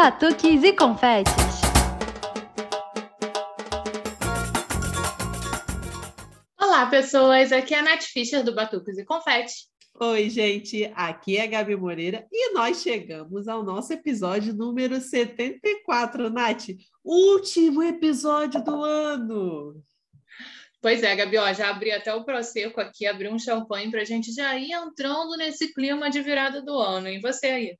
batuques 0.00 0.62
e 0.62 0.72
confetes. 0.74 1.34
Olá, 6.56 6.86
pessoas! 6.86 7.50
Aqui 7.50 7.74
é 7.74 7.80
a 7.80 7.82
Nath 7.82 8.04
Fischer 8.04 8.44
do 8.44 8.54
Batuques 8.54 8.96
e 8.96 9.04
Confetes. 9.04 9.66
Oi, 9.98 10.30
gente, 10.30 10.84
aqui 10.94 11.36
é 11.36 11.42
a 11.42 11.46
Gabi 11.48 11.74
Moreira 11.74 12.24
e 12.30 12.52
nós 12.52 12.80
chegamos 12.80 13.48
ao 13.48 13.64
nosso 13.64 13.92
episódio 13.92 14.54
número 14.54 15.00
74, 15.00 16.30
Nath, 16.30 16.66
último 17.04 17.82
episódio 17.82 18.62
do 18.62 18.84
ano. 18.84 19.82
Pois 20.80 21.02
é, 21.02 21.16
Gabi, 21.16 21.38
ó, 21.38 21.52
já 21.52 21.70
abri 21.70 21.90
até 21.90 22.14
o 22.14 22.24
Prosecco 22.24 22.80
aqui, 22.80 23.04
abri 23.04 23.28
um 23.28 23.36
champanhe 23.36 23.90
para 23.90 24.02
a 24.02 24.04
gente 24.04 24.32
já 24.32 24.56
ir 24.56 24.70
entrando 24.70 25.36
nesse 25.36 25.74
clima 25.74 26.08
de 26.08 26.22
virada 26.22 26.62
do 26.62 26.78
ano. 26.78 27.08
E 27.08 27.20
você 27.20 27.46
aí? 27.48 27.78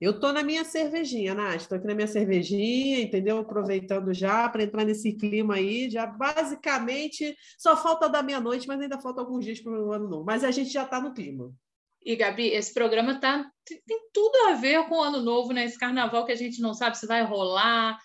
Eu 0.00 0.18
tô 0.18 0.32
na 0.32 0.42
minha 0.42 0.64
cervejinha, 0.64 1.34
Nath, 1.34 1.62
estou 1.62 1.78
aqui 1.78 1.86
na 1.86 1.94
minha 1.94 2.06
cervejinha, 2.06 3.00
entendeu? 3.00 3.38
Aproveitando 3.38 4.12
já 4.12 4.48
para 4.48 4.64
entrar 4.64 4.84
nesse 4.84 5.12
clima 5.12 5.54
aí, 5.54 5.88
já 5.88 6.06
basicamente 6.06 7.36
só 7.56 7.76
falta 7.76 8.08
da 8.08 8.22
meia-noite, 8.22 8.66
mas 8.66 8.80
ainda 8.80 9.00
falta 9.00 9.20
alguns 9.20 9.44
dias 9.44 9.60
para 9.60 9.72
o 9.72 9.92
ano 9.92 10.08
novo. 10.08 10.24
Mas 10.24 10.44
a 10.44 10.50
gente 10.50 10.70
já 10.70 10.82
está 10.82 11.00
no 11.00 11.14
clima. 11.14 11.52
E, 12.04 12.16
Gabi, 12.16 12.48
esse 12.48 12.74
programa 12.74 13.18
tá, 13.18 13.50
tem, 13.64 13.80
tem 13.86 13.98
tudo 14.12 14.36
a 14.48 14.54
ver 14.54 14.86
com 14.88 14.96
o 14.96 15.02
ano 15.02 15.22
novo, 15.22 15.52
né? 15.52 15.64
Esse 15.64 15.78
carnaval 15.78 16.26
que 16.26 16.32
a 16.32 16.36
gente 16.36 16.60
não 16.60 16.74
sabe 16.74 16.98
se 16.98 17.06
vai 17.06 17.22
rolar, 17.22 17.94
o 17.94 17.98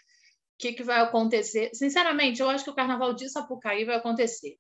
que, 0.58 0.72
que 0.72 0.84
vai 0.84 1.02
acontecer. 1.02 1.72
Sinceramente, 1.74 2.42
eu 2.42 2.50
acho 2.50 2.64
que 2.64 2.70
o 2.70 2.76
carnaval 2.76 3.14
de 3.14 3.30
Sapucaí 3.30 3.84
vai 3.84 3.98
acontecer. 3.98 4.56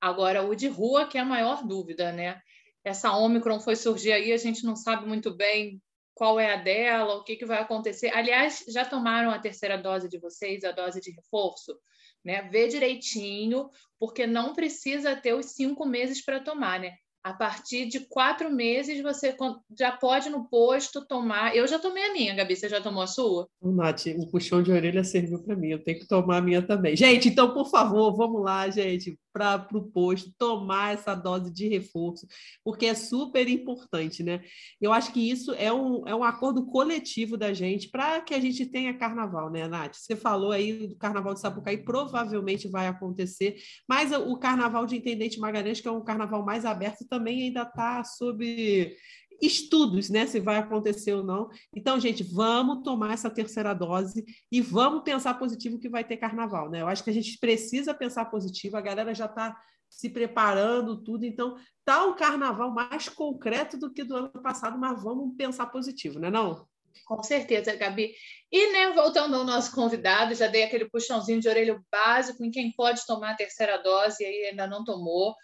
Agora, 0.00 0.42
o 0.42 0.56
de 0.56 0.66
rua, 0.66 1.06
que 1.06 1.18
é 1.18 1.20
a 1.20 1.24
maior 1.24 1.64
dúvida, 1.64 2.10
né? 2.10 2.40
Essa 2.82 3.12
Omicron 3.16 3.60
foi 3.60 3.76
surgir 3.76 4.12
aí, 4.12 4.32
a 4.32 4.36
gente 4.36 4.64
não 4.64 4.74
sabe 4.74 5.06
muito 5.06 5.36
bem 5.36 5.80
qual 6.20 6.38
é 6.38 6.52
a 6.52 6.56
dela, 6.56 7.14
o 7.14 7.24
que, 7.24 7.34
que 7.34 7.46
vai 7.46 7.62
acontecer. 7.62 8.10
Aliás, 8.10 8.62
já 8.68 8.84
tomaram 8.84 9.30
a 9.30 9.38
terceira 9.38 9.78
dose 9.78 10.06
de 10.06 10.18
vocês, 10.18 10.64
a 10.64 10.70
dose 10.70 11.00
de 11.00 11.10
reforço? 11.12 11.74
Né? 12.22 12.42
Vê 12.42 12.68
direitinho, 12.68 13.70
porque 13.98 14.26
não 14.26 14.52
precisa 14.52 15.16
ter 15.16 15.32
os 15.32 15.46
cinco 15.46 15.86
meses 15.86 16.22
para 16.22 16.38
tomar, 16.38 16.78
né? 16.78 16.92
A 17.24 17.32
partir 17.32 17.86
de 17.86 18.00
quatro 18.00 18.50
meses, 18.50 19.02
você 19.02 19.34
já 19.78 19.92
pode 19.92 20.28
no 20.28 20.46
posto 20.46 21.06
tomar. 21.06 21.56
Eu 21.56 21.66
já 21.66 21.78
tomei 21.78 22.04
a 22.04 22.12
minha, 22.12 22.34
Gabi. 22.34 22.54
Você 22.54 22.68
já 22.68 22.82
tomou 22.82 23.02
a 23.02 23.06
sua? 23.06 23.48
O 23.58 23.72
Nath, 23.72 24.06
o 24.18 24.30
puxão 24.30 24.62
de 24.62 24.72
orelha 24.72 25.02
serviu 25.02 25.42
para 25.42 25.56
mim. 25.56 25.68
Eu 25.68 25.82
tenho 25.82 26.00
que 26.00 26.06
tomar 26.06 26.38
a 26.38 26.42
minha 26.42 26.60
também. 26.60 26.94
Gente, 26.94 27.28
então, 27.28 27.54
por 27.54 27.70
favor, 27.70 28.14
vamos 28.14 28.42
lá, 28.42 28.68
gente 28.68 29.18
para 29.32 29.66
o 29.72 29.82
posto 29.82 30.32
tomar 30.38 30.94
essa 30.94 31.14
dose 31.14 31.50
de 31.50 31.68
reforço, 31.68 32.26
porque 32.64 32.86
é 32.86 32.94
super 32.94 33.48
importante, 33.48 34.22
né? 34.22 34.42
Eu 34.80 34.92
acho 34.92 35.12
que 35.12 35.30
isso 35.30 35.52
é 35.52 35.72
um, 35.72 36.06
é 36.06 36.14
um 36.14 36.24
acordo 36.24 36.66
coletivo 36.66 37.36
da 37.36 37.52
gente 37.52 37.88
para 37.88 38.20
que 38.20 38.34
a 38.34 38.40
gente 38.40 38.66
tenha 38.66 38.96
carnaval, 38.96 39.50
né, 39.50 39.68
Nath? 39.68 39.94
Você 39.94 40.16
falou 40.16 40.52
aí 40.52 40.86
do 40.86 40.96
carnaval 40.96 41.34
de 41.34 41.40
Sapucaí, 41.40 41.78
provavelmente 41.78 42.68
vai 42.68 42.86
acontecer, 42.86 43.56
mas 43.88 44.12
o 44.12 44.36
carnaval 44.36 44.86
de 44.86 44.96
Intendente 44.96 45.38
Magalhães, 45.38 45.80
que 45.80 45.88
é 45.88 45.92
um 45.92 46.04
carnaval 46.04 46.44
mais 46.44 46.64
aberto, 46.64 47.06
também 47.08 47.42
ainda 47.42 47.62
está 47.62 48.02
sob 48.04 48.96
estudos, 49.40 50.10
né, 50.10 50.26
se 50.26 50.40
vai 50.40 50.58
acontecer 50.58 51.14
ou 51.14 51.22
não. 51.22 51.48
Então, 51.74 51.98
gente, 51.98 52.22
vamos 52.22 52.82
tomar 52.82 53.14
essa 53.14 53.30
terceira 53.30 53.72
dose 53.74 54.24
e 54.50 54.60
vamos 54.60 55.02
pensar 55.02 55.34
positivo 55.34 55.78
que 55.78 55.88
vai 55.88 56.04
ter 56.04 56.16
carnaval, 56.16 56.70
né? 56.70 56.80
Eu 56.82 56.88
acho 56.88 57.02
que 57.02 57.10
a 57.10 57.14
gente 57.14 57.38
precisa 57.38 57.94
pensar 57.94 58.26
positivo, 58.26 58.76
a 58.76 58.80
galera 58.80 59.14
já 59.14 59.26
está 59.26 59.56
se 59.88 60.08
preparando, 60.08 61.02
tudo, 61.02 61.24
então 61.24 61.56
tá 61.84 62.04
um 62.06 62.14
carnaval 62.14 62.72
mais 62.72 63.08
concreto 63.08 63.76
do 63.76 63.92
que 63.92 64.04
do 64.04 64.16
ano 64.16 64.30
passado, 64.30 64.78
mas 64.78 65.02
vamos 65.02 65.34
pensar 65.36 65.66
positivo, 65.66 66.20
né 66.20 66.30
não? 66.30 66.64
Com 67.04 67.22
certeza, 67.22 67.74
Gabi. 67.74 68.14
E, 68.52 68.72
né, 68.72 68.92
voltando 68.92 69.36
ao 69.36 69.44
nosso 69.44 69.74
convidado, 69.74 70.34
já 70.34 70.46
dei 70.46 70.64
aquele 70.64 70.88
puxãozinho 70.88 71.40
de 71.40 71.48
orelha 71.48 71.80
básico 71.90 72.44
em 72.44 72.50
quem 72.50 72.72
pode 72.72 73.04
tomar 73.06 73.32
a 73.32 73.36
terceira 73.36 73.78
dose 73.78 74.22
e 74.22 74.46
ainda 74.46 74.66
não 74.66 74.84
tomou. 74.84 75.34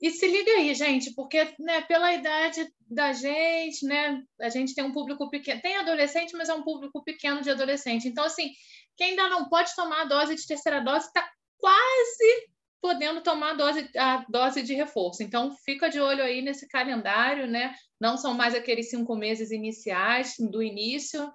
E 0.00 0.10
se 0.10 0.28
liga 0.28 0.52
aí, 0.52 0.72
gente, 0.74 1.12
porque 1.14 1.54
né, 1.58 1.80
pela 1.82 2.12
idade 2.12 2.72
da 2.88 3.12
gente, 3.12 3.84
né, 3.84 4.22
a 4.40 4.48
gente 4.48 4.74
tem 4.74 4.84
um 4.84 4.92
público 4.92 5.28
pequeno, 5.28 5.60
tem 5.60 5.76
adolescente, 5.76 6.36
mas 6.36 6.48
é 6.48 6.54
um 6.54 6.62
público 6.62 7.02
pequeno 7.02 7.42
de 7.42 7.50
adolescente. 7.50 8.06
Então, 8.06 8.24
assim, 8.24 8.50
quem 8.96 9.10
ainda 9.10 9.28
não 9.28 9.48
pode 9.48 9.74
tomar 9.74 10.02
a 10.02 10.04
dose 10.04 10.36
de 10.36 10.46
terceira 10.46 10.80
dose 10.80 11.06
está 11.06 11.28
quase 11.58 12.48
podendo 12.80 13.20
tomar 13.22 13.50
a 13.50 13.54
dose, 13.54 13.90
a 13.96 14.24
dose 14.28 14.62
de 14.62 14.72
reforço. 14.74 15.22
Então, 15.22 15.54
fica 15.64 15.88
de 15.90 16.00
olho 16.00 16.22
aí 16.22 16.42
nesse 16.42 16.68
calendário, 16.68 17.48
né? 17.48 17.74
Não 18.00 18.16
são 18.16 18.34
mais 18.34 18.54
aqueles 18.54 18.90
cinco 18.90 19.16
meses 19.16 19.50
iniciais 19.50 20.34
do 20.38 20.62
início 20.62 21.28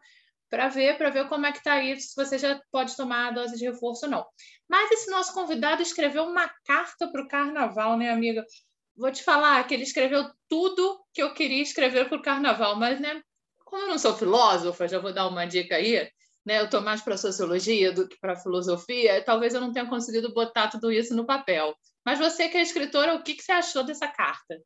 para 0.53 0.69
ver, 0.69 0.99
para 0.99 1.09
ver 1.09 1.27
como 1.27 1.47
é 1.47 1.51
que 1.51 1.57
está 1.57 1.73
aí, 1.73 1.99
se 1.99 2.15
você 2.15 2.37
já 2.37 2.61
pode 2.71 2.95
tomar 2.95 3.29
a 3.29 3.31
dose 3.31 3.57
de 3.57 3.65
reforço 3.65 4.05
ou 4.05 4.11
não. 4.11 4.23
Mas 4.69 4.91
esse 4.91 5.09
nosso 5.09 5.33
convidado 5.33 5.81
escreveu 5.81 6.25
uma 6.25 6.47
carta 6.63 7.07
para 7.07 7.23
o 7.23 7.27
carnaval, 7.27 7.97
né, 7.97 8.11
amiga? 8.11 8.45
Vou 8.95 9.11
te 9.11 9.23
falar 9.23 9.63
que 9.63 9.73
ele 9.73 9.81
escreveu 9.81 10.29
tudo 10.47 11.03
que 11.11 11.23
eu 11.23 11.33
queria 11.33 11.63
escrever 11.63 12.07
para 12.07 12.19
o 12.19 12.21
carnaval, 12.21 12.75
mas, 12.75 12.99
né, 12.99 13.19
como 13.65 13.81
eu 13.81 13.87
não 13.87 13.97
sou 13.97 14.15
filósofa, 14.15 14.87
já 14.87 14.99
vou 14.99 15.11
dar 15.11 15.27
uma 15.27 15.47
dica 15.47 15.77
aí, 15.77 16.07
né? 16.45 16.59
Eu 16.59 16.65
estou 16.65 16.81
mais 16.81 17.01
para 17.01 17.17
sociologia 17.17 17.91
do 17.91 18.07
que 18.07 18.19
para 18.19 18.35
filosofia, 18.35 19.23
talvez 19.25 19.55
eu 19.55 19.61
não 19.61 19.73
tenha 19.73 19.89
conseguido 19.89 20.31
botar 20.35 20.67
tudo 20.67 20.91
isso 20.91 21.15
no 21.15 21.25
papel. 21.25 21.73
Mas 22.05 22.19
você 22.19 22.47
que 22.47 22.57
é 22.57 22.61
escritora, 22.61 23.15
o 23.15 23.23
que, 23.23 23.33
que 23.33 23.41
você 23.41 23.53
achou 23.53 23.83
dessa 23.83 24.07
carta? 24.07 24.61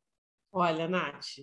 Olha, 0.52 0.86
Nath, 0.86 1.38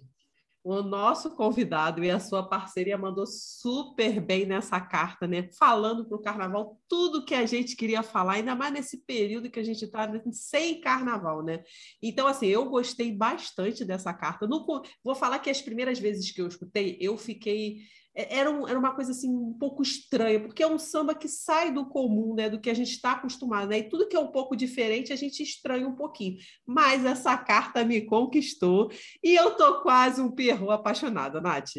o 0.66 0.82
nosso 0.82 1.30
convidado 1.36 2.04
e 2.04 2.10
a 2.10 2.20
sua 2.20 2.42
parceria 2.42 2.98
mandou 2.98 3.28
super 3.28 4.20
bem 4.20 4.48
nessa 4.48 4.82
carta, 4.82 5.28
né? 5.28 5.48
Falando 5.60 6.08
para 6.08 6.18
o 6.18 6.22
carnaval 6.22 6.82
tudo 6.90 7.24
que 7.24 7.36
a 7.36 7.46
gente 7.46 7.76
queria 7.76 8.02
falar, 8.02 8.34
ainda 8.34 8.56
mais 8.56 8.74
nesse 8.74 9.06
período 9.06 9.52
que 9.52 9.60
a 9.60 9.64
gente 9.64 9.86
está 9.86 10.12
sem 10.32 10.82
carnaval, 10.82 11.44
né? 11.44 11.64
Então, 12.02 12.26
assim, 12.26 12.48
eu 12.48 12.68
gostei 12.68 13.16
bastante 13.16 13.86
dessa 13.86 14.12
carta. 14.12 14.48
No, 14.48 14.66
vou 15.04 15.14
falar 15.14 15.38
que 15.38 15.52
as 15.52 15.62
primeiras 15.62 16.00
vezes 16.00 16.32
que 16.32 16.42
eu 16.42 16.48
escutei, 16.48 16.98
eu 17.00 17.16
fiquei 17.16 17.82
era, 18.16 18.50
um, 18.50 18.68
era 18.68 18.80
uma 18.80 18.96
coisa 18.96 19.12
assim 19.12 19.30
um 19.30 19.54
pouco 19.54 19.84
estranha, 19.84 20.40
porque 20.40 20.64
é 20.64 20.68
um 20.68 20.80
samba 20.80 21.14
que 21.14 21.28
sai 21.28 21.72
do 21.72 21.86
comum, 21.86 22.34
né, 22.34 22.50
do 22.50 22.60
que 22.60 22.70
a 22.70 22.74
gente 22.74 22.92
está 22.92 23.12
acostumado, 23.12 23.68
né? 23.68 23.80
E 23.80 23.90
tudo 23.90 24.08
que 24.08 24.16
é 24.16 24.20
um 24.20 24.32
pouco 24.32 24.56
diferente 24.56 25.12
a 25.12 25.16
gente 25.16 25.44
estranha 25.44 25.88
um 25.88 25.96
pouquinho. 25.96 26.38
Mas 26.66 27.04
essa 27.04 27.38
carta 27.38 27.84
me 27.84 28.02
conquistou 28.02 28.92
e 29.24 29.36
eu 29.36 29.52
tô 29.52 29.82
quase 29.82 30.22
um 30.22 30.32
perro 30.32 30.72
apaixonada, 30.72 31.42
Nath. 31.42 31.74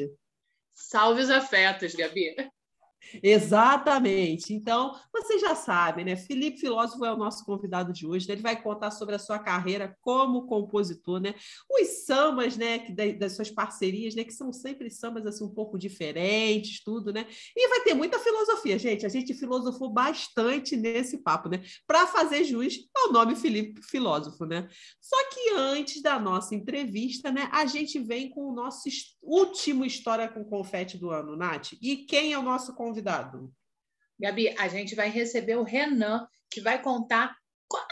Salve 0.74 1.22
os 1.22 1.30
afetos, 1.30 1.94
Gabi. 1.94 2.34
Exatamente. 3.22 4.52
Então, 4.52 4.94
você 5.12 5.38
já 5.38 5.54
sabe, 5.54 6.04
né? 6.04 6.16
Felipe 6.16 6.60
Filósofo 6.60 7.04
é 7.04 7.12
o 7.12 7.16
nosso 7.16 7.44
convidado 7.44 7.92
de 7.92 8.06
hoje. 8.06 8.28
Né? 8.28 8.34
Ele 8.34 8.42
vai 8.42 8.60
contar 8.60 8.90
sobre 8.90 9.14
a 9.14 9.18
sua 9.18 9.38
carreira 9.38 9.96
como 10.00 10.46
compositor, 10.46 11.20
né? 11.20 11.34
Os 11.70 12.04
sambas, 12.04 12.56
né? 12.56 12.78
Que, 12.78 12.92
das 13.12 13.32
suas 13.32 13.50
parcerias, 13.50 14.14
né? 14.14 14.24
Que 14.24 14.32
são 14.32 14.52
sempre 14.52 14.90
sambas 14.90 15.26
assim 15.26 15.44
um 15.44 15.54
pouco 15.54 15.78
diferentes, 15.78 16.82
tudo, 16.82 17.12
né? 17.12 17.26
E 17.54 17.68
vai 17.68 17.80
ter 17.80 17.94
muita 17.94 18.18
filosofia, 18.18 18.78
gente. 18.78 19.06
A 19.06 19.08
gente 19.08 19.34
filosofou 19.34 19.90
bastante 19.90 20.76
nesse 20.76 21.18
papo, 21.18 21.48
né? 21.48 21.62
Para 21.86 22.06
fazer 22.06 22.44
jus 22.44 22.78
ao 22.96 23.12
nome 23.12 23.36
Felipe 23.36 23.80
Filósofo, 23.82 24.44
né? 24.44 24.68
Só 25.00 25.16
que 25.30 25.50
antes 25.54 26.02
da 26.02 26.18
nossa 26.18 26.54
entrevista, 26.54 27.30
né? 27.30 27.48
A 27.52 27.66
gente 27.66 27.98
vem 27.98 28.28
com 28.28 28.48
o 28.48 28.54
nosso 28.54 28.88
último 29.22 29.84
História 29.84 30.28
com 30.28 30.44
Confete 30.44 30.98
do 30.98 31.10
ano, 31.10 31.36
Nath. 31.36 31.72
E 31.80 31.96
quem 31.96 32.32
é 32.32 32.38
o 32.38 32.42
nosso 32.42 32.74
convidado? 32.74 32.95
Convidado? 32.96 33.52
Gabi, 34.18 34.48
a 34.58 34.68
gente 34.68 34.94
vai 34.94 35.10
receber 35.10 35.56
o 35.56 35.62
Renan, 35.62 36.26
que 36.50 36.62
vai 36.62 36.80
contar. 36.80 37.36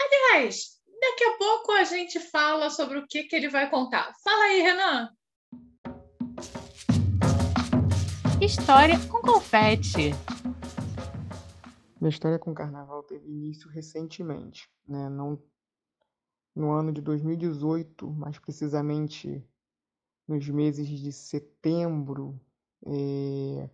Aliás, 0.01 0.81
daqui 0.99 1.25
a 1.25 1.37
pouco 1.37 1.73
a 1.73 1.85
gente 1.85 2.19
fala 2.19 2.71
sobre 2.71 2.99
o 2.99 3.07
que, 3.07 3.25
que 3.25 3.37
ele 3.37 3.51
vai 3.51 3.69
contar. 3.69 4.15
Fala 4.23 4.45
aí, 4.45 4.63
Renan! 4.63 5.11
História 8.41 8.99
com 9.11 9.21
confete. 9.21 10.13
Minha 12.01 12.11
história 12.11 12.39
com 12.39 12.55
carnaval 12.55 13.03
teve 13.03 13.29
início 13.29 13.69
recentemente, 13.69 14.71
né? 14.89 15.11
Não 15.11 15.39
no 16.57 16.71
ano 16.71 16.93
de 16.93 17.03
2018, 17.03 18.09
mais 18.11 18.39
precisamente 18.39 19.45
nos 20.27 20.49
meses 20.49 20.89
de 20.89 21.13
setembro, 21.13 22.41
eh, 22.87 23.69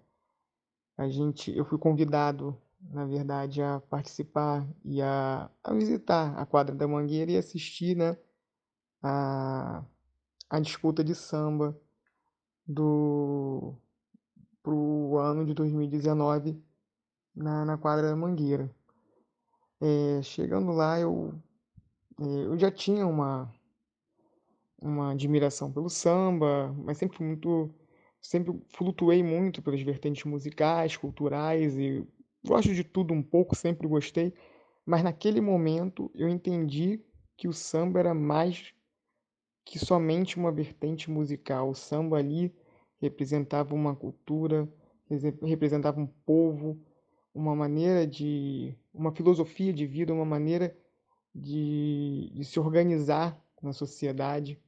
a 1.00 1.08
gente, 1.08 1.50
eu 1.56 1.64
fui 1.64 1.78
convidado, 1.78 2.54
na 2.78 3.06
verdade, 3.06 3.62
a 3.62 3.80
participar 3.80 4.68
e 4.84 5.00
a, 5.00 5.50
a 5.64 5.72
visitar 5.72 6.38
a 6.38 6.44
quadra 6.44 6.74
da 6.74 6.86
Mangueira 6.86 7.30
e 7.30 7.38
assistir, 7.38 7.96
né, 7.96 8.18
a, 9.02 9.82
a 10.50 10.60
disputa 10.60 11.02
de 11.02 11.14
samba 11.14 11.74
do 12.66 13.74
pro 14.62 15.16
ano 15.16 15.46
de 15.46 15.54
2019 15.54 16.62
na, 17.34 17.64
na 17.64 17.78
quadra 17.78 18.10
da 18.10 18.14
Mangueira. 18.16 18.70
É, 19.80 20.20
chegando 20.20 20.70
lá, 20.70 21.00
eu, 21.00 21.32
é, 22.20 22.24
eu 22.44 22.58
já 22.58 22.70
tinha 22.70 23.06
uma, 23.06 23.50
uma 24.78 25.12
admiração 25.12 25.72
pelo 25.72 25.88
samba, 25.88 26.74
mas 26.84 26.98
sempre 26.98 27.16
fui 27.16 27.26
muito 27.26 27.74
sempre 28.20 28.60
flutuei 28.68 29.22
muito 29.22 29.62
pelas 29.62 29.80
vertentes 29.82 30.24
musicais, 30.24 30.96
culturais 30.96 31.76
e 31.78 32.06
gosto 32.44 32.74
de 32.74 32.84
tudo 32.84 33.14
um 33.14 33.22
pouco, 33.22 33.54
sempre 33.54 33.86
gostei, 33.86 34.32
mas 34.84 35.02
naquele 35.02 35.40
momento 35.40 36.10
eu 36.14 36.28
entendi 36.28 37.00
que 37.36 37.48
o 37.48 37.52
samba 37.52 38.00
era 38.00 38.14
mais 38.14 38.74
que 39.64 39.78
somente 39.78 40.36
uma 40.36 40.50
vertente 40.50 41.10
musical. 41.10 41.70
O 41.70 41.74
samba 41.74 42.18
ali 42.18 42.52
representava 43.00 43.74
uma 43.74 43.94
cultura, 43.94 44.68
representava 45.42 46.00
um 46.00 46.06
povo, 46.06 46.78
uma 47.34 47.54
maneira 47.54 48.06
de. 48.06 48.74
uma 48.92 49.12
filosofia 49.12 49.72
de 49.72 49.86
vida, 49.86 50.12
uma 50.12 50.24
maneira 50.24 50.76
de, 51.34 52.30
de 52.34 52.44
se 52.44 52.58
organizar 52.58 53.40
na 53.62 53.72
sociedade, 53.72 54.60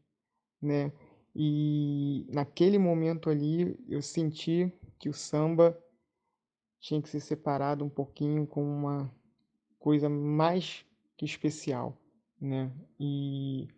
né? 0.60 0.92
E 1.34 2.26
naquele 2.30 2.78
momento 2.78 3.30
ali 3.30 3.78
eu 3.88 4.02
senti 4.02 4.72
que 4.98 5.08
o 5.08 5.14
samba 5.14 5.78
tinha 6.78 7.00
que 7.00 7.08
ser 7.08 7.20
separado 7.20 7.84
um 7.84 7.88
pouquinho 7.88 8.46
com 8.46 8.62
uma 8.62 9.10
coisa 9.78 10.08
mais 10.08 10.84
que 11.16 11.24
especial, 11.24 11.96
né? 12.40 12.70
E 13.00 13.68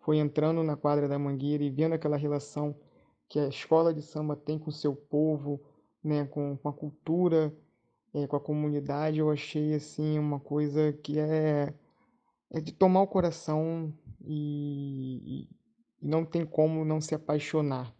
foi 0.00 0.18
entrando 0.18 0.62
na 0.62 0.76
quadra 0.76 1.06
da 1.06 1.18
Mangueira 1.18 1.62
e 1.62 1.70
vendo 1.70 1.94
aquela 1.94 2.16
relação 2.16 2.74
que 3.28 3.38
a 3.38 3.48
escola 3.48 3.94
de 3.94 4.02
samba 4.02 4.36
tem 4.36 4.58
com 4.58 4.70
o 4.70 4.72
seu 4.72 4.94
povo, 4.94 5.60
né, 6.02 6.24
com, 6.26 6.56
com 6.56 6.68
a 6.68 6.72
cultura, 6.72 7.54
é, 8.12 8.26
com 8.26 8.36
a 8.36 8.40
comunidade, 8.40 9.20
eu 9.20 9.30
achei 9.30 9.74
assim 9.74 10.18
uma 10.18 10.38
coisa 10.38 10.92
que 10.92 11.18
é, 11.18 11.72
é 12.50 12.60
de 12.60 12.72
tomar 12.72 13.02
o 13.02 13.06
coração 13.06 13.92
e, 14.20 15.48
e 15.48 15.61
não 16.02 16.24
tem 16.24 16.44
como 16.44 16.84
não 16.84 17.00
se 17.00 17.14
apaixonar 17.14 17.94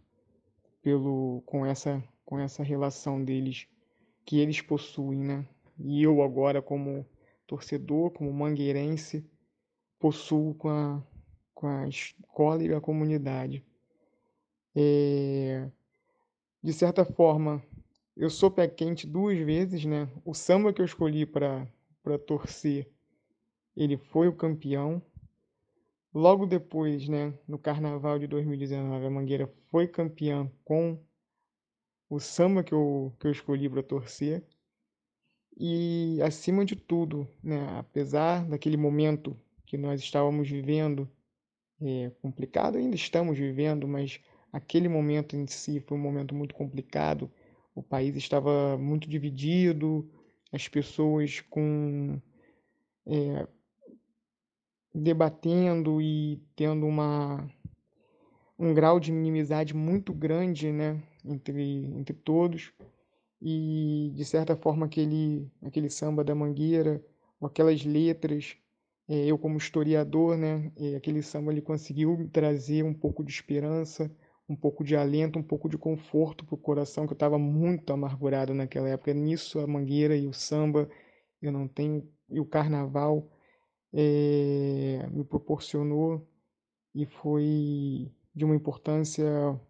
pelo 0.83 1.43
com 1.47 1.65
essa 1.65 2.03
com 2.25 2.39
essa 2.39 2.63
relação 2.63 3.23
deles 3.23 3.67
que 4.25 4.39
eles 4.39 4.61
possuem, 4.61 5.21
né? 5.21 5.47
E 5.79 6.03
eu 6.03 6.23
agora 6.23 6.63
como 6.63 7.07
torcedor, 7.47 8.11
como 8.11 8.33
mangueirense, 8.33 9.25
possuo 9.99 10.55
com 10.55 10.69
a, 10.69 11.03
com 11.55 11.67
a 11.67 11.89
escola 11.89 12.63
e 12.63 12.73
a 12.73 12.81
comunidade. 12.81 13.65
É, 14.75 15.69
de 16.63 16.73
certa 16.73 17.05
forma, 17.05 17.63
eu 18.17 18.31
sou 18.31 18.51
pé 18.51 18.69
quente 18.69 19.07
duas 19.07 19.39
vezes, 19.39 19.85
né? 19.85 20.09
O 20.25 20.35
samba 20.35 20.73
que 20.73 20.81
eu 20.81 20.87
escolhi 20.87 21.27
para 21.27 21.69
torcer, 22.27 22.91
ele 23.77 23.97
foi 23.97 24.29
o 24.29 24.37
campeão. 24.37 25.03
Logo 26.14 26.47
depois, 26.47 27.09
né, 27.09 27.32
no 27.49 27.59
carnaval 27.59 28.19
de 28.19 28.26
2019, 28.26 29.06
a 29.06 29.11
Mangueira 29.11 29.53
foi 29.70 29.88
campeã 29.88 30.50
com 30.62 30.99
o 32.09 32.20
samba 32.20 32.62
que 32.62 32.75
eu, 32.75 33.14
que 33.19 33.26
eu 33.26 33.32
escolhi 33.32 33.69
para 33.69 33.82
torcer. 33.82 34.44
E, 35.59 36.19
acima 36.23 36.64
de 36.64 36.76
tudo, 36.76 37.26
né, 37.43 37.67
apesar 37.79 38.47
daquele 38.47 38.76
momento 38.76 39.38
que 39.64 39.79
nós 39.79 40.00
estávamos 40.00 40.50
vivendo, 40.50 41.11
é, 41.81 42.11
complicado, 42.20 42.76
ainda 42.76 42.94
estamos 42.94 43.38
vivendo, 43.38 43.88
mas 43.88 44.20
aquele 44.53 44.88
momento 44.88 45.35
em 45.35 45.47
si 45.47 45.81
foi 45.81 45.97
um 45.97 46.00
momento 46.00 46.35
muito 46.35 46.55
complicado. 46.55 47.31
O 47.75 47.82
país 47.82 48.15
estava 48.17 48.76
muito 48.76 49.08
dividido, 49.08 50.11
as 50.53 50.69
pessoas 50.69 51.41
com 51.41 52.20
é, 53.06 53.49
debatendo 54.94 56.00
e 56.00 56.41
tendo 56.56 56.87
uma 56.87 57.49
um 58.59 58.73
grau 58.75 59.00
de 59.00 59.11
inimizade 59.11 59.75
muito 59.75 60.12
grande, 60.12 60.71
né, 60.71 61.03
entre 61.25 61.87
entre 61.97 62.15
todos 62.15 62.73
e 63.41 64.12
de 64.15 64.25
certa 64.25 64.56
forma 64.56 64.87
aquele 64.87 65.50
aquele 65.62 65.91
samba 65.91 66.23
da 66.25 66.35
Mangueira, 66.35 67.03
ou 67.41 67.49
aquelas 67.49 67.85
letras, 67.85 68.56
é, 69.09 69.27
eu 69.27 69.37
como 69.39 69.59
historiador, 69.59 70.37
né, 70.37 70.71
é, 70.77 70.97
aquele 70.97 71.23
samba 71.23 71.53
ele 71.53 71.62
conseguiu 71.62 72.29
trazer 72.33 72.85
um 72.85 72.94
pouco 72.94 73.25
de 73.25 73.33
esperança, 73.33 74.11
um 74.49 74.56
pouco 74.56 74.85
de 74.85 74.94
alento, 74.97 75.39
um 75.39 75.43
pouco 75.43 75.69
de 75.69 75.79
conforto 75.79 76.44
para 76.44 76.55
o 76.55 76.59
coração 76.59 77.06
que 77.06 77.12
eu 77.12 77.17
estava 77.17 77.39
muito 77.39 77.93
amargurado 77.93 78.55
naquela 78.55 78.89
época. 78.89 79.12
Nisso 79.15 79.59
a 79.59 79.67
Mangueira 79.67 80.17
e 80.17 80.27
o 80.27 80.33
samba, 80.33 80.89
eu 81.41 81.50
não 81.50 81.67
tenho 81.67 82.09
e 82.31 82.41
o 82.41 82.44
carnaval 82.47 83.29
é, 83.93 85.06
me 85.11 85.25
proporcionou 85.25 86.27
e 86.94 87.06
foi 87.06 88.11
de 88.35 88.44
uma 88.44 88.55
importância 88.56 89.61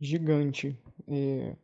gigante. 0.00 0.78
É, 1.06 1.56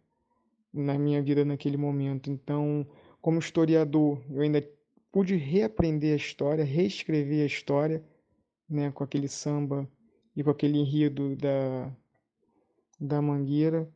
na 0.75 0.99
minha 0.99 1.23
vida 1.23 1.45
naquele 1.45 1.77
momento. 1.77 2.31
Então, 2.31 2.87
como 3.21 3.39
historiador, 3.39 4.21
eu 4.29 4.43
ainda 4.43 4.69
pude 5.12 5.37
reaprender 5.37 6.12
a 6.12 6.17
história, 6.17 6.65
reescrever 6.65 7.45
a 7.45 7.47
história, 7.47 8.05
né, 8.69 8.91
com 8.91 9.05
aquele 9.05 9.29
samba 9.29 9.89
e 10.35 10.43
com 10.43 10.51
aquele 10.51 10.79
enredo 10.79 11.37
da, 11.37 11.97
da 13.01 13.23
Mangueira. 13.23 13.89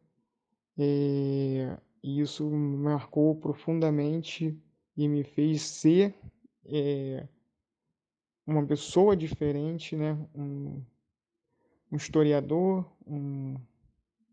É, 0.78 1.76
e 2.02 2.20
isso 2.20 2.49
marcou 2.49 3.34
profundamente 3.34 4.56
e 4.96 5.08
me 5.08 5.25
fez 5.25 5.62
ser 5.62 6.14
é, 6.64 7.26
uma 8.48 8.66
pessoa 8.66 9.16
diferente, 9.16 9.94
né? 9.94 10.18
um, 10.34 10.82
um 11.92 11.96
historiador, 11.96 12.84
um, 13.06 13.56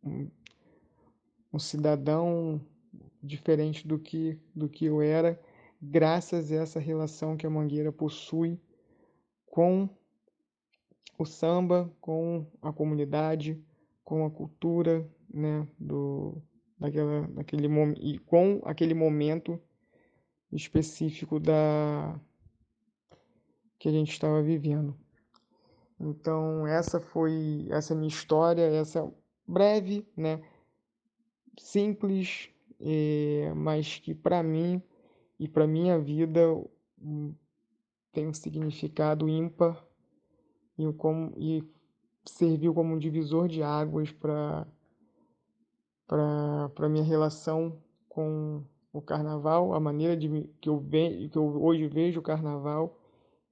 um 0.03 0.27
um 1.56 1.59
cidadão 1.59 2.62
diferente 3.23 3.88
do 3.88 3.97
que, 3.97 4.38
do 4.53 4.67
que 4.67 4.85
eu 4.85 5.01
era, 5.01 5.39
graças 5.81 6.51
a 6.51 6.56
essa 6.56 6.79
relação 6.81 7.38
que 7.38 7.47
a 7.47 7.50
Mangueira 7.50 7.94
possui 7.94 8.59
com 9.45 9.88
o 11.17 11.25
samba, 11.25 11.89
com 12.01 12.45
a 12.62 12.73
comunidade, 12.73 13.63
com 14.03 14.25
a 14.25 14.29
cultura, 14.29 15.09
né, 15.33 15.65
do, 15.79 16.41
daquela, 16.77 17.25
daquele 17.29 17.69
e 18.01 18.19
com 18.19 18.62
aquele 18.65 18.94
momento 18.94 19.57
específico 20.51 21.39
da 21.39 22.19
que 23.86 23.90
a 23.90 23.92
gente 23.92 24.14
estava 24.14 24.42
vivendo. 24.42 24.98
Então 26.00 26.66
essa 26.66 27.00
foi 27.00 27.68
essa 27.70 27.94
é 27.94 27.96
minha 27.96 28.08
história, 28.08 28.64
essa 28.64 29.14
breve, 29.48 30.04
né, 30.18 30.42
simples, 31.56 32.50
é, 32.80 33.54
mas 33.56 34.00
que 34.00 34.16
para 34.16 34.42
mim 34.42 34.82
e 35.40 35.48
para 35.48 35.68
minha 35.68 36.00
vida 36.00 36.51
hum, 37.00 37.36
tem 38.12 38.27
um 38.27 38.34
significado 38.34 39.30
ímpar 39.30 39.86
e, 40.80 40.92
como, 40.94 41.32
e 41.38 41.63
serviu 42.25 42.74
como 42.74 42.96
um 42.96 42.98
divisor 42.98 43.48
de 43.48 43.62
águas 43.62 44.12
para 44.12 44.65
para 46.08 46.89
minha 46.89 47.04
relação 47.04 47.80
com 48.10 48.63
o 48.92 49.00
carnaval, 49.00 49.75
a 49.75 49.80
maneira 49.80 50.18
de 50.18 50.50
que 50.60 50.70
eu, 50.70 50.80
ve, 50.80 51.30
que 51.30 51.38
eu 51.38 51.63
hoje 51.63 51.88
vejo 51.88 52.20
o 52.20 52.24
carnaval 52.24 53.00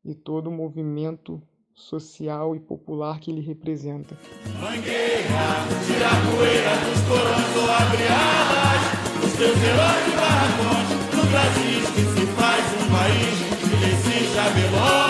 e 0.04 0.14
todo 0.14 0.48
o 0.48 0.52
movimento 0.52 1.42
social 1.74 2.56
e 2.56 2.60
popular 2.60 3.20
que 3.20 3.32
ele 3.32 3.42
representa. 3.42 4.18
Mangueira, 4.60 5.66
tira 5.86 6.08
a 6.08 6.36
poeira 6.36 6.76
dos 6.86 7.02
corões 7.08 7.56
ou 7.58 7.72
abre 7.72 8.08
alas, 8.08 9.26
os 9.26 9.34
teus 9.34 9.58
heróis 9.58 10.06
de 10.06 10.12
barracões, 10.12 10.90
no 11.16 11.24
Brasil 11.32 11.82
que 11.94 12.04
se 12.20 12.26
faz 12.34 12.64
um 12.74 12.88
país 12.92 13.36
que 13.70 13.86
exija 13.86 14.50
veloz, 14.50 14.94
são 14.94 15.03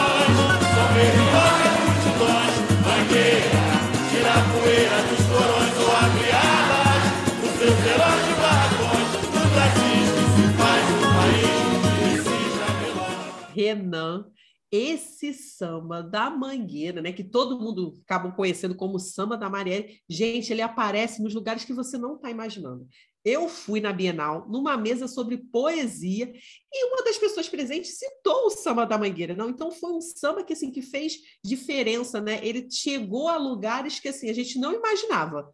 esse 14.75 15.35
samba 15.35 16.01
da 16.01 16.31
Mangueira, 16.31 16.99
né, 16.99 17.11
que 17.11 17.23
todo 17.23 17.59
mundo 17.59 17.93
acaba 18.03 18.31
conhecendo 18.31 18.73
como 18.73 18.97
samba 18.97 19.37
da 19.37 19.47
Marielle, 19.47 19.99
gente, 20.09 20.51
ele 20.51 20.63
aparece 20.63 21.21
nos 21.21 21.35
lugares 21.35 21.63
que 21.63 21.73
você 21.73 21.95
não 21.95 22.15
está 22.15 22.31
imaginando. 22.31 22.87
Eu 23.23 23.47
fui 23.47 23.79
na 23.79 23.93
Bienal 23.93 24.49
numa 24.49 24.75
mesa 24.75 25.07
sobre 25.07 25.37
poesia 25.37 26.33
e 26.73 26.85
uma 26.87 27.03
das 27.03 27.19
pessoas 27.19 27.47
presentes 27.47 27.99
citou 27.99 28.47
o 28.47 28.49
samba 28.49 28.83
da 28.83 28.97
Mangueira, 28.97 29.35
não? 29.35 29.51
Então 29.51 29.71
foi 29.71 29.91
um 29.91 30.01
samba 30.01 30.43
que 30.43 30.53
assim 30.53 30.71
que 30.71 30.81
fez 30.81 31.19
diferença, 31.45 32.19
né? 32.19 32.39
Ele 32.41 32.67
chegou 32.69 33.27
a 33.27 33.37
lugares 33.37 33.99
que 33.99 34.07
assim 34.07 34.27
a 34.27 34.33
gente 34.33 34.57
não 34.57 34.73
imaginava. 34.73 35.47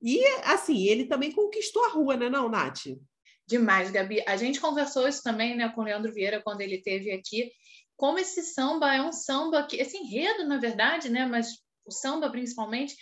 E 0.00 0.24
assim, 0.44 0.86
ele 0.86 1.04
também 1.04 1.30
conquistou 1.30 1.84
a 1.84 1.88
rua, 1.90 2.16
né, 2.16 2.30
não, 2.30 2.48
Nath? 2.48 2.86
Demais, 3.46 3.90
Gabi. 3.90 4.22
A 4.26 4.36
gente 4.38 4.58
conversou 4.58 5.06
isso 5.06 5.22
também, 5.22 5.54
né, 5.54 5.68
com 5.68 5.82
o 5.82 5.84
Leandro 5.84 6.10
Vieira 6.10 6.40
quando 6.42 6.62
ele 6.62 6.78
teve 6.78 7.12
aqui 7.12 7.52
como 8.02 8.18
esse 8.18 8.42
samba 8.42 8.92
é 8.92 9.00
um 9.00 9.12
samba 9.12 9.64
que, 9.64 9.76
esse 9.76 9.96
enredo, 9.96 10.44
na 10.44 10.58
verdade, 10.58 11.08
né, 11.08 11.24
mas 11.24 11.46
o 11.86 11.92
samba 11.92 12.28
principalmente, 12.28 12.96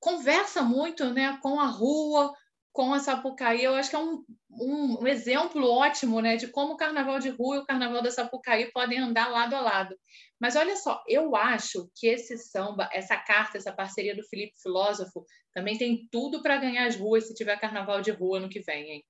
conversa 0.00 0.62
muito 0.62 1.12
né, 1.12 1.38
com 1.42 1.60
a 1.60 1.66
rua, 1.66 2.32
com 2.72 2.94
a 2.94 2.98
Sapucaí, 2.98 3.62
eu 3.62 3.74
acho 3.74 3.90
que 3.90 3.96
é 3.96 3.98
um, 3.98 4.24
um, 4.50 5.02
um, 5.02 5.06
exemplo 5.06 5.68
ótimo 5.68 6.22
né, 6.22 6.36
de 6.36 6.46
como 6.48 6.72
o 6.72 6.76
carnaval 6.78 7.18
de 7.18 7.28
rua 7.28 7.56
e 7.56 7.58
o 7.58 7.66
carnaval 7.66 8.00
da 8.00 8.10
Sapucaí 8.10 8.72
podem 8.72 9.00
andar 9.00 9.28
lado 9.28 9.54
a 9.54 9.60
lado. 9.60 9.94
Mas 10.40 10.56
olha 10.56 10.76
só, 10.76 11.02
eu 11.06 11.36
acho 11.36 11.86
que 11.94 12.06
esse 12.06 12.38
samba, 12.38 12.88
essa 12.94 13.18
carta, 13.18 13.58
essa 13.58 13.74
parceria 13.74 14.16
do 14.16 14.26
Felipe 14.30 14.54
Filósofo, 14.62 15.26
também 15.52 15.76
tem 15.76 16.08
tudo 16.10 16.40
para 16.40 16.56
ganhar 16.56 16.86
as 16.86 16.96
ruas 16.96 17.28
se 17.28 17.34
tiver 17.34 17.60
carnaval 17.60 18.00
de 18.00 18.12
rua 18.12 18.40
no 18.40 18.48
que 18.48 18.60
vem, 18.60 18.92
hein? 18.92 19.04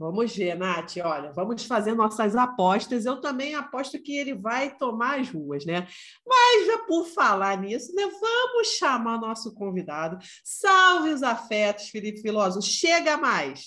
Vamos 0.00 0.34
ver, 0.34 0.54
Nath, 0.54 0.96
olha, 1.04 1.30
vamos 1.30 1.66
fazer 1.66 1.94
nossas 1.94 2.34
apostas. 2.34 3.04
Eu 3.04 3.20
também 3.20 3.54
aposto 3.54 4.02
que 4.02 4.16
ele 4.16 4.34
vai 4.34 4.74
tomar 4.74 5.20
as 5.20 5.28
ruas, 5.28 5.66
né? 5.66 5.86
Mas 6.26 6.66
já 6.66 6.78
por 6.78 7.04
falar 7.04 7.58
nisso, 7.58 7.94
né, 7.94 8.08
vamos 8.18 8.68
chamar 8.68 9.20
nosso 9.20 9.52
convidado. 9.52 10.16
Salve 10.42 11.10
os 11.10 11.22
afetos, 11.22 11.90
Felipe 11.90 12.22
Filoso. 12.22 12.62
Chega 12.62 13.18
mais! 13.18 13.66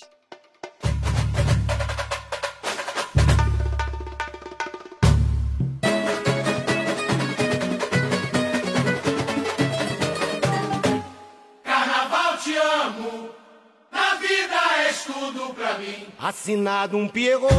Assinado 16.24 16.98
um 16.98 17.06
Pierrot, 17.06 17.52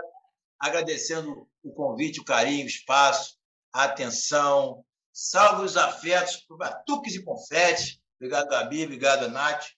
agradecendo 0.60 1.48
o 1.64 1.74
convite, 1.74 2.20
o 2.20 2.24
carinho, 2.24 2.66
o 2.66 2.68
espaço, 2.68 3.36
a 3.74 3.86
atenção. 3.86 4.86
Salve 5.12 5.66
os 5.66 5.76
afetos 5.76 6.46
Batuques 6.52 7.16
e 7.16 7.24
Confete. 7.24 8.00
Obrigado, 8.20 8.48
Gabi, 8.48 8.84
obrigado, 8.84 9.28
Nath. 9.28 9.70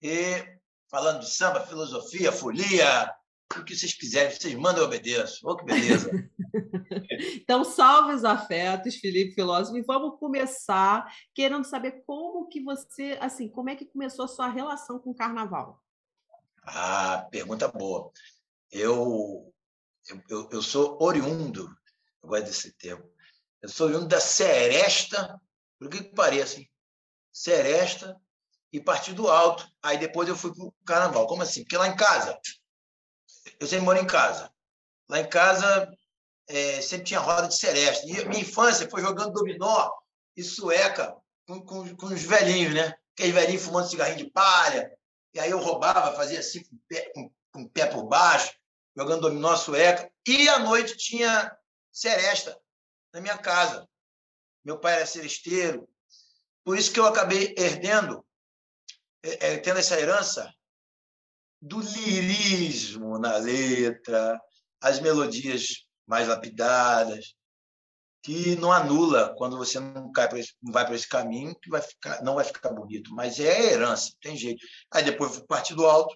E 0.00 0.53
falando 0.94 1.18
de 1.18 1.28
samba, 1.28 1.66
filosofia, 1.66 2.30
folia, 2.30 3.12
o 3.58 3.64
que 3.64 3.76
vocês 3.76 3.92
quiserem, 3.94 4.30
vocês 4.30 4.54
mandam 4.54 4.82
eu 4.82 4.86
obedeço. 4.86 5.40
Oh, 5.42 5.56
que 5.56 5.64
beleza! 5.64 6.08
então, 7.34 7.64
salve 7.64 8.14
os 8.14 8.24
afetos, 8.24 8.94
Felipe 8.94 9.34
Filósofo, 9.34 9.76
e 9.76 9.82
vamos 9.82 10.20
começar 10.20 11.04
querendo 11.34 11.64
saber 11.64 12.04
como 12.06 12.46
que 12.46 12.62
você, 12.62 13.18
assim, 13.20 13.48
como 13.48 13.70
é 13.70 13.74
que 13.74 13.84
começou 13.84 14.24
a 14.24 14.28
sua 14.28 14.46
relação 14.46 15.00
com 15.00 15.10
o 15.10 15.14
carnaval? 15.16 15.82
Ah, 16.62 17.26
pergunta 17.28 17.66
boa. 17.66 18.12
Eu, 18.70 19.52
eu, 20.28 20.48
eu 20.52 20.62
sou 20.62 20.96
oriundo, 21.02 21.68
eu 22.22 22.28
gosto 22.28 22.44
desse 22.44 22.72
termo, 22.72 23.04
eu 23.60 23.68
sou 23.68 23.88
oriundo 23.88 24.06
da 24.06 24.20
Seresta, 24.20 25.40
por 25.76 25.90
que 25.90 26.04
que 26.04 26.14
pareça, 26.14 26.60
hein? 26.60 26.70
Seresta, 27.32 28.16
e 28.74 28.80
parti 28.80 29.12
do 29.12 29.28
alto. 29.28 29.68
Aí 29.80 29.96
depois 29.96 30.28
eu 30.28 30.36
fui 30.36 30.52
para 30.52 30.64
o 30.64 30.74
carnaval. 30.84 31.28
Como 31.28 31.42
assim? 31.42 31.62
Porque 31.62 31.76
lá 31.76 31.86
em 31.86 31.96
casa, 31.96 32.36
eu 33.60 33.68
sempre 33.68 33.84
moro 33.84 34.00
em 34.00 34.06
casa. 34.06 34.52
Lá 35.08 35.20
em 35.20 35.28
casa 35.28 35.88
é, 36.48 36.80
sempre 36.80 37.06
tinha 37.06 37.20
roda 37.20 37.46
de 37.46 37.56
sereste. 37.56 38.04
E 38.10 38.24
minha 38.24 38.40
infância 38.40 38.90
foi 38.90 39.00
jogando 39.00 39.32
dominó 39.32 39.88
e 40.36 40.42
sueca 40.42 41.16
com, 41.46 41.64
com, 41.64 41.96
com 41.96 42.06
os 42.06 42.22
velhinhos, 42.24 42.74
né? 42.74 42.92
Aqueles 43.12 43.32
velhinhos 43.32 43.62
fumando 43.62 43.88
cigarrinho 43.88 44.18
de 44.18 44.30
palha. 44.32 44.90
E 45.32 45.38
aí 45.38 45.52
eu 45.52 45.60
roubava, 45.60 46.16
fazia 46.16 46.40
assim 46.40 46.64
com 46.64 46.74
o 46.74 46.80
pé, 46.88 47.12
com, 47.14 47.30
com 47.52 47.62
o 47.62 47.70
pé 47.70 47.86
por 47.86 48.02
baixo, 48.08 48.52
jogando 48.96 49.20
dominó 49.20 49.54
sueca. 49.54 50.10
E 50.26 50.48
à 50.48 50.58
noite 50.58 50.96
tinha 50.96 51.56
seresta 51.92 52.60
na 53.12 53.20
minha 53.20 53.38
casa. 53.38 53.88
Meu 54.64 54.80
pai 54.80 54.94
era 54.94 55.06
seresteiro. 55.06 55.88
Por 56.64 56.76
isso 56.76 56.92
que 56.92 56.98
eu 56.98 57.06
acabei 57.06 57.54
herdando 57.56 58.26
é, 59.24 59.54
é, 59.54 59.58
tendo 59.58 59.78
essa 59.78 59.98
herança 59.98 60.52
do 61.60 61.80
lirismo 61.80 63.18
na 63.18 63.38
letra, 63.38 64.38
as 64.80 65.00
melodias 65.00 65.86
mais 66.06 66.28
lapidadas, 66.28 67.34
que 68.22 68.54
não 68.56 68.70
anula 68.70 69.34
quando 69.36 69.56
você 69.56 69.80
não 69.80 70.12
cai 70.12 70.28
esse, 70.38 70.52
não 70.62 70.72
vai 70.72 70.84
para 70.84 70.94
esse 70.94 71.08
caminho, 71.08 71.54
que 71.58 71.70
vai 71.70 71.80
ficar, 71.80 72.22
não 72.22 72.34
vai 72.34 72.44
ficar 72.44 72.70
bonito, 72.70 73.14
mas 73.14 73.40
é 73.40 73.72
herança, 73.72 74.12
tem 74.20 74.36
jeito. 74.36 74.64
Aí 74.92 75.02
depois 75.02 75.34
fui 75.34 75.46
partido 75.46 75.86
alto, 75.86 76.14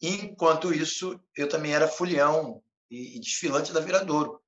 enquanto 0.00 0.72
isso 0.72 1.20
eu 1.36 1.48
também 1.48 1.74
era 1.74 1.88
folião 1.88 2.62
e, 2.88 3.16
e 3.16 3.20
desfilante 3.20 3.72
da 3.72 3.80
Viradouro. 3.80 4.40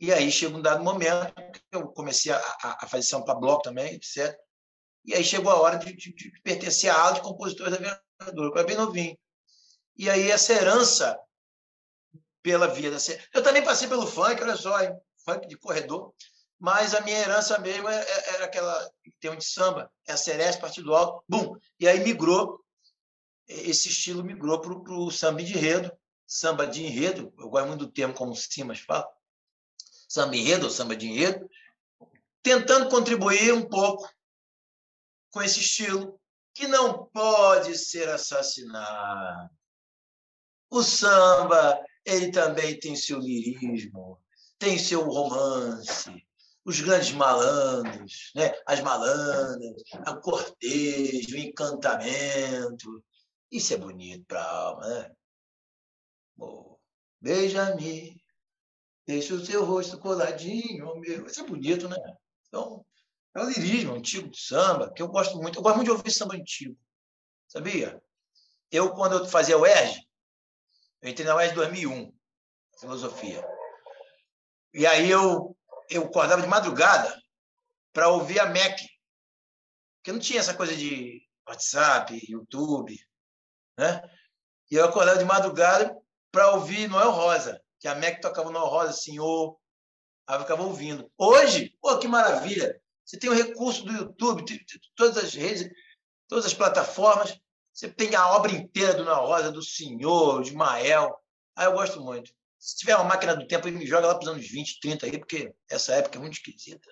E 0.00 0.12
aí 0.12 0.30
chega 0.30 0.56
um 0.56 0.62
dado 0.62 0.82
momento 0.82 1.34
que 1.34 1.60
eu 1.72 1.88
comecei 1.88 2.32
a, 2.32 2.38
a, 2.38 2.84
a 2.84 2.88
fazer 2.88 3.02
samba 3.02 3.34
bloco 3.34 3.62
também, 3.62 3.94
etc. 3.94 4.38
E 5.08 5.14
aí 5.14 5.24
chegou 5.24 5.50
a 5.50 5.58
hora 5.58 5.78
de, 5.78 5.90
de, 5.94 6.12
de 6.12 6.30
pertencer 6.42 6.90
à 6.90 7.00
ala 7.00 7.14
de 7.14 7.22
compositores 7.22 7.72
da 7.72 7.78
Vereadora, 7.78 8.48
eu 8.48 8.54
era 8.58 8.66
bem 8.66 8.76
novinho. 8.76 9.18
E 9.96 10.10
aí 10.10 10.30
essa 10.30 10.52
herança 10.52 11.18
pela 12.42 12.66
via 12.66 12.90
da... 12.90 12.98
Eu 13.32 13.42
também 13.42 13.64
passei 13.64 13.88
pelo 13.88 14.06
funk, 14.06 14.42
olha 14.42 14.54
só, 14.54 14.78
hein? 14.82 14.94
funk 15.24 15.48
de 15.48 15.56
corredor, 15.56 16.12
mas 16.60 16.94
a 16.94 17.00
minha 17.00 17.16
herança 17.16 17.58
mesmo 17.58 17.88
é, 17.88 17.98
é, 17.98 18.34
era 18.34 18.44
aquela 18.44 18.90
tem 19.18 19.30
um 19.30 19.36
de 19.36 19.46
samba, 19.46 19.90
é 20.06 20.12
a 20.12 20.16
Sereste, 20.18 20.60
Partido 20.60 20.94
Alto, 20.94 21.24
bum! 21.26 21.56
E 21.80 21.88
aí 21.88 22.00
migrou, 22.00 22.62
esse 23.48 23.88
estilo 23.88 24.22
migrou 24.22 24.60
para 24.60 24.74
o 24.74 25.10
samba 25.10 25.42
de 25.42 25.54
enredo, 25.54 25.90
samba 26.26 26.66
de 26.66 26.84
enredo, 26.84 27.32
eu 27.38 27.48
gosto 27.48 27.68
muito 27.68 27.86
do 27.86 27.90
termo 27.90 28.12
como 28.12 28.32
o 28.32 28.36
Simas 28.36 28.80
fala, 28.80 29.08
samba 30.06 30.36
enredo 30.36 30.66
ou 30.66 30.70
samba 30.70 30.94
de 30.94 31.06
enredo, 31.06 31.48
tentando 32.42 32.90
contribuir 32.90 33.54
um 33.54 33.66
pouco 33.66 34.06
com 35.30 35.42
esse 35.42 35.60
estilo 35.60 36.18
que 36.54 36.66
não 36.66 37.06
pode 37.06 37.76
ser 37.78 38.08
assassinado. 38.08 39.50
O 40.70 40.82
samba, 40.82 41.82
ele 42.04 42.30
também 42.30 42.78
tem 42.78 42.96
seu 42.96 43.18
lirismo, 43.18 44.20
tem 44.58 44.78
seu 44.78 45.02
romance, 45.02 46.26
os 46.64 46.80
grandes 46.80 47.12
malandros, 47.12 48.30
né? 48.34 48.52
as 48.66 48.80
malandras, 48.80 49.82
o 50.06 50.20
cortejo, 50.20 51.34
o 51.34 51.38
encantamento. 51.38 53.04
Isso 53.50 53.72
é 53.72 53.76
bonito 53.78 54.26
para 54.26 54.42
a 54.42 54.50
alma, 54.50 54.86
né? 54.86 55.10
Oh, 56.38 56.76
Beija-me, 57.20 58.22
deixa 59.06 59.34
o 59.34 59.44
seu 59.44 59.64
rosto 59.64 59.98
coladinho, 59.98 60.94
meu. 61.00 61.26
Isso 61.26 61.40
é 61.40 61.46
bonito, 61.46 61.88
né? 61.88 61.96
Então, 62.46 62.84
é 63.38 63.44
o 63.44 63.48
lirismo 63.48 63.94
antigo 63.94 64.28
do 64.28 64.36
samba, 64.36 64.92
que 64.92 65.02
eu 65.02 65.08
gosto 65.08 65.36
muito. 65.38 65.58
Eu 65.58 65.62
gosto 65.62 65.76
muito 65.76 65.88
de 65.88 65.92
ouvir 65.92 66.10
samba 66.10 66.34
antigo. 66.34 66.76
Sabia? 67.48 68.02
Eu, 68.70 68.92
quando 68.94 69.16
eu 69.16 69.26
fazia 69.26 69.56
o 69.56 69.66
ERG, 69.66 69.98
eu 71.00 71.10
entrei 71.10 71.26
na 71.26 71.36
UERJ 71.36 71.52
em 71.52 71.56
2001, 71.56 72.18
filosofia. 72.78 73.46
E 74.74 74.86
aí 74.86 75.10
eu, 75.10 75.56
eu 75.88 76.04
acordava 76.04 76.42
de 76.42 76.48
madrugada 76.48 77.16
para 77.92 78.08
ouvir 78.08 78.40
a 78.40 78.46
MEC. 78.46 78.86
Porque 79.96 80.12
não 80.12 80.18
tinha 80.18 80.40
essa 80.40 80.54
coisa 80.54 80.76
de 80.76 81.22
WhatsApp, 81.48 82.20
YouTube, 82.28 82.98
né? 83.78 84.02
E 84.70 84.74
eu 84.74 84.84
acordava 84.84 85.18
de 85.18 85.24
madrugada 85.24 85.96
para 86.30 86.50
ouvir 86.52 86.88
Noel 86.88 87.10
Rosa, 87.10 87.60
que 87.80 87.88
a 87.88 87.94
MEC 87.94 88.20
tocava 88.20 88.50
Noel 88.50 88.66
Rosa, 88.66 88.92
Senhor. 88.92 89.58
Aí 90.26 90.36
eu 90.36 90.40
ficava 90.40 90.62
ouvindo. 90.62 91.10
Hoje, 91.16 91.74
pô, 91.80 91.98
que 91.98 92.06
maravilha! 92.06 92.78
Você 93.08 93.18
tem 93.18 93.30
o 93.30 93.34
recurso 93.34 93.86
do 93.86 93.92
YouTube, 93.92 94.44
todas 94.94 95.16
as 95.16 95.32
redes, 95.32 95.66
todas 96.28 96.44
as 96.44 96.52
plataformas. 96.52 97.40
Você 97.72 97.88
tem 97.88 98.14
a 98.14 98.32
obra 98.32 98.52
inteira 98.52 98.92
do 98.92 99.04
Na 99.04 99.14
Rosa, 99.14 99.50
do 99.50 99.62
Senhor, 99.62 100.42
de 100.42 100.54
Mael. 100.54 101.18
Ah, 101.56 101.64
eu 101.64 101.72
gosto 101.72 102.02
muito. 102.02 102.30
Se 102.58 102.76
tiver 102.76 102.94
uma 102.96 103.04
máquina 103.04 103.34
do 103.34 103.46
tempo, 103.46 103.66
me 103.68 103.86
joga 103.86 104.08
lá 104.08 104.14
para 104.14 104.24
os 104.24 104.28
anos 104.28 104.46
20, 104.46 104.80
30 104.80 105.06
aí, 105.06 105.18
porque 105.18 105.50
essa 105.70 105.94
época 105.94 106.18
é 106.18 106.20
muito 106.20 106.34
esquisita. 106.34 106.86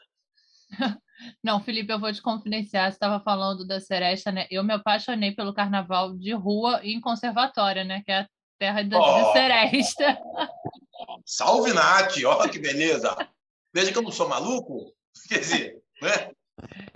Não, 1.44 1.62
Felipe, 1.62 1.92
eu 1.92 2.00
vou 2.00 2.10
te 2.10 2.22
confidenciar. 2.22 2.90
Você 2.90 2.96
estava 2.96 3.22
falando 3.22 3.66
da 3.66 3.78
Seresta, 3.78 4.32
né? 4.32 4.46
Eu 4.50 4.64
me 4.64 4.72
apaixonei 4.72 5.32
pelo 5.32 5.52
carnaval 5.52 6.16
de 6.16 6.32
rua 6.32 6.80
e 6.82 6.94
em 6.94 7.00
conservatória, 7.00 7.84
né? 7.84 8.02
Que 8.02 8.12
é 8.12 8.20
a 8.20 8.28
terra 8.58 8.82
da 8.82 8.98
oh, 8.98 9.32
Seresta. 9.34 10.18
Salve, 11.26 11.74
Nath! 11.74 12.16
Olha 12.24 12.48
que 12.48 12.58
beleza! 12.58 13.14
Veja 13.74 13.92
que 13.92 13.98
eu 13.98 14.02
não 14.02 14.10
sou 14.10 14.26
maluco. 14.26 14.94
Quer 15.28 15.40
dizer, 15.40 15.85
né? 16.00 16.30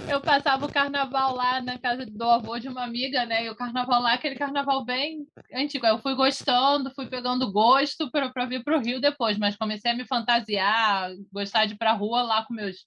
Eu 0.08 0.20
passava 0.22 0.64
o 0.64 0.72
carnaval 0.72 1.34
lá 1.34 1.60
na 1.60 1.78
casa 1.78 2.06
do 2.06 2.24
avô 2.24 2.58
de 2.58 2.68
uma 2.68 2.82
amiga, 2.82 3.26
né? 3.26 3.44
E 3.44 3.50
o 3.50 3.54
carnaval 3.54 4.00
lá, 4.00 4.14
aquele 4.14 4.34
carnaval 4.34 4.84
bem 4.84 5.26
antigo. 5.52 5.86
Eu 5.86 5.98
fui 5.98 6.14
gostando, 6.14 6.92
fui 6.94 7.06
pegando 7.08 7.52
gosto 7.52 8.10
para 8.10 8.46
vir 8.46 8.64
para 8.64 8.78
o 8.78 8.80
Rio 8.80 9.00
depois, 9.00 9.36
mas 9.38 9.56
comecei 9.56 9.90
a 9.90 9.94
me 9.94 10.06
fantasiar, 10.06 11.10
gostar 11.30 11.66
de 11.66 11.74
ir 11.74 11.76
para 11.76 11.90
a 11.90 11.94
rua 11.94 12.22
lá 12.22 12.44
com 12.46 12.54
meus 12.54 12.86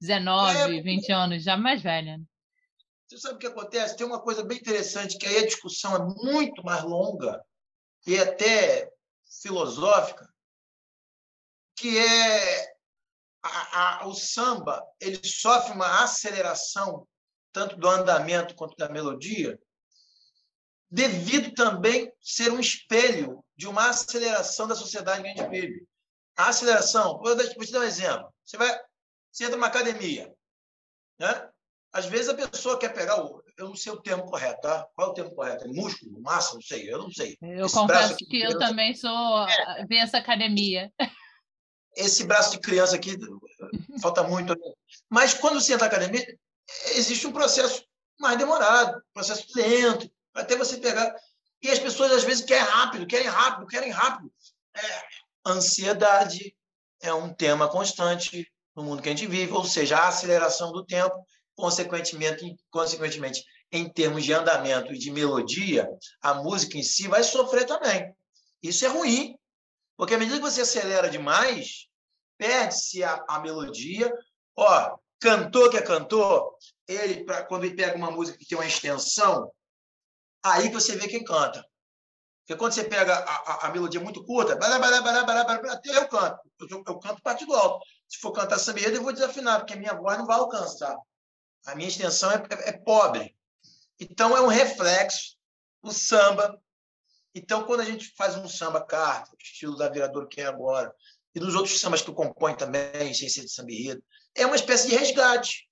19, 0.00 0.78
é, 0.78 0.82
20 0.82 1.12
anos, 1.12 1.42
já 1.42 1.56
mais 1.56 1.80
velha. 1.80 2.20
Você 3.08 3.18
sabe 3.18 3.36
o 3.36 3.38
que 3.38 3.46
acontece? 3.46 3.96
Tem 3.96 4.06
uma 4.06 4.20
coisa 4.20 4.44
bem 4.44 4.58
interessante, 4.58 5.16
que 5.16 5.26
aí 5.26 5.38
a 5.38 5.46
discussão 5.46 5.96
é 5.96 6.24
muito 6.24 6.62
mais 6.64 6.82
longa 6.82 7.42
e 8.06 8.18
até 8.18 8.90
filosófica, 9.42 10.28
que 11.76 11.98
é 11.98 12.71
a, 13.42 14.02
a, 14.02 14.06
o 14.06 14.14
samba 14.14 14.82
ele 15.00 15.20
sofre 15.24 15.72
uma 15.72 16.02
aceleração 16.02 17.06
tanto 17.52 17.76
do 17.76 17.88
andamento 17.88 18.54
quanto 18.54 18.76
da 18.76 18.88
melodia, 18.88 19.58
devido 20.90 21.52
também 21.52 22.10
ser 22.20 22.50
um 22.50 22.60
espelho 22.60 23.44
de 23.56 23.66
uma 23.66 23.90
aceleração 23.90 24.66
da 24.66 24.74
sociedade 24.74 25.22
que 25.22 25.28
a 25.28 25.34
gente 25.34 25.50
vive. 25.50 25.86
A 26.36 26.48
aceleração, 26.48 27.18
vou 27.18 27.36
te 27.36 27.72
dar 27.72 27.80
um 27.80 27.84
exemplo. 27.84 28.32
Você 28.44 28.56
vai, 28.56 28.80
você 29.30 29.44
entra 29.44 29.56
numa 29.56 29.66
academia, 29.66 30.32
né? 31.18 31.48
Às 31.92 32.06
vezes 32.06 32.30
a 32.30 32.34
pessoa 32.34 32.78
quer 32.78 32.94
pegar 32.94 33.22
o, 33.22 33.42
eu 33.58 33.68
não 33.68 33.76
sei 33.76 33.92
o 33.92 34.00
termo 34.00 34.24
correto, 34.24 34.62
tá? 34.62 34.88
Qual 34.94 35.08
é 35.08 35.10
o 35.10 35.14
termo 35.14 35.34
correto? 35.34 35.64
É 35.64 35.68
músculo, 35.68 36.22
massa, 36.22 36.54
não 36.54 36.62
sei, 36.62 36.90
eu 36.90 36.98
não 36.98 37.10
sei. 37.10 37.36
Eu 37.42 37.66
Esse 37.66 37.74
confesso 37.74 38.16
que 38.16 38.40
eu 38.40 38.58
também 38.58 38.94
sou 38.94 39.46
é. 39.46 39.86
essa 39.98 40.16
academia. 40.16 40.90
Esse 41.96 42.24
braço 42.24 42.52
de 42.52 42.60
criança 42.60 42.96
aqui 42.96 43.16
falta 44.00 44.22
muito. 44.22 44.54
Mas 45.08 45.34
quando 45.34 45.60
você 45.60 45.74
entra 45.74 45.88
na 45.88 45.92
academia, 45.94 46.26
existe 46.94 47.26
um 47.26 47.32
processo 47.32 47.84
mais 48.18 48.38
demorado, 48.38 49.02
processo 49.12 49.46
lento, 49.54 50.10
até 50.34 50.56
você 50.56 50.78
pegar. 50.78 51.14
E 51.62 51.70
as 51.70 51.78
pessoas 51.78 52.12
às 52.12 52.24
vezes 52.24 52.44
querem 52.44 52.64
rápido, 52.64 53.06
querem 53.06 53.28
rápido, 53.28 53.66
querem 53.66 53.90
rápido. 53.90 54.32
É, 54.74 55.02
ansiedade 55.46 56.56
é 57.00 57.12
um 57.12 57.32
tema 57.32 57.68
constante 57.68 58.50
no 58.74 58.82
mundo 58.82 59.02
que 59.02 59.08
a 59.08 59.12
gente 59.12 59.26
vive, 59.26 59.52
ou 59.52 59.64
seja, 59.64 59.98
a 59.98 60.08
aceleração 60.08 60.72
do 60.72 60.84
tempo, 60.84 61.14
consequentemente, 61.54 62.56
consequentemente, 62.70 63.44
em 63.70 63.88
termos 63.88 64.24
de 64.24 64.32
andamento 64.32 64.92
e 64.92 64.98
de 64.98 65.10
melodia, 65.10 65.88
a 66.20 66.34
música 66.34 66.78
em 66.78 66.82
si 66.82 67.08
vai 67.08 67.22
sofrer 67.22 67.66
também. 67.66 68.14
Isso 68.62 68.84
é 68.84 68.88
ruim, 68.88 69.36
porque 70.02 70.16
à 70.16 70.18
medida 70.18 70.38
que 70.38 70.42
você 70.42 70.62
acelera 70.62 71.08
demais, 71.08 71.86
perde-se 72.36 73.04
a, 73.04 73.24
a 73.28 73.38
melodia. 73.38 74.12
Ó, 74.56 74.98
cantor 75.20 75.70
que 75.70 75.76
é 75.76 75.80
cantor, 75.80 76.56
ele, 76.88 77.24
pra, 77.24 77.44
quando 77.44 77.62
ele 77.62 77.76
pega 77.76 77.96
uma 77.96 78.10
música 78.10 78.36
que 78.36 78.44
tem 78.44 78.58
uma 78.58 78.66
extensão, 78.66 79.52
aí 80.42 80.68
que 80.68 80.74
você 80.74 80.96
vê 80.96 81.06
quem 81.06 81.22
canta. 81.22 81.64
Porque 82.40 82.58
quando 82.58 82.72
você 82.72 82.82
pega 82.82 83.14
a, 83.14 83.20
a, 83.20 83.66
a 83.68 83.70
melodia 83.70 84.00
muito 84.00 84.24
curta, 84.24 84.56
bará, 84.56 84.76
bará, 84.80 85.00
bará, 85.02 85.22
bará, 85.22 85.44
bará, 85.44 85.72
até 85.72 85.96
eu 85.96 86.08
canto. 86.08 86.50
Eu, 86.68 86.82
eu 86.84 86.98
canto 86.98 87.22
partido 87.22 87.54
alto. 87.54 87.86
Se 88.08 88.18
for 88.18 88.32
cantar 88.32 88.58
samba 88.58 88.80
eu 88.80 89.04
vou 89.04 89.12
desafinar, 89.12 89.60
porque 89.60 89.74
a 89.74 89.76
minha 89.76 89.94
voz 89.94 90.18
não 90.18 90.26
vai 90.26 90.36
alcançar. 90.36 90.96
A 91.64 91.76
minha 91.76 91.86
extensão 91.86 92.32
é, 92.32 92.42
é, 92.50 92.70
é 92.70 92.72
pobre. 92.72 93.36
Então, 94.00 94.36
é 94.36 94.40
um 94.40 94.48
reflexo. 94.48 95.36
O 95.80 95.92
samba. 95.92 96.60
Então, 97.34 97.64
quando 97.64 97.80
a 97.80 97.84
gente 97.84 98.12
faz 98.16 98.36
um 98.36 98.48
samba 98.48 98.84
carta, 98.84 99.34
estilo 99.40 99.76
da 99.76 99.88
Virador 99.88 100.28
que 100.28 100.40
é 100.40 100.46
agora, 100.46 100.94
e 101.34 101.40
dos 101.40 101.54
outros 101.54 101.80
sambas 101.80 102.02
que 102.02 102.10
eu 102.10 102.14
componho 102.14 102.56
também, 102.56 103.14
sem 103.14 103.28
ser 103.28 103.42
de 103.42 103.52
samba 103.52 103.70
é 104.34 104.46
uma 104.46 104.56
espécie 104.56 104.88
de 104.88 104.96
resgate. 104.96 105.68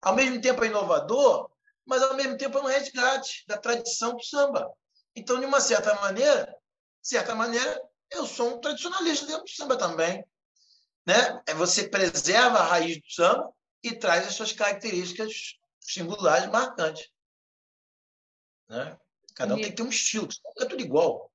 Ao 0.00 0.14
mesmo 0.14 0.40
tempo 0.40 0.62
é 0.62 0.68
inovador, 0.68 1.50
mas 1.84 2.02
ao 2.02 2.14
mesmo 2.14 2.36
tempo 2.36 2.58
é 2.58 2.62
um 2.62 2.66
resgate 2.66 3.44
da 3.46 3.56
tradição 3.56 4.16
do 4.16 4.22
samba. 4.22 4.70
Então, 5.14 5.40
de 5.40 5.46
uma 5.46 5.60
certa 5.60 5.94
maneira, 5.96 6.54
certa 7.02 7.34
maneira, 7.34 7.80
eu 8.10 8.26
sou 8.26 8.54
um 8.54 8.60
tradicionalista 8.60 9.26
dentro 9.26 9.44
do 9.44 9.50
samba 9.50 9.76
também. 9.76 10.24
Né? 11.04 11.42
É 11.46 11.54
você 11.54 11.88
preserva 11.88 12.58
a 12.58 12.66
raiz 12.66 13.00
do 13.00 13.10
samba 13.10 13.52
e 13.82 13.96
traz 13.96 14.26
as 14.26 14.34
suas 14.34 14.52
características 14.52 15.56
singulares, 15.80 16.50
marcantes. 16.50 17.08
Né? 18.68 18.98
Cada 19.36 19.54
um 19.54 19.60
tem 19.60 19.70
que 19.70 19.76
ter 19.76 19.82
um 19.82 19.88
estilo, 19.90 20.28
é 20.58 20.64
tudo 20.64 20.82
igual. 20.82 21.30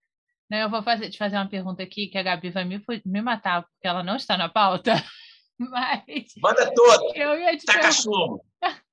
Eu 0.49 0.69
vou 0.69 0.83
fazer, 0.83 1.09
te 1.09 1.17
fazer 1.17 1.37
uma 1.37 1.47
pergunta 1.47 1.81
aqui 1.81 2.07
que 2.07 2.17
a 2.17 2.23
Gabi 2.23 2.49
vai 2.49 2.65
me, 2.65 2.83
me 3.05 3.21
matar, 3.21 3.61
porque 3.61 3.87
ela 3.87 4.03
não 4.03 4.17
está 4.17 4.35
na 4.35 4.49
pauta. 4.49 4.93
Mas. 5.57 6.33
Manda 6.37 6.73
todo! 6.73 7.15
Eu 7.15 7.39
ia 7.39 7.55
te 7.55 7.65
tá 7.65 7.73
perguntar. 7.73 8.43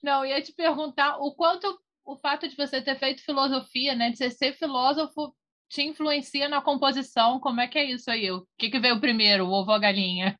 Não, 0.00 0.24
eu 0.24 0.30
ia 0.30 0.40
te 0.40 0.52
perguntar 0.52 1.18
o 1.18 1.34
quanto 1.34 1.78
o 2.04 2.16
fato 2.16 2.48
de 2.48 2.54
você 2.54 2.80
ter 2.80 2.96
feito 2.96 3.24
filosofia, 3.24 3.96
né, 3.96 4.10
de 4.10 4.16
você 4.16 4.30
ser 4.30 4.56
filósofo, 4.56 5.34
te 5.68 5.82
influencia 5.82 6.48
na 6.48 6.62
composição. 6.62 7.40
Como 7.40 7.60
é 7.60 7.66
que 7.66 7.76
é 7.76 7.84
isso 7.84 8.08
aí? 8.08 8.30
O 8.30 8.46
que, 8.56 8.70
que 8.70 8.78
veio 8.78 9.00
primeiro, 9.00 9.44
o 9.44 9.50
ovo 9.50 9.70
ou 9.70 9.76
a 9.76 9.80
galinha? 9.80 10.38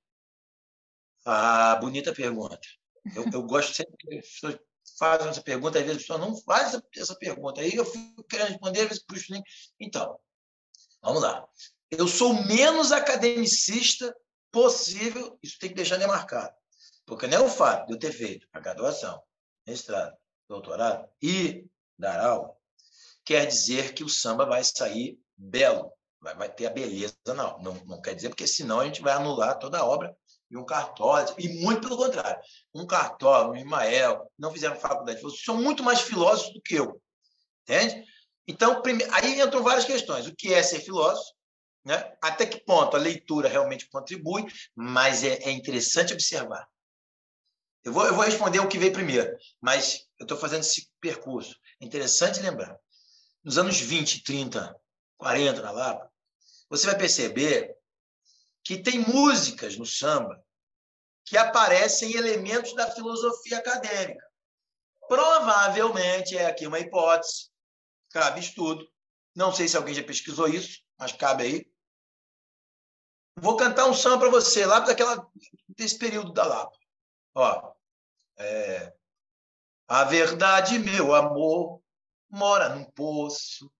Ah, 1.24 1.76
bonita 1.80 2.14
pergunta. 2.14 2.60
Eu, 3.16 3.24
eu 3.32 3.42
gosto 3.42 3.74
sempre 3.74 3.96
que 3.98 4.14
as 4.14 4.26
pessoas 4.26 4.58
fazem 4.98 5.28
essa 5.28 5.42
pergunta, 5.42 5.78
às 5.78 5.84
vezes 5.84 5.98
a 5.98 6.00
pessoa 6.00 6.18
não 6.18 6.36
faz 6.42 6.78
essa, 6.96 7.14
pergunta. 7.14 7.60
Aí 7.60 7.74
eu 7.74 7.84
fico 7.84 8.24
querendo 8.24 8.48
responder, 8.48 8.80
às 8.80 8.88
vezes 8.88 9.04
puxo 9.04 9.32
nem. 9.32 9.42
Então, 9.80 10.18
vamos 11.02 11.22
lá. 11.22 11.46
Eu 11.90 12.08
sou 12.08 12.34
menos 12.44 12.92
academicista 12.92 14.14
possível, 14.50 15.38
isso 15.42 15.58
tem 15.58 15.70
que 15.70 15.76
deixar 15.76 15.96
demarcado. 15.96 16.54
Porque 17.04 17.26
não 17.26 17.38
é 17.38 17.40
o 17.40 17.48
fato 17.48 17.86
de 17.86 17.92
eu 17.92 17.98
ter 17.98 18.12
feito 18.12 18.48
a 18.52 18.58
graduação, 18.58 19.22
mestrado, 19.66 20.16
doutorado 20.48 21.08
e 21.22 21.64
dar 21.98 22.20
aula, 22.20 22.54
quer 23.24 23.46
dizer 23.46 23.94
que 23.94 24.02
o 24.02 24.08
samba 24.08 24.44
vai 24.44 24.64
sair 24.64 25.18
belo, 25.36 25.92
vai, 26.20 26.34
vai 26.34 26.52
ter 26.52 26.66
a 26.66 26.70
beleza. 26.70 27.16
Não, 27.28 27.58
não, 27.60 27.74
não 27.84 28.00
quer 28.00 28.14
dizer, 28.14 28.28
porque 28.30 28.46
senão 28.46 28.80
a 28.80 28.84
gente 28.84 29.02
vai 29.02 29.12
anular 29.12 29.58
toda 29.58 29.78
a 29.78 29.84
obra 29.84 30.16
e 30.50 30.56
um 30.56 30.64
cartório, 30.64 31.34
e 31.38 31.48
muito 31.60 31.82
pelo 31.82 31.96
contrário. 31.96 32.40
Um 32.74 32.86
cartório, 32.86 33.50
um 33.50 33.56
Ismael, 33.56 34.30
não 34.38 34.52
fizeram 34.52 34.76
faculdade, 34.76 35.20
são 35.44 35.60
muito 35.60 35.82
mais 35.82 36.00
filósofos 36.00 36.54
do 36.54 36.60
que 36.60 36.76
eu. 36.76 37.00
Entende? 37.62 38.04
Então, 38.46 38.80
aí 39.12 39.40
entram 39.40 39.62
várias 39.62 39.84
questões. 39.84 40.26
O 40.26 40.34
que 40.34 40.54
é 40.54 40.62
ser 40.62 40.80
filósofo? 40.80 41.34
Né? 41.84 42.12
Até 42.22 42.46
que 42.46 42.64
ponto 42.64 42.96
a 42.96 43.00
leitura 43.00 43.48
realmente 43.48 43.88
contribui, 43.88 44.46
mas 44.74 45.24
é, 45.24 45.34
é 45.42 45.50
interessante 45.50 46.12
observar. 46.12 46.66
Eu 47.84 47.92
vou, 47.92 48.04
eu 48.04 48.14
vou 48.14 48.24
responder 48.24 48.58
o 48.58 48.68
que 48.68 48.78
veio 48.78 48.92
primeiro, 48.92 49.36
mas 49.60 50.06
eu 50.18 50.24
estou 50.24 50.36
fazendo 50.36 50.62
esse 50.62 50.88
percurso. 51.00 51.54
É 51.80 51.84
interessante 51.84 52.40
lembrar. 52.40 52.76
Nos 53.44 53.58
anos 53.58 53.78
20, 53.78 54.24
30, 54.24 54.74
40 55.16 55.62
na 55.62 55.70
Lapa, 55.70 56.10
você 56.68 56.86
vai 56.86 56.98
perceber 56.98 57.75
que 58.66 58.76
tem 58.76 58.98
músicas 58.98 59.76
no 59.76 59.86
samba 59.86 60.44
que 61.24 61.38
aparecem 61.38 62.16
elementos 62.16 62.74
da 62.74 62.90
filosofia 62.90 63.58
acadêmica. 63.58 64.28
Provavelmente 65.06 66.36
é 66.36 66.46
aqui 66.46 66.66
uma 66.66 66.80
hipótese, 66.80 67.48
cabe 68.10 68.40
estudo. 68.40 68.84
Não 69.36 69.52
sei 69.52 69.68
se 69.68 69.76
alguém 69.76 69.94
já 69.94 70.02
pesquisou 70.02 70.48
isso, 70.48 70.80
mas 70.98 71.12
cabe 71.12 71.44
aí. 71.44 71.72
Vou 73.36 73.56
cantar 73.56 73.86
um 73.86 73.94
samba 73.94 74.18
para 74.18 74.30
você, 74.30 74.66
lá 74.66 74.80
daquela, 74.80 75.24
desse 75.68 75.96
período 75.96 76.32
da 76.32 76.44
Lapa. 76.44 76.76
Ó, 77.36 77.72
é, 78.36 78.92
a 79.86 80.02
verdade, 80.02 80.80
meu 80.80 81.14
amor, 81.14 81.80
mora 82.28 82.70
num 82.70 82.84
poço. 82.84 83.70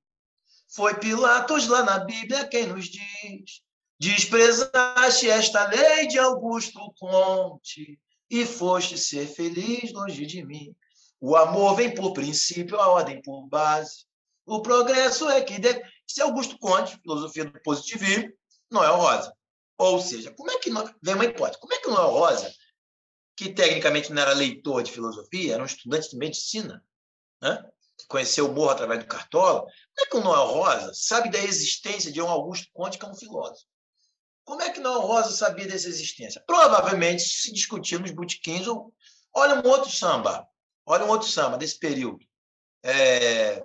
Foi 0.69 0.97
Pilatos 1.01 1.67
lá 1.67 1.83
na 1.83 1.99
Bíblia 1.99 2.47
quem 2.47 2.69
nos 2.69 2.85
diz 2.87 3.66
Desprezaste 3.99 5.31
esta 5.31 5.67
lei 5.69 6.07
de 6.07 6.19
Augusto 6.19 6.93
Conte 6.99 7.99
e 8.29 8.45
foste 8.45 8.99
ser 8.99 9.27
feliz 9.27 9.93
longe 9.93 10.27
de 10.27 10.45
mim. 10.45 10.75
O 11.21 11.35
amor 11.35 11.77
vem 11.77 11.95
por 11.95 12.13
princípio, 12.13 12.79
a 12.79 12.89
ordem 12.89 13.23
por 13.23 13.47
base. 13.47 14.05
O 14.45 14.61
progresso 14.61 15.29
é 15.31 15.41
que 15.43 15.59
deve. 15.59 15.83
É 16.19 16.23
Augusto 16.23 16.59
Conte, 16.59 16.99
filosofia 17.03 17.47
do 17.47 17.63
positivismo, 17.63 18.33
Noel 18.71 18.97
Rosa. 18.97 19.35
Ou 19.79 20.01
seja, 20.01 20.31
como 20.33 20.51
é 20.51 20.59
que. 20.59 20.71
Vem 21.03 21.15
uma 21.15 21.25
hipótese. 21.25 21.61
Como 21.61 21.73
é 21.73 21.79
que 21.79 21.89
Noel 21.89 22.11
Rosa, 22.11 22.53
que 23.35 23.53
tecnicamente 23.53 24.13
não 24.13 24.23
era 24.23 24.35
leitor 24.35 24.83
de 24.83 24.93
filosofia, 24.93 25.55
era 25.55 25.63
um 25.63 25.67
estudante 25.67 26.11
de 26.11 26.17
medicina, 26.17 26.85
né? 27.43 27.65
que 27.99 28.07
conheceu 28.09 28.47
o 28.47 28.53
morro 28.53 28.71
através 28.71 29.01
do 29.01 29.07
Cartola, 29.07 29.61
como 29.61 29.73
é 30.01 30.07
que 30.07 30.17
o 30.17 30.21
Noel 30.21 30.47
Rosa 30.49 30.93
sabe 30.95 31.31
da 31.31 31.39
existência 31.39 32.13
de 32.13 32.21
um 32.21 32.29
Augusto 32.29 32.69
Conte, 32.75 32.99
que 32.99 33.07
é 33.07 33.09
um 33.09 33.15
filósofo? 33.15 33.67
Como 34.47 34.63
é 34.63 34.71
que 34.71 34.79
Noel 34.79 35.01
Rosa 35.01 35.33
sabia 35.33 35.67
dessa 35.67 35.89
existência? 35.89 36.43
Provavelmente 36.47 37.23
se 37.25 37.53
discutia 37.53 37.99
nos. 37.99 38.13
Ou... 38.69 38.95
Olha 39.35 39.57
um 39.57 39.69
outro 39.69 39.91
samba. 39.91 40.47
Olha 40.87 41.05
um 41.05 41.09
outro 41.09 41.29
samba 41.29 41.59
desse 41.59 41.77
período. 41.81 42.25
É... 42.85 43.61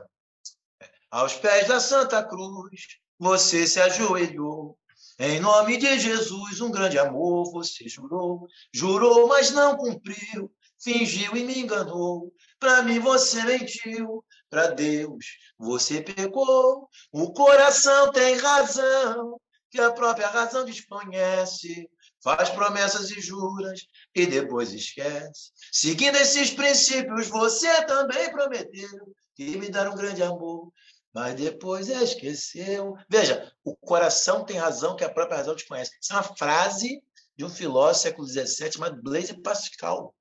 Aos 1.11 1.35
pés 1.35 1.67
da 1.67 1.79
Santa 1.79 2.23
Cruz, 2.23 2.97
você 3.19 3.67
se 3.67 3.79
ajoelhou. 3.79 4.75
Em 5.19 5.39
nome 5.39 5.77
de 5.77 5.99
Jesus, 5.99 6.59
um 6.61 6.71
grande 6.71 6.97
amor 6.97 7.51
você 7.51 7.87
jurou. 7.87 8.47
Jurou, 8.73 9.27
mas 9.27 9.51
não 9.51 9.77
cumpriu. 9.77 10.51
Fingiu 10.81 11.37
e 11.37 11.43
me 11.43 11.59
enganou. 11.59 12.33
Para 12.59 12.81
mim 12.81 12.97
você 12.97 13.43
mentiu. 13.43 14.25
Para 14.49 14.71
Deus 14.71 15.25
você 15.59 16.01
pecou. 16.01 16.89
O 17.11 17.31
coração 17.33 18.11
tem 18.11 18.35
razão 18.37 19.39
que 19.71 19.79
a 19.79 19.91
própria 19.91 20.27
razão 20.27 20.65
desconhece. 20.65 21.89
faz 22.21 22.49
promessas 22.49 23.09
e 23.09 23.19
juras 23.19 23.87
e 24.13 24.27
depois 24.27 24.71
esquece. 24.73 25.51
Seguindo 25.71 26.17
esses 26.17 26.51
princípios, 26.51 27.27
você 27.27 27.83
também 27.85 28.29
prometeu 28.29 29.15
que 29.35 29.57
me 29.57 29.69
dar 29.69 29.87
um 29.87 29.95
grande 29.95 30.21
amor, 30.21 30.71
mas 31.13 31.33
depois 31.35 31.87
esqueceu. 31.89 32.95
Veja, 33.09 33.51
o 33.63 33.75
coração 33.75 34.45
tem 34.45 34.57
razão 34.57 34.95
que 34.95 35.03
a 35.03 35.11
própria 35.11 35.37
razão 35.37 35.55
te 35.55 35.65
conhece. 35.65 35.97
Isso 35.99 36.13
é 36.13 36.15
uma 36.17 36.35
frase 36.37 37.01
de 37.35 37.45
um 37.45 37.49
filósofo 37.49 38.03
século 38.03 38.27
XVII 38.27 38.73
chamado 38.73 39.01
Blaise 39.01 39.33
Pascal. 39.41 40.13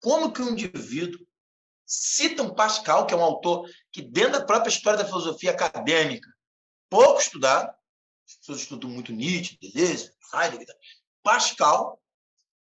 Como 0.00 0.32
que 0.32 0.40
um 0.40 0.50
indivíduo 0.50 1.26
cita 1.84 2.42
um 2.42 2.54
Pascal, 2.54 3.06
que 3.06 3.12
é 3.12 3.16
um 3.16 3.22
autor 3.22 3.68
que, 3.92 4.00
dentro 4.00 4.32
da 4.32 4.44
própria 4.44 4.70
história 4.70 4.98
da 4.98 5.04
filosofia 5.04 5.50
acadêmica, 5.50 6.28
pouco 6.88 7.20
estudado, 7.20 7.75
as 8.26 8.36
pessoas 8.36 8.60
estudam 8.60 8.90
muito 8.90 9.12
Nietzsche, 9.12 9.58
Deleuze, 9.60 10.10
Heidegger, 10.34 10.74
Pascal, 11.22 12.00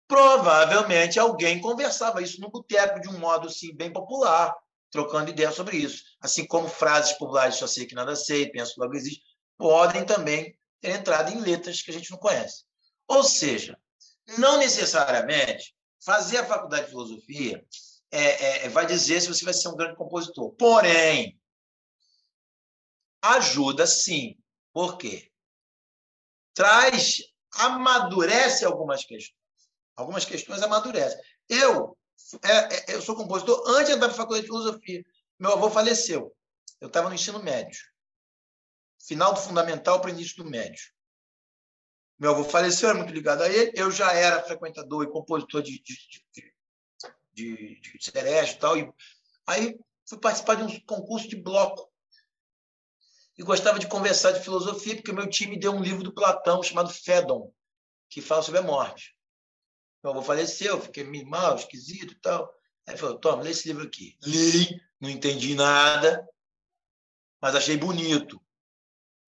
provavelmente 0.08 1.20
alguém 1.20 1.62
conversava 1.62 2.22
isso 2.22 2.42
no 2.42 2.50
boteco 2.50 3.00
de 3.00 3.10
um 3.10 3.20
modo 3.20 3.48
assim, 3.48 3.76
bem 3.76 3.92
popular, 3.92 4.56
trocando 4.92 5.30
ideias 5.30 5.56
sobre 5.56 5.78
isso. 5.78 6.04
Assim 6.20 6.46
como 6.48 6.68
frases 6.68 7.14
populares, 7.14 7.56
só 7.56 7.68
sei 7.68 7.86
que 7.86 7.96
nada 7.96 8.16
sei, 8.16 8.50
penso 8.50 8.80
logo 8.80 8.96
existe, 8.96 9.22
podem 9.58 10.06
também 10.06 10.58
ter 10.82 10.92
entrado 10.92 11.32
em 11.32 11.42
letras 11.42 11.82
que 11.82 11.92
a 11.92 11.94
gente 11.94 12.10
não 12.10 12.18
conhece. 12.18 12.64
Ou 13.08 13.24
seja, 13.24 13.78
não 14.38 14.58
necessariamente 14.58 15.76
fazer 16.04 16.38
a 16.38 16.46
faculdade 16.46 16.86
de 16.86 16.90
filosofia 16.90 17.66
é, 18.12 18.66
é, 18.66 18.70
vai 18.70 18.86
dizer 18.86 19.22
se 19.22 19.28
você 19.28 19.46
vai 19.46 19.54
ser 19.54 19.68
um 19.68 19.76
grande 19.76 19.96
compositor. 19.96 20.52
Porém, 20.56 21.40
ajuda 23.22 23.86
sim. 23.86 24.38
Por 24.74 24.98
quê? 24.98 25.30
Traz, 26.54 27.22
amadurece 27.56 28.66
algumas 28.66 29.04
questões. 29.04 29.38
Algumas 29.96 30.26
questões 30.26 30.62
amadurecem. 30.62 31.20
Eu, 31.48 31.98
é, 32.44 32.92
é 32.92 32.96
eu 32.96 33.02
sou 33.02 33.16
compositor 33.16 33.62
antes 33.68 33.88
de 33.88 33.94
entrar 33.94 34.08
para 34.08 34.18
faculdade 34.18 34.44
de 34.44 34.48
filosofia. 34.48 35.04
Meu 35.38 35.52
avô 35.52 35.70
faleceu. 35.70 36.36
Eu 36.80 36.88
estava 36.88 37.10
no 37.10 37.16
ensino 37.16 37.44
médio. 37.44 37.80
Final 39.06 39.34
do 39.34 39.42
fundamental 39.42 40.00
para 40.00 40.12
início 40.12 40.44
do 40.44 40.50
médio. 40.50 40.84
Meu 42.18 42.32
avô 42.32 42.44
faleceu, 42.44 42.90
era 42.90 42.98
muito 42.98 43.14
ligado 43.14 43.42
a 43.42 43.50
ele. 43.50 43.72
Eu 43.76 43.90
já 43.90 44.12
era 44.14 44.44
frequentador 44.44 45.04
e 45.04 45.10
compositor 45.10 45.62
de, 45.62 45.82
de, 45.82 45.96
de, 46.34 46.54
de, 47.34 47.82
de 47.82 48.04
sereste 48.04 48.56
e 48.56 48.60
tal. 48.60 48.78
E 48.78 48.94
aí 49.48 49.80
fui 50.08 50.20
participar 50.20 50.56
de 50.56 50.64
um 50.64 50.80
concurso 50.82 51.28
de 51.28 51.36
bloco. 51.36 51.89
E 53.40 53.44
gostava 53.44 53.80
de 53.80 53.88
conversar 53.88 54.34
de 54.34 54.42
filosofia, 54.42 54.98
porque 54.98 55.12
o 55.12 55.16
meu 55.16 55.30
time 55.30 55.58
deu 55.58 55.72
um 55.72 55.82
livro 55.82 56.04
do 56.04 56.14
Platão 56.14 56.62
chamado 56.62 56.90
Fédon, 56.90 57.50
que 58.10 58.22
fala 58.22 58.42
sobre 58.42 58.60
a 58.60 58.64
morte. 58.64 59.16
Meu 60.04 60.12
avô 60.12 60.22
faleceu, 60.22 60.82
fiquei 60.82 61.06
mal, 61.24 61.56
esquisito 61.56 62.12
e 62.12 62.20
tal. 62.20 62.54
Aí 62.86 62.98
falou, 62.98 63.18
toma, 63.18 63.42
lê 63.42 63.52
esse 63.52 63.66
livro 63.70 63.86
aqui. 63.86 64.18
Li, 64.24 64.82
não 65.00 65.10
entendi 65.10 65.56
nada, 65.56 66.28
mas 67.42 67.56
achei 67.56 67.78
bonito. 67.78 68.42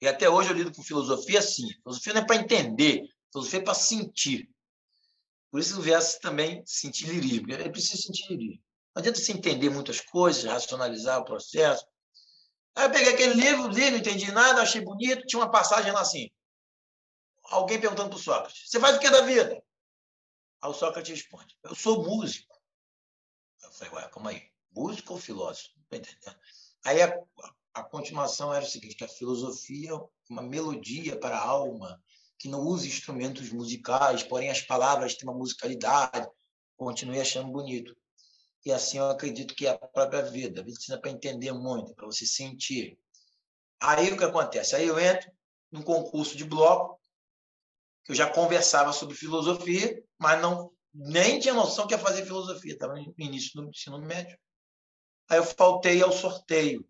E 0.01 0.07
até 0.09 0.29
hoje 0.29 0.49
eu 0.49 0.57
lido 0.57 0.73
com 0.73 0.83
filosofia 0.83 1.39
assim. 1.39 1.69
Filosofia 1.81 2.13
não 2.13 2.21
é 2.21 2.25
para 2.25 2.35
entender, 2.35 3.03
filosofia 3.31 3.59
é 3.59 3.63
para 3.63 3.73
sentir. 3.73 4.49
Por 5.49 5.61
isso 5.61 5.79
o 5.79 5.81
verso 5.81 6.19
também 6.19 6.61
sentir 6.65 7.07
lirismo. 7.07 7.53
É 7.53 7.69
preciso 7.69 8.01
sentir 8.01 8.27
lirismo. 8.27 8.61
Não 8.93 8.99
adianta 8.99 9.19
você 9.19 9.31
entender 9.31 9.69
muitas 9.69 10.01
coisas, 10.01 10.43
racionalizar 10.43 11.21
o 11.21 11.25
processo. 11.25 11.85
Aí 12.75 12.85
eu 12.85 12.91
peguei 12.91 13.13
aquele 13.13 13.33
livro, 13.33 13.67
li, 13.67 13.91
não 13.91 13.97
entendi 13.97 14.31
nada, 14.31 14.61
achei 14.61 14.81
bonito. 14.81 15.25
Tinha 15.25 15.41
uma 15.41 15.51
passagem 15.51 15.91
lá 15.91 16.01
assim. 16.01 16.29
Alguém 17.43 17.79
perguntando 17.79 18.09
para 18.09 18.17
o 18.17 18.21
Sócrates: 18.21 18.69
Você 18.69 18.79
faz 18.79 18.95
o 18.95 18.99
que 18.99 19.09
da 19.09 19.21
vida? 19.21 19.61
Aí 20.61 20.69
o 20.69 20.73
Sócrates 20.73 21.11
responde: 21.11 21.57
Eu 21.63 21.75
sou 21.75 22.03
músico. 22.03 22.55
Eu 23.61 23.71
falei: 23.71 23.93
Ué, 23.93 24.09
calma 24.09 24.29
aí. 24.29 24.49
Músico 24.71 25.13
ou 25.13 25.19
filósofo? 25.19 25.69
Não 25.75 25.83
estou 25.83 25.99
entendendo. 25.99 26.39
Aí 26.85 27.01
a, 27.01 27.19
a 27.73 27.83
continuação 27.83 28.53
era 28.53 28.63
o 28.63 28.67
seguinte, 28.67 28.95
que 28.95 29.03
a 29.03 29.09
filosofia 29.09 29.91
é 29.91 29.99
uma 30.29 30.41
melodia 30.41 31.19
para 31.19 31.37
a 31.37 31.45
alma, 31.45 32.01
que 32.39 32.47
não 32.47 32.61
usa 32.61 32.87
instrumentos 32.87 33.51
musicais, 33.51 34.23
porém 34.23 34.49
as 34.49 34.61
palavras 34.61 35.15
têm 35.15 35.27
uma 35.27 35.37
musicalidade. 35.37 36.27
Continuei 36.77 37.21
achando 37.21 37.51
bonito. 37.51 37.95
E 38.65 38.71
assim 38.71 38.97
eu 38.97 39.09
acredito 39.09 39.55
que 39.55 39.65
é 39.65 39.71
a 39.71 39.77
própria 39.77 40.21
vida. 40.21 40.61
A 40.61 40.63
vida 40.63 40.75
precisa 40.75 40.99
para 40.99 41.11
entender 41.11 41.51
muito, 41.51 41.93
para 41.95 42.05
você 42.05 42.25
sentir. 42.25 42.97
Aí 43.79 44.11
o 44.11 44.17
que 44.17 44.23
acontece? 44.23 44.75
Aí 44.75 44.85
eu 44.85 44.99
entro 44.99 45.31
num 45.71 45.81
concurso 45.81 46.37
de 46.37 46.43
bloco, 46.43 47.01
que 48.03 48.11
eu 48.11 48.15
já 48.15 48.29
conversava 48.29 48.93
sobre 48.93 49.15
filosofia, 49.15 50.03
mas 50.19 50.41
não 50.41 50.71
nem 50.93 51.39
tinha 51.39 51.53
noção 51.53 51.87
que 51.87 51.93
ia 51.93 51.99
fazer 51.99 52.25
filosofia, 52.25 52.73
estava 52.73 52.93
no 52.93 53.13
início 53.17 53.61
do 53.61 53.69
ensino 53.69 53.99
médio. 53.99 54.37
Aí 55.29 55.37
eu 55.37 55.43
faltei 55.43 56.01
ao 56.03 56.11
sorteio 56.11 56.85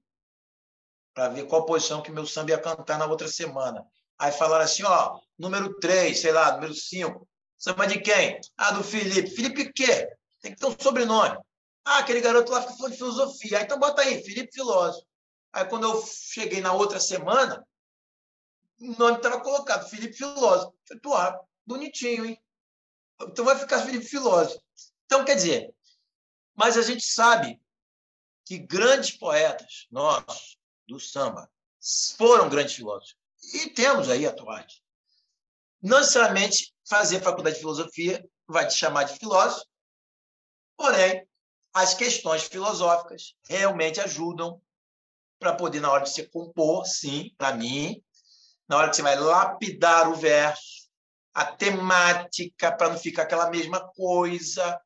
para 1.13 1.29
ver 1.29 1.47
qual 1.47 1.65
posição 1.65 2.01
que 2.01 2.11
meu 2.11 2.25
samba 2.25 2.51
ia 2.51 2.57
cantar 2.57 2.97
na 2.97 3.05
outra 3.05 3.27
semana. 3.27 3.85
Aí 4.17 4.31
falaram 4.31 4.65
assim, 4.65 4.83
ó, 4.83 5.19
número 5.37 5.79
3, 5.79 6.19
sei 6.19 6.31
lá, 6.31 6.53
número 6.53 6.73
5. 6.73 7.27
Samba 7.57 7.85
de 7.85 7.99
quem? 7.99 8.39
Ah, 8.57 8.71
do 8.71 8.83
Felipe. 8.83 9.29
Felipe 9.29 9.71
quê? 9.71 10.07
Tem 10.41 10.53
que 10.53 10.59
ter 10.59 10.65
um 10.65 10.75
sobrenome. 10.79 11.37
Ah, 11.83 11.99
aquele 11.99 12.21
garoto 12.21 12.51
lá 12.51 12.61
ficou 12.61 12.89
de 12.89 12.97
filosofia. 12.97 13.59
Ah, 13.59 13.61
então 13.61 13.79
bota 13.79 14.01
aí, 14.01 14.23
Felipe 14.23 14.53
Filósofo. 14.53 15.05
Aí 15.53 15.65
quando 15.65 15.83
eu 15.83 16.05
cheguei 16.05 16.61
na 16.61 16.73
outra 16.73 16.99
semana, 16.99 17.65
o 18.79 18.93
nome 18.97 19.17
estava 19.17 19.41
colocado, 19.41 19.89
Felipe 19.89 20.13
Filósofo. 20.13 20.75
Falei, 20.87 21.01
porra, 21.01 21.39
bonitinho, 21.65 22.25
hein? 22.25 22.41
Então 23.21 23.45
vai 23.45 23.57
ficar 23.57 23.83
Felipe 23.83 24.05
Filósofo. 24.05 24.61
Então, 25.05 25.25
quer 25.25 25.35
dizer, 25.35 25.73
mas 26.55 26.77
a 26.77 26.81
gente 26.81 27.03
sabe 27.03 27.61
que 28.45 28.57
grandes 28.57 29.11
poetas 29.11 29.87
nossos, 29.91 30.57
do 30.87 30.99
samba 30.99 31.49
foram 32.17 32.49
grandes 32.49 32.75
filósofos. 32.75 33.15
E 33.53 33.69
temos 33.69 34.09
aí 34.09 34.25
atuais. 34.25 34.81
Não 35.81 35.99
necessariamente 35.99 36.73
fazer 36.87 37.21
faculdade 37.21 37.55
de 37.55 37.61
filosofia 37.61 38.23
vai 38.47 38.67
te 38.67 38.75
chamar 38.75 39.03
de 39.03 39.17
filósofo, 39.17 39.65
porém, 40.77 41.27
as 41.73 41.93
questões 41.93 42.43
filosóficas 42.43 43.35
realmente 43.47 43.99
ajudam 43.99 44.61
para 45.39 45.55
poder, 45.55 45.79
na 45.79 45.91
hora 45.91 46.03
de 46.03 46.11
você 46.11 46.27
compor, 46.27 46.85
sim, 46.85 47.33
para 47.37 47.55
mim, 47.55 48.01
na 48.67 48.77
hora 48.77 48.89
que 48.89 48.95
você 48.95 49.01
vai 49.01 49.17
lapidar 49.17 50.09
o 50.09 50.15
verso, 50.15 50.87
a 51.33 51.45
temática, 51.45 52.71
para 52.71 52.89
não 52.89 52.97
ficar 52.97 53.23
aquela 53.23 53.49
mesma 53.49 53.79
coisa. 53.93 54.79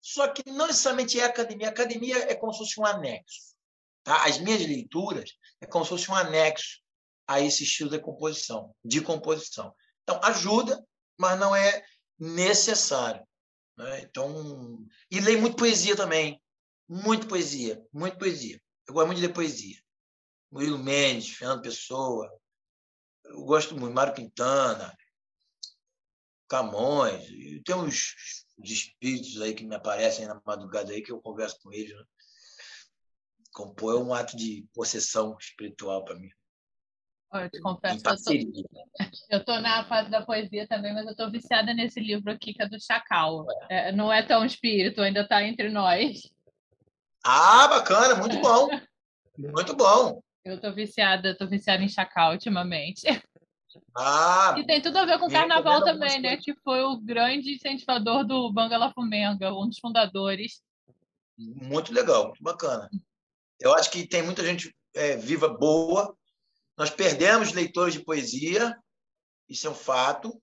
Só 0.00 0.28
que 0.28 0.42
não 0.50 0.66
necessariamente 0.66 1.20
é 1.20 1.24
academia. 1.24 1.68
A 1.68 1.70
academia 1.70 2.30
é 2.30 2.34
como 2.34 2.52
se 2.52 2.60
fosse 2.60 2.80
um 2.80 2.86
anexo. 2.86 3.54
Tá? 4.02 4.24
As 4.24 4.38
minhas 4.38 4.60
leituras 4.60 5.30
é 5.60 5.66
como 5.66 5.84
se 5.84 5.90
fosse 5.90 6.10
um 6.10 6.14
anexo 6.14 6.80
a 7.26 7.40
esse 7.40 7.64
estilo 7.64 7.90
de 7.90 8.00
composição, 8.00 8.74
de 8.82 9.02
composição. 9.02 9.74
Então, 10.02 10.18
ajuda, 10.22 10.82
mas 11.18 11.38
não 11.38 11.54
é 11.54 11.84
necessário. 12.18 13.27
Né? 13.78 14.00
Então, 14.02 14.84
e 15.08 15.20
leio 15.20 15.40
muito 15.40 15.56
poesia 15.56 15.96
também. 15.96 16.42
Muito 16.88 17.28
poesia, 17.28 17.80
muito 17.92 18.18
poesia. 18.18 18.60
Eu 18.86 18.94
gosto 18.94 19.06
muito 19.06 19.20
de 19.20 19.26
ler 19.26 19.32
poesia. 19.32 19.80
Murilo 20.50 20.78
Mendes, 20.78 21.36
Fernando 21.36 21.62
Pessoa. 21.62 22.28
Eu 23.24 23.44
gosto 23.44 23.76
muito, 23.76 23.94
Mário 23.94 24.14
Quintana, 24.14 24.96
Camões. 26.48 27.26
Tem 27.64 27.74
uns, 27.76 28.14
uns 28.58 28.70
espíritos 28.70 29.40
aí 29.40 29.54
que 29.54 29.64
me 29.64 29.76
aparecem 29.76 30.26
na 30.26 30.40
madrugada 30.44 30.92
aí 30.92 31.02
que 31.02 31.12
eu 31.12 31.20
converso 31.20 31.60
com 31.62 31.72
eles. 31.72 31.94
Né? 31.94 32.04
Compor 33.52 33.94
é 33.94 33.98
um 33.98 34.14
ato 34.14 34.36
de 34.36 34.66
possessão 34.72 35.36
espiritual 35.38 36.04
para 36.04 36.16
mim. 36.16 36.30
Eu 37.32 37.50
te 37.50 37.60
confesso 37.60 38.02
eu 39.28 39.44
tô 39.44 39.60
na 39.60 39.84
fase 39.84 40.10
da 40.10 40.22
poesia 40.22 40.66
também, 40.66 40.94
mas 40.94 41.06
eu 41.06 41.14
tô 41.14 41.30
viciada 41.30 41.74
nesse 41.74 42.00
livro 42.00 42.32
aqui, 42.32 42.54
que 42.54 42.62
é 42.62 42.68
do 42.68 42.80
Chacal. 42.80 43.44
É, 43.68 43.92
não 43.92 44.10
é 44.10 44.22
tão 44.22 44.44
espírito, 44.44 45.02
ainda 45.02 45.20
está 45.20 45.42
entre 45.42 45.68
nós. 45.68 46.22
Ah, 47.22 47.68
bacana, 47.68 48.14
muito 48.14 48.36
bom. 48.40 48.68
Muito 49.36 49.76
bom. 49.76 50.22
Eu 50.44 50.58
tô 50.58 50.72
viciada, 50.72 51.36
tô 51.36 51.46
viciada 51.46 51.82
em 51.82 51.88
Chacal 51.88 52.32
ultimamente. 52.32 53.06
Ah, 53.94 54.54
e 54.56 54.64
tem 54.64 54.80
tudo 54.80 54.96
a 54.98 55.04
ver 55.04 55.18
com 55.18 55.26
o 55.26 55.30
carnaval 55.30 55.84
também, 55.84 56.20
né? 56.20 56.36
Que 56.38 56.54
foi 56.64 56.82
o 56.82 56.96
grande 56.96 57.52
incentivador 57.52 58.24
do 58.24 58.50
Bangala 58.50 58.92
Fumenga, 58.92 59.52
um 59.52 59.68
dos 59.68 59.78
fundadores. 59.78 60.62
Muito 61.36 61.92
legal, 61.92 62.28
muito 62.28 62.42
bacana. 62.42 62.88
Eu 63.60 63.74
acho 63.74 63.90
que 63.90 64.06
tem 64.06 64.22
muita 64.22 64.42
gente 64.42 64.74
é, 64.94 65.16
viva 65.16 65.48
boa. 65.48 66.16
Nós 66.78 66.90
perdemos 66.90 67.52
leitores 67.52 67.94
de 67.94 68.04
poesia, 68.04 68.74
isso 69.48 69.66
é 69.66 69.70
um 69.70 69.74
fato. 69.74 70.40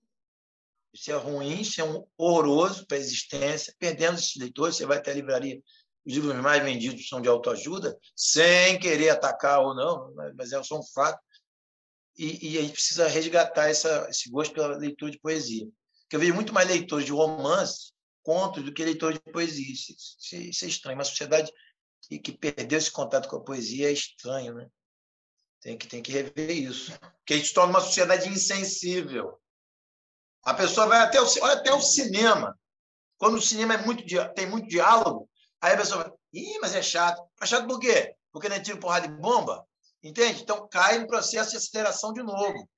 Isso 0.92 1.10
é 1.10 1.14
ruim, 1.14 1.60
isso 1.60 1.80
é 1.80 1.84
um 1.84 2.06
horroroso 2.16 2.86
para 2.86 2.96
a 2.96 3.00
existência. 3.00 3.74
Perdemos 3.78 4.20
esses 4.20 4.36
leitores. 4.36 4.76
Você 4.76 4.86
vai 4.86 4.98
até 4.98 5.10
a 5.10 5.14
livraria, 5.14 5.60
os 6.06 6.12
livros 6.12 6.34
mais 6.36 6.62
vendidos 6.62 7.08
são 7.08 7.20
de 7.20 7.28
autoajuda, 7.28 7.98
sem 8.14 8.78
querer 8.78 9.10
atacar 9.10 9.60
ou 9.60 9.74
não, 9.74 10.14
mas 10.36 10.52
é 10.52 10.62
só 10.62 10.78
um 10.78 10.82
fato. 10.82 11.20
E, 12.16 12.52
e 12.52 12.58
a 12.58 12.62
gente 12.62 12.72
precisa 12.72 13.08
resgatar 13.08 13.68
essa, 13.68 14.06
esse 14.08 14.30
gosto 14.30 14.54
pela 14.54 14.76
leitura 14.76 15.10
de 15.10 15.18
poesia. 15.18 15.66
Porque 16.02 16.16
eu 16.16 16.20
vejo 16.20 16.34
muito 16.34 16.52
mais 16.52 16.68
leitores 16.68 17.04
de 17.04 17.12
romance, 17.12 17.92
contos, 18.22 18.64
do 18.64 18.72
que 18.72 18.84
leitores 18.84 19.18
de 19.18 19.32
poesia. 19.32 19.72
Isso, 19.72 19.92
isso, 19.92 20.36
isso 20.36 20.64
é 20.64 20.68
estranho. 20.68 20.96
Uma 20.96 21.04
sociedade 21.04 21.50
que, 22.02 22.18
que, 22.18 22.32
perdeu 22.32 22.78
esse 22.78 22.90
contato 22.90 23.28
com 23.28 23.36
a 23.36 23.44
poesia 23.44 23.88
é 23.88 23.92
estranho, 23.92 24.54
né? 24.54 24.66
Tem 25.60 25.76
que, 25.76 25.86
tem 25.86 26.02
que 26.02 26.12
rever 26.12 26.50
isso. 26.50 26.92
Porque 27.18 27.34
a 27.34 27.36
gente 27.36 27.52
torna 27.52 27.72
uma 27.72 27.80
sociedade 27.80 28.28
insensível. 28.28 29.40
A 30.44 30.54
pessoa 30.54 30.86
vai 30.86 31.00
até 31.00 31.20
o, 31.20 31.26
olha 31.42 31.54
até 31.54 31.72
o 31.72 31.80
cinema. 31.80 32.56
Quando 33.18 33.36
o 33.36 33.42
cinema 33.42 33.74
é 33.74 33.78
muito, 33.78 34.04
tem 34.34 34.46
muito 34.46 34.68
diálogo, 34.68 35.28
aí 35.60 35.74
a 35.74 35.76
pessoa 35.76 36.04
vai, 36.04 36.12
ih, 36.32 36.58
mas 36.60 36.74
é 36.74 36.82
chato. 36.82 37.20
É 37.40 37.46
chato 37.46 37.66
por 37.66 37.80
quê? 37.80 38.14
Porque 38.30 38.48
não 38.48 38.56
é 38.56 38.60
tiro, 38.60 38.78
porrada 38.78 39.08
de 39.08 39.14
bomba? 39.14 39.66
Entende? 40.02 40.42
Então 40.42 40.68
cai 40.68 40.98
no 40.98 41.06
processo 41.06 41.50
de 41.50 41.56
aceleração 41.56 42.12
de 42.12 42.22
novo. 42.22 42.68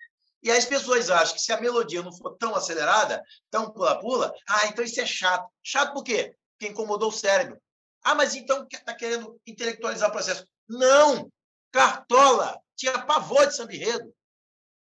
E 0.43 0.51
as 0.51 0.65
pessoas 0.65 1.11
acham 1.11 1.35
que 1.35 1.43
se 1.43 1.53
a 1.53 1.61
melodia 1.61 2.03
não 2.03 2.17
for 2.17 2.37
tão 2.39 2.55
acelerada, 2.55 3.23
tão 3.51 3.73
pula-pula, 3.73 4.33
ah, 4.49 4.67
então 4.67 4.85
isso 4.85 5.01
é 5.01 5.07
chato. 5.07 5.47
Chato 5.63 5.93
por 5.93 6.05
quê? 6.05 6.35
Porque 6.53 6.73
incomodou 6.73 7.09
o 7.09 7.13
cérebro. 7.13 7.61
Ah, 8.03 8.15
mas 8.15 8.35
então 8.35 8.67
está 8.73 8.95
querendo 8.95 9.39
intelectualizar 9.47 10.09
o 10.09 10.13
processo. 10.13 10.47
Não! 10.69 11.31
Cartola 11.73 12.59
tinha 12.79 13.05
pavor 13.05 13.47
de 13.47 13.57
samba 13.57 13.73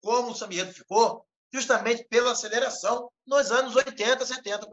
Como 0.03 0.31
o 0.31 0.35
samba 0.35 0.67
ficou? 0.73 1.27
Justamente 1.53 2.05
pela 2.05 2.33
aceleração 2.33 3.11
nos 3.27 3.51
anos 3.51 3.75
80, 3.75 4.25
70. 4.25 4.69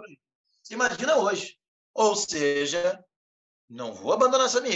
Você 0.62 0.74
imagina 0.74 1.18
hoje. 1.18 1.58
Ou 1.94 2.16
seja, 2.16 3.04
não 3.68 3.96
vou 3.96 4.14
abandonar 4.14 4.50
samba 4.50 4.70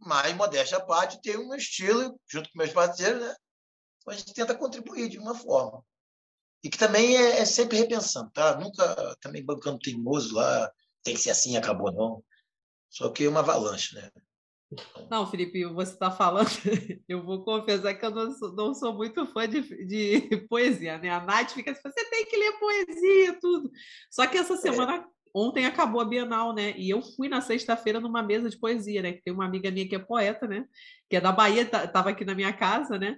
mas, 0.00 0.34
modéstia 0.34 0.78
à 0.78 0.80
parte, 0.80 1.20
tem 1.20 1.36
um 1.36 1.54
estilo, 1.54 2.18
junto 2.26 2.50
com 2.50 2.58
meus 2.58 2.72
parceiros, 2.72 3.20
né? 3.20 3.34
A 4.08 4.14
gente 4.14 4.32
tenta 4.32 4.56
contribuir 4.56 5.10
de 5.10 5.18
uma 5.18 5.34
forma. 5.34 5.84
E 6.64 6.70
que 6.70 6.78
também 6.78 7.16
é, 7.16 7.40
é 7.40 7.44
sempre 7.44 7.76
repensando, 7.76 8.30
tá? 8.30 8.56
Nunca 8.58 9.14
também 9.20 9.44
bancando 9.44 9.78
teimoso 9.78 10.34
lá, 10.34 10.72
tem 11.02 11.14
que 11.14 11.20
ser 11.20 11.30
assim, 11.30 11.56
acabou, 11.56 11.92
não. 11.92 12.24
Só 12.88 13.10
que 13.10 13.24
é 13.24 13.28
uma 13.28 13.40
avalanche, 13.40 13.94
né? 13.94 14.10
Não, 15.10 15.26
Felipe, 15.26 15.64
você 15.64 15.92
está 15.92 16.10
falando, 16.10 16.48
eu 17.08 17.24
vou 17.24 17.44
confessar 17.44 17.92
que 17.94 18.04
eu 18.04 18.10
não 18.10 18.30
sou, 18.32 18.54
não 18.54 18.74
sou 18.74 18.94
muito 18.94 19.26
fã 19.26 19.48
de, 19.48 19.62
de, 19.86 20.36
poesia, 20.48 20.98
né? 20.98 21.10
A 21.10 21.20
Nath 21.20 21.50
fica 21.50 21.72
assim, 21.72 21.80
você 21.82 22.04
tem 22.08 22.24
que 22.24 22.36
ler 22.36 22.52
poesia, 22.52 23.38
tudo. 23.40 23.70
Só 24.10 24.26
que 24.26 24.38
essa 24.38 24.54
é. 24.54 24.56
semana 24.56 25.04
ontem 25.34 25.66
acabou 25.66 26.00
a 26.00 26.04
Bienal, 26.04 26.54
né? 26.54 26.74
E 26.76 26.88
eu 26.88 27.02
fui 27.02 27.28
na 27.28 27.40
sexta-feira 27.40 28.00
numa 28.00 28.22
mesa 28.22 28.48
de 28.48 28.58
poesia, 28.58 29.02
né? 29.02 29.12
Que 29.12 29.22
tem 29.22 29.32
uma 29.32 29.44
amiga 29.44 29.70
minha 29.70 29.88
que 29.88 29.94
é 29.96 29.98
poeta, 29.98 30.46
né? 30.46 30.64
Que 31.08 31.16
é 31.16 31.20
da 31.20 31.32
Bahia, 31.32 31.62
estava 31.62 32.10
aqui 32.10 32.24
na 32.24 32.34
minha 32.34 32.52
casa, 32.52 32.96
né? 32.96 33.16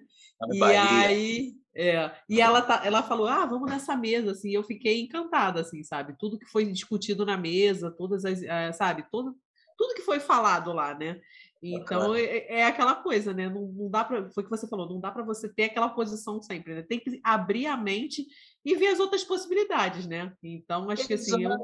e 0.53 0.59
Bahia. 0.59 0.83
aí, 0.83 1.55
é, 1.75 2.11
e 2.29 2.41
ela, 2.41 2.61
tá, 2.61 2.83
ela 2.85 3.03
falou, 3.03 3.27
ah, 3.27 3.47
vamos 3.47 3.71
nessa 3.71 3.97
mesa, 3.97 4.33
assim. 4.33 4.51
Eu 4.51 4.63
fiquei 4.63 5.03
encantada, 5.03 5.61
assim, 5.61 5.83
sabe? 5.83 6.15
Tudo 6.19 6.39
que 6.39 6.47
foi 6.47 6.65
discutido 6.65 7.25
na 7.25 7.37
mesa, 7.37 7.91
todas 7.91 8.25
as, 8.25 8.43
eh, 8.43 8.73
sabe? 8.73 9.05
Tudo, 9.11 9.35
tudo 9.77 9.95
que 9.95 10.03
foi 10.03 10.21
falado 10.21 10.73
lá, 10.73 10.95
né? 10.95 11.21
Então 11.63 12.15
é, 12.15 12.47
é, 12.49 12.65
aquela 12.65 12.97
coisa, 12.97 13.33
né? 13.33 13.49
Não, 13.49 13.69
não 13.69 13.89
dá 13.89 14.05
para, 14.05 14.29
foi 14.31 14.43
o 14.43 14.47
que 14.47 14.51
você 14.51 14.67
falou, 14.67 14.89
não 14.89 15.01
dá 15.01 15.13
para 15.13 15.23
você 15.23 15.49
ter 15.49 15.65
aquela 15.65 15.89
posição 15.91 16.43
sempre, 16.43 16.75
né? 16.75 16.83
Tem 16.83 16.99
que 16.99 17.21
abrir 17.23 17.67
a 17.67 17.77
mente 17.77 18.27
e 18.65 18.75
ver 18.75 18.89
as 18.89 18.99
outras 18.99 19.23
possibilidades, 19.23 20.07
né? 20.07 20.35
Então 20.43 20.91
acho 20.91 21.07
que 21.07 21.15
assim 21.15 21.45
eu, 21.45 21.57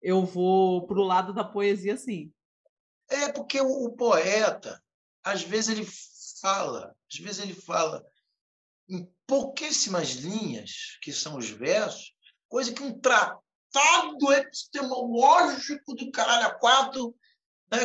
eu 0.00 0.24
vou 0.24 0.86
para 0.86 0.98
o 0.98 1.04
lado 1.04 1.34
da 1.34 1.44
poesia, 1.44 1.98
sim. 1.98 2.32
É, 3.10 3.30
porque 3.30 3.60
o, 3.60 3.84
o, 3.84 3.92
poeta, 3.92 4.82
às 5.22 5.42
vezes 5.42 5.76
ele 5.76 5.86
fala, 6.40 6.94
às 7.10 7.18
vezes 7.18 7.42
ele 7.42 7.54
fala 7.54 8.02
em 8.88 9.06
pouquíssimas 9.26 10.12
linhas, 10.12 10.98
que 11.02 11.12
são 11.12 11.36
os 11.36 11.50
versos, 11.50 12.14
coisa 12.48 12.72
que 12.72 12.82
um 12.82 12.98
tratado 13.70 14.32
epistemológico 14.32 15.94
do 15.94 16.10
caralho 16.10 16.46
a 16.46 16.54
quatro, 16.54 17.14
né, 17.70 17.80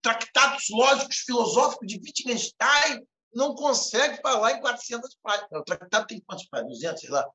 tratados 0.00 0.66
lógicos 0.70 1.18
filosóficos 1.18 1.86
de 1.86 1.96
Wittgenstein, 1.96 3.06
não 3.34 3.54
consegue 3.54 4.20
falar 4.22 4.52
em 4.52 4.60
400 4.60 5.16
páginas. 5.22 5.50
O 5.52 5.64
tratado 5.64 6.06
tem 6.06 6.20
quantas 6.20 6.46
páginas? 6.48 6.74
200, 6.74 7.00
sei 7.00 7.10
lá. 7.10 7.26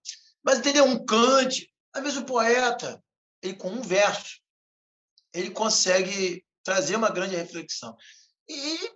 Mas, 0.42 0.60
entendeu? 0.60 0.86
Um 0.86 1.06
Kant. 1.06 1.70
Às 1.92 2.04
vezes 2.04 2.18
o 2.18 2.26
poeta 2.26 3.04
ele 3.42 3.56
com 3.56 3.70
um 3.70 3.82
verso, 3.82 4.40
ele 5.34 5.52
consegue 5.52 6.46
trazer 6.64 6.96
uma 6.96 7.10
grande 7.10 7.36
reflexão. 7.36 7.96
E 8.48 8.92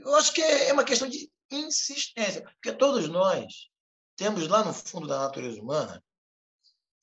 eu 0.00 0.14
acho 0.16 0.32
que 0.32 0.42
é 0.42 0.72
uma 0.72 0.84
questão 0.84 1.08
de 1.08 1.30
insistência, 1.50 2.42
porque 2.42 2.72
todos 2.72 3.08
nós 3.08 3.68
temos 4.16 4.48
lá 4.48 4.64
no 4.64 4.72
fundo 4.72 5.06
da 5.06 5.20
natureza 5.20 5.60
humana 5.60 6.02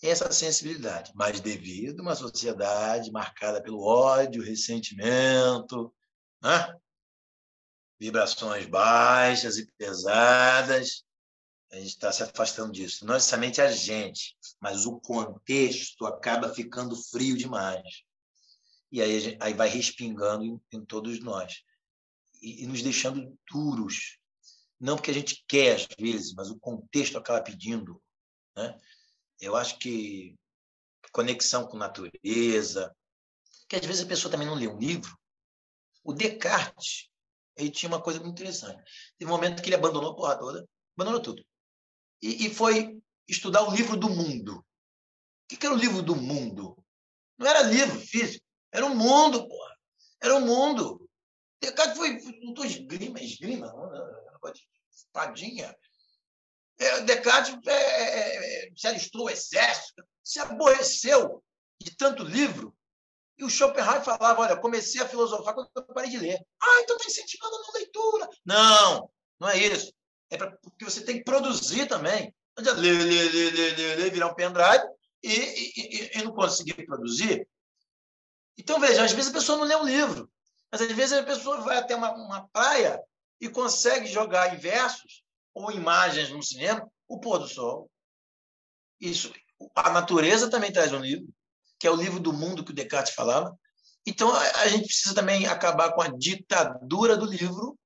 essa 0.08 0.32
sensibilidade, 0.32 1.12
mas 1.14 1.42
devido 1.42 2.00
a 2.00 2.04
uma 2.04 2.16
sociedade 2.16 3.12
marcada 3.12 3.62
pelo 3.62 3.84
ódio, 3.84 4.44
ressentimento, 4.44 5.94
né? 6.42 6.74
vibrações 8.00 8.66
baixas 8.66 9.58
e 9.58 9.70
pesadas, 9.78 11.04
a 11.72 11.76
gente 11.76 11.90
está 11.90 12.12
se 12.12 12.24
afastando 12.24 12.72
disso. 12.72 13.06
Não 13.06 13.14
necessariamente 13.14 13.62
a 13.62 13.70
gente, 13.72 14.36
mas 14.60 14.86
o 14.86 15.00
contexto 15.00 16.06
acaba 16.06 16.54
ficando 16.54 16.96
frio 16.96 17.38
demais. 17.38 18.04
E 18.92 19.02
aí, 19.02 19.38
aí 19.40 19.54
vai 19.54 19.70
respingando 19.70 20.44
em, 20.44 20.60
em 20.72 20.84
todos 20.84 21.20
nós. 21.20 21.62
E, 22.42 22.64
e, 22.64 22.68
nos 22.68 22.82
deixando 22.82 23.38
duros. 23.52 24.18
Não 24.80 24.96
porque 24.96 25.12
a 25.12 25.14
gente 25.14 25.44
quer, 25.48 25.76
às 25.76 25.88
vezes, 26.00 26.34
mas 26.34 26.50
o 26.50 26.58
contexto 26.58 27.18
acaba 27.18 27.42
pedindo. 27.42 28.02
Né? 28.56 28.76
Eu 29.40 29.56
acho 29.56 29.78
que 29.80 30.36
conexão 31.12 31.66
com 31.66 31.78
natureza, 31.78 32.96
que 33.68 33.76
às 33.76 33.86
vezes 33.86 34.04
a 34.04 34.08
pessoa 34.08 34.32
também 34.32 34.48
não 34.48 34.56
lê 34.56 34.68
um 34.68 34.78
livro. 34.78 35.18
O 36.04 36.14
Descartes, 36.14 37.10
ele 37.56 37.72
tinha 37.72 37.90
uma 37.90 38.02
coisa 38.02 38.20
muito 38.20 38.34
interessante. 38.34 38.84
Teve 39.18 39.32
um 39.32 39.36
momento 39.36 39.62
que 39.62 39.70
ele 39.70 39.76
abandonou 39.76 40.12
a 40.12 40.16
porra 40.16 40.38
toda, 40.38 40.68
abandonou 40.96 41.22
tudo 41.22 41.44
e, 42.22 42.48
e 42.48 42.54
foi 42.54 43.02
estudar 43.28 43.64
o 43.64 43.74
livro 43.74 43.98
do 43.98 44.10
mundo. 44.10 44.58
O 44.58 44.64
que, 45.48 45.58
que 45.58 45.66
era 45.66 45.76
o 45.76 45.80
livro 45.80 46.02
do 46.02 46.16
mundo? 46.16 46.78
Não 47.38 47.48
era 47.48 47.64
livro 47.64 48.00
físico, 48.00 48.46
era 48.72 48.86
o 48.86 48.90
um 48.90 48.96
mundo, 48.96 49.48
porra. 49.48 49.78
Era 50.22 50.36
o 50.36 50.40
um 50.40 50.46
mundo. 50.46 51.10
Descartes 51.62 51.98
foi, 51.98 52.20
lutou 52.44 52.66
esgrima, 52.66 53.20
esgrima, 53.22 53.68
não, 53.68 54.54
espadinha. 54.92 55.76
É, 56.80 57.02
Descartes 57.02 57.58
é, 57.68 57.72
é, 57.72 58.68
é, 58.68 58.70
se 58.76 59.10
o 59.16 59.30
exército, 59.30 60.04
se 60.24 60.40
aborreceu 60.40 61.44
de 61.82 61.96
tanto 61.96 62.24
livro. 62.24 62.76
E 63.38 63.44
o 63.44 63.50
Schopenhauer 63.50 64.04
falava: 64.04 64.42
Olha, 64.42 64.58
comecei 64.58 65.02
a 65.02 65.08
filosofar 65.08 65.54
quando 65.54 65.70
eu 65.76 65.84
parei 65.94 66.10
de 66.10 66.18
ler. 66.18 66.40
Ah, 66.62 66.82
então 66.82 66.96
está 66.96 67.10
incentivando 67.10 67.56
a 67.56 67.78
leitura. 67.78 68.30
Não, 68.46 69.10
não 69.40 69.50
é 69.50 69.58
isso 69.58 69.94
é 70.30 70.38
pra, 70.38 70.52
porque 70.52 70.86
você 70.86 71.04
tem 71.04 71.18
que 71.18 71.24
produzir 71.24 71.88
também. 71.88 72.34
Não 72.56 72.62
adianta 72.62 72.80
ler, 72.80 72.94
ler, 72.94 73.32
ler, 73.32 73.54
ler, 73.54 73.78
ler, 73.78 73.98
ler 73.98 74.12
virar 74.12 74.28
um 74.28 74.36
pendrive 74.36 74.84
e, 75.24 75.34
e, 75.34 76.12
e, 76.18 76.24
não 76.24 76.34
conseguir 76.34 76.86
produzir. 76.86 77.48
Então, 78.58 78.80
veja, 78.80 79.04
às 79.04 79.12
vezes 79.12 79.32
a 79.32 79.34
pessoa 79.34 79.58
não 79.58 79.66
lê 79.66 79.76
um 79.76 79.86
livro, 79.86 80.30
mas 80.72 80.82
às 80.82 80.92
vezes 80.92 81.18
a 81.18 81.24
pessoa 81.24 81.62
vai 81.62 81.78
até 81.78 81.96
uma, 81.96 82.12
uma 82.12 82.48
praia 82.50 83.02
e 83.40 83.50
consegue 83.50 84.06
jogar 84.08 84.54
em 84.54 84.58
versos 84.58 85.24
ou 85.54 85.72
imagens 85.72 86.30
no 86.30 86.42
cinema 86.42 86.90
o 87.08 87.20
pôr 87.20 87.40
do 87.40 87.48
sol. 87.48 87.90
Isso, 89.00 89.34
a 89.76 89.90
natureza 89.90 90.50
também 90.50 90.72
traz 90.72 90.94
um 90.94 91.00
livro, 91.00 91.28
que 91.80 91.88
é 91.88 91.92
o 91.92 91.96
livro 91.96 92.20
do 92.20 92.34
mundo 92.34 92.64
que 92.64 92.72
o 92.72 92.76
Descartes 92.76 93.14
falava. 93.14 93.58
Então, 94.06 94.34
a, 94.34 94.62
a 94.62 94.68
gente 94.68 94.86
precisa 94.86 95.16
também 95.16 95.48
acabar 95.48 95.94
com 95.94 96.02
a 96.02 96.08
ditadura 96.08 97.18
do 97.18 97.26
livro 97.26 97.78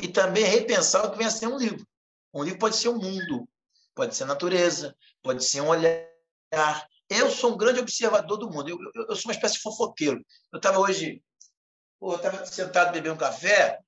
e 0.00 0.08
também 0.08 0.44
repensar 0.44 1.04
o 1.04 1.10
que 1.10 1.18
vem 1.18 1.26
a 1.26 1.30
ser 1.30 1.46
um 1.46 1.56
livro. 1.56 1.86
Um 2.32 2.42
livro 2.42 2.58
pode 2.58 2.76
ser 2.76 2.88
um 2.88 2.98
mundo, 2.98 3.48
pode 3.94 4.14
ser 4.14 4.26
natureza, 4.26 4.94
pode 5.22 5.44
ser 5.44 5.60
um 5.60 5.68
olhar. 5.68 6.06
Eu 7.08 7.30
sou 7.30 7.54
um 7.54 7.56
grande 7.56 7.80
observador 7.80 8.36
do 8.36 8.50
mundo. 8.50 8.68
Eu, 8.68 8.78
eu, 8.94 9.06
eu 9.08 9.16
sou 9.16 9.30
uma 9.30 9.34
espécie 9.34 9.54
de 9.54 9.62
fofoqueiro. 9.62 10.24
Eu 10.52 10.58
estava 10.58 10.78
hoje, 10.78 11.22
pô, 11.98 12.12
eu 12.12 12.16
estava 12.16 12.44
sentado 12.44 12.92
bebendo 12.92 13.14
um 13.14 13.18
café, 13.18 13.80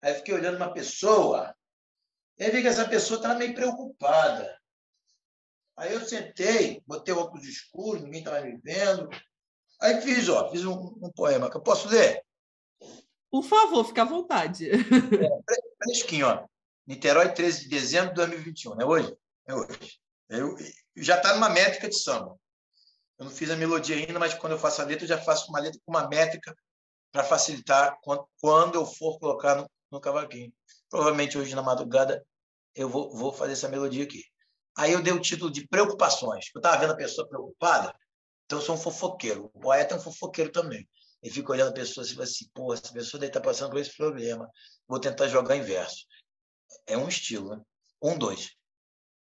aí 0.00 0.14
fiquei 0.14 0.34
olhando 0.34 0.56
uma 0.56 0.72
pessoa, 0.72 1.54
e 2.40 2.44
aí 2.44 2.50
vi 2.50 2.62
que 2.62 2.68
essa 2.68 2.88
pessoa 2.88 3.18
estava 3.18 3.38
meio 3.38 3.54
preocupada. 3.54 4.58
Aí 5.76 5.92
eu 5.92 6.00
sentei, 6.00 6.82
botei 6.86 7.12
o 7.12 7.18
óculos 7.18 7.46
escuro, 7.46 8.00
ninguém 8.00 8.20
estava 8.20 8.40
me 8.40 8.56
vendo. 8.56 9.10
Aí 9.78 10.00
fiz, 10.00 10.26
ó, 10.30 10.50
fiz 10.50 10.64
um, 10.64 10.72
um 10.72 11.12
poema 11.14 11.50
que 11.50 11.56
eu 11.58 11.60
posso 11.60 11.86
ler. 11.88 12.24
Por 13.30 13.44
favor, 13.44 13.84
fique 13.84 14.00
à 14.00 14.04
vontade. 14.04 14.70
É, 14.70 15.84
fresquinho, 15.84 16.28
ó. 16.28 16.46
Niterói, 16.86 17.30
13 17.30 17.64
de 17.64 17.68
dezembro 17.68 18.08
de 18.08 18.16
2021, 18.16 18.74
não 18.74 18.80
é 18.80 18.86
hoje? 18.86 19.16
É 19.46 19.54
hoje. 19.54 20.00
Eu, 20.30 20.56
já 20.96 21.18
está 21.18 21.34
numa 21.34 21.50
métrica 21.50 21.90
de 21.90 21.96
samba. 21.96 22.38
Eu 23.18 23.26
não 23.26 23.30
fiz 23.30 23.50
a 23.50 23.56
melodia 23.56 23.96
ainda, 23.96 24.18
mas 24.18 24.32
quando 24.32 24.52
eu 24.52 24.58
faço 24.58 24.80
a 24.80 24.86
letra, 24.86 25.04
eu 25.04 25.08
já 25.08 25.18
faço 25.18 25.50
uma 25.50 25.60
letra 25.60 25.78
com 25.84 25.92
uma 25.92 26.08
métrica 26.08 26.56
para 27.12 27.22
facilitar 27.22 27.98
quando 28.40 28.76
eu 28.76 28.86
for 28.86 29.18
colocar 29.18 29.56
no, 29.56 29.70
no 29.90 30.00
cavaquinho. 30.00 30.50
Provavelmente 30.88 31.36
hoje 31.36 31.54
na 31.54 31.62
madrugada 31.62 32.24
eu 32.74 32.88
vou, 32.88 33.14
vou 33.16 33.32
fazer 33.32 33.52
essa 33.52 33.68
melodia 33.68 34.04
aqui. 34.04 34.22
Aí 34.76 34.92
eu 34.92 35.02
dei 35.02 35.12
o 35.12 35.20
título 35.20 35.50
de 35.50 35.66
Preocupações. 35.66 36.46
Eu 36.54 36.60
estava 36.60 36.78
vendo 36.78 36.92
a 36.92 36.96
pessoa 36.96 37.28
preocupada, 37.28 37.94
então 38.44 38.58
eu 38.58 38.64
sou 38.64 38.74
um 38.74 38.78
fofoqueiro. 38.78 39.50
O 39.52 39.60
poeta 39.60 39.94
é 39.94 39.98
um 39.98 40.00
fofoqueiro 40.00 40.50
também. 40.50 40.88
Ele 41.22 41.34
fica 41.34 41.52
olhando 41.52 41.70
a 41.70 41.74
pessoa 41.74 42.06
e 42.06 42.10
fala 42.10 42.24
assim, 42.24 42.48
pô, 42.54 42.72
essa 42.72 42.92
pessoa 42.92 43.20
deve 43.20 43.30
estar 43.30 43.40
tá 43.40 43.46
passando 43.46 43.70
por 43.70 43.80
esse 43.80 43.94
problema. 43.96 44.48
Vou 44.88 44.98
tentar 44.98 45.28
jogar 45.28 45.56
em 45.56 45.62
verso. 45.62 46.06
É 46.86 46.96
um 46.96 47.08
estilo, 47.08 47.56
né? 47.56 47.62
Um, 48.02 48.16
dois. 48.16 48.52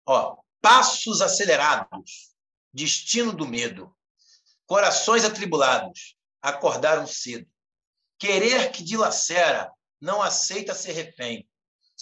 Ó, 0.06 0.36
passos 0.60 1.20
acelerados, 1.20 2.34
destino 2.72 3.32
do 3.32 3.46
medo, 3.46 3.94
corações 4.66 5.24
atribulados, 5.24 6.16
acordaram 6.42 7.06
cedo. 7.06 7.48
Querer 8.18 8.72
que 8.72 8.82
dilacera, 8.82 9.70
não 10.00 10.20
aceita 10.20 10.74
ser 10.74 10.92
refém. 10.92 11.48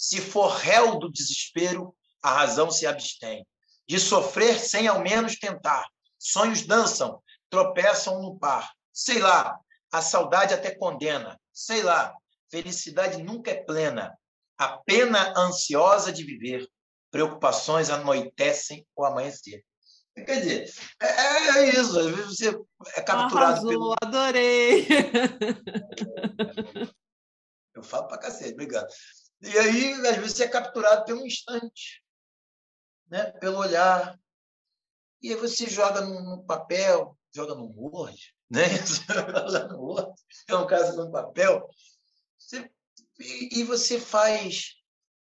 Se 0.03 0.19
for 0.19 0.49
réu 0.49 0.99
do 0.99 1.09
desespero, 1.09 1.95
a 2.21 2.29
razão 2.29 2.69
se 2.69 2.85
abstém. 2.85 3.47
De 3.87 3.97
sofrer 3.97 4.59
sem 4.59 4.85
ao 4.85 4.99
menos 4.99 5.37
tentar. 5.37 5.87
Sonhos 6.19 6.63
dançam, 6.63 7.23
tropeçam 7.49 8.21
no 8.21 8.37
par. 8.37 8.73
Sei 8.91 9.19
lá, 9.19 9.57
a 9.89 10.01
saudade 10.01 10.53
até 10.53 10.75
condena. 10.75 11.39
Sei 11.53 11.81
lá, 11.81 12.13
felicidade 12.51 13.23
nunca 13.23 13.51
é 13.51 13.63
plena. 13.63 14.13
A 14.57 14.77
pena 14.77 15.33
ansiosa 15.37 16.11
de 16.11 16.25
viver. 16.25 16.67
Preocupações 17.09 17.89
anoitecem 17.89 18.85
o 18.97 19.05
amanhecer. 19.05 19.63
Quer 20.13 20.41
dizer, 20.41 20.69
é, 21.01 21.07
é, 21.07 21.69
isso. 21.79 21.97
Às 21.97 22.07
vezes 22.07 22.37
você 22.37 22.49
é 22.97 23.01
capturado 23.01 23.53
Arrasou, 23.53 23.69
pelo. 23.69 23.95
Adorei! 24.01 24.85
Eu 27.73 27.81
falo 27.81 28.07
pra 28.07 28.17
cacete, 28.17 28.51
obrigado. 28.51 28.91
E 29.43 29.59
aí, 29.59 29.93
às 30.07 30.15
vezes, 30.15 30.37
você 30.37 30.45
é 30.45 30.47
capturado 30.47 31.03
pelo 31.03 31.25
instante, 31.25 32.01
né? 33.07 33.29
pelo 33.33 33.57
olhar. 33.57 34.17
E 35.21 35.31
aí 35.31 35.35
você 35.35 35.69
joga 35.69 35.99
num 35.99 36.45
papel, 36.45 37.17
joga 37.35 37.53
no 37.53 37.65
Word, 37.75 38.33
né? 38.49 38.63
joga 39.45 39.67
no 39.67 40.15
é 40.47 40.55
um 40.55 40.65
caso 40.65 40.95
no 40.95 41.11
papel. 41.11 41.69
E 43.19 43.63
você 43.65 43.99
faz 43.99 44.75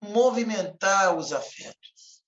movimentar 0.02 1.16
os 1.16 1.32
afetos, 1.32 2.22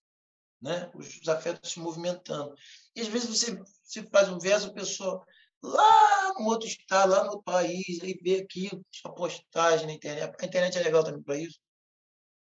né? 0.63 0.91
os 0.95 1.29
afetos 1.29 1.73
se 1.73 1.81
movimentando. 1.81 2.55
E 2.95 3.01
às 3.01 3.09
vezes 3.09 3.29
você, 3.29 3.61
você 3.83 4.03
faz 4.11 4.29
um 4.29 4.39
verso, 4.39 4.69
a 4.69 4.75
pessoa 4.75 5.25
lá 5.61 6.35
no 6.39 6.47
outro 6.47 6.69
estado, 6.69 7.11
lá 7.11 7.25
no 7.25 7.43
país, 7.43 8.01
aí 8.01 8.19
vê 8.23 8.37
aquilo, 8.37 8.85
sua 8.93 9.13
postagem 9.13 9.87
na 9.87 9.93
internet. 9.93 10.37
A 10.41 10.47
internet 10.47 10.79
é 10.79 10.83
legal 10.83 11.03
também 11.03 11.23
para 11.23 11.37
isso. 11.37 11.59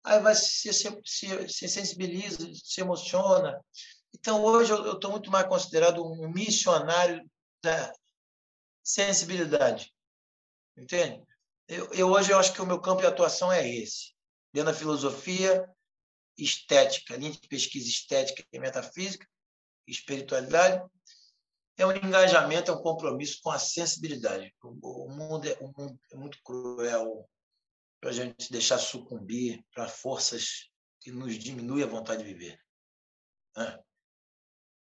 Aí 0.04 0.20
vai 0.20 0.34
se, 0.34 0.72
se, 0.72 1.00
se, 1.04 1.48
se 1.48 1.68
sensibiliza, 1.68 2.38
se 2.54 2.80
emociona. 2.82 3.58
Então, 4.14 4.44
hoje 4.44 4.70
eu 4.70 4.92
estou 4.92 5.10
muito 5.10 5.30
mais 5.30 5.46
considerado 5.48 6.04
um 6.04 6.28
missionário 6.30 7.28
da 7.62 7.92
sensibilidade. 8.82 9.92
Entende? 10.76 11.24
Eu, 11.66 11.90
eu, 11.94 12.08
hoje 12.10 12.30
eu 12.30 12.38
acho 12.38 12.52
que 12.52 12.60
o 12.60 12.66
meu 12.66 12.80
campo 12.80 13.00
de 13.00 13.06
atuação 13.06 13.50
é 13.50 13.66
esse. 13.66 14.12
Dentro 14.52 14.72
da 14.72 14.78
filosofia, 14.78 15.66
estética, 16.36 17.16
linha 17.16 17.32
de 17.32 17.48
pesquisa 17.48 17.88
estética 17.88 18.44
e 18.52 18.58
metafísica, 18.58 19.26
espiritualidade, 19.86 20.84
é 21.76 21.86
um 21.86 21.92
engajamento, 21.92 22.70
é 22.70 22.74
um 22.74 22.82
compromisso 22.82 23.40
com 23.42 23.50
a 23.50 23.58
sensibilidade. 23.58 24.54
O 24.62 25.08
mundo 25.08 25.48
é, 25.48 25.56
o 25.60 25.72
mundo 25.76 25.98
é 26.12 26.16
muito 26.16 26.38
cruel 26.44 27.28
para 28.04 28.10
a 28.10 28.12
gente 28.12 28.52
deixar 28.52 28.76
sucumbir 28.76 29.64
para 29.72 29.88
forças 29.88 30.68
que 31.00 31.10
nos 31.10 31.38
diminuem 31.38 31.82
a 31.82 31.86
vontade 31.86 32.22
de 32.22 32.34
viver. 32.34 32.60
Né? 33.56 33.78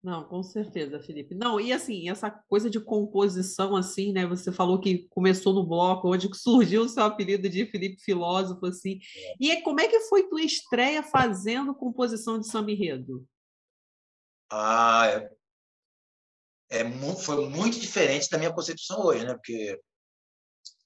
Não, 0.03 0.25
com 0.25 0.43
certeza, 0.43 0.99
Felipe. 0.99 1.33
Não, 1.33 1.61
e 1.61 1.73
assim, 1.73 2.11
essa 2.11 2.29
coisa 2.29 2.69
de 2.69 2.81
composição, 2.81 3.77
assim, 3.77 4.13
né? 4.13 4.27
Você 4.27 4.51
falou 4.51 4.81
que 4.81 5.07
começou 5.09 5.55
no 5.55 5.65
bloco, 5.65 6.13
onde 6.13 6.29
surgiu 6.35 6.83
o 6.83 6.89
seu 6.89 7.05
apelido 7.05 7.49
de 7.49 7.65
Felipe 7.67 8.03
Filósofo, 8.03 8.67
assim. 8.67 8.99
E 9.39 9.63
como 9.63 9.81
é 9.81 9.87
que 9.87 10.01
foi 10.01 10.29
tua 10.29 10.43
estreia 10.43 11.05
fazendo 11.05 11.77
composição 11.77 12.41
de 12.41 12.49
samba 12.49 12.73
enredo? 12.73 13.25
Ah, 14.51 15.07
é, 16.69 16.81
é, 16.81 17.15
foi 17.23 17.49
muito 17.49 17.79
diferente 17.79 18.29
da 18.29 18.37
minha 18.37 18.53
concepção 18.53 19.01
hoje, 19.01 19.25
né? 19.25 19.35
Porque 19.35 19.81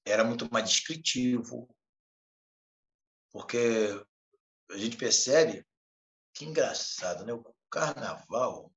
era 0.04 0.22
muito 0.22 0.46
mais 0.52 0.68
descritivo, 0.68 1.66
porque 3.36 3.58
a 4.70 4.78
gente 4.78 4.96
percebe 4.96 5.62
que 6.32 6.46
engraçado, 6.46 7.22
né? 7.26 7.34
O 7.34 7.54
carnaval 7.70 8.72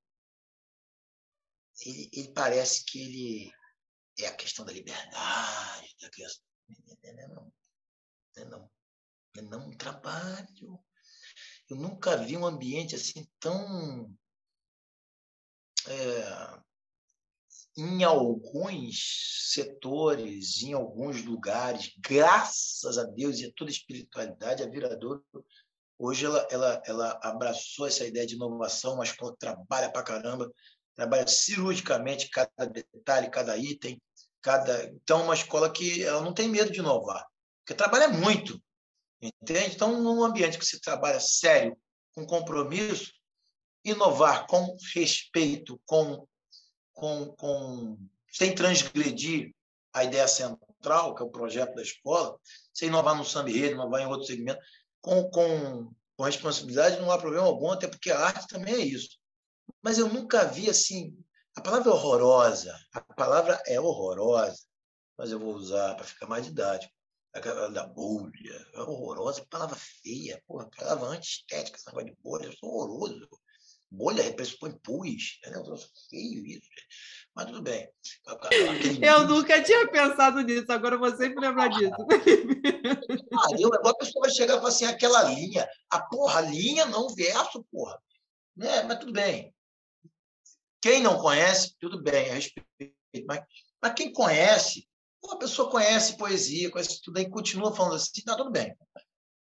ele, 1.85 2.09
ele 2.11 2.33
parece 2.33 2.83
que 2.83 2.99
ele 2.99 3.53
é 4.19 4.27
a 4.27 4.35
questão 4.35 4.65
da 4.65 4.73
liberdade, 4.73 5.95
da 6.01 6.09
questão, 6.09 6.45
não, 6.67 7.53
não, 8.35 8.49
não, 8.49 8.71
é 9.37 9.41
não 9.43 9.69
um 9.69 9.77
trabalho. 9.77 10.83
Eu 11.69 11.77
nunca 11.77 12.17
vi 12.17 12.35
um 12.35 12.45
ambiente 12.45 12.95
assim 12.95 13.25
tão 13.39 14.13
é, 15.87 16.61
em 17.79 18.03
alguns 18.03 19.51
setores, 19.53 20.61
em 20.61 20.73
alguns 20.73 21.23
lugares, 21.23 21.93
graças 21.97 22.97
a 22.97 23.03
Deus 23.03 23.39
e 23.39 23.45
a 23.45 23.51
toda 23.55 23.71
a 23.71 23.73
espiritualidade, 23.73 24.61
a 24.61 24.69
Viradouro, 24.69 25.23
hoje 25.97 26.25
ela, 26.25 26.47
ela, 26.51 26.81
ela 26.85 27.19
abraçou 27.23 27.87
essa 27.87 28.05
ideia 28.05 28.27
de 28.27 28.35
inovação, 28.35 28.97
mas 28.97 29.15
trabalha 29.39 29.91
para 29.91 30.03
caramba, 30.03 30.51
trabalha 30.93 31.25
cirurgicamente 31.25 32.29
cada 32.29 32.65
detalhe, 32.65 33.29
cada 33.29 33.57
item, 33.57 34.01
cada 34.41 34.85
então 34.85 35.23
uma 35.23 35.33
escola 35.33 35.71
que 35.71 36.03
ela 36.03 36.21
não 36.21 36.33
tem 36.33 36.49
medo 36.49 36.71
de 36.71 36.79
inovar, 36.79 37.25
porque 37.61 37.73
trabalha 37.73 38.09
muito, 38.09 38.61
entende? 39.21 39.75
Então, 39.75 40.01
num 40.01 40.23
ambiente 40.23 40.59
que 40.59 40.65
se 40.65 40.81
trabalha 40.81 41.19
sério, 41.19 41.77
com 42.13 42.25
compromisso, 42.25 43.11
inovar 43.85 44.45
com 44.47 44.75
respeito, 44.93 45.79
com 45.85 46.27
com, 46.99 47.27
com, 47.37 47.97
sem 48.31 48.53
transgredir 48.53 49.55
a 49.93 50.03
ideia 50.03 50.27
central, 50.27 51.15
que 51.15 51.23
é 51.23 51.25
o 51.25 51.31
projeto 51.31 51.73
da 51.73 51.81
escola, 51.81 52.37
sem 52.73 52.89
inovar 52.89 53.15
no 53.15 53.23
samba 53.23 53.49
rede, 53.49 53.73
inovar 53.73 54.01
em 54.01 54.05
outro 54.05 54.27
segmento, 54.27 54.59
com, 55.01 55.29
com, 55.29 55.91
com 56.17 56.23
responsabilidade, 56.23 56.99
não 56.99 57.11
há 57.11 57.17
problema 57.17 57.45
algum, 57.45 57.71
até 57.71 57.87
porque 57.87 58.11
a 58.11 58.19
arte 58.19 58.47
também 58.47 58.73
é 58.73 58.79
isso. 58.79 59.17
Mas 59.81 59.97
eu 59.97 60.09
nunca 60.09 60.45
vi 60.45 60.69
assim. 60.69 61.17
A 61.55 61.61
palavra 61.61 61.89
é 61.89 61.93
horrorosa, 61.93 62.77
a 62.93 63.01
palavra 63.01 63.61
é 63.65 63.79
horrorosa, 63.79 64.59
mas 65.17 65.31
eu 65.31 65.39
vou 65.39 65.53
usar 65.53 65.95
para 65.95 66.05
ficar 66.05 66.27
mais 66.27 66.45
didático. 66.45 66.93
Aquela 67.31 67.69
da 67.69 67.85
bolha, 67.85 68.67
é 68.73 68.79
horrorosa, 68.81 69.45
palavra 69.49 69.77
feia, 69.77 70.41
porra, 70.47 70.69
palavra 70.75 71.09
antiestética, 71.09 71.77
esse 71.77 72.03
de 72.03 72.17
bolha, 72.23 72.45
eu 72.45 72.53
sou 72.57 72.69
horroroso 72.69 73.29
bolha 73.91 74.33
pressupõe 74.33 74.71
pus, 74.83 75.39
entendeu? 75.39 75.63
Feio 76.09 76.45
isso. 76.45 76.67
Mas 77.35 77.45
tudo 77.45 77.61
bem. 77.61 77.89
Eu 79.01 79.27
nunca 79.27 79.61
tinha 79.63 79.87
pensado 79.89 80.41
nisso, 80.41 80.71
agora 80.71 80.95
eu 80.95 80.99
vou 80.99 81.15
sempre 81.15 81.39
lembrar 81.39 81.69
disso. 81.69 81.95
Ah, 83.31 83.55
eu, 83.57 83.73
agora 83.73 83.91
a 83.91 83.97
pessoa 83.97 84.23
vai 84.23 84.31
chegar 84.31 84.55
e 84.55 84.57
falar 84.57 84.69
assim, 84.69 84.85
aquela 84.85 85.23
linha, 85.23 85.67
a 85.89 86.01
porra, 86.01 86.41
linha 86.41 86.85
não 86.85 87.07
verso, 87.15 87.63
porra. 87.71 87.97
Né? 88.55 88.83
Mas 88.83 88.99
tudo 88.99 89.13
bem. 89.13 89.53
Quem 90.81 91.01
não 91.01 91.17
conhece, 91.19 91.75
tudo 91.79 92.01
bem, 92.01 92.27
eu 92.27 92.33
respeito. 92.33 92.93
Mas, 93.25 93.43
mas 93.81 93.93
quem 93.93 94.11
conhece, 94.11 94.87
uma 95.23 95.37
pessoa 95.39 95.71
conhece 95.71 96.17
poesia, 96.17 96.69
conhece 96.69 97.01
tudo, 97.01 97.17
aí 97.17 97.29
continua 97.29 97.73
falando 97.73 97.95
assim, 97.95 98.21
tá 98.25 98.35
tudo 98.35 98.51
bem. 98.51 98.75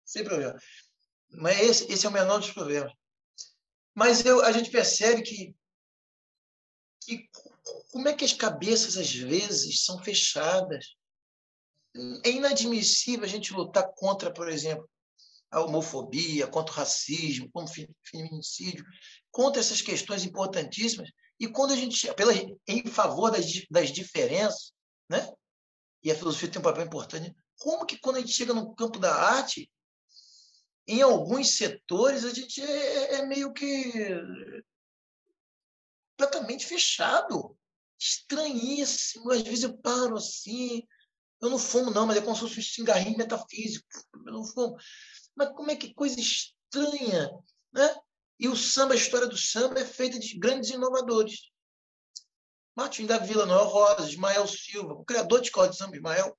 Sem 0.05 0.23
problema. 0.23 0.55
Mas 1.29 1.59
esse, 1.59 1.91
esse 1.91 2.05
é 2.05 2.09
o 2.09 2.13
menor 2.13 2.39
dos 2.39 2.51
problemas. 2.51 2.93
Mas 3.97 4.23
eu, 4.23 4.45
a 4.45 4.51
gente 4.51 4.69
percebe 4.69 5.23
que, 5.23 5.55
que 7.01 7.27
como 7.91 8.07
é 8.07 8.13
que 8.13 8.23
as 8.23 8.31
cabeças, 8.31 8.95
às 8.95 9.11
vezes, 9.11 9.85
são 9.85 10.03
fechadas. 10.03 10.95
É 12.23 12.29
inadmissível 12.29 13.25
a 13.25 13.27
gente 13.27 13.51
lutar 13.51 13.91
contra, 13.95 14.31
por 14.31 14.49
exemplo, 14.49 14.87
a 15.49 15.61
homofobia, 15.61 16.45
contra 16.45 16.71
o 16.71 16.75
racismo, 16.75 17.49
contra 17.51 17.73
o 17.73 17.87
feminicídio, 18.03 18.85
contra 19.31 19.59
essas 19.59 19.81
questões 19.81 20.23
importantíssimas. 20.23 21.09
E 21.39 21.47
quando 21.47 21.73
a 21.73 21.75
gente, 21.75 22.13
pela, 22.13 22.33
em 22.67 22.85
favor 22.85 23.31
das, 23.31 23.47
das 23.67 23.91
diferenças, 23.91 24.73
né? 25.09 25.27
e 26.03 26.11
a 26.11 26.15
filosofia 26.15 26.51
tem 26.51 26.59
um 26.59 26.63
papel 26.63 26.85
importante, 26.85 27.35
como 27.57 27.83
que 27.83 27.97
quando 27.97 28.17
a 28.17 28.19
gente 28.19 28.31
chega 28.31 28.53
no 28.53 28.75
campo 28.75 28.99
da 28.99 29.15
arte, 29.15 29.67
em 30.87 31.01
alguns 31.01 31.57
setores 31.57 32.23
a 32.23 32.33
gente 32.33 32.61
é, 32.61 33.15
é 33.15 33.25
meio 33.25 33.51
que 33.53 33.93
completamente 36.17 36.65
fechado, 36.65 37.57
estranhíssimo. 37.99 39.31
Às 39.31 39.41
vezes 39.41 39.63
eu 39.63 39.77
paro 39.77 40.17
assim, 40.17 40.83
eu 41.41 41.49
não 41.49 41.59
fumo 41.59 41.91
não, 41.91 42.07
mas 42.07 42.17
é 42.17 42.21
como 42.21 42.35
se 42.35 42.41
fosse 42.41 42.59
um 42.59 42.63
cigarrinho 42.63 43.17
metafísico, 43.17 43.87
eu 44.25 44.33
não 44.33 44.43
fumo. 44.43 44.75
Mas 45.35 45.49
como 45.49 45.69
é 45.69 45.75
que 45.75 45.93
coisa 45.93 46.19
estranha, 46.19 47.29
né? 47.71 47.95
E 48.39 48.47
o 48.47 48.55
samba, 48.55 48.93
a 48.93 48.97
história 48.97 49.27
do 49.27 49.37
samba 49.37 49.79
é 49.79 49.85
feita 49.85 50.19
de 50.19 50.37
grandes 50.37 50.69
inovadores. 50.69 51.51
Martim 52.75 53.07
da 53.07 53.17
Vila, 53.17 53.45
Noel 53.45 53.65
Rosa, 53.65 54.07
Ismael 54.07 54.47
Silva, 54.47 54.93
o 54.93 55.03
criador 55.03 55.41
de 55.41 55.47
escola 55.47 55.69
de 55.69 55.77
samba, 55.77 55.95
Ismael. 55.95 56.37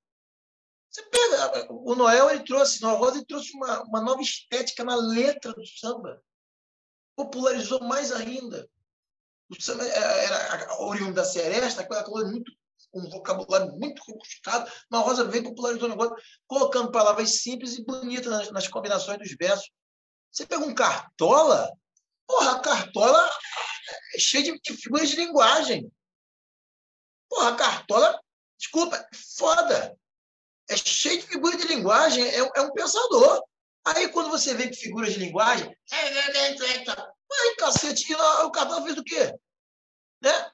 Você 0.90 1.02
pega, 1.02 1.66
o 1.70 1.94
Noel 1.94 2.30
ele 2.30 2.44
trouxe, 2.44 2.80
Noel 2.80 2.96
Rosa 2.96 3.16
ele 3.16 3.26
trouxe 3.26 3.52
uma, 3.54 3.82
uma 3.82 4.00
nova 4.00 4.22
estética 4.22 4.84
na 4.84 4.96
letra 4.96 5.52
do 5.52 5.66
samba. 5.66 6.22
Popularizou 7.14 7.80
mais 7.80 8.10
ainda. 8.10 8.68
O 9.50 9.60
samba 9.60 9.84
era 9.84 10.80
oriundo 10.82 11.14
da 11.14 11.24
Seresta, 11.24 11.82
aquela 11.82 12.04
coisa 12.04 12.30
muito 12.30 12.50
um 12.94 13.08
vocabulário 13.10 13.72
muito 13.72 14.02
rebuscado. 14.06 14.70
Noel 14.90 15.04
Rosa 15.04 15.24
veio 15.24 15.44
popularizou 15.44 15.86
o 15.86 15.90
negócio, 15.90 16.16
colocando 16.46 16.90
palavras 16.90 17.42
simples 17.42 17.76
e 17.76 17.84
bonitas 17.84 18.26
nas, 18.26 18.50
nas 18.50 18.68
combinações 18.68 19.18
dos 19.18 19.36
versos. 19.38 19.70
Você 20.32 20.46
pega 20.46 20.64
um 20.64 20.74
cartola, 20.74 21.70
porra, 22.26 22.60
cartola 22.60 23.30
é 24.14 24.18
cheia 24.18 24.44
de, 24.44 24.60
de 24.60 24.74
figuras 24.74 25.08
de 25.08 25.16
linguagem. 25.16 25.90
Porra, 27.28 27.56
cartola, 27.56 28.20
desculpa, 28.58 29.06
foda. 29.36 29.96
É 30.68 30.76
cheio 30.76 31.20
de 31.20 31.26
figura 31.26 31.56
de 31.56 31.66
linguagem, 31.66 32.24
é, 32.24 32.38
é 32.38 32.60
um 32.60 32.72
pensador. 32.72 33.42
Aí, 33.84 34.08
quando 34.08 34.30
você 34.30 34.54
vê 34.54 34.68
que 34.68 34.76
figuras 34.76 35.14
de 35.14 35.18
linguagem. 35.18 35.74
Ai, 37.30 37.54
cacete, 37.56 38.14
o 38.14 38.50
cartola 38.50 38.84
fez 38.84 38.98
o 38.98 39.04
quê? 39.04 39.34
Né? 40.20 40.52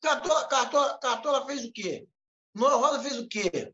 Cartola, 0.00 0.48
cartola, 0.48 0.98
cartola 0.98 1.46
fez 1.46 1.64
o 1.64 1.72
quê? 1.72 2.06
Noa 2.54 2.76
Roda 2.76 3.02
fez 3.02 3.18
o 3.18 3.28
quê? 3.28 3.72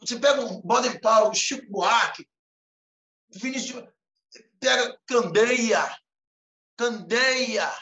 Você 0.00 0.18
pega 0.18 0.40
um 0.40 0.60
Baden 0.60 1.00
Powell, 1.00 1.32
Chico 1.32 1.70
Buarque, 1.70 2.28
Vinícius, 3.30 3.84
pega 4.60 5.00
Candeia, 5.06 5.98
Candeia, 6.76 7.72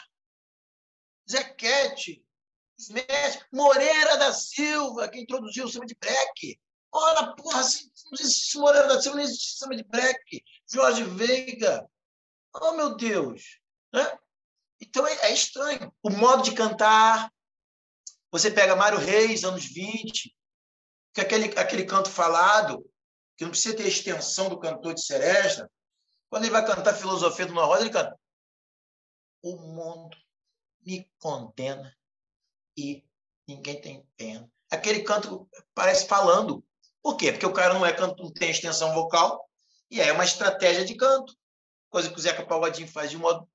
Zequete, 1.29 2.24
Moreira 3.51 4.17
da 4.17 4.33
Silva, 4.33 5.07
que 5.07 5.19
introduziu 5.19 5.65
o 5.65 5.69
samba 5.69 5.85
de 5.85 5.95
break. 5.95 6.59
Ora, 6.91 7.35
porra, 7.35 7.63
se 7.63 7.91
não 8.05 8.13
existe 8.19 8.57
Moreira 8.57 8.87
da 8.87 9.01
Silva, 9.01 9.17
não 9.17 9.23
existe 9.23 9.57
samba 9.57 9.75
de 9.75 9.83
break. 9.83 10.43
Jorge 10.71 11.03
Veiga. 11.03 11.87
Oh, 12.53 12.73
meu 12.73 12.95
Deus. 12.95 13.59
Né? 13.93 14.19
Então, 14.81 15.05
é, 15.05 15.13
é 15.27 15.33
estranho. 15.33 15.93
O 16.01 16.09
modo 16.09 16.43
de 16.43 16.53
cantar. 16.53 17.31
Você 18.31 18.51
pega 18.51 18.75
Mário 18.75 18.99
Reis, 18.99 19.43
anos 19.45 19.65
20, 19.65 20.35
que 21.13 21.21
aquele, 21.21 21.57
aquele 21.57 21.85
canto 21.85 22.09
falado, 22.09 22.85
que 23.37 23.45
não 23.45 23.51
precisa 23.51 23.75
ter 23.75 23.87
extensão 23.87 24.49
do 24.49 24.59
cantor 24.59 24.93
de 24.93 25.01
seresta, 25.01 25.71
quando 26.29 26.43
ele 26.43 26.51
vai 26.51 26.65
cantar 26.65 26.93
filosofia 26.93 27.45
do 27.45 27.53
Noa 27.53 27.65
Rosa, 27.65 27.81
ele 27.81 27.91
canta 27.91 28.19
o 29.45 29.57
mundo 29.57 30.17
me 30.83 31.07
condena 31.19 31.95
e 32.77 33.03
ninguém 33.47 33.79
tem 33.79 34.07
pena. 34.17 34.49
Aquele 34.69 35.03
canto 35.03 35.47
parece 35.73 36.07
falando. 36.07 36.63
Por 37.01 37.15
quê? 37.17 37.31
Porque 37.31 37.45
o 37.45 37.53
cara 37.53 37.73
não 37.73 37.85
é 37.85 37.93
canto, 37.93 38.23
não 38.23 38.31
tem 38.31 38.49
extensão 38.49 38.93
vocal, 38.93 39.47
e 39.89 40.01
é 40.01 40.11
uma 40.11 40.25
estratégia 40.25 40.83
de 40.83 40.95
canto. 40.95 41.35
Coisa 41.89 42.09
que 42.09 42.17
o 42.17 42.21
Zeca 42.21 42.45
Pagodinho 42.45 42.87
faz 42.87 43.11
de 43.11 43.17
modo 43.17 43.47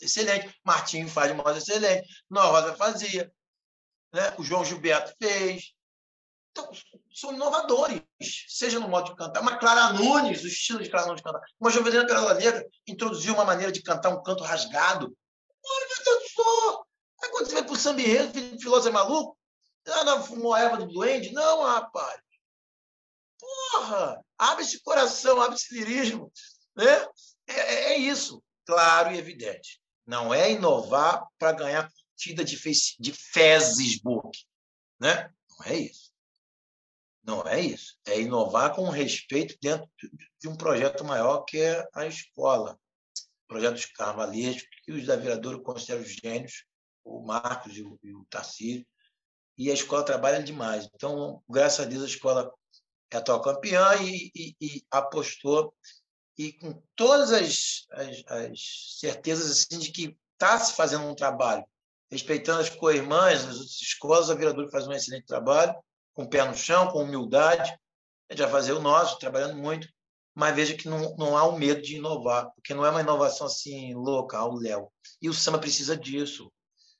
excelente, 0.00 0.54
Martinho 0.64 1.08
faz 1.08 1.30
de 1.30 1.36
modo 1.36 1.56
excelente, 1.56 2.08
Rosa 2.30 2.74
fazia, 2.74 3.32
né? 4.12 4.34
o 4.38 4.42
João 4.42 4.64
Gilberto 4.64 5.14
fez. 5.20 5.72
Então, 6.50 6.70
são 7.14 7.32
inovadores, 7.32 8.02
seja 8.48 8.78
no 8.78 8.88
modo 8.88 9.10
de 9.10 9.16
cantar. 9.16 9.40
Uma 9.40 9.56
Clara 9.56 9.94
Nunes, 9.94 10.42
o 10.42 10.46
estilo 10.46 10.82
de 10.82 10.90
Clara 10.90 11.06
Nunes 11.06 11.22
cantar. 11.22 11.40
Uma 11.58 11.70
Jovelina 11.70 12.06
Perola 12.06 12.34
Negra 12.34 12.66
introduziu 12.86 13.32
uma 13.32 13.44
maneira 13.44 13.72
de 13.72 13.82
cantar 13.82 14.10
um 14.10 14.22
canto 14.22 14.44
rasgado. 14.44 15.16
Olha, 15.64 15.88
meu 15.88 16.04
Deus 16.04 16.22
do 16.22 16.28
céu! 16.28 16.86
Quando 17.32 17.46
você 17.46 17.54
vai 17.54 17.64
para 17.64 17.72
o 17.72 17.76
samba 17.76 18.02
enredo, 18.02 18.60
filósofo 18.60 18.88
é 18.90 18.92
maluco? 18.92 19.38
Ah, 19.88 20.04
não, 20.04 20.22
fumou 20.22 20.54
erva 20.54 20.76
do 20.76 20.86
duende? 20.86 21.32
Não, 21.32 21.62
rapaz. 21.62 22.20
Porra! 23.40 24.22
Abre 24.36 24.62
esse 24.62 24.80
coração, 24.82 25.40
abre 25.40 25.56
esse 25.56 25.74
lirismo. 25.74 26.30
Né? 26.76 26.84
É, 27.46 27.54
é, 27.54 27.92
é 27.92 27.96
isso, 27.96 28.44
claro 28.66 29.14
e 29.14 29.18
evidente. 29.18 29.80
Não 30.06 30.32
é 30.32 30.52
inovar 30.52 31.26
para 31.38 31.52
ganhar 31.52 31.90
curtida 31.90 32.44
de, 32.44 32.56
de 33.00 33.12
Facebook. 33.12 34.38
Né? 35.00 35.32
Não 35.50 35.66
é 35.66 35.76
isso. 35.76 36.12
Não 37.24 37.48
é 37.48 37.60
isso. 37.60 37.96
É 38.04 38.20
inovar 38.20 38.74
com 38.74 38.88
respeito 38.90 39.56
dentro 39.60 39.88
de 40.38 40.48
um 40.48 40.56
projeto 40.56 41.02
maior 41.02 41.44
que 41.44 41.58
é 41.58 41.88
a 41.94 42.06
escola. 42.06 42.78
O 43.44 43.48
projeto 43.48 43.80
que 44.84 44.92
os 44.92 45.06
da 45.06 45.16
Viradouro 45.16 45.62
consideram 45.62 46.04
gênios, 46.04 46.64
o 47.04 47.20
Marcos 47.20 47.76
e 47.76 47.82
o, 47.82 47.98
o 48.02 48.24
Tarcísio, 48.30 48.86
e 49.56 49.70
a 49.70 49.74
escola 49.74 50.04
trabalha 50.04 50.42
demais. 50.42 50.88
Então, 50.94 51.42
graças 51.48 51.80
a 51.80 51.88
Deus, 51.88 52.02
a 52.02 52.06
escola 52.06 52.52
é 53.10 53.16
atual 53.16 53.42
campeã 53.42 53.94
e, 54.00 54.30
e, 54.34 54.56
e 54.60 54.82
apostou, 54.90 55.74
e 56.38 56.52
com 56.54 56.82
todas 56.96 57.32
as, 57.32 57.86
as, 57.92 58.24
as 58.26 58.98
certezas 58.98 59.50
assim, 59.50 59.78
de 59.78 59.90
que 59.90 60.18
está 60.32 60.58
se 60.58 60.74
fazendo 60.74 61.04
um 61.04 61.14
trabalho, 61.14 61.64
respeitando 62.10 62.60
as 62.60 62.70
co-irmãs, 62.70 63.44
as 63.44 63.56
outras 63.56 63.80
escolas, 63.80 64.30
a 64.30 64.34
Viradouro 64.34 64.70
faz 64.70 64.86
um 64.86 64.92
excelente 64.92 65.26
trabalho, 65.26 65.74
com 66.14 66.24
o 66.24 66.28
pé 66.28 66.44
no 66.44 66.54
chão, 66.54 66.88
com 66.88 67.02
humildade, 67.02 67.70
a 68.28 68.34
gente 68.34 68.42
vai 68.42 68.50
fazer 68.50 68.72
o 68.72 68.80
nosso, 68.80 69.18
trabalhando 69.18 69.56
muito, 69.56 69.86
mas 70.34 70.54
veja 70.56 70.74
que 70.74 70.88
não, 70.88 71.14
não 71.16 71.36
há 71.36 71.46
um 71.46 71.58
medo 71.58 71.82
de 71.82 71.96
inovar, 71.96 72.50
porque 72.54 72.72
não 72.72 72.84
é 72.84 72.90
uma 72.90 73.02
inovação 73.02 73.46
assim 73.46 73.94
louca, 73.94 74.42
o 74.42 74.58
Léo. 74.58 74.90
E 75.20 75.28
o 75.28 75.34
samba 75.34 75.58
precisa 75.58 75.96
disso 75.96 76.50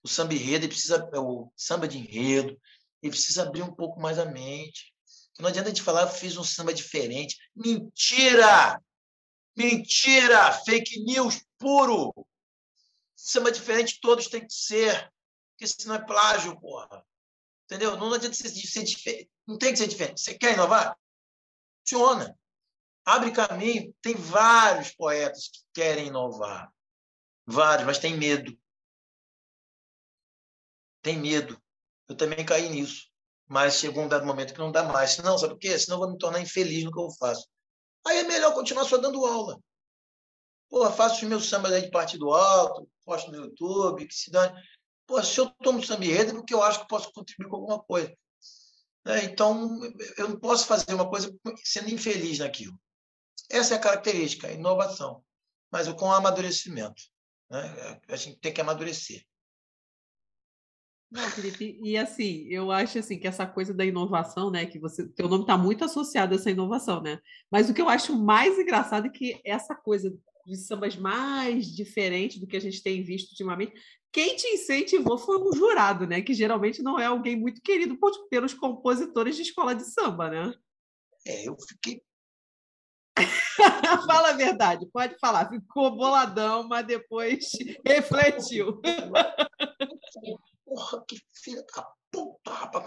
o 0.03 0.09
samba 0.09 0.35
enredo, 0.35 0.65
ele 0.65 0.73
precisa, 0.73 1.09
é 1.13 1.19
o 1.19 1.51
samba 1.57 1.87
de 1.87 1.99
enredo, 1.99 2.61
ele 3.03 3.11
precisa 3.11 3.43
abrir 3.43 3.63
um 3.63 3.75
pouco 3.75 4.01
mais 4.01 4.19
a 4.19 4.25
mente. 4.25 4.93
Não 5.39 5.49
adianta 5.49 5.69
a 5.69 5.73
gente 5.73 5.83
falar, 5.83 6.07
fiz 6.09 6.37
um 6.37 6.45
samba 6.45 6.75
diferente. 6.75 7.37
Mentira! 7.55 8.81
Mentira! 9.57 10.53
Fake 10.65 11.03
news 11.05 11.45
puro! 11.59 12.13
Samba 13.15 13.53
diferente 13.53 14.01
todos 14.01 14.27
têm 14.27 14.47
que 14.47 14.53
ser, 14.53 15.11
porque 15.51 15.67
senão 15.67 15.95
é 15.95 16.05
plágio, 16.05 16.59
porra. 16.61 17.05
Entendeu? 17.65 17.97
Não 17.97 18.13
adianta 18.13 18.35
ser, 18.35 18.49
ser 18.49 18.83
diferente. 18.83 19.31
Não 19.47 19.57
tem 19.57 19.73
que 19.73 19.79
ser 19.79 19.87
diferente. 19.87 20.21
Você 20.21 20.35
quer 20.35 20.55
inovar? 20.55 20.97
Funciona. 21.81 22.37
Abre 23.05 23.33
caminho. 23.33 23.95
Tem 24.03 24.15
vários 24.15 24.91
poetas 24.91 25.49
que 25.49 25.61
querem 25.75 26.09
inovar. 26.09 26.73
Vários, 27.47 27.87
mas 27.87 27.99
tem 27.99 28.17
medo 28.17 28.57
tem 31.03 31.19
medo. 31.19 31.61
Eu 32.09 32.17
também 32.17 32.45
caí 32.45 32.69
nisso. 32.69 33.09
Mas 33.49 33.75
chegou 33.75 34.05
um 34.05 34.09
dado 34.09 34.25
momento 34.25 34.55
que 34.55 34.61
não 34.61 34.73
dá 34.73 34.85
mais. 34.85 35.19
Não, 35.19 35.37
sabe 35.37 35.55
por 35.55 35.61
quê? 35.61 35.79
Senão 35.79 35.97
eu 35.97 36.01
vou 36.01 36.11
me 36.11 36.19
tornar 36.19 36.41
infeliz 36.41 36.85
no 36.85 36.93
que 36.93 36.99
eu 36.99 37.11
faço. 37.19 37.47
Aí 38.07 38.19
é 38.19 38.25
melhor 38.25 38.55
continuar 38.55 38.85
só 38.85 38.97
dando 38.97 39.25
aula. 39.27 39.59
Pô, 40.69 40.91
faço 40.91 41.17
os 41.17 41.23
meus 41.23 41.49
sambas 41.49 41.73
aí 41.73 41.83
de 41.83 41.91
partido 41.91 42.33
alto, 42.33 42.89
posto 43.05 43.31
no 43.31 43.45
YouTube, 43.45 44.07
que 44.07 44.15
se 44.15 44.31
dane. 44.31 44.59
Pô, 45.07 45.23
se 45.23 45.39
eu 45.39 45.51
tomo 45.63 45.85
samba 45.85 46.05
enredo 46.05 46.31
é 46.31 46.35
porque 46.35 46.55
eu 46.55 46.63
acho 46.63 46.81
que 46.81 46.89
posso 46.89 47.13
contribuir 47.13 47.49
com 47.49 47.57
alguma 47.57 47.83
coisa. 47.83 48.17
Né? 49.05 49.25
Então, 49.25 49.81
eu 50.17 50.29
não 50.31 50.39
posso 50.39 50.67
fazer 50.67 50.95
uma 50.95 51.09
coisa 51.09 51.31
sendo 51.63 51.91
infeliz 51.91 52.39
naquilo. 52.39 52.79
Essa 53.51 53.75
é 53.75 53.77
a 53.77 53.81
característica, 53.81 54.49
a 54.49 54.53
inovação. 54.53 55.23
Mas 55.71 55.93
com 55.93 56.11
amadurecimento. 56.11 57.03
Né? 57.51 58.01
A 58.09 58.17
gente 58.17 58.39
tem 58.39 58.53
que 58.53 58.61
amadurecer. 58.61 59.23
Não, 61.13 61.29
Felipe, 61.29 61.79
e 61.83 61.95
assim, 61.99 62.47
eu 62.49 62.71
acho 62.71 62.99
assim 62.99 63.19
que 63.19 63.27
essa 63.27 63.47
coisa 63.47 63.75
da 63.75 63.85
inovação, 63.85 64.51
né, 64.51 64.65
que 64.65 64.79
você, 64.79 65.07
teu 65.09 65.29
nome 65.29 65.43
está 65.43 65.59
muito 65.59 65.85
associado 65.85 66.33
a 66.33 66.37
essa 66.37 66.51
inovação, 66.51 67.03
né? 67.03 67.21
Mas 67.51 67.69
o 67.69 67.75
que 67.75 67.83
eu 67.83 67.89
acho 67.89 68.17
mais 68.19 68.59
engraçado 68.59 69.07
é 69.07 69.11
que 69.11 69.39
essa 69.45 69.75
coisa 69.75 70.11
de 70.47 70.57
sambas 70.57 70.97
mais 70.97 71.67
diferentes 71.67 72.39
do 72.39 72.47
que 72.47 72.57
a 72.57 72.61
gente 72.61 72.83
tem 72.83 73.03
visto 73.03 73.33
ultimamente, 73.33 73.75
quem 74.11 74.37
te 74.37 74.47
incentivou 74.49 75.19
foi 75.19 75.39
um 75.39 75.53
jurado, 75.53 76.07
né? 76.07 76.23
Que 76.23 76.33
geralmente 76.33 76.83
não 76.83 76.99
é 76.99 77.05
alguém 77.05 77.37
muito 77.37 77.61
querido 77.61 77.99
pelos 78.31 78.55
compositores 78.55 79.37
de 79.37 79.43
escola 79.43 79.75
de 79.75 79.85
samba, 79.85 80.31
né? 80.31 80.55
É, 81.27 81.47
eu 81.47 81.57
fiquei. 81.69 82.03
Fala 84.07 84.31
a 84.31 84.33
verdade, 84.33 84.87
pode 84.91 85.19
falar. 85.19 85.51
Ficou 85.51 85.95
boladão, 85.95 86.67
mas 86.67 86.87
depois 86.87 87.51
refletiu. 87.87 88.81
Porra, 90.73 91.05
que 91.07 91.21
filha 91.35 91.63
da 91.75 91.87
puta, 92.11 92.51
rapaz. 92.51 92.85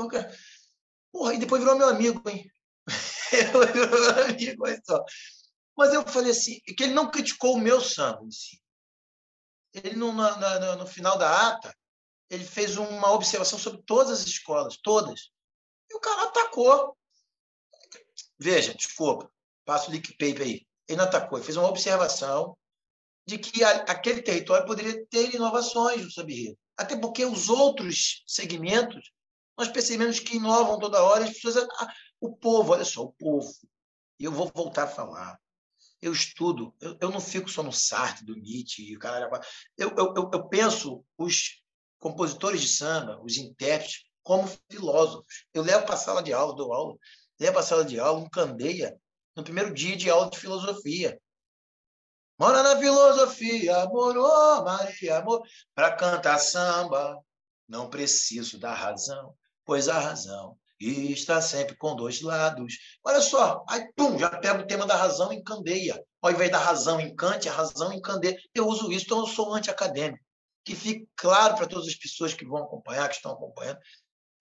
Porra, 1.11 1.33
e 1.35 1.37
depois 1.37 1.61
virou 1.61 1.77
meu 1.77 1.87
amigo, 1.87 2.27
hein? 2.27 2.49
virou 3.73 3.89
meu 3.91 4.25
amigo, 4.25 4.67
só. 4.83 5.03
Mas 5.77 5.93
eu 5.93 6.05
falei 6.07 6.31
assim, 6.31 6.59
que 6.61 6.83
ele 6.83 6.93
não 6.93 7.11
criticou 7.11 7.55
o 7.55 7.59
meu 7.59 7.79
samba 7.79 8.23
em. 8.23 8.59
Ele, 9.73 9.95
no, 9.97 10.11
na, 10.13 10.75
no 10.77 10.87
final 10.87 11.17
da 11.17 11.49
ata, 11.49 11.75
ele 12.27 12.43
fez 12.43 12.75
uma 12.75 13.11
observação 13.11 13.59
sobre 13.59 13.83
todas 13.83 14.21
as 14.21 14.25
escolas, 14.25 14.77
todas. 14.77 15.29
E 15.91 15.95
o 15.95 15.99
cara 15.99 16.23
atacou. 16.23 16.97
Veja, 18.39 18.73
desculpa, 18.73 19.31
passo 19.63 19.89
o 19.89 19.91
leak 19.91 20.13
paper 20.13 20.41
aí. 20.41 20.67
Ele 20.87 20.97
não 20.97 21.05
atacou, 21.05 21.37
ele 21.37 21.45
fez 21.45 21.57
uma 21.57 21.69
observação 21.69 22.57
de 23.27 23.37
que 23.37 23.63
a, 23.63 23.83
aquele 23.83 24.23
território 24.23 24.65
poderia 24.65 25.05
ter 25.07 25.35
inovações 25.35 26.03
no 26.03 26.11
samba 26.11 26.31
Até 26.77 26.97
porque 26.97 27.25
os 27.25 27.49
outros 27.49 28.23
segmentos, 28.27 29.11
nós 29.57 29.69
percebemos 29.69 30.19
que 30.19 30.37
inovam 30.37 30.79
toda 30.79 31.03
hora, 31.03 31.23
as 31.23 31.33
pessoas, 31.33 31.67
ah, 31.79 31.93
o 32.19 32.35
povo, 32.35 32.73
olha 32.73 32.85
só, 32.85 33.03
o 33.03 33.13
povo. 33.13 33.51
E 34.19 34.25
eu 34.25 34.31
vou 34.31 34.51
voltar 34.53 34.83
a 34.83 34.87
falar. 34.87 35.39
Eu 36.01 36.11
estudo, 36.11 36.73
eu, 36.81 36.97
eu 37.01 37.09
não 37.09 37.21
fico 37.21 37.49
só 37.49 37.63
no 37.63 37.71
Sartre, 37.71 38.25
do 38.25 38.35
Nietzsche, 38.35 38.95
o 38.95 38.99
cara, 38.99 39.29
eu, 39.77 39.95
eu, 39.97 40.29
eu 40.33 40.47
penso 40.47 41.03
os 41.17 41.61
compositores 41.99 42.61
de 42.61 42.67
samba, 42.67 43.19
os 43.23 43.37
intérpretes, 43.37 44.03
como 44.21 44.49
filósofos. 44.69 45.45
Eu 45.53 45.63
levo 45.63 45.85
para 45.85 45.95
a 45.95 45.97
sala 45.97 46.21
de 46.21 46.33
aula, 46.33 46.55
dou 46.55 46.73
aula, 46.73 46.97
levo 47.39 47.53
para 47.53 47.61
a 47.61 47.65
sala 47.65 47.85
de 47.85 47.99
aula 47.99 48.19
um 48.19 48.29
candeia 48.29 48.95
no 49.35 49.43
primeiro 49.43 49.73
dia 49.73 49.95
de 49.95 50.09
aula 50.09 50.29
de 50.29 50.39
filosofia. 50.39 51.19
Mora 52.37 52.61
na 52.63 52.77
filosofia, 52.77 53.85
morou, 53.85 54.63
Maria, 54.63 55.19
amor. 55.19 55.41
Para 55.73 55.95
cantar 55.95 56.37
samba, 56.37 57.17
não 57.67 57.89
preciso 57.89 58.59
da 58.59 58.73
razão, 58.73 59.33
pois 59.63 59.87
a 59.87 59.97
razão 59.97 60.57
está 60.79 61.41
sempre 61.41 61.77
com 61.77 61.95
dois 61.95 62.21
lados. 62.21 62.75
Olha 63.03 63.21
só, 63.21 63.63
aí, 63.69 63.87
pum, 63.95 64.19
já 64.19 64.29
pego 64.29 64.63
o 64.63 64.67
tema 64.67 64.85
da 64.85 64.95
razão 64.95 65.31
em 65.31 65.41
candeia. 65.41 66.03
Ao 66.21 66.31
invés 66.31 66.51
da 66.51 66.57
razão 66.57 66.99
em 66.99 67.15
Kant, 67.15 67.47
a 67.47 67.53
razão 67.53 67.93
em 67.93 68.01
candeia. 68.01 68.37
Eu 68.53 68.67
uso 68.67 68.91
isso, 68.91 69.05
então 69.05 69.19
eu 69.19 69.27
sou 69.27 69.53
anti-acadêmico. 69.53 70.23
Que 70.65 70.75
fique 70.75 71.07
claro 71.15 71.55
para 71.55 71.67
todas 71.67 71.87
as 71.87 71.95
pessoas 71.95 72.33
que 72.33 72.45
vão 72.45 72.63
acompanhar, 72.63 73.07
que 73.07 73.15
estão 73.15 73.31
acompanhando. 73.31 73.79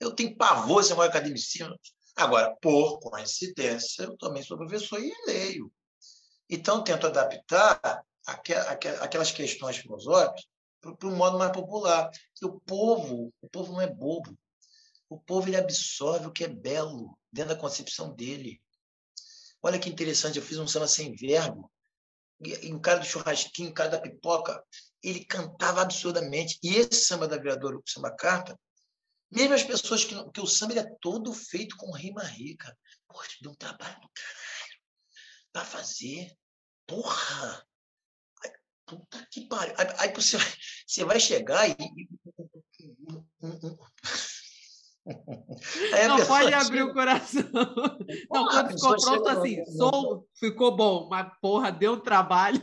Eu 0.00 0.12
tenho 0.12 0.36
pavor 0.36 0.82
de 0.82 0.88
ser 0.88 0.94
um 0.94 1.02
academicista. 1.02 1.72
Agora, 2.16 2.54
por 2.60 2.98
coincidência, 2.98 4.04
eu 4.04 4.16
também 4.16 4.42
sou 4.42 4.56
professor 4.56 4.98
e 4.98 5.12
leio. 5.26 5.70
Então, 6.48 6.82
tento 6.84 7.06
adaptar 7.06 8.04
aquelas 8.26 9.30
questões 9.30 9.76
filosóficas 9.76 10.44
para 10.80 11.08
um 11.08 11.16
modo 11.16 11.38
mais 11.38 11.52
popular. 11.52 12.10
o 12.42 12.60
povo, 12.60 13.32
o 13.40 13.48
povo 13.48 13.72
não 13.72 13.80
é 13.80 13.86
bobo. 13.86 14.36
O 15.08 15.18
povo 15.18 15.48
ele 15.48 15.56
absorve 15.56 16.26
o 16.26 16.32
que 16.32 16.44
é 16.44 16.48
belo 16.48 17.16
dentro 17.32 17.54
da 17.54 17.60
concepção 17.60 18.14
dele. 18.14 18.60
Olha 19.62 19.78
que 19.78 19.88
interessante, 19.88 20.38
eu 20.38 20.44
fiz 20.44 20.58
um 20.58 20.66
samba 20.66 20.86
sem 20.86 21.14
verbo. 21.14 21.70
E 22.40 22.72
o 22.72 22.80
cara 22.80 22.98
do 22.98 23.06
churrasquinho, 23.06 23.70
o 23.70 23.74
cara 23.74 23.90
da 23.90 24.00
pipoca, 24.00 24.62
ele 25.02 25.24
cantava 25.24 25.80
absurdamente. 25.80 26.58
E 26.62 26.74
esse 26.74 27.04
samba 27.04 27.26
da 27.26 27.36
vereadora, 27.36 27.76
o 27.76 27.82
samba 27.86 28.10
carta, 28.10 28.58
mesmo 29.30 29.54
as 29.54 29.62
pessoas 29.62 30.04
que, 30.04 30.14
que 30.30 30.40
o 30.40 30.46
samba 30.46 30.78
é 30.78 30.86
todo 31.00 31.32
feito 31.32 31.76
com 31.76 31.92
rima 31.92 32.22
rica. 32.22 32.76
Poxa, 33.08 33.36
deu 33.40 33.52
um 33.52 33.54
trabalho 33.54 34.00
do 34.00 34.08
caralho 34.08 34.73
para 35.54 35.64
fazer. 35.64 36.30
Porra! 36.86 37.66
Puta 38.86 39.26
que 39.30 39.48
pariu. 39.48 39.72
Aí, 39.78 39.86
aí 39.98 40.12
você, 40.12 40.36
vai, 40.36 40.46
você 40.86 41.04
vai 41.04 41.18
chegar 41.20 41.70
e. 41.70 41.74
Não 46.08 46.26
pode 46.26 46.52
abrir 46.52 46.78
chega... 46.78 46.90
o 46.90 46.92
coração. 46.92 47.44
Não, 48.30 48.46
quando 48.48 48.72
ficou 48.72 48.96
pronto 48.96 49.28
assim, 49.28 49.58
no... 49.58 49.66
som 49.66 50.26
ficou 50.34 50.76
bom, 50.76 51.08
mas 51.08 51.32
porra, 51.40 51.70
deu 51.70 51.92
um 51.94 52.00
trabalho. 52.00 52.60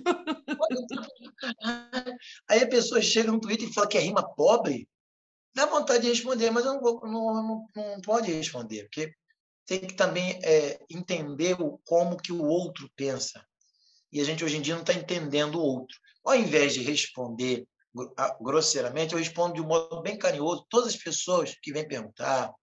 Aí 2.49 2.63
a 2.63 2.67
pessoa 2.67 3.01
chega 3.01 3.31
no 3.31 3.39
Twitter 3.39 3.69
e 3.69 3.73
fala 3.73 3.87
que 3.87 3.97
é 3.97 4.01
rima 4.01 4.21
pobre. 4.35 4.89
Dá 5.55 5.65
vontade 5.65 6.03
de 6.03 6.09
responder, 6.09 6.51
mas 6.51 6.65
eu 6.65 6.73
não, 6.73 6.81
vou, 6.81 6.99
não, 7.03 7.33
não, 7.33 7.65
não 7.75 8.01
pode 8.01 8.31
responder, 8.31 8.83
porque 8.83 9.13
tem 9.65 9.79
que 9.79 9.93
também 9.93 10.39
é, 10.43 10.79
entender 10.89 11.59
o, 11.61 11.79
como 11.85 12.17
que 12.17 12.31
o 12.31 12.43
outro 12.43 12.89
pensa. 12.95 13.45
E 14.11 14.19
a 14.19 14.23
gente 14.23 14.43
hoje 14.43 14.57
em 14.57 14.61
dia 14.61 14.73
não 14.73 14.81
está 14.81 14.93
entendendo 14.93 15.55
o 15.55 15.63
outro. 15.63 15.97
Ao 16.23 16.35
invés 16.35 16.73
de 16.73 16.83
responder 16.83 17.67
grosseiramente, 18.41 19.13
eu 19.13 19.19
respondo 19.19 19.55
de 19.55 19.61
um 19.61 19.67
modo 19.67 20.01
bem 20.01 20.17
carinhoso. 20.17 20.65
Todas 20.69 20.93
as 20.93 21.01
pessoas 21.01 21.55
que 21.61 21.71
vêm 21.71 21.87
perguntar, 21.87 22.53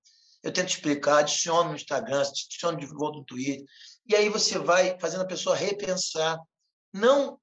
eu 0.42 0.52
tento 0.52 0.68
explicar, 0.68 1.18
adiciono 1.18 1.70
no 1.70 1.76
Instagram, 1.76 2.20
adiciono 2.20 2.78
de 2.78 2.86
volta 2.86 3.18
no 3.18 3.24
Twitter. 3.24 3.64
E 4.06 4.14
aí 4.14 4.28
você 4.28 4.58
vai 4.58 4.98
fazendo 5.00 5.22
a 5.22 5.26
pessoa 5.26 5.56
repensar. 5.56 6.38
Não, 6.92 7.38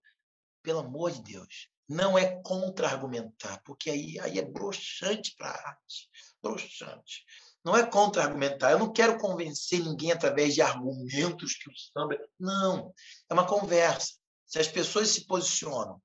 pelo 0.63 0.79
amor 0.79 1.11
de 1.11 1.21
Deus, 1.21 1.69
não 1.87 2.17
é 2.17 2.41
contra-argumentar, 2.41 3.61
porque 3.63 3.89
aí, 3.89 4.19
aí 4.19 4.39
é 4.39 4.45
broxante 4.45 5.35
para 5.37 5.49
a 5.49 5.69
arte. 5.69 6.09
Broxante. 6.41 7.23
Não 7.65 7.75
é 7.75 7.83
contra-argumentar. 7.83 8.71
Eu 8.71 8.79
não 8.79 8.93
quero 8.93 9.17
convencer 9.17 9.83
ninguém 9.83 10.11
através 10.11 10.53
de 10.53 10.61
argumentos 10.61 11.55
que 11.55 11.67
o 11.67 11.73
samba. 11.75 12.15
Não. 12.39 12.93
É 13.27 13.33
uma 13.33 13.47
conversa. 13.47 14.13
Se 14.45 14.59
as 14.59 14.67
pessoas 14.67 15.09
se 15.09 15.25
posicionam 15.25 15.99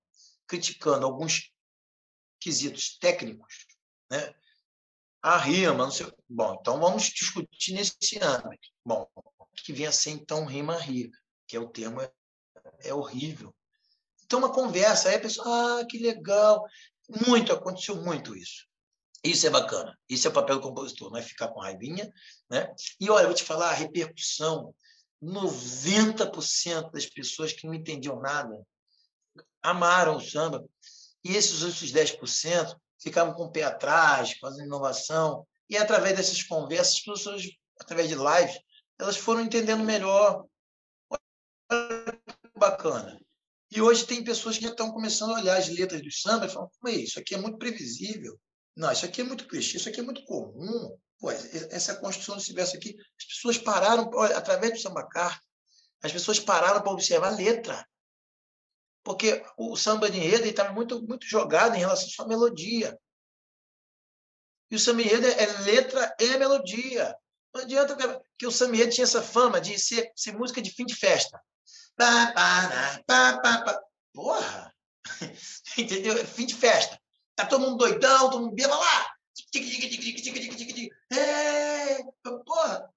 criticando 0.46 1.04
alguns 1.04 1.52
quesitos 2.40 2.96
técnicos, 2.98 3.66
né? 4.11 4.34
A 5.22 5.36
rima, 5.36 5.74
não 5.74 5.90
sei. 5.90 6.11
Bom, 6.26 6.56
então 6.58 6.80
vamos 6.80 7.04
discutir 7.04 7.74
nesse 7.74 8.18
âmbito. 8.22 8.68
Bom, 8.82 9.06
que 9.62 9.74
vem 9.74 9.86
a 9.86 9.92
ser 9.92 10.11
então 10.11 10.46
rima 10.46 10.78
rica, 10.78 11.18
que 11.46 11.56
é 11.56 11.61
o 11.61 11.68
termo 11.68 12.00
é, 12.00 12.11
é 12.84 12.94
horrível. 12.94 13.54
Então, 14.24 14.38
uma 14.38 14.52
conversa, 14.52 15.11
aí 15.11 15.16
a 15.16 15.20
pessoa, 15.20 15.80
ah, 15.80 15.84
que 15.84 15.98
legal. 15.98 16.64
Muito, 17.26 17.52
aconteceu 17.52 17.96
muito 17.96 18.34
isso. 18.34 18.66
Isso 19.22 19.46
é 19.46 19.50
bacana. 19.50 19.98
Isso 20.08 20.26
é 20.26 20.30
o 20.30 20.32
papel 20.32 20.56
do 20.56 20.62
compositor, 20.62 21.10
não 21.10 21.18
é 21.18 21.22
ficar 21.22 21.48
com 21.48 21.60
raivinha. 21.60 22.10
Né? 22.48 22.72
E 22.98 23.10
olha, 23.10 23.26
vou 23.26 23.34
te 23.34 23.44
falar, 23.44 23.70
a 23.70 23.74
repercussão, 23.74 24.74
90% 25.22 26.90
das 26.90 27.06
pessoas 27.06 27.52
que 27.52 27.66
não 27.66 27.74
entendiam 27.74 28.20
nada 28.20 28.58
amaram 29.62 30.16
o 30.16 30.20
samba. 30.20 30.64
E 31.22 31.36
esses 31.36 31.62
outros 31.62 31.92
10% 31.92 32.74
ficavam 33.02 33.34
com 33.34 33.44
o 33.44 33.52
pé 33.52 33.62
atrás, 33.62 34.32
fazendo 34.38 34.66
inovação. 34.66 35.46
E 35.68 35.76
através 35.76 36.16
dessas 36.16 36.42
conversas, 36.42 36.94
as 36.94 37.00
pessoas, 37.00 37.42
através 37.78 38.08
de 38.08 38.14
lives, 38.14 38.58
elas 38.98 39.16
foram 39.16 39.42
entendendo 39.42 39.84
melhor. 39.84 40.46
Olha 41.70 42.20
que 42.26 42.58
bacana. 42.58 43.20
E 43.70 43.80
hoje 43.80 44.04
tem 44.04 44.24
pessoas 44.24 44.56
que 44.56 44.64
já 44.64 44.70
estão 44.70 44.90
começando 44.90 45.30
a 45.30 45.40
olhar 45.40 45.56
as 45.56 45.68
letras 45.68 46.02
do 46.02 46.10
samba 46.10 46.46
e 46.46 46.48
falam: 46.48 46.70
como 46.78 46.92
é 46.92 46.96
isso? 46.96 47.20
Aqui 47.20 47.34
é 47.34 47.38
muito 47.38 47.58
previsível. 47.58 48.38
Não, 48.81 48.91
isso 48.91 49.05
aqui 49.05 49.20
é 49.20 49.24
muito 49.24 49.47
clichê, 49.47 49.76
isso 49.76 49.91
aqui 49.91 50.01
é 50.01 50.03
muito 50.03 50.24
comum. 50.24 50.99
Pô, 51.18 51.31
essa 51.31 51.97
construção 51.97 52.37
desse 52.37 52.55
verso 52.55 52.74
aqui, 52.74 52.97
as 53.18 53.26
pessoas 53.26 53.59
pararam, 53.59 54.11
através 54.35 54.72
do 54.72 54.81
samba 54.81 55.07
carta, 55.07 55.45
as 56.03 56.11
pessoas 56.11 56.41
pararam 56.41 56.81
para 56.81 56.91
observar 56.91 57.28
a 57.28 57.37
letra. 57.37 57.87
Porque 59.05 59.45
o 59.59 59.76
samba 59.76 60.11
de 60.11 60.16
enredo 60.16 60.47
estava 60.47 60.72
muito, 60.72 61.03
muito 61.07 61.26
jogado 61.26 61.76
em 61.76 61.78
relação 61.78 62.07
à 62.07 62.11
sua 62.11 62.26
melodia. 62.26 62.99
E 64.70 64.76
o 64.76 64.78
samba 64.78 65.03
enredo 65.03 65.26
é, 65.26 65.43
é 65.43 65.59
letra 65.59 66.16
e 66.18 66.39
melodia. 66.39 67.14
Não 67.55 67.61
adianta 67.61 68.22
que 68.39 68.47
o 68.47 68.51
samba 68.51 68.76
enredo 68.76 68.93
tinha 68.93 69.05
essa 69.05 69.22
fama 69.22 69.61
de 69.61 69.78
ser, 69.78 70.11
ser 70.16 70.33
música 70.33 70.62
de 70.62 70.70
fim 70.70 70.87
de 70.87 70.95
festa. 70.95 71.39
Porra! 74.14 74.74
Entendeu? 75.76 76.16
Fim 76.26 76.47
de 76.47 76.55
festa. 76.55 76.99
Tá 77.41 77.47
todo 77.47 77.62
mundo 77.62 77.78
doidão, 77.78 78.30
todo 78.30 78.43
mundo 78.43 78.55
beba 78.55 78.76
lá. 78.76 79.07
É, 81.12 81.99
porra, 82.45 82.93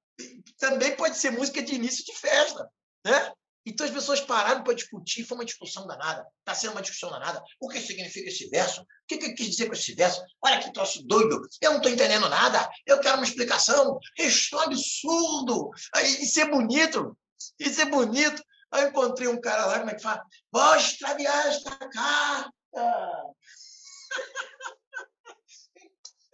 também 0.58 0.96
pode 0.96 1.18
ser 1.18 1.32
música 1.32 1.62
de 1.62 1.76
início 1.76 2.04
de 2.04 2.14
festa, 2.14 2.70
né? 3.06 3.32
Então 3.66 3.86
as 3.86 3.94
pessoas 3.94 4.20
pararam 4.20 4.62
para 4.62 4.74
discutir, 4.74 5.24
foi 5.24 5.38
uma 5.38 5.46
discussão 5.46 5.88
danada. 5.88 6.28
Está 6.40 6.54
sendo 6.54 6.74
uma 6.74 6.82
discussão 6.82 7.10
danada. 7.10 7.42
O 7.62 7.70
que 7.70 7.80
significa 7.80 8.28
esse 8.28 8.50
verso? 8.50 8.82
O 8.82 8.86
que, 9.08 9.18
que 9.18 9.34
quis 9.34 9.52
dizer 9.52 9.68
com 9.68 9.74
esse 9.74 9.96
verso? 9.96 10.22
Olha 10.42 10.60
que 10.62 10.74
troço 10.74 11.02
doido. 11.06 11.40
Eu 11.62 11.72
não 11.72 11.78
estou 11.78 11.92
entendendo 11.92 12.28
nada. 12.28 12.70
Eu 12.86 13.00
quero 13.00 13.16
uma 13.16 13.24
explicação. 13.24 13.98
Isso 14.20 14.54
é 14.56 14.58
um 14.58 14.62
absurdo. 14.62 15.70
Isso 16.04 16.42
é 16.42 16.50
bonito. 16.50 17.18
Isso 17.58 17.82
é 17.82 17.86
bonito. 17.86 18.44
Aí 18.70 18.84
eu 18.84 18.90
encontrei 18.90 19.30
um 19.30 19.40
cara 19.40 19.66
lá, 19.66 19.80
como 19.80 19.92
é 19.92 19.96
que 19.96 20.02
fala? 20.02 20.22
Vou 20.52 20.76
extraviar 20.76 21.48
esta 21.48 21.72
carta. 21.78 22.52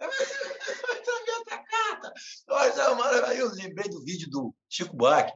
Aí 3.26 3.38
eu 3.38 3.50
lembrei 3.50 3.88
do 3.88 4.02
vídeo 4.02 4.28
do 4.28 4.54
Chico 4.68 4.96
Buarque, 4.96 5.32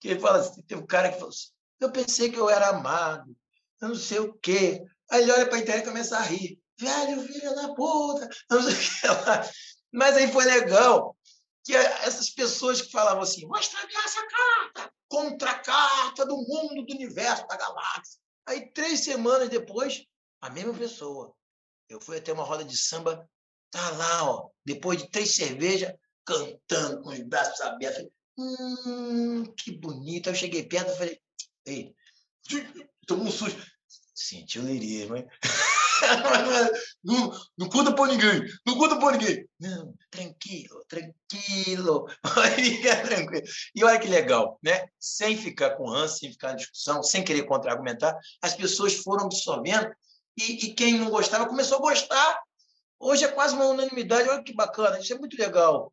que 0.00 0.08
ele 0.08 0.20
fala 0.20 0.38
assim, 0.38 0.62
tem 0.62 0.76
um 0.76 0.86
cara 0.86 1.10
que 1.10 1.16
falou 1.16 1.30
assim, 1.30 1.48
eu 1.80 1.90
pensei 1.90 2.30
que 2.30 2.38
eu 2.38 2.50
era 2.50 2.68
amado, 2.68 3.34
eu 3.80 3.88
não 3.88 3.94
sei 3.94 4.18
o 4.18 4.34
quê. 4.34 4.82
Aí 5.10 5.22
ele 5.22 5.32
olha 5.32 5.46
para 5.46 5.56
a 5.56 5.60
internet 5.60 5.84
e 5.84 5.88
começa 5.88 6.16
a 6.16 6.22
rir. 6.22 6.60
Velho, 6.78 7.22
filho 7.22 7.54
da 7.54 7.74
puta, 7.74 8.28
não 8.50 8.62
sei 8.62 8.74
o 8.74 8.78
que 8.78 9.06
lá. 9.06 9.50
Mas 9.92 10.16
aí 10.16 10.30
foi 10.30 10.44
legal 10.44 11.16
que 11.64 11.74
essas 11.74 12.30
pessoas 12.30 12.82
que 12.82 12.90
falavam 12.90 13.22
assim, 13.22 13.48
extraviar 13.58 14.04
essa 14.04 14.26
carta, 14.26 14.92
contra 15.08 15.50
a 15.50 15.58
carta 15.58 16.24
do 16.24 16.36
mundo, 16.36 16.84
do 16.84 16.94
universo, 16.94 17.46
da 17.46 17.56
galáxia. 17.56 18.20
Aí, 18.46 18.70
três 18.72 19.00
semanas 19.00 19.48
depois, 19.48 20.04
a 20.40 20.50
mesma 20.50 20.72
pessoa. 20.72 21.34
Eu 21.88 22.00
fui 22.00 22.18
até 22.18 22.32
uma 22.32 22.44
roda 22.44 22.64
de 22.64 22.76
samba, 22.76 23.28
tá 23.70 23.90
lá, 23.92 24.30
ó, 24.30 24.50
depois 24.64 24.98
de 24.98 25.10
três 25.10 25.34
cervejas, 25.34 25.92
cantando 26.24 27.02
com 27.02 27.10
os 27.10 27.20
braços 27.20 27.60
abertos. 27.62 28.06
Hum, 28.36 29.44
que 29.56 29.72
bonito. 29.72 30.28
Aí 30.28 30.34
eu 30.34 30.38
cheguei 30.38 30.62
perto 30.64 30.92
e 30.92 30.96
falei, 30.96 31.20
ei, 31.66 31.94
tomou 33.06 33.26
um 33.26 33.30
susto. 33.30 33.60
Sentiu 34.14 34.62
lirismo, 34.62 35.16
hein? 35.16 35.26
não, 37.02 37.32
não 37.56 37.68
conta 37.68 37.94
por 37.94 38.08
ninguém, 38.08 38.42
não 38.66 38.76
conta 38.76 38.98
por 38.98 39.12
ninguém. 39.12 39.48
Não, 39.58 39.94
tranquilo, 40.10 40.84
tranquilo, 40.88 42.06
tranquilo. 43.06 43.46
E 43.74 43.84
olha 43.84 43.98
que 43.98 44.08
legal, 44.08 44.58
né? 44.62 44.86
Sem 44.98 45.36
ficar 45.36 45.76
com 45.76 45.88
ânsia, 45.88 46.18
sem 46.18 46.32
ficar 46.32 46.52
em 46.52 46.56
discussão, 46.56 47.02
sem 47.02 47.24
querer 47.24 47.44
contra-argumentar, 47.44 48.16
as 48.42 48.54
pessoas 48.54 48.94
foram 48.94 49.26
absorvendo 49.26 49.88
e, 50.38 50.66
e 50.66 50.74
quem 50.74 50.98
não 50.98 51.10
gostava 51.10 51.46
começou 51.46 51.78
a 51.78 51.80
gostar. 51.80 52.42
Hoje 53.00 53.24
é 53.24 53.28
quase 53.28 53.54
uma 53.54 53.66
unanimidade, 53.66 54.28
olha 54.28 54.42
que 54.42 54.54
bacana, 54.54 54.98
isso 54.98 55.12
é 55.12 55.18
muito 55.18 55.36
legal, 55.36 55.92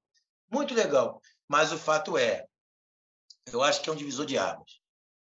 muito 0.51 0.73
legal. 0.73 1.19
Mas 1.47 1.71
o 1.71 1.77
fato 1.77 2.17
é, 2.17 2.45
eu 3.51 3.61
acho 3.63 3.81
que 3.81 3.89
é 3.89 3.93
um 3.93 3.95
divisor 3.95 4.25
de 4.25 4.37
águas. 4.37 4.79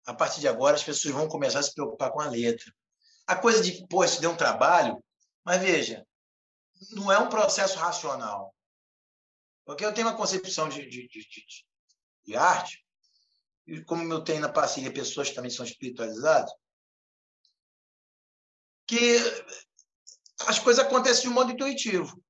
A 0.06 0.14
partir 0.14 0.40
de 0.40 0.48
agora, 0.48 0.76
as 0.76 0.84
pessoas 0.84 1.14
vão 1.14 1.28
começar 1.28 1.60
a 1.60 1.62
se 1.62 1.74
preocupar 1.74 2.10
com 2.12 2.20
a 2.20 2.28
letra. 2.28 2.72
A 3.26 3.34
coisa 3.34 3.62
de, 3.62 3.86
pô, 3.88 4.04
isso 4.04 4.20
deu 4.20 4.30
um 4.30 4.36
trabalho, 4.36 5.02
mas 5.44 5.60
veja, 5.60 6.06
não 6.92 7.10
é 7.10 7.18
um 7.18 7.28
processo 7.28 7.76
racional. 7.78 8.54
Porque 9.64 9.84
eu 9.84 9.92
tenho 9.92 10.06
uma 10.06 10.16
concepção 10.16 10.68
de, 10.68 10.82
de, 10.88 11.08
de, 11.08 11.20
de, 11.20 11.46
de 12.24 12.36
arte, 12.36 12.84
e 13.66 13.82
como 13.82 14.12
eu 14.12 14.22
tenho 14.22 14.40
na 14.40 14.48
parceria 14.48 14.92
pessoas 14.92 15.28
que 15.28 15.34
também 15.34 15.50
são 15.50 15.64
espiritualizadas, 15.64 16.52
que 18.86 19.18
as 20.46 20.58
coisas 20.58 20.84
acontecem 20.84 21.22
de 21.22 21.28
um 21.28 21.32
modo 21.32 21.52
intuitivo. 21.52 22.22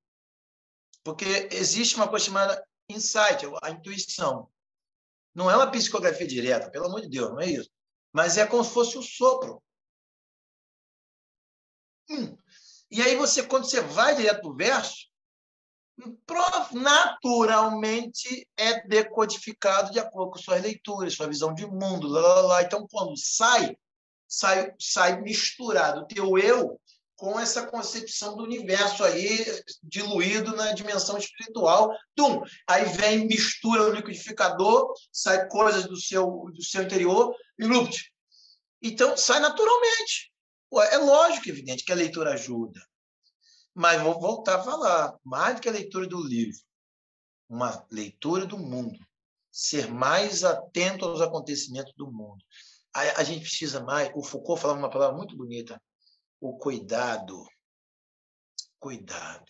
Porque 1.04 1.48
existe 1.52 1.96
uma 1.96 2.08
coisa 2.08 2.26
chamada 2.26 2.66
insight, 2.88 3.46
a 3.62 3.70
intuição. 3.70 4.50
Não 5.34 5.50
é 5.50 5.56
uma 5.56 5.70
psicografia 5.70 6.26
direta, 6.26 6.70
pelo 6.70 6.86
amor 6.86 7.02
de 7.02 7.08
Deus, 7.08 7.30
não 7.30 7.40
é 7.40 7.46
isso. 7.46 7.70
Mas 8.12 8.38
é 8.38 8.46
como 8.46 8.64
se 8.64 8.72
fosse 8.72 8.96
um 8.96 9.02
sopro. 9.02 9.62
Hum. 12.08 12.36
E 12.90 13.02
aí 13.02 13.16
você, 13.16 13.42
quando 13.46 13.68
você 13.68 13.80
vai 13.80 14.14
direto 14.14 14.40
para 14.40 14.50
o 14.50 14.56
verso, 14.56 15.06
naturalmente 16.72 18.48
é 18.56 18.86
decodificado 18.86 19.90
de 19.90 19.98
acordo 19.98 20.32
com 20.32 20.38
suas 20.38 20.62
leituras, 20.62 21.14
sua 21.14 21.26
visão 21.26 21.52
de 21.52 21.66
mundo, 21.66 22.06
lá, 22.06 22.20
lá, 22.20 22.40
lá. 22.42 22.62
Então, 22.62 22.86
quando 22.88 23.16
sai, 23.16 23.76
sai, 24.28 24.72
sai 24.78 25.20
misturado 25.20 26.02
o 26.02 26.06
teu 26.06 26.38
eu 26.38 26.80
com 27.16 27.40
essa 27.40 27.66
concepção 27.66 28.36
do 28.36 28.44
universo 28.44 29.02
aí 29.02 29.44
diluído 29.82 30.54
na 30.54 30.72
dimensão 30.72 31.16
espiritual. 31.16 31.90
Tum, 32.14 32.42
aí 32.68 32.84
vem, 32.84 33.26
mistura 33.26 33.84
o 33.84 33.92
liquidificador, 33.92 34.92
sai 35.10 35.48
coisas 35.48 35.86
do 35.86 35.96
seu, 35.96 36.26
do 36.54 36.62
seu 36.62 36.82
interior 36.82 37.34
e 37.58 37.64
lupt. 37.64 38.12
Então, 38.82 39.16
sai 39.16 39.40
naturalmente. 39.40 40.30
É 40.90 40.98
lógico, 40.98 41.48
evidente, 41.48 41.84
que 41.84 41.92
a 41.92 41.96
leitura 41.96 42.34
ajuda. 42.34 42.80
Mas 43.74 44.00
vou 44.02 44.20
voltar 44.20 44.56
a 44.56 44.62
falar, 44.62 45.14
mais 45.24 45.56
do 45.56 45.62
que 45.62 45.68
a 45.68 45.72
leitura 45.72 46.06
do 46.06 46.22
livro, 46.22 46.58
uma 47.48 47.86
leitura 47.90 48.44
do 48.44 48.58
mundo. 48.58 48.98
Ser 49.50 49.88
mais 49.88 50.44
atento 50.44 51.06
aos 51.06 51.22
acontecimentos 51.22 51.94
do 51.96 52.12
mundo. 52.12 52.44
A, 52.96 53.20
a 53.20 53.24
gente 53.24 53.42
precisa 53.42 53.80
mais. 53.80 54.10
O 54.14 54.22
Foucault 54.22 54.60
falava 54.60 54.78
uma 54.78 54.90
palavra 54.90 55.16
muito 55.16 55.36
bonita: 55.36 55.80
o 56.40 56.56
cuidado. 56.56 57.46
Cuidado. 58.78 59.44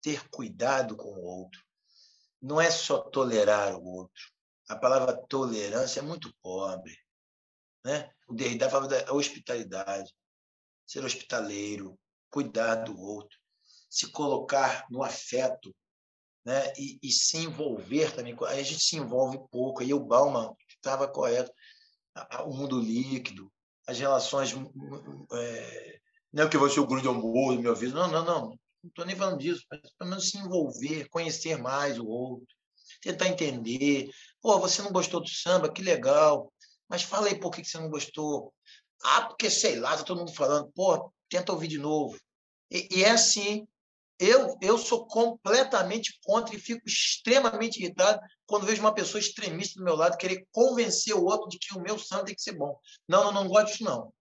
Ter 0.00 0.28
cuidado 0.30 0.96
com 0.96 1.08
o 1.08 1.22
outro. 1.22 1.62
Não 2.40 2.60
é 2.60 2.70
só 2.70 2.98
tolerar 2.98 3.76
o 3.76 3.84
outro. 3.84 4.22
A 4.68 4.76
palavra 4.76 5.16
tolerância 5.28 6.00
é 6.00 6.02
muito 6.02 6.34
pobre. 6.42 6.96
Né? 7.84 8.10
O 8.28 8.34
Derrida 8.34 8.68
falava 8.68 8.88
da 8.88 9.12
hospitalidade 9.12 10.12
ser 10.88 11.04
hospitaleiro, 11.04 11.98
cuidar 12.30 12.76
do 12.76 12.98
outro, 12.98 13.38
se 13.90 14.10
colocar 14.10 14.86
no 14.90 15.02
afeto, 15.02 15.74
né? 16.44 16.72
E, 16.78 16.98
e 17.02 17.12
se 17.12 17.36
envolver 17.36 18.14
também. 18.14 18.34
A 18.46 18.62
gente 18.62 18.80
se 18.80 18.96
envolve 18.96 19.38
pouco. 19.50 19.82
Aí 19.82 19.92
o 19.92 20.00
Bauman 20.00 20.54
estava 20.70 21.06
correto. 21.06 21.52
O 22.44 22.54
mundo 22.54 22.80
líquido, 22.80 23.50
as 23.86 23.98
relações. 23.98 24.52
Hum, 24.52 24.70
hum, 24.74 25.26
é, 25.32 26.00
não 26.32 26.44
é 26.44 26.48
que 26.48 26.58
vai 26.58 26.68
ser 26.70 26.80
o 26.80 26.84
amor 26.84 27.56
do 27.56 27.62
meu 27.62 27.74
vida. 27.74 27.94
Não, 27.94 28.08
não, 28.08 28.24
não. 28.24 28.48
Não 28.82 28.88
estou 28.88 29.04
nem 29.04 29.16
falando 29.16 29.38
disso. 29.38 29.64
Mas 29.70 29.80
pelo 29.98 30.10
menos 30.10 30.30
se 30.30 30.38
envolver, 30.38 31.08
conhecer 31.08 31.58
mais 31.58 31.98
o 31.98 32.06
outro, 32.06 32.46
tentar 33.00 33.28
entender. 33.28 34.10
Pô, 34.40 34.58
você 34.58 34.82
não 34.82 34.92
gostou 34.92 35.20
do 35.20 35.28
samba? 35.28 35.72
Que 35.72 35.82
legal. 35.82 36.52
Mas 36.88 37.02
fala 37.02 37.26
aí 37.26 37.38
por 37.38 37.50
que 37.50 37.64
você 37.64 37.78
não 37.78 37.90
gostou. 37.90 38.52
Ah, 39.02 39.22
porque 39.22 39.50
sei 39.50 39.78
lá, 39.78 39.92
está 39.92 40.04
todo 40.04 40.18
mundo 40.18 40.34
falando, 40.34 40.70
pô, 40.74 41.12
tenta 41.28 41.52
ouvir 41.52 41.68
de 41.68 41.78
novo. 41.78 42.18
E, 42.70 42.88
e, 42.98 43.04
é 43.04 43.10
assim. 43.10 43.66
Eu, 44.18 44.56
eu 44.60 44.76
sou 44.76 45.06
completamente 45.06 46.18
contra 46.24 46.54
e 46.54 46.58
fico 46.58 46.82
extremamente 46.86 47.78
irritado 47.78 48.20
quando 48.46 48.66
vejo 48.66 48.80
uma 48.80 48.94
pessoa 48.94 49.20
extremista 49.20 49.78
do 49.78 49.84
meu 49.84 49.94
lado 49.94 50.16
querer 50.16 50.46
convencer 50.50 51.14
o 51.14 51.24
outro 51.24 51.48
de 51.48 51.58
que 51.58 51.76
o 51.76 51.80
meu 51.80 51.98
santo 51.98 52.26
tem 52.26 52.34
que 52.34 52.42
ser 52.42 52.56
bom. 52.56 52.76
Não, 53.08 53.24
não, 53.24 53.32
não 53.32 53.48
gosto 53.48 53.72
disso, 53.72 53.84
não. 53.84 54.12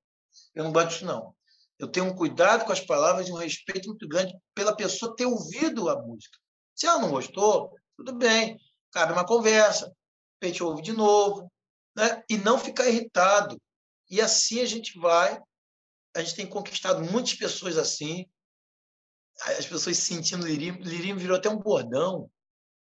Eu 0.53 0.63
não 0.63 0.71
gosto 0.71 0.89
disso, 0.89 1.05
não. 1.05 1.35
Eu 1.79 1.87
tenho 1.87 2.07
um 2.07 2.15
cuidado 2.15 2.65
com 2.65 2.71
as 2.71 2.79
palavras 2.79 3.27
e 3.27 3.31
um 3.31 3.35
respeito 3.35 3.87
muito 3.87 4.07
grande 4.07 4.35
pela 4.53 4.75
pessoa 4.75 5.15
ter 5.15 5.25
ouvido 5.25 5.89
a 5.89 5.99
música. 6.01 6.37
Se 6.75 6.85
ela 6.85 6.99
não 6.99 7.09
gostou, 7.09 7.71
tudo 7.95 8.13
bem, 8.13 8.59
cabe 8.91 9.13
uma 9.13 9.25
conversa, 9.25 9.91
gente 10.43 10.63
ouve 10.63 10.81
de 10.81 10.93
novo, 10.93 11.51
né? 11.95 12.23
e 12.29 12.37
não 12.37 12.59
ficar 12.59 12.87
irritado. 12.87 13.59
E 14.09 14.21
assim 14.21 14.61
a 14.61 14.65
gente 14.65 14.99
vai. 14.99 15.41
A 16.15 16.21
gente 16.21 16.35
tem 16.35 16.47
conquistado 16.47 17.03
muitas 17.11 17.33
pessoas 17.33 17.77
assim. 17.77 18.25
As 19.41 19.65
pessoas 19.65 19.97
sentindo 19.97 20.45
lirismo. 20.47 21.19
Virou 21.19 21.37
até 21.37 21.49
um 21.49 21.57
bordão. 21.57 22.29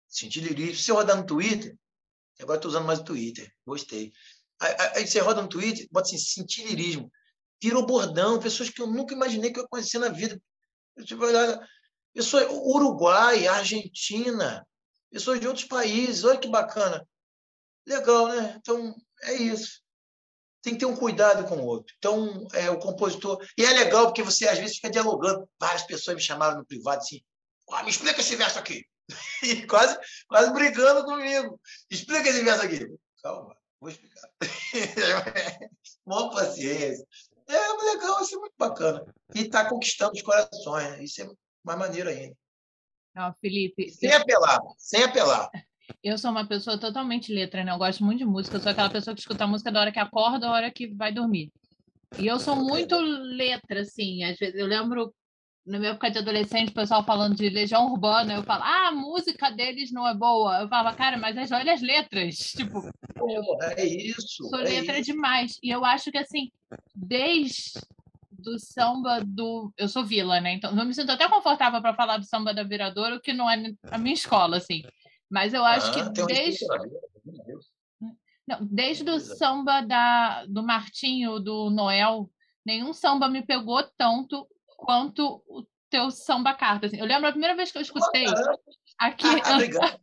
Sentir 0.08 0.40
lirismo. 0.40 0.76
Se 0.76 0.84
você 0.84 0.92
rodar 0.92 1.16
no 1.16 1.26
Twitter, 1.26 1.76
agora 2.40 2.58
estou 2.58 2.70
usando 2.70 2.86
mais 2.86 3.00
o 3.00 3.04
Twitter, 3.04 3.52
gostei. 3.66 4.12
Aí, 4.60 5.06
você 5.06 5.20
roda 5.20 5.42
no 5.42 5.48
Twitter, 5.48 5.86
bota 5.90 6.08
assim, 6.08 6.18
sentir 6.18 6.66
lirismo. 6.66 7.10
Virou 7.62 7.84
bordão, 7.84 8.38
pessoas 8.38 8.70
que 8.70 8.80
eu 8.80 8.86
nunca 8.86 9.14
imaginei 9.14 9.52
que 9.52 9.58
eu 9.58 9.64
ia 9.64 9.68
conhecer 9.68 9.98
na 9.98 10.08
vida. 10.08 10.40
Pessoas, 12.14 12.46
Uruguai, 12.50 13.46
Argentina, 13.46 14.66
pessoas 15.10 15.40
de 15.40 15.46
outros 15.46 15.66
países, 15.66 16.24
olha 16.24 16.38
que 16.38 16.48
bacana. 16.48 17.06
Legal, 17.86 18.28
né? 18.28 18.56
Então, 18.58 18.94
é 19.22 19.34
isso 19.34 19.85
tem 20.66 20.74
que 20.74 20.80
ter 20.80 20.86
um 20.86 20.96
cuidado 20.96 21.46
com 21.46 21.58
o 21.58 21.64
outro. 21.64 21.94
Então, 21.96 22.44
é, 22.52 22.68
o 22.68 22.78
compositor. 22.80 23.38
E 23.56 23.64
é 23.64 23.70
legal 23.70 24.06
porque 24.06 24.22
você, 24.24 24.48
às 24.48 24.58
vezes, 24.58 24.74
fica 24.74 24.90
dialogando. 24.90 25.48
Várias 25.60 25.84
pessoas 25.84 26.16
me 26.16 26.22
chamaram 26.22 26.58
no 26.58 26.66
privado 26.66 26.98
assim: 26.98 27.22
oh, 27.68 27.82
me 27.84 27.90
explica 27.90 28.20
esse 28.20 28.34
verso 28.34 28.58
aqui. 28.58 28.84
E 29.44 29.64
quase, 29.68 29.96
quase 30.26 30.52
brigando 30.52 31.04
comigo. 31.04 31.60
Explica 31.88 32.28
esse 32.28 32.42
verso 32.42 32.64
aqui. 32.64 32.84
Calma, 33.22 33.56
vou 33.80 33.88
explicar. 33.88 34.28
Boa 36.04 36.30
paciência. 36.32 37.06
É 37.48 37.94
legal, 37.94 38.20
isso 38.20 38.34
é 38.34 38.38
muito 38.40 38.54
bacana. 38.58 39.14
E 39.32 39.42
está 39.42 39.68
conquistando 39.68 40.14
os 40.14 40.22
corações. 40.22 40.90
Né? 40.90 41.04
Isso 41.04 41.22
é 41.22 41.28
mais 41.62 41.78
maneiro 41.78 42.10
ainda. 42.10 42.36
Não, 43.14 43.32
Felipe. 43.34 43.88
Sem 43.92 44.12
apelar, 44.12 44.58
sem 44.76 45.04
apelar. 45.04 45.48
Eu 46.02 46.18
sou 46.18 46.30
uma 46.30 46.46
pessoa 46.46 46.78
totalmente 46.78 47.32
letra, 47.32 47.64
né? 47.64 47.72
Eu 47.72 47.78
gosto 47.78 48.04
muito 48.04 48.18
de 48.18 48.24
música. 48.24 48.56
Eu 48.56 48.60
sou 48.60 48.72
aquela 48.72 48.90
pessoa 48.90 49.14
que 49.14 49.20
escuta 49.20 49.44
a 49.44 49.46
música 49.46 49.70
da 49.70 49.80
hora 49.80 49.92
que 49.92 49.98
acorda, 49.98 50.40
da 50.40 50.52
hora 50.52 50.70
que 50.70 50.86
vai 50.88 51.12
dormir. 51.12 51.50
E 52.18 52.26
eu 52.26 52.38
sou 52.38 52.56
muito 52.56 52.96
letra, 52.98 53.80
assim. 53.80 54.24
Às 54.24 54.38
vezes 54.38 54.56
eu 54.56 54.66
lembro, 54.66 55.14
na 55.66 55.78
minha 55.78 55.90
época 55.90 56.10
de 56.10 56.18
adolescente, 56.18 56.70
o 56.70 56.74
pessoal 56.74 57.04
falando 57.04 57.36
de 57.36 57.48
Legião 57.48 57.90
Urbana. 57.90 58.34
Eu 58.34 58.42
falo, 58.42 58.62
ah, 58.62 58.88
a 58.88 58.92
música 58.92 59.50
deles 59.50 59.90
não 59.92 60.06
é 60.06 60.14
boa. 60.14 60.60
Eu 60.60 60.68
falava, 60.68 60.96
cara, 60.96 61.16
mas 61.16 61.50
olha 61.50 61.72
as 61.72 61.82
letras. 61.82 62.52
Tipo, 62.56 62.88
é 63.76 63.84
isso. 63.84 64.48
Sou 64.48 64.60
é 64.60 64.64
letra 64.64 64.98
isso. 64.98 65.12
demais. 65.12 65.58
E 65.62 65.70
eu 65.70 65.84
acho 65.84 66.10
que, 66.10 66.18
assim, 66.18 66.50
desde 66.94 67.80
do 68.46 68.58
samba 68.58 69.20
do. 69.24 69.72
Eu 69.76 69.88
sou 69.88 70.04
vila, 70.04 70.40
né? 70.40 70.54
Então, 70.54 70.76
eu 70.76 70.84
me 70.84 70.94
sinto 70.94 71.10
até 71.10 71.28
confortável 71.28 71.80
para 71.82 71.94
falar 71.94 72.18
do 72.18 72.24
samba 72.24 72.54
da 72.54 72.62
Viradouro, 72.62 73.20
que 73.20 73.32
não 73.32 73.50
é 73.50 73.72
a 73.90 73.98
minha 73.98 74.14
escola, 74.14 74.58
assim. 74.58 74.82
Mas 75.30 75.52
eu 75.52 75.64
acho 75.64 75.90
ah, 75.90 76.12
que 76.12 76.24
desde. 76.26 76.64
Não, 78.46 78.64
desde 78.64 79.10
o 79.10 79.18
samba 79.18 79.80
da, 79.80 80.46
do 80.46 80.62
Martinho, 80.62 81.40
do 81.40 81.68
Noel, 81.68 82.30
nenhum 82.64 82.92
samba 82.92 83.28
me 83.28 83.44
pegou 83.44 83.82
tanto 83.96 84.46
quanto 84.76 85.42
o 85.48 85.66
teu 85.90 86.10
samba 86.10 86.54
carta. 86.54 86.86
Assim. 86.86 86.98
Eu 86.98 87.06
lembro 87.06 87.28
a 87.28 87.32
primeira 87.32 87.56
vez 87.56 87.72
que 87.72 87.78
eu 87.78 87.82
escutei 87.82 88.24
aqui. 88.98 89.26
Ah, 89.26 89.98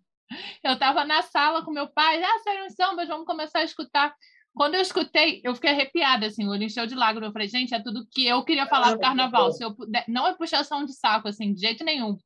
eu 0.63 0.74
estava 0.74 1.05
na 1.05 1.21
sala 1.21 1.63
com 1.63 1.71
meu 1.71 1.88
pai, 1.88 2.21
ah, 2.21 2.39
saíram 2.43 2.69
sambas, 2.69 3.07
vamos 3.07 3.26
começar 3.26 3.59
a 3.59 3.63
escutar. 3.63 4.13
Quando 4.55 4.76
eu 4.76 4.82
escutei, 4.82 5.41
eu 5.43 5.55
fiquei 5.55 5.71
arrepiada, 5.71 6.28
assim, 6.28 6.47
o 6.47 6.55
encheu 6.55 6.86
de 6.86 6.93
lágrimas. 6.93 7.30
Eu 7.30 7.34
falei, 7.34 7.47
gente, 7.47 7.74
é 7.74 7.82
tudo 7.82 8.05
que 8.11 8.28
eu 8.28 8.43
queria 8.43 8.67
falar 8.67 8.93
do 8.93 8.99
carnaval. 8.99 9.51
Se 9.51 9.63
eu 9.63 9.74
puder... 9.74 10.05
Não 10.07 10.28
é 10.28 10.36
puxação 10.36 10.86
de 10.86 10.93
saco, 10.93 11.28
assim, 11.28 11.53
de 11.53 11.61
jeito 11.61 11.84
nenhum. 11.84 12.17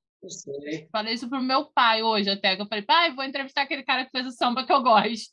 Falei 0.91 1.13
isso 1.13 1.29
pro 1.29 1.41
meu 1.41 1.65
pai 1.71 2.01
hoje 2.01 2.29
até, 2.29 2.55
que 2.55 2.61
eu 2.61 2.67
falei, 2.67 2.83
pai, 2.83 3.13
vou 3.13 3.23
entrevistar 3.23 3.61
aquele 3.61 3.83
cara 3.83 4.03
que 4.05 4.11
fez 4.11 4.25
o 4.25 4.31
samba 4.31 4.65
que 4.65 4.73
eu 4.73 4.81
gosto. 4.81 5.31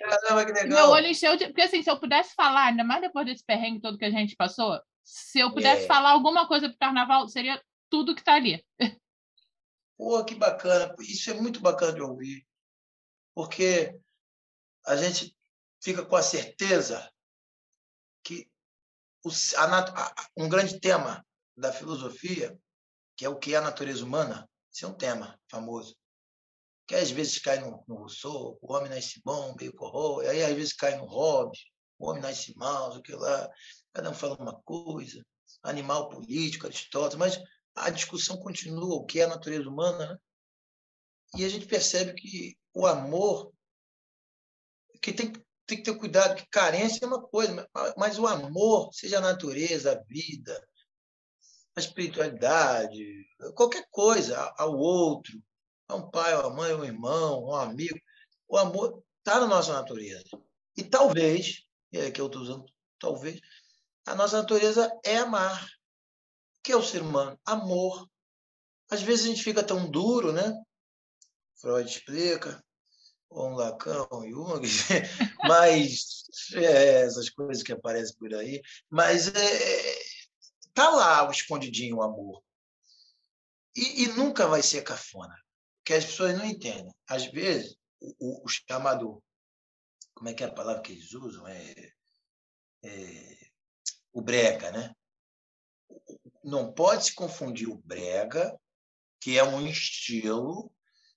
Caramba, 0.00 0.46
que 0.46 0.52
legal. 0.52 0.68
Meu 0.68 0.88
olho 0.90 1.06
encheu 1.06 1.36
de... 1.36 1.46
Porque 1.46 1.62
assim, 1.62 1.82
se 1.82 1.90
eu 1.90 2.00
pudesse 2.00 2.34
falar, 2.34 2.66
ainda 2.68 2.82
mais 2.82 3.00
depois 3.02 3.26
desse 3.26 3.44
perrengue 3.44 3.80
todo 3.80 3.98
que 3.98 4.04
a 4.04 4.10
gente 4.10 4.34
passou, 4.36 4.80
Se 5.04 5.38
eu 5.38 5.52
pudesse 5.52 5.84
É. 5.84 5.86
falar 5.86 6.10
alguma 6.10 6.48
coisa 6.48 6.68
pro 6.68 6.78
carnaval, 6.78 7.28
seria 7.28 7.62
tudo 7.88 8.14
que 8.14 8.24
tá 8.24 8.34
ali. 8.34 8.64
Pô, 9.96 10.24
que 10.24 10.34
bacana. 10.34 10.92
Isso 11.00 11.30
é 11.30 11.34
muito 11.34 11.60
bacana 11.60 11.92
de 11.92 12.02
ouvir. 12.02 12.44
Porque 13.34 13.96
a 14.84 14.96
gente 14.96 15.36
fica 15.80 16.04
com 16.04 16.16
a 16.16 16.22
certeza 16.22 17.08
que 18.24 18.48
o 19.24 19.30
a- 19.58 20.14
um 20.36 20.48
grande 20.48 20.80
tema 20.80 21.24
da 21.56 21.72
filosofia, 21.72 22.58
que 23.16 23.24
é 23.24 23.28
o 23.28 23.38
que 23.38 23.54
é 23.54 23.58
a 23.58 23.62
natureza 23.62 24.04
humana, 24.04 24.48
esse 24.72 24.84
é 24.84 24.88
um 24.88 24.94
tema 24.94 25.38
famoso. 25.50 25.96
Que 26.86 26.94
às 26.94 27.10
vezes 27.10 27.38
cai 27.38 27.58
no, 27.58 27.82
no 27.88 27.96
Rousseau, 27.96 28.58
o 28.60 28.72
homem 28.72 28.90
nasce 28.90 29.20
bom, 29.24 29.54
meio 29.58 29.74
corrói, 29.74 30.28
aí 30.28 30.44
às 30.44 30.54
vezes 30.54 30.72
cai 30.72 30.96
no 30.96 31.06
Hobbes, 31.06 31.60
o 31.98 32.10
homem 32.10 32.22
nasce 32.22 32.54
mal, 32.56 32.94
o 32.94 33.02
que 33.02 33.12
lá, 33.12 33.50
cada 33.92 34.10
um 34.10 34.14
fala 34.14 34.36
uma 34.36 34.60
coisa, 34.62 35.24
animal 35.62 36.08
político, 36.10 36.66
Aristóteles, 36.66 37.16
mas 37.16 37.42
a 37.74 37.90
discussão 37.90 38.36
continua, 38.38 38.94
o 38.94 39.04
que 39.04 39.20
é 39.20 39.24
a 39.24 39.28
natureza 39.28 39.68
humana, 39.68 40.12
né? 40.12 40.18
e 41.36 41.44
a 41.44 41.48
gente 41.48 41.66
percebe 41.66 42.14
que 42.14 42.56
o 42.72 42.86
amor, 42.86 43.52
que 45.02 45.12
tem, 45.12 45.32
tem 45.66 45.78
que 45.78 45.82
ter 45.82 45.98
cuidado, 45.98 46.36
que 46.36 46.46
carência 46.48 47.04
é 47.04 47.08
uma 47.08 47.22
coisa, 47.22 47.68
mas, 47.74 47.94
mas 47.96 48.18
o 48.18 48.26
amor, 48.26 48.92
seja 48.92 49.18
a 49.18 49.22
natureza, 49.22 49.92
a 49.92 50.02
vida, 50.04 50.66
a 51.76 51.80
espiritualidade, 51.80 53.26
qualquer 53.54 53.86
coisa, 53.90 54.52
ao 54.56 54.76
outro, 54.76 55.40
a 55.88 55.94
um 55.94 56.10
pai, 56.10 56.32
a 56.32 56.46
uma 56.46 56.56
mãe, 56.56 56.72
a 56.72 56.76
um 56.76 56.84
irmão, 56.84 57.52
a 57.52 57.58
um 57.58 57.70
amigo, 57.70 58.00
o 58.48 58.56
amor 58.56 59.02
está 59.18 59.38
na 59.38 59.46
nossa 59.46 59.72
natureza. 59.74 60.24
E 60.76 60.82
talvez, 60.82 61.64
e 61.92 61.98
é 61.98 62.10
que 62.10 62.20
eu 62.20 62.26
estou 62.26 62.42
usando 62.42 62.64
talvez, 62.98 63.40
a 64.06 64.14
nossa 64.14 64.38
natureza 64.38 64.90
é 65.04 65.18
amar. 65.18 65.64
O 65.64 66.62
que 66.62 66.72
é 66.72 66.76
o 66.76 66.82
ser 66.82 67.02
humano? 67.02 67.38
Amor. 67.44 68.08
Às 68.90 69.02
vezes 69.02 69.26
a 69.26 69.28
gente 69.28 69.42
fica 69.42 69.62
tão 69.62 69.90
duro, 69.90 70.32
né? 70.32 70.52
Freud 71.56 71.88
explica, 71.88 72.62
ou 73.28 73.50
um 73.50 73.54
Lacan, 73.54 74.06
um 74.12 74.28
Jung, 74.28 74.62
mas 75.48 76.24
é, 76.54 77.02
essas 77.02 77.28
coisas 77.30 77.62
que 77.62 77.72
aparecem 77.72 78.16
por 78.16 78.32
aí. 78.34 78.62
Mas 78.88 79.28
é, 79.34 79.95
tá 80.76 80.90
lá 80.90 81.26
o 81.26 81.30
escondidinho 81.32 81.96
o 81.96 82.02
amor. 82.02 82.44
E, 83.74 84.04
e 84.04 84.08
nunca 84.08 84.46
vai 84.46 84.62
ser 84.62 84.82
cafona, 84.82 85.34
que 85.84 85.94
as 85.94 86.04
pessoas 86.04 86.36
não 86.36 86.44
entendem. 86.44 86.94
Às 87.08 87.24
vezes, 87.26 87.76
o, 88.00 88.14
o- 88.20 88.44
o 88.44 88.48
chamado, 88.48 89.22
como 90.14 90.28
é 90.28 90.34
que 90.34 90.44
é 90.44 90.46
a 90.46 90.52
palavra 90.52 90.82
que 90.82 90.92
eles 90.92 91.12
usam? 91.14 91.46
É, 91.48 91.92
é, 92.84 93.38
o 94.12 94.20
brega, 94.20 94.70
né? 94.70 94.94
Não 96.44 96.72
pode 96.72 97.06
se 97.06 97.14
confundir 97.14 97.68
o 97.68 97.78
brega, 97.78 98.54
que 99.20 99.38
é 99.38 99.42
um 99.44 99.66
estilo, 99.66 100.70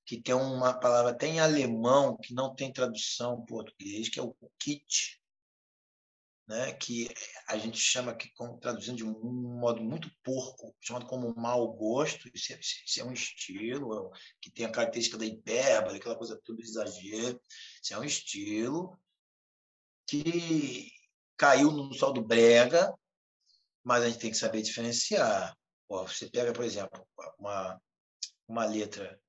que 0.05 0.21
tem 0.21 0.33
uma 0.33 0.73
palavra 0.79 1.11
até 1.11 1.27
em 1.27 1.39
alemão, 1.39 2.17
que 2.17 2.33
não 2.33 2.55
tem 2.55 2.71
tradução 2.71 3.39
em 3.41 3.45
português, 3.45 4.09
que 4.09 4.19
é 4.19 4.23
o 4.23 4.33
kit, 4.57 5.18
né? 6.49 6.73
que 6.73 7.07
a 7.47 7.57
gente 7.57 7.77
chama 7.77 8.17
como, 8.35 8.57
traduzindo 8.57 8.97
de 8.97 9.05
um 9.05 9.59
modo 9.59 9.83
muito 9.83 10.11
porco, 10.23 10.75
chamado 10.81 11.05
como 11.05 11.33
mau 11.35 11.71
gosto, 11.73 12.27
isso 12.33 12.51
é, 12.51 12.59
isso 12.59 12.99
é 12.99 13.03
um 13.03 13.13
estilo 13.13 14.11
que 14.41 14.49
tem 14.49 14.65
a 14.65 14.71
característica 14.71 15.17
da 15.17 15.27
hipérbole, 15.27 15.97
aquela 15.97 16.17
coisa 16.17 16.41
tudo 16.43 16.59
exagero, 16.59 17.39
isso 17.83 17.93
é 17.93 17.99
um 17.99 18.03
estilo 18.03 18.99
que 20.07 20.91
caiu 21.37 21.71
no 21.71 21.93
sol 21.93 22.11
do 22.11 22.25
brega, 22.25 22.91
mas 23.83 24.03
a 24.03 24.09
gente 24.09 24.19
tem 24.19 24.31
que 24.31 24.37
saber 24.37 24.63
diferenciar. 24.63 25.55
Ó, 25.87 26.07
você 26.07 26.27
pega, 26.27 26.51
por 26.51 26.65
exemplo, 26.65 27.07
uma, 27.37 27.79
uma 28.47 28.65
letra, 28.65 29.21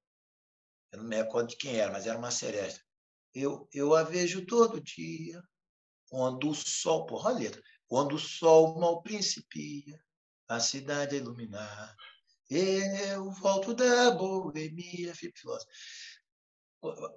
eu 0.91 1.01
não 1.01 1.05
me 1.05 1.17
recordo 1.17 1.49
de 1.49 1.57
quem 1.57 1.77
era, 1.77 1.93
mas 1.93 2.07
era 2.07 2.19
uma 2.19 2.31
seresta. 2.31 2.81
Eu, 3.35 3.69
eu 3.73 3.95
a 3.95 4.03
vejo 4.03 4.47
todo 4.47 4.81
dia, 4.81 5.43
quando 6.11 6.51
o 6.51 6.55
sol, 6.55 7.07
porra, 7.07 7.31
a 7.31 7.33
letra, 7.33 7.63
quando 7.87 8.17
o 8.17 8.19
sol 8.19 8.79
mal 8.79 9.01
principia, 9.01 9.99
a 10.49 10.59
cidade 10.61 11.15
a 11.15 11.19
iluminar. 11.19 11.97
Eu 12.51 13.31
volto 13.31 13.73
da 13.73 14.11
boemia. 14.11 15.15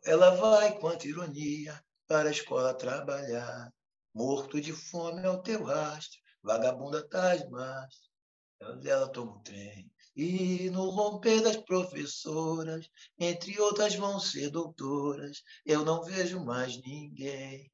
Ela 0.05 0.35
vai, 0.35 0.79
quanta 0.79 1.07
ironia, 1.07 1.83
para 2.07 2.29
a 2.29 2.31
escola 2.31 2.73
trabalhar. 2.75 3.73
Morto 4.13 4.61
de 4.61 4.71
fome 4.71 5.25
ao 5.25 5.41
teu 5.41 5.63
rastro, 5.63 6.21
vagabunda 6.43 7.03
das 7.07 7.49
más. 7.49 8.11
Ela 8.59 9.09
toma 9.09 9.37
o 9.37 9.39
trem. 9.39 9.91
E 10.15 10.69
no 10.69 10.91
romper 10.91 11.41
das 11.41 11.57
professoras, 11.57 12.87
entre 13.17 13.59
outras 13.59 13.95
vão 13.95 14.19
ser 14.19 14.51
doutoras, 14.51 15.41
eu 15.65 15.83
não 15.83 16.03
vejo 16.03 16.39
mais 16.39 16.79
ninguém. 16.83 17.71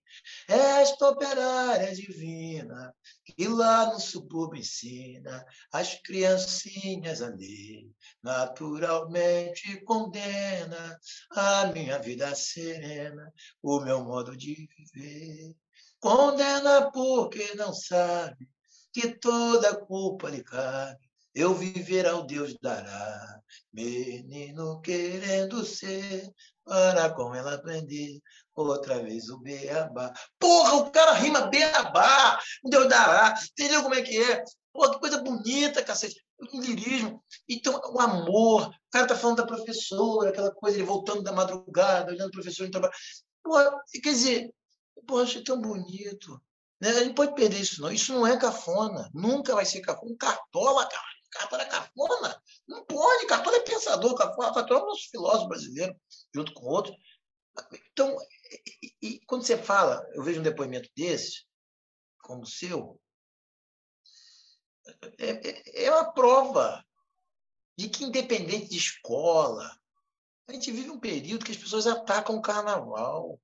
Esta 0.48 1.10
operária 1.10 1.94
divina, 1.94 2.96
que 3.26 3.48
lá 3.48 3.92
no 3.92 4.00
subúrbio 4.00 4.60
ensina 4.62 5.46
as 5.72 5.96
criancinhas 6.02 7.22
a 7.22 7.28
lei, 7.28 7.92
naturalmente 8.24 9.82
condena 9.82 11.00
a 11.32 11.68
minha 11.68 12.00
vida 12.00 12.34
serena, 12.36 13.32
o 13.62 13.80
meu 13.82 14.04
modo 14.04 14.36
de 14.36 14.68
viver. 14.78 15.56
Condena 16.00 16.90
porque 16.92 17.54
não 17.56 17.74
sabe 17.74 18.50
que 18.94 19.10
toda 19.20 19.76
culpa 19.86 20.30
lhe 20.30 20.44
cabe. 20.44 21.09
Eu 21.34 21.54
viver 21.54 22.08
ao 22.08 22.26
Deus 22.26 22.56
dará, 22.62 23.40
menino 23.72 24.82
querendo 24.82 25.64
ser, 25.64 26.30
para 26.66 27.10
com 27.12 27.34
ela 27.34 27.56
aprender 27.56 28.20
outra 28.56 29.02
vez 29.02 29.30
o 29.30 29.40
beabá. 29.40 30.14
Porra, 30.38 30.76
o 30.76 30.92
cara 30.92 31.14
rima 31.14 31.48
beabá, 31.48 32.40
Deus 32.64 32.90
dará, 32.90 33.34
entendeu 33.52 33.82
como 33.82 33.96
é 33.96 34.02
que 34.02 34.18
é? 34.22 34.44
Pô, 34.74 34.90
que 34.92 35.00
coisa 35.00 35.22
bonita, 35.22 35.84
cacete. 35.84 36.24
O 36.54 36.62
lirismo. 36.62 37.24
Então, 37.48 37.80
o 37.92 38.00
amor. 38.00 38.68
O 38.68 38.92
cara 38.92 39.08
tá 39.08 39.16
falando 39.16 39.38
da 39.38 39.46
professora, 39.46 40.30
aquela 40.30 40.52
coisa, 40.52 40.78
ele 40.78 40.86
voltando 40.86 41.22
da 41.22 41.32
madrugada, 41.32 42.12
olhando 42.12 42.30
o 42.30 42.32
professor 42.32 42.66
em 42.66 42.72
trabalho. 42.72 42.94
Pô, 43.44 43.56
quer 44.02 44.12
dizer, 44.12 44.54
pô, 45.06 45.20
achei 45.20 45.44
tão 45.44 45.60
bonito. 45.60 46.42
Né? 46.80 46.90
A 46.90 47.04
gente 47.04 47.14
pode 47.14 47.36
perder 47.36 47.60
isso, 47.60 47.82
não. 47.82 47.92
Isso 47.92 48.14
não 48.14 48.26
é 48.26 48.38
cafona. 48.38 49.10
Nunca 49.14 49.54
vai 49.54 49.66
ser 49.66 49.82
cafona. 49.82 50.12
Um 50.12 50.16
cartola, 50.16 50.88
cara. 50.88 51.19
Cartola 51.32 51.64
é 51.64 51.66
cafona? 51.66 52.42
Não 52.68 52.86
pode. 52.86 53.28
Cartola 53.28 53.58
é 53.58 53.62
pensador. 53.62 54.16
Cartola, 54.16 54.66
é 54.70 54.74
o 54.74 54.88
nosso 54.88 55.10
filósofo 55.10 55.48
brasileiro, 55.48 55.96
junto 56.34 56.54
com 56.54 56.66
outros. 56.66 56.96
Então, 57.92 58.16
e, 58.82 58.96
e, 59.02 59.20
quando 59.26 59.44
você 59.44 59.58
fala, 59.58 60.08
eu 60.14 60.24
vejo 60.24 60.40
um 60.40 60.44
depoimento 60.44 60.90
desses, 60.96 61.46
como 62.22 62.44
o 62.44 62.48
seu, 62.48 63.00
é, 65.18 65.50
é, 65.50 65.86
é 65.86 65.92
uma 65.92 66.12
prova 66.12 66.84
de 67.78 67.90
que, 67.90 68.04
independente 68.04 68.70
de 68.70 68.78
escola, 68.78 69.78
a 70.48 70.54
gente 70.54 70.72
vive 70.72 70.90
um 70.90 71.00
período 71.00 71.46
que 71.46 71.52
as 71.52 71.58
pessoas 71.58 71.86
atacam 71.86 72.36
o 72.36 72.42
carnaval. 72.42 73.40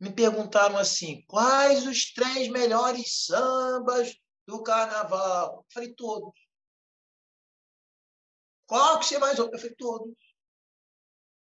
Me 0.00 0.12
perguntaram 0.12 0.76
assim: 0.76 1.22
quais 1.26 1.86
os 1.86 2.12
três 2.12 2.48
melhores 2.48 3.26
sambas 3.26 4.14
do 4.46 4.62
carnaval? 4.62 5.58
Eu 5.58 5.66
falei: 5.72 5.94
todos. 5.94 6.43
Qual 8.74 8.98
que 8.98 9.06
você 9.06 9.18
mais 9.18 9.38
ouve? 9.38 9.54
Eu 9.54 9.60
falei: 9.60 9.76
todos. 9.76 10.16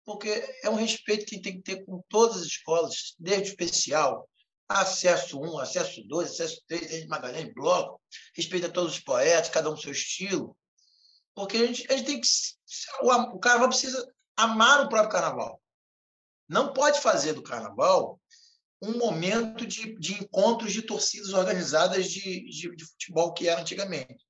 Porque 0.05 0.29
é 0.62 0.71
um 0.71 0.77
respeito 0.77 1.27
que 1.27 1.43
tem 1.43 1.55
que 1.55 1.62
ter 1.62 1.85
com 1.85 2.01
todas 2.09 2.37
as 2.37 2.47
escolas, 2.47 3.16
desde 3.19 3.49
o 3.49 3.51
especial, 3.51 4.31
acesso 4.69 5.41
1, 5.41 5.59
acesso 5.59 6.01
2, 6.07 6.31
acesso 6.31 6.62
3, 6.69 6.89
desde 6.89 7.09
Magalhães, 7.09 7.53
bloco, 7.53 8.01
respeita 8.37 8.71
todos 8.71 8.93
os 8.93 9.01
poetas, 9.01 9.51
cada 9.51 9.69
um 9.69 9.77
seu 9.77 9.91
estilo. 9.91 10.57
Porque 11.35 11.57
a 11.57 11.66
gente, 11.66 11.93
a 11.93 11.97
gente 11.97 12.07
tem 12.07 12.21
que. 12.21 12.29
O, 13.03 13.12
o 13.35 13.41
carnaval 13.41 13.71
precisa 13.71 14.14
amar 14.37 14.87
o 14.87 14.89
próprio 14.89 15.11
carnaval. 15.11 15.61
Não 16.49 16.73
pode 16.73 17.01
fazer 17.01 17.33
do 17.33 17.43
carnaval 17.43 18.21
um 18.81 18.97
momento 18.97 19.66
de, 19.66 19.99
de 19.99 20.14
encontros 20.23 20.73
de 20.73 20.83
torcidas 20.83 21.33
organizadas 21.33 22.09
de, 22.09 22.49
de, 22.49 22.77
de, 22.77 22.85
futebol 22.85 23.35
que 23.35 23.49
era 23.49 23.61
antigamente. 23.61 24.25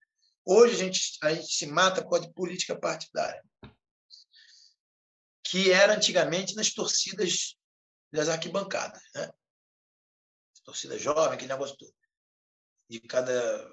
Hoje 0.50 0.76
a 0.76 0.78
gente, 0.78 1.18
a 1.22 1.34
gente 1.34 1.52
se 1.52 1.66
mata 1.66 2.00
por 2.00 2.12
causa 2.12 2.26
de 2.26 2.32
política 2.32 2.74
partidária, 2.74 3.44
que 5.44 5.70
era 5.70 5.92
antigamente 5.92 6.54
nas 6.54 6.72
torcidas 6.72 7.54
das 8.10 8.30
arquibancadas. 8.30 9.02
Né? 9.14 9.30
Torcida 10.64 10.98
jovem, 10.98 11.34
aquele 11.34 11.52
negócio 11.52 11.76
todo, 11.76 11.94
de 12.88 12.98
cada 13.00 13.70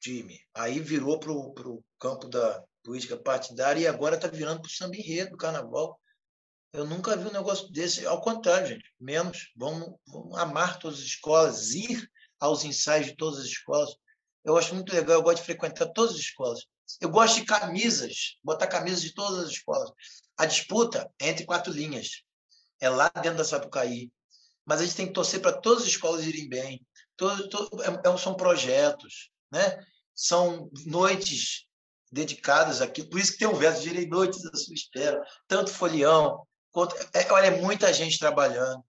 time. 0.00 0.42
Aí 0.54 0.80
virou 0.80 1.20
para 1.20 1.30
o 1.30 1.84
campo 1.98 2.26
da 2.26 2.64
política 2.82 3.18
partidária 3.18 3.80
e 3.80 3.86
agora 3.86 4.16
está 4.16 4.28
virando 4.28 4.62
para 4.62 4.68
o 4.68 4.72
samba 4.72 4.96
enredo 4.96 5.32
do 5.32 5.36
carnaval. 5.36 6.00
Eu 6.72 6.86
nunca 6.86 7.18
vi 7.18 7.28
um 7.28 7.32
negócio 7.32 7.70
desse. 7.70 8.06
Ao 8.06 8.22
contrário, 8.22 8.68
gente, 8.68 8.94
menos. 8.98 9.52
Vamos, 9.54 9.94
vamos 10.06 10.38
amar 10.38 10.78
todas 10.78 11.00
as 11.00 11.04
escolas, 11.04 11.74
ir 11.74 12.10
aos 12.40 12.64
ensaios 12.64 13.08
de 13.08 13.16
todas 13.16 13.40
as 13.40 13.46
escolas. 13.46 13.94
Eu 14.48 14.56
acho 14.56 14.74
muito 14.74 14.94
legal, 14.94 15.16
eu 15.16 15.22
gosto 15.22 15.38
de 15.38 15.44
frequentar 15.44 15.86
todas 15.92 16.14
as 16.14 16.20
escolas. 16.20 16.66
Eu 17.00 17.10
gosto 17.10 17.34
de 17.34 17.44
camisas, 17.44 18.38
botar 18.42 18.66
camisas 18.66 19.02
de 19.02 19.12
todas 19.12 19.44
as 19.44 19.50
escolas. 19.50 19.90
A 20.38 20.46
disputa 20.46 21.10
é 21.20 21.28
entre 21.28 21.44
quatro 21.44 21.70
linhas. 21.70 22.22
É 22.80 22.88
lá 22.88 23.10
dentro 23.10 23.36
da 23.36 23.44
Sapucaí. 23.44 24.10
Mas 24.64 24.80
a 24.80 24.84
gente 24.84 24.96
tem 24.96 25.06
que 25.06 25.12
torcer 25.12 25.42
para 25.42 25.60
todas 25.60 25.82
as 25.82 25.90
escolas 25.90 26.24
irem 26.24 26.48
bem. 26.48 26.80
Todo, 27.14 27.48
todo, 27.50 27.82
é, 27.82 27.88
é 27.88 28.16
são 28.16 28.34
projetos, 28.34 29.30
né? 29.52 29.84
são 30.14 30.70
noites 30.86 31.66
dedicadas 32.10 32.80
aqui. 32.80 33.04
Por 33.04 33.20
isso 33.20 33.32
que 33.32 33.38
tem 33.38 33.48
um 33.48 33.54
verso, 33.54 33.82
girei 33.82 34.06
noites 34.06 34.46
à 34.46 34.56
sua 34.56 34.74
espera. 34.74 35.22
Tanto 35.46 35.70
folião, 35.70 36.42
quanto... 36.70 36.96
É, 37.12 37.30
olha, 37.30 37.48
é 37.48 37.60
muita 37.60 37.92
gente 37.92 38.18
trabalhando. 38.18 38.82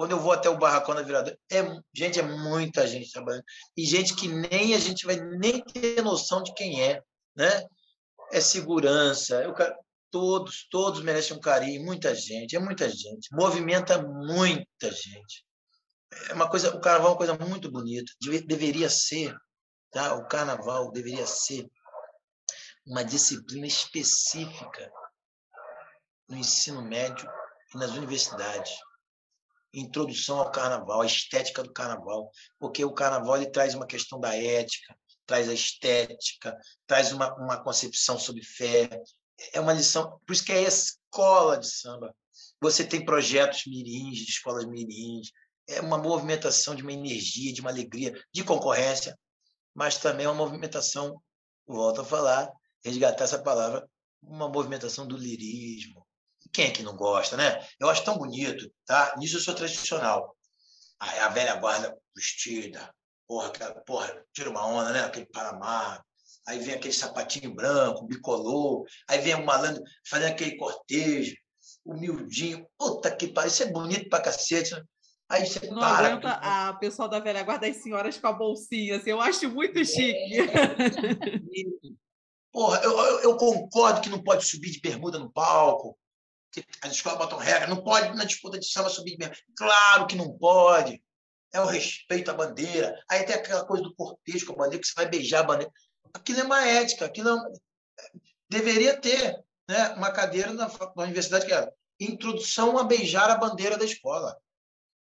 Quando 0.00 0.12
eu 0.12 0.18
vou 0.18 0.32
até 0.32 0.48
o 0.48 0.56
barracão 0.56 0.94
da 0.94 1.02
virada, 1.02 1.38
é, 1.52 1.58
gente, 1.94 2.18
é 2.18 2.22
muita 2.22 2.86
gente 2.86 3.12
trabalhando. 3.12 3.44
E 3.76 3.84
gente 3.84 4.16
que 4.16 4.28
nem 4.28 4.74
a 4.74 4.78
gente 4.78 5.04
vai 5.04 5.16
nem 5.16 5.62
ter 5.62 6.02
noção 6.02 6.42
de 6.42 6.54
quem 6.54 6.82
é, 6.82 7.02
né? 7.36 7.66
É 8.32 8.40
segurança, 8.40 9.42
eu, 9.42 9.54
todos, 10.10 10.66
todos 10.70 11.02
merecem 11.02 11.36
um 11.36 11.40
carinho, 11.40 11.84
muita 11.84 12.14
gente, 12.14 12.56
é 12.56 12.58
muita 12.58 12.88
gente, 12.88 13.28
movimenta 13.30 14.00
muita 14.00 14.90
gente. 14.90 15.44
É 16.30 16.32
uma 16.32 16.48
coisa, 16.48 16.74
o 16.74 16.80
carnaval 16.80 17.08
é 17.08 17.10
uma 17.10 17.18
coisa 17.18 17.38
muito 17.46 17.70
bonita, 17.70 18.10
deveria 18.46 18.88
ser, 18.88 19.36
tá? 19.90 20.14
O 20.14 20.26
carnaval 20.26 20.90
deveria 20.90 21.26
ser 21.26 21.70
uma 22.86 23.04
disciplina 23.04 23.66
específica 23.66 24.90
no 26.26 26.38
ensino 26.38 26.80
médio 26.80 27.30
e 27.74 27.78
nas 27.78 27.90
universidades 27.90 28.70
introdução 29.72 30.38
ao 30.38 30.50
carnaval, 30.50 31.00
a 31.00 31.06
estética 31.06 31.62
do 31.62 31.72
carnaval, 31.72 32.30
porque 32.58 32.84
o 32.84 32.92
carnaval 32.92 33.36
ele 33.36 33.50
traz 33.50 33.74
uma 33.74 33.86
questão 33.86 34.18
da 34.18 34.34
ética, 34.34 34.96
traz 35.26 35.48
a 35.48 35.54
estética, 35.54 36.56
traz 36.86 37.12
uma, 37.12 37.32
uma 37.36 37.62
concepção 37.62 38.18
sobre 38.18 38.42
fé. 38.42 38.88
É 39.52 39.60
uma 39.60 39.72
lição, 39.72 40.18
por 40.26 40.32
isso 40.32 40.44
que 40.44 40.52
é 40.52 40.62
escola 40.62 41.58
de 41.58 41.70
samba. 41.70 42.14
Você 42.60 42.84
tem 42.84 43.04
projetos 43.04 43.62
mirins, 43.66 44.18
de 44.18 44.30
escolas 44.30 44.66
mirins, 44.66 45.30
é 45.68 45.80
uma 45.80 45.98
movimentação 45.98 46.74
de 46.74 46.82
uma 46.82 46.92
energia, 46.92 47.52
de 47.52 47.60
uma 47.60 47.70
alegria, 47.70 48.12
de 48.32 48.42
concorrência, 48.42 49.16
mas 49.74 49.98
também 49.98 50.26
é 50.26 50.28
uma 50.28 50.34
movimentação, 50.44 51.22
volto 51.66 52.00
a 52.00 52.04
falar, 52.04 52.50
resgatar 52.84 53.24
essa 53.24 53.38
palavra, 53.38 53.88
uma 54.22 54.48
movimentação 54.48 55.06
do 55.06 55.16
lirismo, 55.16 55.99
quem 56.52 56.66
é 56.66 56.70
que 56.70 56.82
não 56.82 56.96
gosta, 56.96 57.36
né? 57.36 57.66
Eu 57.78 57.88
acho 57.88 58.04
tão 58.04 58.16
bonito, 58.16 58.70
tá? 58.84 59.14
Nisso 59.18 59.36
eu 59.36 59.40
sou 59.40 59.54
tradicional. 59.54 60.36
A, 60.98 61.26
a 61.26 61.28
velha 61.28 61.54
guarda 61.56 61.96
vestida, 62.14 62.92
porra, 63.26 63.48
aquela, 63.48 63.74
porra, 63.82 64.24
tira 64.32 64.50
uma 64.50 64.66
onda, 64.66 64.92
né? 64.92 65.04
Aquele 65.04 65.26
Panamá. 65.26 66.02
Aí 66.46 66.58
vem 66.58 66.74
aquele 66.74 66.94
sapatinho 66.94 67.54
branco, 67.54 68.06
bicolor. 68.06 68.84
Aí 69.08 69.20
vem 69.20 69.34
o 69.34 69.44
malandro 69.44 69.82
fazendo 70.08 70.32
aquele 70.32 70.56
cortejo, 70.56 71.34
humildinho. 71.84 72.66
Puta 72.76 73.14
que 73.14 73.28
pariu, 73.28 73.48
isso 73.48 73.62
é 73.62 73.66
bonito 73.70 74.08
pra 74.08 74.20
cacete. 74.20 74.72
Né? 74.72 74.82
Aí 75.28 75.46
você 75.46 75.64
não 75.68 75.78
para. 75.78 76.08
aguenta 76.08 76.32
a 76.32 76.74
pessoal 76.74 77.08
da 77.08 77.20
velha 77.20 77.44
guarda, 77.44 77.68
as 77.68 77.76
senhoras 77.76 78.18
com 78.18 78.26
a 78.26 78.32
bolsinha. 78.32 78.96
Assim, 78.96 79.10
eu 79.10 79.20
acho 79.20 79.48
muito 79.48 79.78
é, 79.78 79.84
chique. 79.84 80.40
É, 80.40 80.50
porra, 82.50 82.80
eu, 82.82 82.98
eu, 82.98 83.20
eu, 83.20 83.36
concordo 83.36 84.00
que 84.00 84.08
não 84.08 84.22
pode 84.22 84.44
subir 84.44 84.70
de 84.70 84.80
bermuda 84.80 85.20
no 85.20 85.30
palco 85.30 85.96
as 86.82 86.92
escolas 86.92 87.18
botam 87.18 87.38
regra, 87.38 87.68
não 87.68 87.82
pode 87.82 88.14
na 88.16 88.24
disputa 88.24 88.58
de 88.58 88.66
samba 88.66 88.88
subir 88.88 89.16
mesmo. 89.18 89.34
Claro 89.56 90.06
que 90.06 90.16
não 90.16 90.36
pode. 90.36 91.02
É 91.52 91.60
o 91.60 91.66
respeito 91.66 92.30
à 92.30 92.34
bandeira. 92.34 93.00
Aí 93.08 93.24
tem 93.24 93.34
aquela 93.34 93.64
coisa 93.64 93.82
do 93.82 93.94
cortejo 93.94 94.46
com 94.46 94.52
a 94.52 94.56
bandeira, 94.56 94.80
que 94.80 94.86
você 94.86 94.94
vai 94.94 95.08
beijar 95.08 95.40
a 95.40 95.44
bandeira. 95.44 95.72
Aquilo 96.12 96.40
é 96.40 96.44
uma 96.44 96.66
ética, 96.66 97.06
aquilo 97.06 97.28
é 97.28 97.34
uma... 97.34 97.52
deveria 98.48 99.00
ter 99.00 99.38
né, 99.68 99.90
uma 99.90 100.10
cadeira 100.10 100.52
na, 100.52 100.68
na 100.68 101.02
universidade 101.02 101.46
que 101.46 101.52
é 101.52 101.68
introdução 102.00 102.78
a 102.78 102.84
beijar 102.84 103.30
a 103.30 103.36
bandeira 103.36 103.76
da 103.76 103.84
escola. 103.84 104.36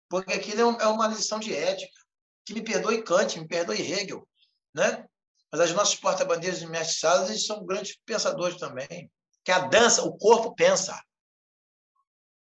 Porque 0.09 0.33
aquilo 0.33 0.77
é, 0.79 0.85
é 0.85 0.87
uma 0.89 1.09
lição 1.09 1.39
de 1.39 1.55
ética. 1.55 1.99
Que 2.45 2.55
me 2.55 2.63
perdoe 2.63 3.03
Kant, 3.03 3.39
me 3.39 3.47
perdoe 3.47 3.81
Hegel. 3.81 4.27
Né? 4.75 5.07
Mas 5.53 5.61
as 5.61 5.73
nossas 5.73 5.95
porta-bandeiras 5.95 6.63
e 6.63 6.67
mestres 6.67 6.99
salas 6.99 7.47
são 7.47 7.65
grandes 7.65 7.97
pensadores 8.05 8.59
também. 8.59 9.11
Que 9.45 9.53
a 9.53 9.61
dança, 9.61 10.03
o 10.03 10.17
corpo 10.17 10.55
pensa. 10.55 11.01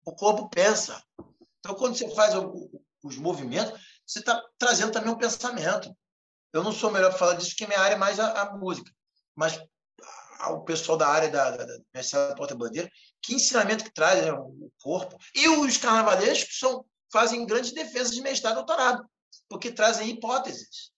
O 0.05 0.14
corpo 0.14 0.48
pensa. 0.48 1.03
Então, 1.59 1.74
quando 1.74 1.96
você 1.96 2.09
faz 2.14 2.34
os 3.03 3.16
movimentos, 3.18 3.78
você 4.07 4.20
está 4.20 4.42
trazendo 4.59 4.92
também 4.92 5.12
um 5.12 5.18
pensamento. 5.18 5.94
Eu 6.53 6.64
não 6.64 6.72
sou 6.72 6.90
melhor 6.90 7.11
para 7.11 7.18
falar 7.18 7.34
disso, 7.34 7.51
porque 7.51 7.66
minha 7.66 7.80
área 7.80 7.94
é 7.94 7.98
mais 7.98 8.18
a, 8.18 8.42
a 8.42 8.57
música. 8.57 8.90
Mas 9.36 9.61
o 10.48 10.61
pessoal 10.62 10.96
da 10.96 11.09
área 11.09 11.28
da, 11.28 11.57
da, 11.57 11.66
da 11.66 12.34
Porta-Bandeira, 12.34 12.90
que 13.22 13.34
ensinamento 13.34 13.84
que 13.84 13.92
traz 13.92 14.24
né, 14.24 14.32
o 14.32 14.72
corpo. 14.80 15.16
E 15.34 15.48
os 15.48 15.76
carnavalescos 15.76 16.59
são, 16.59 16.84
fazem 17.12 17.44
grandes 17.44 17.72
defesas 17.72 18.14
de 18.14 18.22
mestrado 18.22 18.55
e 18.55 18.57
doutorado, 18.57 19.05
porque 19.48 19.70
trazem 19.70 20.09
hipóteses. 20.09 20.90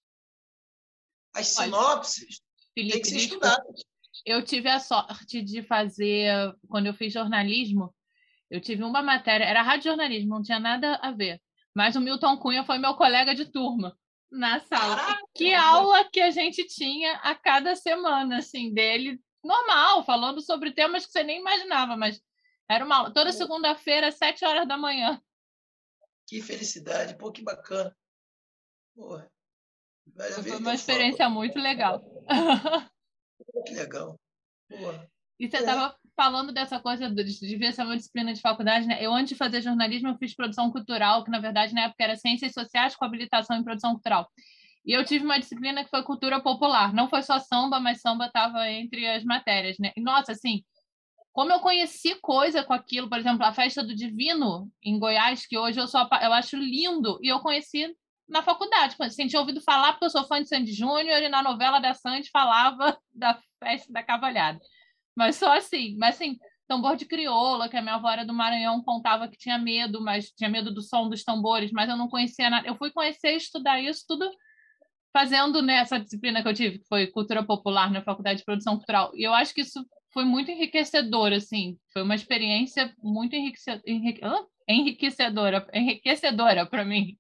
As 1.35 1.49
sinopses 1.49 2.41
Felipe, 2.75 2.93
têm 2.93 3.03
que 3.03 3.09
ser 3.09 3.17
estudadas. 3.17 3.83
Eu 4.25 4.45
tive 4.45 4.69
a 4.69 4.79
sorte 4.79 5.43
de 5.43 5.63
fazer, 5.63 6.55
quando 6.69 6.87
eu 6.87 6.95
fiz 6.95 7.13
jornalismo, 7.13 7.93
eu 8.53 8.61
tive 8.61 8.85
uma 8.85 9.03
matéria, 9.03 9.45
era 9.45 9.63
rádio 9.63 9.85
jornalismo, 9.85 10.35
não 10.35 10.43
tinha 10.43 10.61
nada 10.61 10.97
a 10.97 11.11
ver. 11.11 11.41
Mas 11.75 11.97
o 11.97 12.03
Milton 12.03 12.37
Cunha 12.37 12.63
foi 12.63 12.77
meu 12.77 12.95
colega 12.95 13.35
de 13.35 13.51
turma 13.51 13.99
na 14.31 14.61
sala. 14.61 14.95
Caraca, 14.97 15.23
que 15.35 15.55
aula 15.55 16.05
que 16.11 16.21
a 16.21 16.31
gente 16.31 16.67
tinha 16.67 17.15
a 17.23 17.35
cada 17.35 17.75
semana, 17.75 18.37
assim, 18.37 18.71
dele, 18.75 19.19
normal, 19.43 20.05
falando 20.05 20.43
sobre 20.43 20.71
temas 20.71 21.07
que 21.07 21.13
você 21.13 21.23
nem 21.23 21.41
imaginava, 21.41 21.97
mas 21.97 22.21
era 22.69 22.85
uma 22.85 22.97
aula. 22.99 23.15
Toda 23.15 23.33
segunda-feira, 23.33 24.09
às 24.09 24.17
sete 24.17 24.45
horas 24.45 24.69
da 24.69 24.77
manhã. 24.77 25.19
Que 26.27 26.43
felicidade, 26.43 27.17
pô, 27.17 27.33
que 27.33 27.43
bacana. 27.43 27.97
Porra. 28.95 29.33
Foi 30.45 30.57
uma 30.59 30.75
experiência 30.75 31.27
muito 31.31 31.57
legal. 31.59 32.05
Que 33.65 33.73
legal. 33.73 34.21
Porra. 34.69 35.11
E 35.43 35.51
você 35.51 35.57
estava 35.57 35.93
falando 36.15 36.53
dessa 36.53 36.79
coisa 36.79 37.11
de, 37.11 37.25
de 37.25 37.57
ver 37.57 37.67
essa 37.67 37.85
disciplina 37.97 38.33
de 38.33 38.41
faculdade, 38.41 38.87
né? 38.87 39.05
Eu, 39.05 39.13
antes 39.13 39.31
de 39.31 39.35
fazer 39.35 39.61
jornalismo, 39.61 40.11
eu 40.11 40.17
fiz 40.17 40.37
produção 40.37 40.71
cultural, 40.71 41.25
que 41.25 41.33
na 41.33 41.41
verdade 41.41 41.75
na 41.75 41.87
época 41.87 42.05
era 42.05 42.15
Ciências 42.15 42.53
Sociais 42.53 42.95
com 42.95 43.05
habilitação 43.05 43.57
em 43.57 43.65
produção 43.65 43.91
cultural. 43.95 44.31
E 44.87 44.93
eu 44.93 45.05
tive 45.05 45.25
uma 45.25 45.41
disciplina 45.41 45.83
que 45.83 45.91
foi 45.91 46.05
cultura 46.05 46.41
popular. 46.41 46.95
Não 46.95 47.09
foi 47.09 47.25
só 47.25 47.41
samba, 47.41 47.81
mas 47.81 48.01
samba 48.01 48.27
estava 48.27 48.71
entre 48.71 49.05
as 49.09 49.25
matérias, 49.25 49.79
né? 49.81 49.91
E, 49.97 50.01
nossa, 50.01 50.31
assim, 50.31 50.63
como 51.33 51.51
eu 51.51 51.59
conheci 51.59 52.15
coisa 52.21 52.63
com 52.63 52.73
aquilo, 52.73 53.09
por 53.09 53.19
exemplo, 53.19 53.45
a 53.45 53.53
festa 53.53 53.83
do 53.83 53.97
Divino 53.97 54.71
em 54.81 54.97
Goiás, 54.97 55.45
que 55.45 55.59
hoje 55.59 55.81
eu 55.81 55.89
sou 55.89 56.03
eu 56.23 56.33
acho 56.33 56.57
lindo, 56.57 57.19
e 57.21 57.27
eu 57.27 57.41
conheci 57.41 57.93
na 58.29 58.45
faculdade. 58.45 58.95
Assim, 59.01 59.27
tinha 59.27 59.41
ouvido 59.41 59.61
falar 59.61 59.95
porque 59.95 60.05
eu 60.05 60.11
sou 60.11 60.23
fã 60.23 60.41
de 60.41 60.49
Sandy 60.49 60.73
Júnior 60.73 61.21
e 61.21 61.29
na 61.29 61.43
novela 61.43 61.81
da 61.81 61.95
Sandy 61.95 62.31
falava 62.31 62.97
da 63.13 63.37
festa 63.59 63.93
da 63.93 64.05
Cavalhada. 64.05 64.61
Mas 65.17 65.37
só 65.37 65.57
assim, 65.57 65.97
mas 65.99 66.17
assim, 66.17 66.39
tambor 66.67 66.97
de 66.97 67.05
crioula, 67.05 67.69
que 67.69 67.77
a 67.77 67.83
minha 67.83 67.97
avó 67.97 68.11
era 68.11 68.25
do 68.25 68.33
Maranhão, 68.33 68.83
contava 68.83 69.29
que 69.29 69.37
tinha 69.37 69.59
medo, 69.59 70.01
mas 70.01 70.31
tinha 70.31 70.49
medo 70.49 70.73
do 70.73 70.81
som 70.81 71.09
dos 71.09 71.23
tambores, 71.23 71.71
mas 71.71 71.89
eu 71.89 71.97
não 71.97 72.09
conhecia 72.09 72.49
nada. 72.49 72.67
Eu 72.67 72.77
fui 72.77 72.91
conhecer 72.91 73.35
e 73.35 73.37
estudar 73.37 73.81
isso 73.81 74.05
tudo 74.09 74.31
fazendo 75.13 75.61
nessa 75.61 75.99
né, 75.99 76.05
disciplina 76.05 76.43
que 76.43 76.49
eu 76.49 76.55
tive, 76.55 76.79
que 76.79 76.89
foi 76.89 77.07
cultura 77.07 77.45
popular 77.45 77.91
na 77.91 78.03
Faculdade 78.03 78.39
de 78.39 78.45
Produção 78.45 78.77
Cultural. 78.77 79.11
E 79.15 79.23
eu 79.23 79.35
acho 79.35 79.53
que 79.53 79.61
isso 79.61 79.85
foi 80.13 80.25
muito 80.25 80.51
enriquecedor, 80.51 81.33
assim, 81.33 81.79
foi 81.93 82.03
uma 82.03 82.15
experiência 82.15 82.95
muito 83.03 83.37
enriquecedora, 83.37 83.83
enriquecedora, 84.67 85.69
enriquecedora 85.75 86.67
para 86.67 86.85
mim. 86.85 87.17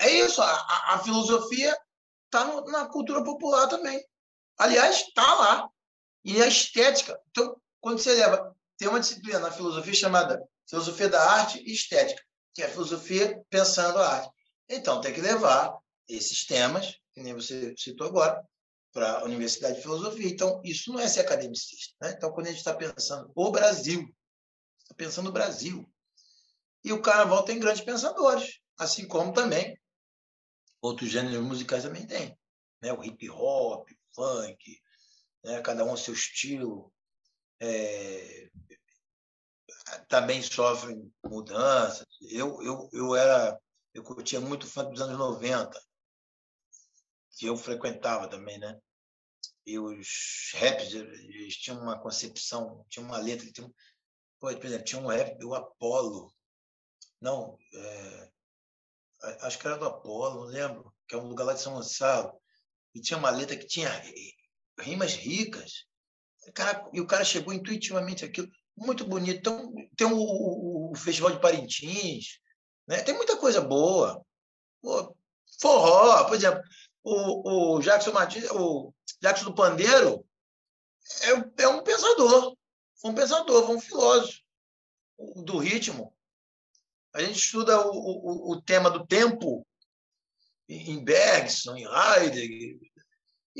É 0.00 0.10
isso, 0.10 0.40
a, 0.42 0.94
a 0.94 0.98
filosofia 0.98 1.76
está 2.24 2.44
na 2.66 2.86
cultura 2.86 3.22
popular 3.24 3.68
também. 3.68 4.00
Aliás, 4.58 4.96
está 4.96 5.34
lá. 5.34 5.68
E 6.24 6.42
a 6.42 6.46
estética. 6.46 7.18
Então, 7.30 7.60
quando 7.80 7.98
você 7.98 8.14
leva. 8.14 8.54
Tem 8.76 8.86
uma 8.86 9.00
disciplina 9.00 9.40
na 9.40 9.50
filosofia 9.50 9.92
chamada 9.92 10.40
Filosofia 10.68 11.08
da 11.08 11.20
Arte 11.20 11.60
e 11.66 11.72
Estética, 11.72 12.22
que 12.54 12.62
é 12.62 12.66
a 12.66 12.68
filosofia 12.68 13.42
pensando 13.50 13.98
a 13.98 14.08
arte. 14.08 14.30
Então, 14.68 15.00
tem 15.00 15.12
que 15.12 15.20
levar 15.20 15.76
esses 16.08 16.46
temas, 16.46 16.94
que 17.12 17.20
nem 17.20 17.34
você 17.34 17.74
citou 17.76 18.06
agora, 18.06 18.40
para 18.92 19.18
a 19.18 19.24
Universidade 19.24 19.76
de 19.76 19.82
Filosofia. 19.82 20.28
Então, 20.28 20.60
isso 20.64 20.92
não 20.92 21.00
é 21.00 21.08
ser 21.08 21.20
academicista. 21.20 21.94
Né? 22.00 22.14
Então, 22.16 22.30
quando 22.30 22.46
a 22.46 22.50
gente 22.50 22.58
está 22.58 22.72
pensando 22.72 23.32
o 23.34 23.50
Brasil, 23.50 24.14
está 24.82 24.94
pensando 24.94 25.28
o 25.28 25.32
Brasil. 25.32 25.84
E 26.84 26.92
o 26.92 27.02
carnaval 27.02 27.42
tem 27.44 27.58
grandes 27.58 27.82
pensadores, 27.82 28.60
assim 28.78 29.08
como 29.08 29.32
também 29.32 29.76
outros 30.80 31.10
gêneros 31.10 31.44
musicais 31.44 31.82
também 31.82 32.06
tem. 32.06 32.38
Né? 32.80 32.92
O 32.92 33.02
hip 33.02 33.28
hop, 33.30 33.88
o 33.90 34.14
funk, 34.14 34.80
né? 35.44 35.60
cada 35.62 35.84
um 35.84 35.96
seu 35.96 36.14
estilo. 36.14 36.92
É, 37.60 38.50
também 40.08 40.42
sofrem 40.42 41.12
mudanças. 41.24 42.06
Eu, 42.30 42.62
eu, 42.62 42.88
eu 42.92 43.16
era 43.16 43.58
eu 43.98 44.02
curtia 44.04 44.40
muito 44.40 44.66
funk 44.66 44.90
dos 44.92 45.00
anos 45.00 45.18
90. 45.18 45.80
que 47.30 47.46
eu 47.46 47.56
frequentava 47.56 48.28
também, 48.28 48.58
né? 48.58 48.80
E 49.66 49.78
os 49.78 50.52
raps, 50.54 50.94
eles 50.94 51.56
tinham 51.56 51.80
uma 51.80 51.98
concepção, 52.00 52.84
tinha 52.88 53.04
uma 53.04 53.18
letra, 53.18 53.50
tinha, 53.50 53.70
por 54.38 54.50
exemplo, 54.50 54.84
tinha 54.84 55.00
um 55.00 55.08
rap 55.08 55.36
do 55.38 55.54
Apolo. 55.54 56.32
Não, 57.20 57.58
é, 57.74 58.30
acho 59.42 59.58
que 59.58 59.66
era 59.66 59.76
do 59.76 59.84
Apolo, 59.84 60.44
não 60.44 60.52
lembro, 60.52 60.94
que 61.06 61.14
é 61.14 61.18
um 61.18 61.28
lugar 61.28 61.44
lá 61.44 61.54
de 61.54 61.60
São 61.60 61.74
Gonçalo. 61.74 62.40
E 62.94 63.00
tinha 63.00 63.18
uma 63.18 63.30
letra 63.30 63.56
que 63.56 63.66
tinha 63.66 63.90
rimas 64.80 65.14
ricas. 65.14 65.86
Cara, 66.54 66.88
e 66.92 67.00
o 67.00 67.06
cara 67.06 67.24
chegou 67.24 67.52
intuitivamente 67.52 68.24
aquilo, 68.24 68.48
muito 68.76 69.04
bonito. 69.04 69.38
Então, 69.38 69.74
tem 69.96 70.06
o, 70.06 70.16
o, 70.16 70.92
o 70.92 70.94
Festival 70.94 71.32
de 71.32 71.40
Parintins, 71.40 72.40
né? 72.86 73.02
tem 73.02 73.14
muita 73.14 73.36
coisa 73.36 73.60
boa. 73.60 74.24
Pô, 74.80 75.16
forró, 75.60 76.24
por 76.24 76.34
exemplo, 76.34 76.62
o, 77.02 77.76
o 77.76 77.80
Jackson 77.80 78.12
Martins, 78.12 78.50
o 78.50 78.92
Jackson 79.20 79.46
do 79.46 79.54
Pandeiro 79.54 80.24
é, 81.22 81.62
é 81.64 81.68
um 81.68 81.82
pensador, 81.82 82.56
um 83.04 83.14
pensador, 83.14 83.66
foi 83.66 83.76
um 83.76 83.80
filósofo 83.80 84.40
do 85.44 85.58
ritmo. 85.58 86.14
A 87.14 87.22
gente 87.22 87.38
estuda 87.38 87.80
o, 87.88 87.92
o, 87.92 88.52
o 88.52 88.62
tema 88.62 88.90
do 88.90 89.06
tempo 89.06 89.66
em 90.68 91.02
Bergson, 91.02 91.76
em 91.76 91.84
Heidegger, 91.84 92.78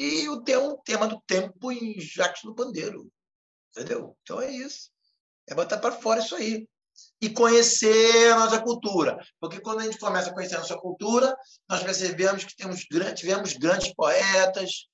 e 0.00 0.28
o 0.28 0.40
tema, 0.40 0.68
o 0.68 0.78
tema 0.78 1.08
do 1.08 1.20
tempo 1.22 1.72
em 1.72 2.00
Jacques 2.00 2.44
do 2.44 2.54
Pandeiro. 2.54 3.10
Entendeu? 3.72 4.16
Então 4.22 4.40
é 4.40 4.48
isso. 4.48 4.92
É 5.48 5.56
botar 5.56 5.78
para 5.78 5.90
fora 5.90 6.20
isso 6.20 6.36
aí. 6.36 6.68
E 7.20 7.28
conhecer 7.28 8.32
a 8.32 8.38
nossa 8.38 8.62
cultura. 8.62 9.18
Porque 9.40 9.60
quando 9.60 9.80
a 9.80 9.84
gente 9.84 9.98
começa 9.98 10.30
a 10.30 10.32
conhecer 10.32 10.54
a 10.54 10.60
nossa 10.60 10.78
cultura, 10.78 11.36
nós 11.68 11.82
percebemos 11.82 12.44
que 12.44 12.54
temos, 12.54 12.86
tivemos 13.16 13.54
grandes 13.54 13.92
poetas, 13.92 14.86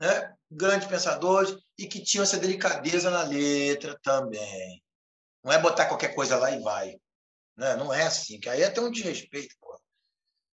né? 0.00 0.34
grandes 0.50 0.88
pensadores, 0.88 1.54
e 1.76 1.86
que 1.86 2.02
tinham 2.02 2.22
essa 2.22 2.38
delicadeza 2.38 3.10
na 3.10 3.22
letra 3.22 3.98
também. 4.02 4.82
Não 5.44 5.52
é 5.52 5.58
botar 5.58 5.86
qualquer 5.86 6.14
coisa 6.14 6.38
lá 6.38 6.50
e 6.50 6.60
vai. 6.60 6.96
Né? 7.54 7.76
Não 7.76 7.92
é 7.92 8.04
assim, 8.04 8.40
que 8.40 8.48
aí 8.48 8.62
é 8.62 8.66
até 8.66 8.80
um 8.80 8.90
desrespeito, 8.90 9.54
pô. 9.60 9.78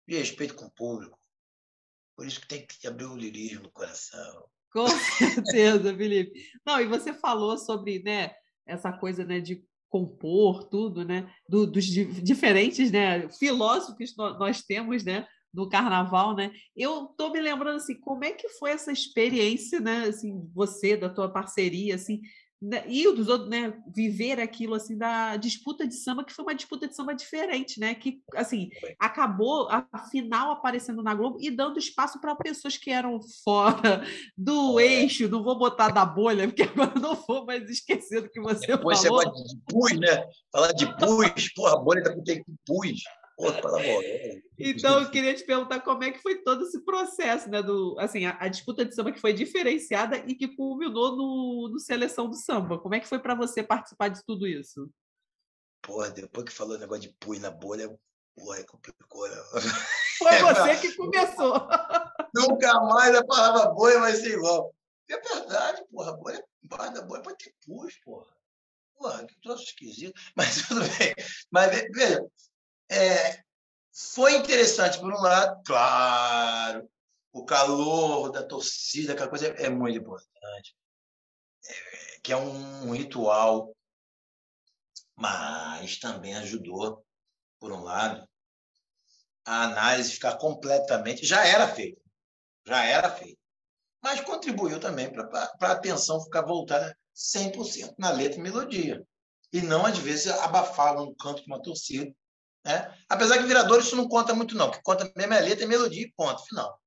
Desrespeito 0.09 0.55
com 0.55 0.64
o 0.64 0.70
público. 0.70 1.18
Por 2.17 2.27
isso 2.27 2.41
que 2.41 2.49
tem 2.49 2.67
que 2.67 2.87
abrir 2.87 3.07
o 3.07 3.17
lirismo 3.17 3.65
no 3.65 3.71
coração. 3.71 4.45
Com 4.73 4.87
certeza, 5.19 5.97
Felipe. 5.97 6.41
Não, 6.67 6.81
e 6.81 6.87
você 6.87 7.12
falou 7.12 7.59
sobre 7.59 8.03
né, 8.03 8.35
essa 8.67 8.93
coisa 8.93 9.25
né, 9.25 9.41
de 9.41 9.65
compor 9.89 10.65
tudo, 10.65 11.05
né? 11.05 11.33
Do, 11.49 11.67
dos 11.67 11.85
diferentes 11.85 12.91
né, 12.91 13.29
filósofos 13.31 14.15
nós 14.17 14.62
temos, 14.62 15.05
né? 15.05 15.27
no 15.55 15.69
carnaval, 15.69 16.35
né? 16.35 16.51
Eu 16.75 17.07
tô 17.17 17.31
me 17.31 17.41
lembrando 17.41 17.77
assim, 17.77 17.95
como 18.01 18.25
é 18.25 18.33
que 18.33 18.49
foi 18.49 18.73
essa 18.73 18.91
experiência, 18.91 19.79
né? 19.79 20.09
Assim, 20.09 20.51
você 20.53 20.97
da 20.97 21.09
tua 21.09 21.33
parceria, 21.33 21.95
assim, 21.95 22.21
e 22.89 23.12
dos 23.12 23.29
outros, 23.29 23.51
né, 23.51 23.75
viver 23.95 24.41
aquilo 24.41 24.75
assim 24.75 24.97
da 24.97 25.37
disputa 25.37 25.87
de 25.87 25.95
samba, 25.95 26.25
que 26.25 26.33
foi 26.33 26.45
uma 26.45 26.55
disputa 26.55 26.89
de 26.89 26.95
samba 26.95 27.15
diferente, 27.15 27.79
né? 27.79 27.95
Que 27.95 28.21
assim 28.35 28.71
acabou 28.99 29.69
a 29.71 29.87
final 30.11 30.53
aparecendo 30.53 31.03
na 31.03 31.15
Globo 31.15 31.39
e 31.41 31.51
dando 31.51 31.79
espaço 31.79 32.21
para 32.21 32.35
pessoas 32.37 32.77
que 32.77 32.91
eram 32.91 33.21
fora 33.43 34.05
do 34.37 34.79
é. 34.79 35.03
eixo, 35.03 35.29
não 35.29 35.43
vou 35.43 35.59
botar 35.59 35.91
da 35.91 36.05
bolha, 36.05 36.47
porque 36.47 36.62
agora 36.62 36.99
não 36.99 37.15
vou 37.15 37.45
mais 37.45 37.69
esquecer 37.69 38.23
do 38.23 38.31
que 38.31 38.41
você 38.41 38.67
Depois 38.67 39.03
falou. 39.03 39.19
Depois 39.19 39.43
você 39.43 39.55
de 39.55 39.61
pus, 39.69 40.01
né? 40.01 40.29
Falar 40.53 40.73
de 40.73 40.97
pus, 40.97 41.53
porra, 41.55 41.75
a 41.75 41.77
bolha 41.77 42.03
tá 42.03 42.15
com 42.15 42.23
pus. 42.67 43.03
Então, 44.59 45.01
eu 45.01 45.11
queria 45.11 45.35
te 45.35 45.45
perguntar 45.45 45.80
como 45.80 46.05
é 46.05 46.11
que 46.11 46.22
foi 46.22 46.43
todo 46.43 46.64
esse 46.64 46.85
processo, 46.85 47.51
né? 47.51 47.62
Do, 47.62 47.97
assim, 47.99 48.24
a, 48.26 48.37
a 48.41 48.49
disputa 48.49 48.85
de 48.85 48.95
samba 48.95 49.12
que 49.12 49.20
foi 49.20 49.32
diferenciada 49.32 50.18
e 50.18 50.35
que 50.35 50.55
culminou 50.55 51.16
no, 51.16 51.68
no 51.72 51.80
Seleção 51.80 52.28
do 52.28 52.37
Samba. 52.37 52.78
Como 52.78 52.95
é 52.95 53.01
que 53.01 53.09
foi 53.09 53.18
para 53.18 53.35
você 53.35 53.62
participar 53.62 54.09
de 54.09 54.24
tudo 54.24 54.47
isso? 54.47 54.89
Porra, 55.82 56.11
depois 56.11 56.47
que 56.47 56.53
falou 56.53 56.76
o 56.76 56.78
negócio 56.78 57.03
de 57.03 57.16
pui 57.18 57.39
na 57.39 57.51
bolha, 57.51 57.93
porra, 58.35 58.61
é 58.61 58.62
complicou. 58.62 59.28
Né? 59.28 59.37
Foi 60.18 60.30
é, 60.32 60.43
você 60.43 60.76
que 60.80 60.97
começou. 60.97 61.55
Nunca 62.35 62.80
mais 62.80 63.14
a 63.14 63.24
palavra 63.24 63.70
bolha 63.70 64.01
vai 64.01 64.14
ser 64.14 64.35
igual. 64.35 64.74
É 65.11 65.20
verdade, 65.20 65.85
porra, 65.91 66.16
bolha, 66.16 66.43
embaixo 66.62 66.95
da 66.95 67.03
bolha 67.03 67.22
pode 67.22 67.39
ter 67.39 67.55
pus, 67.66 67.95
porra. 68.05 68.35
Porra, 68.97 69.26
que 69.26 69.39
troço 69.41 69.64
esquisito. 69.64 70.18
Mas 70.37 70.66
tudo 70.66 70.80
bem. 70.80 71.14
Mas, 71.51 71.70
veja, 71.93 72.24
é, 72.91 73.43
foi 73.93 74.37
interessante, 74.37 74.99
por 74.99 75.12
um 75.12 75.20
lado, 75.20 75.62
claro, 75.64 76.91
o 77.32 77.45
calor 77.45 78.30
da 78.30 78.43
torcida, 78.43 79.12
aquela 79.12 79.28
coisa 79.28 79.49
é, 79.49 79.68
muito 79.68 79.99
importante, 79.99 80.76
é, 81.66 82.20
que 82.22 82.32
é 82.32 82.37
um 82.37 82.93
ritual, 82.93 83.74
mas 85.16 85.99
também 85.99 86.35
ajudou, 86.37 87.05
por 87.59 87.72
um 87.72 87.82
lado, 87.82 88.28
a 89.45 89.64
análise 89.64 90.12
ficar 90.12 90.37
completamente. 90.39 91.24
Já 91.24 91.47
era 91.47 91.68
feita, 91.68 92.01
já 92.66 92.85
era 92.85 93.11
feita, 93.11 93.41
mas 94.03 94.20
contribuiu 94.20 94.80
também 94.80 95.12
para 95.12 95.51
a 95.61 95.72
atenção 95.72 96.22
ficar 96.22 96.43
voltada 96.43 96.97
100% 97.14 97.95
na 97.99 98.11
letra 98.11 98.39
e 98.39 98.43
melodia. 98.43 99.07
E 99.53 99.61
não, 99.62 99.87
às 99.87 99.99
vezes, 99.99 100.26
abafar 100.26 101.01
um 101.01 101.14
canto 101.14 101.43
de 101.43 101.47
uma 101.47 101.62
torcida 101.62 102.12
né? 102.65 102.97
Apesar 103.09 103.39
que 103.39 103.45
virador 103.45 103.81
isso 103.81 103.95
não 103.95 104.09
conta 104.09 104.35
muito, 104.35 104.57
não. 104.57 104.69
O 104.69 104.71
que 104.71 104.83
conta 104.83 105.11
mesmo 105.15 105.35
é 105.35 105.41
letra, 105.41 105.65
e 105.65 105.69
melodia 105.69 106.03
e 106.03 106.12
ponto 106.12 106.45
final. 106.47 106.81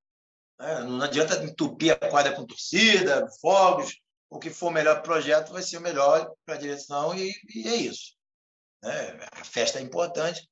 Né? 0.60 0.80
Não 0.82 1.02
adianta 1.02 1.44
entupir 1.44 1.94
a 1.94 2.10
quadra 2.10 2.36
com 2.36 2.46
torcida, 2.46 3.28
fogos. 3.40 4.02
O 4.30 4.40
que 4.40 4.50
for 4.50 4.68
o 4.68 4.72
melhor 4.72 5.02
projeto 5.04 5.54
vai 5.54 5.62
ser 5.62 5.78
o 5.78 5.82
melhor 5.82 6.34
para 6.46 6.56
a 6.56 6.58
direção 6.58 7.16
e, 7.16 7.34
e, 7.54 7.68
é 7.68 7.76
isso. 7.76 8.16
Né? 8.84 9.20
A 9.32 9.46
festa 9.46 9.80
é 9.80 9.82
importante. 9.82 10.50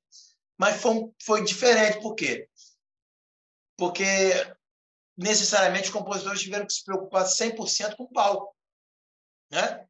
Mas 0.58 0.82
foi, 0.82 1.12
foi 1.22 1.44
diferente, 1.44 2.02
por 2.02 2.16
quê? 2.16 2.48
Porque 3.78 4.32
necessariamente 5.18 5.90
os 5.90 5.94
compositores 5.94 6.42
tiveram 6.42 6.66
que 6.66 6.74
se 6.74 6.84
preocupar 6.86 7.26
100% 7.26 7.96
com 7.98 8.04
o 8.04 8.12
palco. 8.12 8.56
Né? 9.52 9.86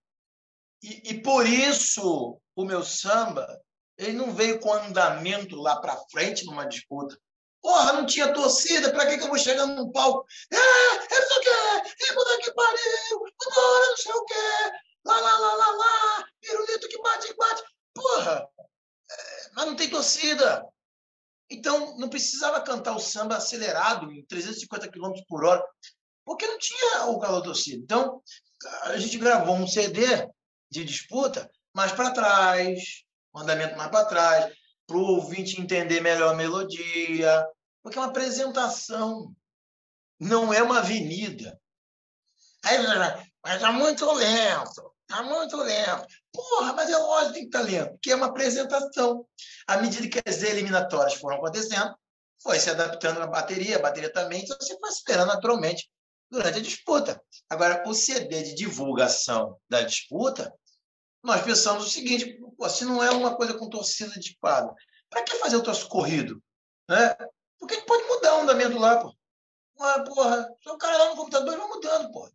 E, 0.82 1.12
e 1.12 1.22
por 1.22 1.46
isso 1.46 2.42
o 2.56 2.66
meu 2.66 2.84
samba 2.84 3.62
ele 3.98 4.14
não 4.14 4.34
veio 4.34 4.60
com 4.60 4.74
andamento 4.74 5.56
lá 5.56 5.80
para 5.80 5.98
frente 6.12 6.46
numa 6.46 6.66
disputa. 6.66 7.18
Porra, 7.62 7.93
não 7.93 8.06
tinha 8.06 8.34
torcida, 8.34 8.91
para 8.91 9.08
que, 9.08 9.18
que 9.18 9.24
eu 9.24 9.28
vou 9.28 9.39
chegar 9.39 9.66
num 9.66 9.91
palco? 9.91 10.26
É, 10.52 10.56
é 10.56 11.20
não 11.20 11.28
sei 11.28 11.38
o 11.38 11.41
quê, 11.41 12.04
é 12.10 12.14
puta 12.14 12.38
que 12.43 12.54
pariu, 12.54 13.26
agora 13.50 13.89
não 13.89 13.98
sei 13.98 14.14
o 14.14 14.26
quê, 14.26 14.34
lá, 15.04 15.20
lá, 15.20 15.39
lá, 15.39 15.54
lá, 15.56 15.72
lá, 15.72 16.26
pirulito 16.39 16.88
que 16.88 17.02
bate, 17.02 17.36
bate. 17.36 17.64
Porra, 17.93 18.48
é, 19.10 19.50
mas 19.56 19.66
não 19.66 19.76
tem 19.76 19.89
torcida. 19.89 20.64
Então, 21.50 21.98
não 21.98 22.10
precisava 22.10 22.62
cantar 22.62 22.96
o 22.96 23.00
samba 23.00 23.38
acelerado, 23.38 24.12
em 24.12 24.26
350 24.26 24.91
km 24.91 25.14
por 25.28 25.46
hora, 25.46 25.64
porque 26.24 26.46
não 26.48 26.58
tinha 26.58 27.06
o 27.06 27.20
calor 27.20 27.41
torcida. 27.41 27.78
Então, 27.78 28.22
a 28.84 28.98
gente 28.98 29.18
gravou 29.18 29.56
um 29.56 29.68
CD 29.68 30.28
de 30.70 30.84
disputa 30.84 31.50
mais 31.74 31.91
para 31.91 32.12
trás, 32.12 33.05
andamento 33.40 33.78
mais 33.78 33.92
para 33.92 34.06
trás, 34.06 34.54
para 34.88 34.98
o 34.98 35.16
ouvinte 35.16 35.60
entender 35.60 36.02
melhor 36.02 36.34
a 36.34 36.38
melodia, 36.38 37.46
porque 37.82 37.98
é 37.98 38.02
uma 38.02 38.10
apresentação, 38.10 39.36
não 40.20 40.54
é 40.54 40.62
uma 40.62 40.80
avenida. 40.80 41.60
Aí, 42.64 42.78
mas 43.44 43.56
está 43.56 43.72
muito 43.72 44.12
lento, 44.12 44.94
está 45.02 45.24
muito 45.24 45.58
lento. 45.58 46.08
Porra, 46.34 46.74
mas 46.74 46.90
é 46.90 46.98
lógico 46.98 47.34
que 47.34 47.40
tem 47.40 47.50
que 47.50 47.58
estar 47.58 47.60
tá 47.60 47.66
lento, 47.66 47.92
porque 47.92 48.12
é 48.12 48.16
uma 48.16 48.28
apresentação. 48.28 49.26
À 49.68 49.78
medida 49.78 50.10
que 50.10 50.30
as 50.30 50.42
eliminatórias 50.42 51.16
foram 51.16 51.38
acontecendo, 51.38 51.96
foi 52.42 52.60
se 52.60 52.70
adaptando 52.70 53.20
na 53.20 53.28
bateria, 53.28 53.78
a 53.78 53.82
bateria 53.82 54.12
também, 54.12 54.44
então 54.44 54.58
você 54.60 54.78
foi 54.80 54.90
esperando 54.90 55.28
naturalmente 55.28 55.90
durante 56.30 56.60
a 56.60 56.62
disputa. 56.62 57.22
Agora, 57.50 57.84
o 57.88 57.94
CD 57.94 58.44
de 58.44 58.56
divulgação 58.56 59.58
da 59.70 59.82
disputa 59.82 60.54
nós 61.26 61.42
pensamos 61.42 61.88
o 61.88 61.90
seguinte: 61.90 62.40
pô, 62.58 62.70
se 62.70 62.86
não 62.86 63.04
é 63.04 63.12
uma 63.12 63.36
coisa 63.36 63.54
com 63.56 63.70
torcida 63.70 64.18
de 64.20 64.38
quadro, 64.38 64.74
para 65.10 65.24
que 65.24 65.36
fazer 65.38 65.58
o 65.58 65.64
troço 65.64 65.90
corrido? 65.90 66.42
Né? 66.90 67.16
Porque 67.60 67.74
a 67.74 67.78
gente 67.78 67.88
pode 67.88 68.04
mudar 68.08 68.38
o 68.38 68.42
andamento 68.42 68.78
lá, 68.78 69.00
pô. 69.00 69.14
Ah, 69.80 70.04
porra, 70.04 70.48
só 70.64 70.74
o 70.74 70.78
cara 70.78 70.98
lá 70.98 71.10
no 71.10 71.16
computador 71.18 71.54
e 71.54 71.58
vai 71.58 71.68
mudando, 71.68 72.12
pô. 72.12 72.30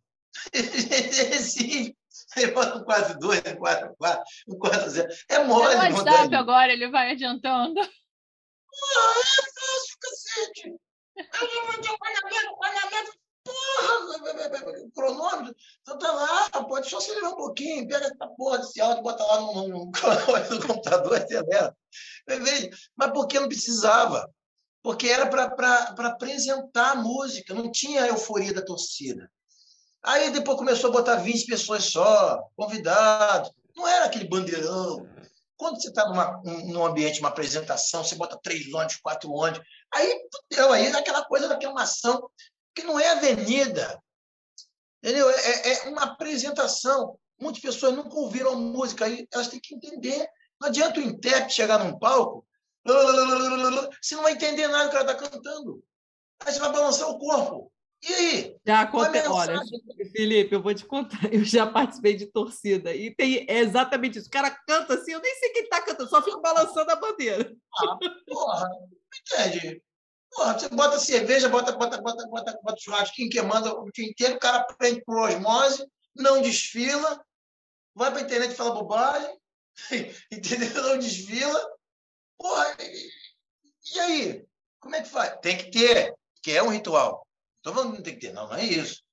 Sim. 1.41 1.95
Ele 2.37 2.51
bota 2.51 2.77
um 2.77 2.83
4-2, 2.83 3.55
um 3.55 3.59
4-4, 3.59 4.23
um 4.47 4.59
4-0. 4.59 5.07
É 5.29 5.43
mole. 5.43 5.75
No 5.89 5.97
WhatsApp 5.97 6.35
agora 6.35 6.71
ele 6.71 6.89
vai 6.89 7.11
adiantando. 7.11 7.79
Ah, 7.79 7.85
é 9.19 9.41
fácil, 9.59 9.97
cacete. 9.99 10.75
Eu 11.17 11.65
vou 11.65 11.81
ter 11.81 11.89
um 11.89 11.97
pagamento, 11.97 12.57
pagamento 12.59 13.11
porra, 13.51 14.89
cronômetro, 14.93 15.55
então 15.81 15.97
tá 15.97 16.11
lá, 16.11 16.49
pode 16.63 16.89
só 16.89 16.97
acelerar 16.97 17.31
um 17.31 17.37
pouquinho, 17.37 17.87
pega 17.87 18.05
essa 18.05 18.27
porra 18.37 18.59
desse 18.59 18.79
áudio, 18.81 19.03
bota 19.03 19.23
lá 19.23 19.41
no, 19.41 19.67
no, 19.67 19.85
no 19.85 19.91
computador, 20.67 21.17
acelera. 21.17 21.75
Mas 22.95 23.11
por 23.11 23.27
que 23.27 23.39
não 23.39 23.47
precisava? 23.47 24.29
porque 24.83 25.07
era 25.07 25.27
para 25.27 26.07
apresentar 26.07 26.91
a 26.91 26.95
música, 26.95 27.53
não 27.53 27.71
tinha 27.71 28.03
a 28.03 28.07
euforia 28.07 28.53
da 28.53 28.63
torcida. 28.63 29.29
Aí 30.03 30.31
depois 30.31 30.57
começou 30.57 30.89
a 30.89 30.93
botar 30.93 31.17
20 31.17 31.45
pessoas 31.45 31.85
só, 31.85 32.41
convidados. 32.55 33.51
Não 33.75 33.87
era 33.87 34.05
aquele 34.05 34.27
bandeirão. 34.27 35.07
Quando 35.55 35.79
você 35.79 35.89
está 35.89 36.09
num 36.43 36.83
ambiente, 36.83 37.19
uma 37.19 37.29
apresentação, 37.29 38.03
você 38.03 38.15
bota 38.15 38.39
três 38.41 38.73
ônibus, 38.73 38.95
quatro 38.95 39.31
ônibus. 39.31 39.63
Aí, 39.93 40.27
fudeu, 40.49 40.73
aí 40.73 40.87
é 40.87 40.95
aquela 40.95 41.23
coisa 41.25 41.47
da 41.47 41.53
aclamação, 41.53 42.27
que 42.75 42.83
não 42.83 42.99
é 42.99 43.09
avenida. 43.09 44.01
Entendeu? 45.03 45.29
É, 45.29 45.33
é, 45.33 45.87
é 45.87 45.89
uma 45.89 46.03
apresentação. 46.03 47.17
Muitas 47.39 47.61
pessoas 47.61 47.95
nunca 47.95 48.15
ouviram 48.15 48.53
a 48.53 48.55
música, 48.55 49.05
aí 49.05 49.27
elas 49.33 49.47
têm 49.47 49.59
que 49.59 49.75
entender. 49.75 50.27
Não 50.59 50.69
adianta 50.69 50.99
o 50.99 51.03
intérprete 51.03 51.55
chegar 51.55 51.83
num 51.83 51.97
palco, 51.97 52.45
você 52.83 54.15
não 54.15 54.23
vai 54.23 54.33
entender 54.33 54.67
nada 54.67 54.89
que 54.89 54.95
ela 54.95 55.11
está 55.11 55.29
cantando. 55.29 55.83
Aí 56.43 56.51
você 56.51 56.59
vai 56.59 56.71
balançar 56.71 57.09
o 57.09 57.19
corpo. 57.19 57.71
E 58.03 58.13
aí? 58.13 58.55
Já 58.65 58.81
aconteceu. 58.81 59.31
Olha, 59.31 59.61
Felipe, 60.11 60.55
eu 60.55 60.61
vou 60.61 60.73
te 60.73 60.85
contar. 60.85 61.31
Eu 61.31 61.43
já 61.43 61.67
participei 61.67 62.15
de 62.15 62.25
torcida 62.25 62.95
e 62.95 63.13
tem 63.13 63.45
exatamente 63.47 64.17
isso. 64.17 64.27
O 64.27 64.31
cara 64.31 64.49
canta 64.67 64.95
assim, 64.95 65.11
eu 65.11 65.21
nem 65.21 65.35
sei 65.35 65.49
quem 65.49 65.63
está 65.63 65.81
cantando, 65.81 66.09
só 66.09 66.21
fico 66.23 66.41
balançando 66.41 66.89
a 66.89 66.95
bandeira. 66.95 67.55
Ah, 67.75 67.97
porra, 68.25 68.69
entende? 69.19 69.83
Porra, 70.31 70.57
você 70.57 70.69
bota 70.69 70.97
cerveja, 70.97 71.49
bota, 71.49 71.73
bota, 71.73 72.01
bota, 72.01 72.25
bota, 72.27 72.59
bota 72.63 72.79
churrasco, 72.79 73.15
quem 73.15 73.41
manda 73.43 73.73
o 73.73 73.91
dia 73.91 74.05
inteiro, 74.05 74.35
o 74.35 74.39
cara 74.39 74.59
aprende 74.59 75.03
por 75.03 75.17
osmose, 75.17 75.85
não 76.15 76.41
desfila, 76.41 77.23
vai 77.93 78.11
para 78.11 78.21
a 78.21 78.23
internet 78.23 78.51
e 78.51 78.55
fala 78.55 78.73
bobagem, 78.73 79.37
entendeu? 80.31 80.83
Não 80.83 80.97
desfila. 80.97 81.61
Porra, 82.37 82.77
e 83.93 83.99
aí? 83.99 84.45
Como 84.79 84.95
é 84.95 85.01
que 85.01 85.09
faz? 85.09 85.37
Tem 85.41 85.57
que 85.57 85.69
ter, 85.69 86.15
que 86.41 86.51
é 86.51 86.63
um 86.63 86.69
ritual. 86.69 87.27
Estou 87.57 87.73
falando 87.73 87.91
que 87.91 87.97
não 87.97 88.03
tem 88.03 88.13
que 88.15 88.21
ter, 88.21 88.33
não, 88.33 88.47
não 88.47 88.55
é 88.55 88.63
isso. 88.63 89.03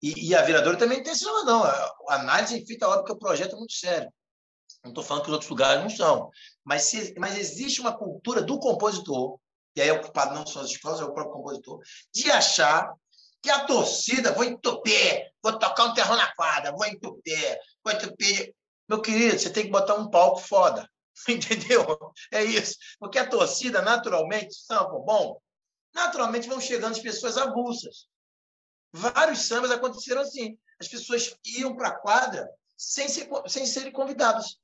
E, 0.00 0.28
e 0.28 0.34
a 0.34 0.42
viradora 0.42 0.78
também 0.78 1.02
tem 1.02 1.12
esse 1.12 1.24
não, 1.24 1.44
não. 1.44 1.64
A 1.64 2.14
análise 2.14 2.64
feita 2.64 2.86
a 2.86 2.88
hora 2.88 2.98
porque 3.00 3.12
o 3.12 3.18
projeto 3.18 3.56
é 3.56 3.58
muito 3.58 3.72
sério. 3.72 4.10
Não 4.84 4.92
estou 4.92 5.02
falando 5.02 5.24
que 5.24 5.28
os 5.28 5.32
outros 5.32 5.50
lugares 5.50 5.82
não 5.82 5.90
são. 5.90 6.30
Mas, 6.64 6.84
se, 6.84 7.14
mas 7.18 7.36
existe 7.36 7.80
uma 7.80 7.96
cultura 7.96 8.40
do 8.40 8.60
compositor, 8.60 9.38
e 9.76 9.80
aí 9.80 9.88
é 9.88 9.92
ocupado 9.92 10.34
não 10.34 10.46
só 10.46 10.60
as 10.60 10.70
escolas, 10.70 11.00
é 11.00 11.04
o 11.04 11.12
próprio 11.12 11.34
compositor, 11.34 11.80
de 12.12 12.30
achar 12.30 12.92
que 13.40 13.50
a 13.50 13.64
torcida, 13.64 14.32
vou 14.32 14.44
entupir, 14.44 15.30
vou 15.42 15.58
tocar 15.58 15.84
um 15.84 15.94
terror 15.94 16.16
na 16.16 16.34
quadra, 16.34 16.72
vou 16.72 16.86
entupir, 16.86 17.58
vou 17.84 17.92
entupir. 17.92 18.54
Meu 18.88 19.00
querido, 19.00 19.38
você 19.38 19.50
tem 19.50 19.64
que 19.64 19.70
botar 19.70 19.94
um 19.94 20.10
palco 20.10 20.40
foda. 20.40 20.88
Entendeu? 21.28 21.84
É 22.32 22.42
isso. 22.42 22.76
Porque 22.98 23.18
a 23.18 23.28
torcida, 23.28 23.82
naturalmente, 23.82 24.54
samba 24.54 24.98
bom, 24.98 25.40
naturalmente 25.94 26.48
vão 26.48 26.60
chegando 26.60 26.92
as 26.92 27.00
pessoas 27.00 27.36
avulsas. 27.36 28.08
Vários 28.92 29.40
sambas 29.40 29.70
aconteceram 29.70 30.22
assim. 30.22 30.58
As 30.80 30.88
pessoas 30.88 31.36
iam 31.44 31.76
para 31.76 31.88
a 31.88 31.98
quadra 31.98 32.48
sem, 32.76 33.08
ser, 33.08 33.28
sem 33.46 33.66
serem 33.66 33.92
convidadas. 33.92 34.58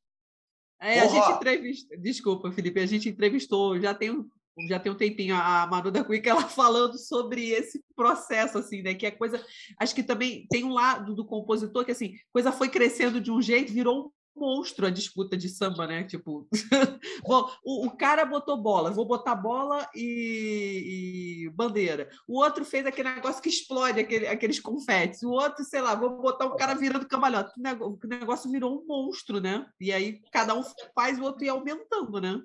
É, 0.81 1.01
a 1.01 1.07
gente 1.07 1.31
entrevistou, 1.31 1.99
desculpa, 1.99 2.53
Felipe, 2.53 2.81
a 2.81 2.87
gente 2.87 3.09
entrevistou, 3.09 3.81
já 3.81 3.95
tem 3.95 4.11
um, 4.11 4.29
já 4.69 4.79
tem 4.79 4.93
um 4.93 4.97
tempinho 4.97 5.35
a 5.35 5.67
Manu 5.67 5.91
da 5.91 6.05
Quick 6.05 6.29
ela 6.29 6.43
falando 6.49 6.99
sobre 6.99 7.51
esse 7.51 7.83
processo 7.97 8.59
assim, 8.59 8.83
né, 8.83 8.95
que 8.95 9.07
é 9.07 9.11
coisa, 9.11 9.45
acho 9.79 9.95
que 9.95 10.03
também 10.03 10.47
tem 10.49 10.65
um 10.65 10.73
lado 10.73 11.15
do 11.15 11.25
compositor 11.25 11.85
que 11.85 11.93
assim, 11.93 12.15
coisa 12.33 12.53
foi 12.53 12.69
crescendo 12.69 13.21
de 13.21 13.31
um 13.31 13.43
jeito, 13.43 13.73
virou 13.73 14.13
monstro 14.37 14.87
a 14.87 14.91
disputa 14.91 15.37
de 15.37 15.49
samba, 15.49 15.87
né? 15.87 16.05
Tipo, 16.05 16.49
o, 17.25 17.87
o, 17.87 17.91
cara 17.91 18.25
botou 18.25 18.57
bola, 18.61 18.91
vou 18.91 19.07
botar 19.07 19.35
bola 19.35 19.89
e, 19.95 21.45
e, 21.47 21.51
bandeira. 21.51 22.09
O 22.27 22.41
outro 22.41 22.65
fez 22.65 22.85
aquele 22.85 23.15
negócio 23.15 23.43
que 23.43 23.49
explode, 23.49 24.01
aquele, 24.01 24.27
aqueles 24.27 24.61
confetes. 24.61 25.23
O 25.23 25.31
outro, 25.31 25.65
sei 25.65 25.81
lá, 25.81 25.95
vou 25.95 26.21
botar 26.21 26.47
o 26.47 26.57
cara 26.57 26.75
virando 26.75 27.09
cambalhota. 27.09 27.53
O 27.81 27.99
negócio 28.07 28.51
virou 28.51 28.77
um 28.77 28.87
monstro, 28.87 29.41
né? 29.41 29.67
E 29.81 29.93
aí 29.93 30.21
cada 30.33 30.55
um 30.55 30.63
faz, 30.95 31.19
o 31.19 31.23
outro 31.23 31.45
ia 31.45 31.53
aumentando, 31.53 32.21
né? 32.21 32.43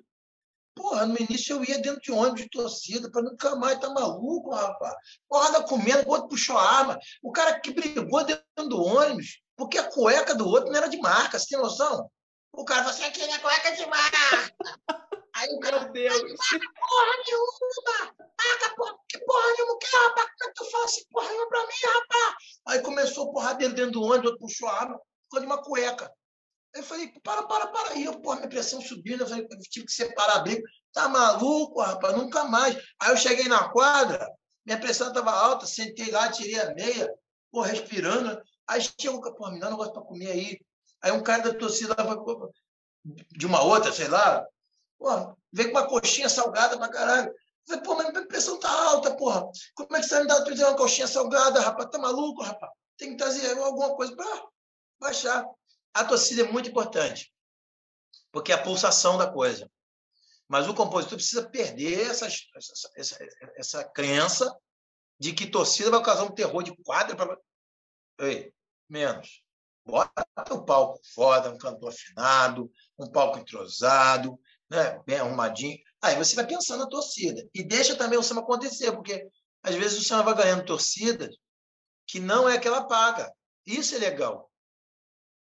Porra, 0.80 1.04
no 1.04 1.16
início 1.18 1.56
eu 1.56 1.64
ia 1.64 1.78
dentro 1.78 2.00
de 2.00 2.10
ônibus 2.10 2.40
de 2.40 2.48
torcida, 2.48 3.10
para 3.10 3.20
nunca 3.20 3.54
mais, 3.54 3.78
tá 3.78 3.90
maluco, 3.90 4.54
rapaz. 4.54 4.94
Porrada 5.28 5.62
comendo, 5.62 6.08
o 6.08 6.10
outro 6.10 6.28
puxou 6.28 6.56
a 6.56 6.62
arma. 6.62 6.98
O 7.22 7.30
cara 7.30 7.60
que 7.60 7.70
brigou 7.70 8.24
dentro 8.24 8.44
do 8.66 8.82
ônibus, 8.82 9.42
porque 9.56 9.76
a 9.76 9.84
cueca 9.84 10.34
do 10.34 10.48
outro 10.48 10.70
não 10.70 10.78
era 10.78 10.88
de 10.88 10.98
marca, 10.98 11.38
você 11.38 11.48
tem 11.50 11.58
noção? 11.58 12.10
O 12.52 12.64
cara 12.64 12.82
falou 12.82 12.94
assim, 12.94 13.04
aqui 13.04 13.20
é 13.20 13.38
cueca 13.38 13.76
de 13.76 13.86
marca. 13.86 14.54
Aí 15.36 15.48
o 15.54 15.60
cara, 15.60 15.80
Meu 15.80 15.92
Deus. 15.92 16.18
porra 16.18 17.16
nenhuma! 17.26 18.14
Paga 18.16 18.74
porra, 18.74 18.94
que 19.06 19.18
porra 19.18 19.52
nenhuma, 19.52 19.78
que 19.78 19.86
rapaz? 19.96 20.28
Como 20.38 20.44
é 20.44 20.46
que 20.48 20.54
tu 20.54 20.70
fala 20.70 20.84
assim, 20.86 21.04
porra 21.10 21.28
nenhuma 21.28 21.48
pra 21.48 21.60
mim, 21.60 21.72
rapaz? 21.84 22.34
Aí 22.68 22.80
começou 22.80 23.28
a 23.28 23.32
porra 23.32 23.54
dentro, 23.54 23.76
dentro 23.76 23.92
do 23.92 24.02
ônibus, 24.02 24.30
outro 24.30 24.40
puxou 24.40 24.68
a 24.68 24.80
arma, 24.80 25.00
ficou 25.24 25.40
de 25.40 25.46
uma 25.46 25.62
cueca. 25.62 26.10
Eu 26.74 26.82
falei, 26.84 27.12
para, 27.22 27.42
para, 27.44 27.66
para. 27.66 27.90
Aí 27.90 28.04
eu, 28.04 28.20
porra, 28.20 28.36
minha 28.36 28.48
pressão 28.48 28.80
subindo, 28.80 29.22
eu 29.22 29.26
falei, 29.26 29.46
tive 29.70 29.86
que 29.86 29.92
separar 29.92 30.36
a 30.36 30.40
briga. 30.40 30.62
Tá 30.92 31.08
maluco, 31.08 31.80
rapaz? 31.80 32.16
Nunca 32.16 32.44
mais. 32.44 32.76
Aí 33.00 33.10
eu 33.10 33.16
cheguei 33.16 33.48
na 33.48 33.68
quadra, 33.70 34.28
minha 34.64 34.78
pressão 34.78 35.08
estava 35.08 35.32
alta, 35.32 35.66
sentei 35.66 36.10
lá, 36.10 36.30
tirei 36.30 36.60
a 36.60 36.74
meia, 36.74 37.12
pô, 37.50 37.60
respirando. 37.62 38.40
Aí 38.68 38.80
chegou, 39.00 39.20
pô, 39.34 39.50
me 39.50 39.58
dá 39.58 39.68
um 39.68 39.72
negócio 39.72 39.92
para 39.92 40.02
comer 40.02 40.30
aí. 40.30 40.60
Aí 41.02 41.12
um 41.12 41.22
cara 41.22 41.42
da 41.42 41.58
torcida 41.58 41.96
de 43.30 43.46
uma 43.46 43.62
outra, 43.62 43.92
sei 43.92 44.08
lá, 44.08 44.46
pô, 44.98 45.34
veio 45.52 45.72
com 45.72 45.78
uma 45.78 45.88
coxinha 45.88 46.28
salgada 46.28 46.78
pra 46.78 46.88
caralho. 46.88 47.28
Eu 47.30 47.34
falei, 47.66 47.82
pô, 47.82 47.94
mas 47.96 48.12
minha 48.12 48.26
pressão 48.26 48.58
tá 48.58 48.70
alta, 48.70 49.16
porra. 49.16 49.48
Como 49.74 49.96
é 49.96 50.00
que 50.00 50.06
você 50.06 50.14
vai 50.14 50.22
me 50.22 50.56
dar 50.56 50.68
uma 50.68 50.76
coxinha 50.76 51.06
salgada, 51.06 51.60
rapaz? 51.60 51.90
Tá 51.90 51.98
maluco, 51.98 52.42
rapaz? 52.42 52.72
Tem 52.96 53.10
que 53.10 53.16
trazer 53.16 53.58
alguma 53.58 53.96
coisa 53.96 54.14
para 54.14 54.44
baixar. 55.00 55.44
A 55.94 56.04
torcida 56.04 56.42
é 56.42 56.52
muito 56.52 56.68
importante, 56.68 57.32
porque 58.30 58.52
é 58.52 58.54
a 58.54 58.62
pulsação 58.62 59.18
da 59.18 59.30
coisa. 59.30 59.70
Mas 60.48 60.68
o 60.68 60.74
compositor 60.74 61.16
precisa 61.16 61.48
perder 61.48 62.10
essa, 62.10 62.26
essa, 62.26 62.90
essa, 62.96 63.18
essa 63.56 63.84
crença 63.84 64.52
de 65.18 65.32
que 65.32 65.46
torcida 65.46 65.90
vai 65.90 66.02
causar 66.02 66.24
um 66.24 66.34
terror 66.34 66.62
de 66.62 66.74
quadra. 66.82 67.14
Pra... 67.14 67.36
Ei, 68.18 68.52
menos. 68.88 69.42
Bota 69.84 70.24
um 70.52 70.64
palco 70.64 71.00
foda, 71.14 71.50
um 71.50 71.58
cantor 71.58 71.90
afinado, 71.90 72.70
um 72.98 73.10
palco 73.10 73.38
entrosado, 73.38 74.38
né? 74.68 75.00
bem 75.06 75.18
arrumadinho. 75.18 75.78
Aí 76.02 76.16
você 76.16 76.34
vai 76.34 76.46
pensando 76.46 76.80
na 76.80 76.88
torcida. 76.88 77.48
E 77.54 77.62
deixa 77.62 77.96
também 77.96 78.18
o 78.18 78.22
samba 78.22 78.40
acontecer, 78.40 78.92
porque 78.92 79.28
às 79.62 79.74
vezes 79.74 79.98
o 79.98 80.04
samba 80.04 80.34
vai 80.34 80.44
ganhando 80.44 80.64
torcidas 80.64 81.36
que 82.06 82.18
não 82.18 82.48
é 82.48 82.58
que 82.58 82.66
ela 82.66 82.88
paga. 82.88 83.32
Isso 83.64 83.94
é 83.94 83.98
legal. 83.98 84.49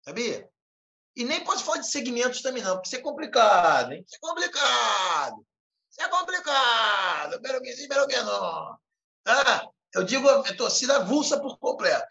Sabia? 0.08 0.50
E 1.16 1.26
nem 1.26 1.44
posso 1.44 1.66
falar 1.66 1.80
de 1.80 1.90
segmentos 1.90 2.42
também, 2.42 2.64
não, 2.64 2.76
porque 2.76 2.88
isso 2.88 2.96
é 2.96 3.02
complicado, 3.02 3.92
hein? 3.92 4.06
Isso 4.08 4.16
é 4.16 4.20
complicado. 4.20 5.46
Isso 5.90 6.02
é 6.02 6.08
complicado. 6.08 7.42
Pero 7.42 7.62
que 7.62 7.74
sim, 7.74 7.88
pero 7.88 8.08
que 8.08 8.22
não. 8.22 8.78
Ah, 9.26 9.68
eu 9.94 10.04
digo 10.04 10.30
a 10.30 10.56
torcida 10.56 10.98
avulsa 10.98 11.40
por 11.40 11.58
completo 11.58 12.08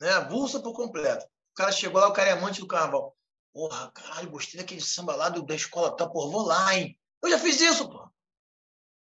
né? 0.00 0.10
Avulsa 0.10 0.60
por 0.60 0.74
completo. 0.74 1.24
O 1.24 1.54
cara 1.54 1.72
chegou 1.72 2.00
lá, 2.00 2.08
o 2.08 2.12
cara 2.12 2.30
é 2.30 2.32
amante 2.32 2.60
do 2.60 2.66
carnaval. 2.66 3.16
Porra, 3.52 3.90
caralho, 3.92 4.30
gostei 4.30 4.60
daquele 4.60 4.80
samba 4.80 5.14
lá 5.14 5.28
da 5.28 5.54
escola 5.54 5.96
tal, 5.96 6.12
porra, 6.12 6.30
vou 6.30 6.42
lá, 6.42 6.74
hein? 6.74 6.98
Eu 7.22 7.30
já 7.30 7.38
fiz 7.38 7.60
isso, 7.60 7.88
pô. 7.88 8.08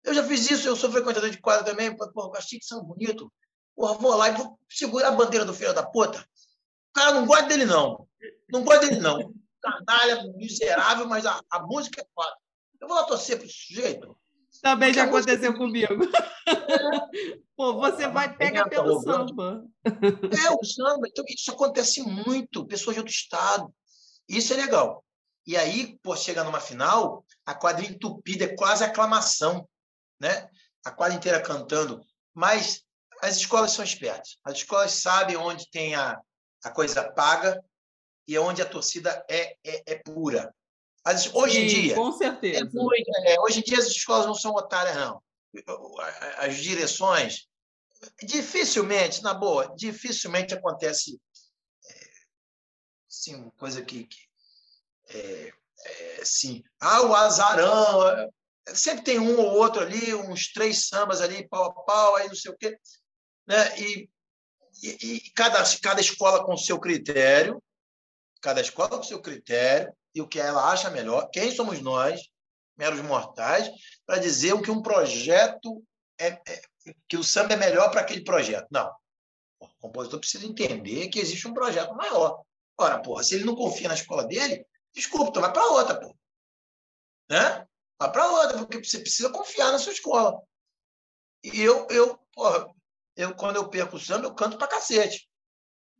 Eu 0.04 0.14
já 0.14 0.24
fiz 0.24 0.50
isso, 0.52 0.68
eu 0.68 0.76
sou 0.76 0.92
frequentador 0.92 1.30
de 1.30 1.40
quadra 1.40 1.64
também, 1.64 1.96
porra, 1.96 2.38
achei 2.38 2.60
que 2.60 2.66
samba 2.66 2.84
bonito. 2.84 3.32
Porra, 3.76 3.94
vou 3.94 4.16
lá 4.16 4.30
e 4.30 4.34
vou 4.34 4.60
segurar 4.70 5.08
a 5.08 5.12
bandeira 5.12 5.46
do 5.46 5.54
filho 5.54 5.74
da 5.74 5.84
puta. 5.84 6.20
O 6.20 6.94
cara 6.94 7.14
não 7.14 7.26
gosta 7.26 7.46
dele, 7.46 7.66
não. 7.66 8.08
Não 8.50 8.64
gosta 8.64 8.88
dele, 8.88 9.00
não. 9.00 9.34
Canalha, 9.62 10.24
miserável, 10.36 11.08
mas 11.08 11.26
a, 11.26 11.40
a 11.50 11.60
música 11.62 12.02
é 12.02 12.06
foda. 12.14 12.36
Eu 12.80 12.88
vou 12.88 12.98
lá 12.98 13.04
torcer 13.04 13.38
pro 13.38 13.48
sujeito. 13.48 14.18
Também 14.62 14.94
já 14.94 15.04
aconteceu 15.04 15.56
comigo. 15.56 15.94
Pô, 17.56 17.74
você 17.76 18.08
vai 18.08 18.36
pegar 18.36 18.68
pelo 18.68 19.02
samba. 19.02 19.64
É, 19.86 20.52
o 20.52 20.64
samba. 20.64 21.08
Então, 21.08 21.24
isso 21.28 21.52
acontece 21.52 22.02
muito. 22.02 22.66
Pessoas 22.66 22.96
de 22.96 23.00
outro 23.00 23.14
estado. 23.14 23.74
Isso 24.28 24.54
é 24.54 24.58
legal. 24.58 25.04
E 25.46 25.58
aí, 25.58 25.98
pô, 26.04 26.16
chega 26.16 26.44
numa 26.44 26.60
final, 26.60 27.26
a 27.46 27.54
quadra 27.54 27.86
entupida, 27.86 28.46
é 28.46 28.56
quase 28.56 28.84
aclamação, 28.84 29.68
né? 30.20 30.48
A 30.86 30.92
quadra 30.92 31.18
inteira 31.18 31.42
cantando. 31.42 32.02
Mas 32.34 32.84
as 33.22 33.38
escolas 33.38 33.72
são 33.72 33.84
espertas. 33.84 34.38
As 34.44 34.54
escolas 34.58 34.92
sabem 34.94 35.38
onde 35.38 35.70
tem 35.70 35.96
a, 35.96 36.20
a 36.64 36.72
coisa 36.72 37.12
paga 37.12 37.64
e 38.32 38.40
onde 38.40 38.62
a 38.62 38.66
torcida 38.66 39.26
é, 39.30 39.58
é, 39.62 39.84
é 39.86 39.96
pura. 39.96 40.56
As, 41.04 41.34
hoje 41.34 41.56
Sim, 41.56 41.62
em 41.62 41.68
dia. 41.68 41.96
Com 41.96 42.14
certeza. 42.14 42.62
É 42.62 42.64
muito, 42.64 43.12
é, 43.26 43.40
hoje 43.42 43.60
em 43.60 43.64
dia 43.64 43.78
as 43.78 43.88
escolas 43.88 44.26
não 44.26 44.34
são 44.34 44.54
otárias, 44.54 44.96
não. 44.96 45.22
As 46.38 46.56
direções. 46.56 47.50
Dificilmente, 48.24 49.22
na 49.22 49.34
boa, 49.34 49.76
dificilmente 49.76 50.54
acontece 50.54 51.20
é, 51.86 52.08
sim, 53.08 53.52
coisa 53.58 53.82
que. 53.82 54.06
que 54.06 54.18
é, 55.10 55.54
é, 55.84 56.22
sim. 56.24 56.64
Ah, 56.80 57.02
o 57.02 57.14
azarão. 57.14 58.32
sempre 58.74 59.04
tem 59.04 59.20
um 59.20 59.38
ou 59.38 59.58
outro 59.58 59.82
ali, 59.82 60.14
uns 60.14 60.54
três 60.54 60.88
sambas 60.88 61.20
ali, 61.20 61.50
pau 61.50 61.66
a 61.66 61.74
pau, 61.84 62.16
aí 62.16 62.30
não 62.30 62.36
sei 62.36 62.50
o 62.50 62.58
quê. 62.58 62.80
Né? 63.46 63.78
E, 63.78 64.10
e, 64.82 65.16
e 65.16 65.32
cada, 65.32 65.62
cada 65.82 66.00
escola 66.00 66.46
com 66.46 66.54
o 66.54 66.58
seu 66.58 66.80
critério, 66.80 67.62
cada 68.42 68.62
escola 68.62 68.98
com 68.98 69.04
seu 69.04 69.22
critério, 69.22 69.94
e 70.14 70.22
o 70.22 70.28
que 70.28 70.40
ela 70.40 70.72
acha 70.72 70.90
melhor. 70.90 71.30
Quem 71.32 71.52
somos 71.52 71.80
nós, 71.82 72.20
meros 72.78 73.02
mortais, 73.02 73.70
para 74.06 74.18
dizer 74.18 74.54
o 74.54 74.62
que 74.62 74.72
um 74.72 74.82
projeto 74.82 75.84
é, 76.20 76.28
é 76.28 76.62
que 77.08 77.18
o 77.18 77.24
samba 77.24 77.54
é 77.54 77.58
melhor 77.58 77.90
para 77.92 78.02
aquele 78.02 78.24
projeto. 78.24 78.68
Não. 78.72 78.92
O 79.60 79.68
compositor 79.80 80.20
precisa 80.20 80.46
entender 80.46 81.10
que 81.10 81.20
existe 81.20 81.48
um 81.48 81.54
projeto 81.54 81.94
maior. 81.94 82.44
Ora, 82.78 83.00
porra, 83.00 83.24
se 83.24 83.36
ele 83.36 83.46
não 83.46 83.56
confia 83.56 83.88
na 83.88 83.94
escola 83.94 84.26
dele, 84.26 84.66
desculpa, 84.94 85.30
então 85.30 85.42
vai 85.42 85.54
para 85.54 85.66
outra, 85.68 86.00
porra. 86.00 86.16
Né? 87.30 87.68
Vai 88.00 88.12
para 88.12 88.32
outra, 88.32 88.58
porque 88.58 88.84
você 88.84 89.00
precisa 89.00 89.30
confiar 89.30 89.72
na 89.72 89.80
sua 89.80 89.94
escola. 89.94 90.42
E 91.44 91.62
eu, 91.62 91.88
eu, 91.90 92.20
porra, 92.34 92.68
eu 93.16 93.36
quando 93.36 93.56
eu 93.58 93.70
perco 93.70 93.96
o 93.96 94.00
samba, 94.00 94.26
eu 94.26 94.34
canto 94.34 94.58
para 94.58 94.68
cacete. 94.68 95.30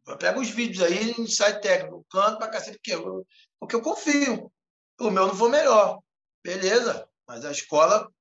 Eu 0.08 0.18
pego 0.18 0.42
os 0.42 0.50
vídeos 0.50 0.84
aí 0.84 1.28
site 1.28 1.62
técnico, 1.62 2.06
canto 2.10 2.38
para 2.38 2.50
cacete, 2.50 2.78
porque 2.78 2.94
eu, 2.94 3.26
porque 3.60 3.76
eu 3.76 3.82
confio. 3.82 4.52
O 5.00 5.10
meu 5.10 5.28
não 5.28 5.36
foi 5.36 5.50
melhor. 5.50 6.00
Beleza, 6.44 7.08
mas 7.28 7.46
a 7.46 7.52
escola, 7.52 8.12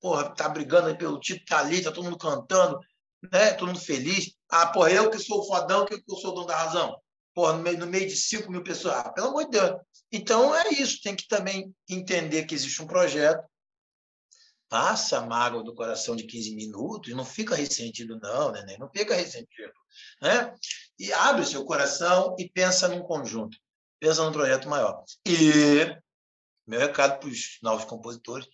porra, 0.00 0.34
tá 0.34 0.48
brigando 0.48 0.88
aí 0.88 0.96
pelo 0.96 1.18
título, 1.18 1.46
tá 1.46 1.58
ali, 1.58 1.82
tá 1.82 1.90
todo 1.90 2.04
mundo 2.04 2.18
cantando, 2.18 2.78
né? 3.32 3.52
Todo 3.52 3.68
mundo 3.68 3.80
feliz. 3.80 4.34
Ah, 4.50 4.66
porra, 4.66 4.90
eu 4.90 5.10
que 5.10 5.18
sou 5.18 5.40
o 5.40 5.46
fodão, 5.46 5.86
que 5.86 5.94
eu 5.94 6.16
sou 6.16 6.32
o 6.32 6.34
dono 6.34 6.46
da 6.46 6.56
razão. 6.56 6.96
Porra, 7.34 7.54
no 7.54 7.62
meio, 7.62 7.78
no 7.78 7.86
meio 7.86 8.06
de 8.06 8.16
5 8.16 8.50
mil 8.50 8.62
pessoas. 8.62 8.94
Ah, 8.96 9.10
pelo 9.10 9.28
amor 9.28 9.44
de 9.44 9.52
Deus. 9.52 9.80
Então 10.12 10.54
é 10.54 10.68
isso, 10.68 11.00
tem 11.02 11.16
que 11.16 11.26
também 11.26 11.74
entender 11.88 12.44
que 12.44 12.54
existe 12.54 12.80
um 12.82 12.86
projeto. 12.86 13.42
Passa 14.68 15.18
a 15.18 15.26
mágoa 15.26 15.62
do 15.62 15.74
coração 15.74 16.16
de 16.16 16.24
15 16.24 16.54
minutos 16.54 17.14
não 17.14 17.24
fica 17.24 17.54
ressentido, 17.54 18.18
não, 18.20 18.52
né? 18.52 18.76
Não 18.78 18.88
fica 18.90 19.14
ressentido. 19.14 19.72
Né? 20.20 20.54
E 20.98 21.12
abre 21.12 21.44
seu 21.44 21.64
coração 21.64 22.36
e 22.38 22.48
pensa 22.48 22.88
num 22.88 23.02
conjunto, 23.02 23.58
pensa 24.00 24.24
num 24.24 24.32
projeto 24.32 24.68
maior. 24.68 25.02
E 25.26 25.96
meu 26.66 26.80
recado 26.80 27.18
para 27.18 27.28
os 27.28 27.58
novos 27.62 27.84
compositores: 27.84 28.46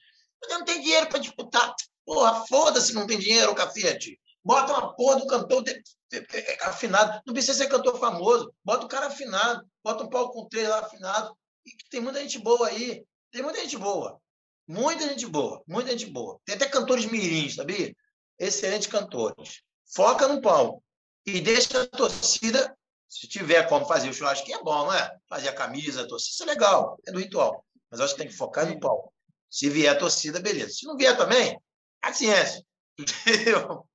você 0.43 0.55
não 0.55 0.65
tem 0.65 0.81
dinheiro 0.81 1.09
para 1.09 1.19
disputar. 1.19 1.75
Porra, 2.05 2.45
foda-se, 2.47 2.95
não 2.95 3.07
tem 3.07 3.19
dinheiro, 3.19 3.55
cacete. 3.55 4.19
Bota 4.43 4.73
uma 4.73 4.95
porra 4.95 5.21
do 5.21 5.27
cantor 5.27 5.63
de, 5.63 5.75
de, 6.11 6.27
afinado. 6.63 7.21
Não 7.27 7.35
precisa 7.35 7.59
ser 7.59 7.69
cantor 7.69 7.99
famoso. 7.99 8.53
Bota 8.65 8.87
o 8.87 8.89
cara 8.89 9.07
afinado. 9.07 9.65
Bota 9.85 10.05
um 10.05 10.09
palco 10.09 10.33
com 10.33 10.49
três 10.49 10.69
lá 10.69 10.81
afinado. 10.81 11.37
E 11.67 11.71
tem 11.91 12.01
muita 12.01 12.21
gente 12.21 12.39
boa 12.39 12.69
aí. 12.69 13.05
Tem 13.31 13.43
muita 13.43 13.61
gente 13.61 13.77
boa. 13.77 14.19
Muita 14.67 15.07
gente 15.09 15.27
boa. 15.27 15.63
Muita 15.69 15.91
gente 15.91 16.07
boa. 16.07 16.41
Tem 16.45 16.57
até 16.57 16.67
cantores 16.67 17.05
mirins, 17.05 17.57
sabia? 17.57 17.95
Excelentes 18.39 18.89
cantores. 18.89 19.63
Foca 19.95 20.27
no 20.27 20.41
palco. 20.41 20.83
E 21.27 21.41
deixa 21.41 21.83
a 21.83 21.87
torcida, 21.87 22.77
se 23.09 23.29
tiver 23.29 23.69
como 23.69 23.87
fazer 23.87 24.09
o 24.09 24.15
churrasco, 24.15 24.47
que 24.47 24.53
é 24.53 24.63
bom, 24.63 24.87
não 24.87 24.95
é? 24.95 25.19
Fazer 25.29 25.49
a 25.49 25.55
camisa, 25.55 26.03
a 26.03 26.09
torcida, 26.09 26.33
isso 26.33 26.43
é 26.43 26.47
legal. 26.47 26.99
É 27.07 27.13
do 27.13 27.19
ritual. 27.19 27.65
Mas 27.91 28.01
acho 28.01 28.15
que 28.15 28.21
tem 28.21 28.29
que 28.29 28.37
focar 28.37 28.67
no 28.67 28.79
palco. 28.79 29.13
Se 29.49 29.69
vier 29.69 29.95
a 29.95 29.99
torcida, 29.99 30.41
beleza. 30.41 30.71
Se 30.71 30.87
não 30.87 30.97
vier 30.97 31.17
também, 31.17 31.61
paciência. 32.01 32.65
Entendeu? 32.99 33.87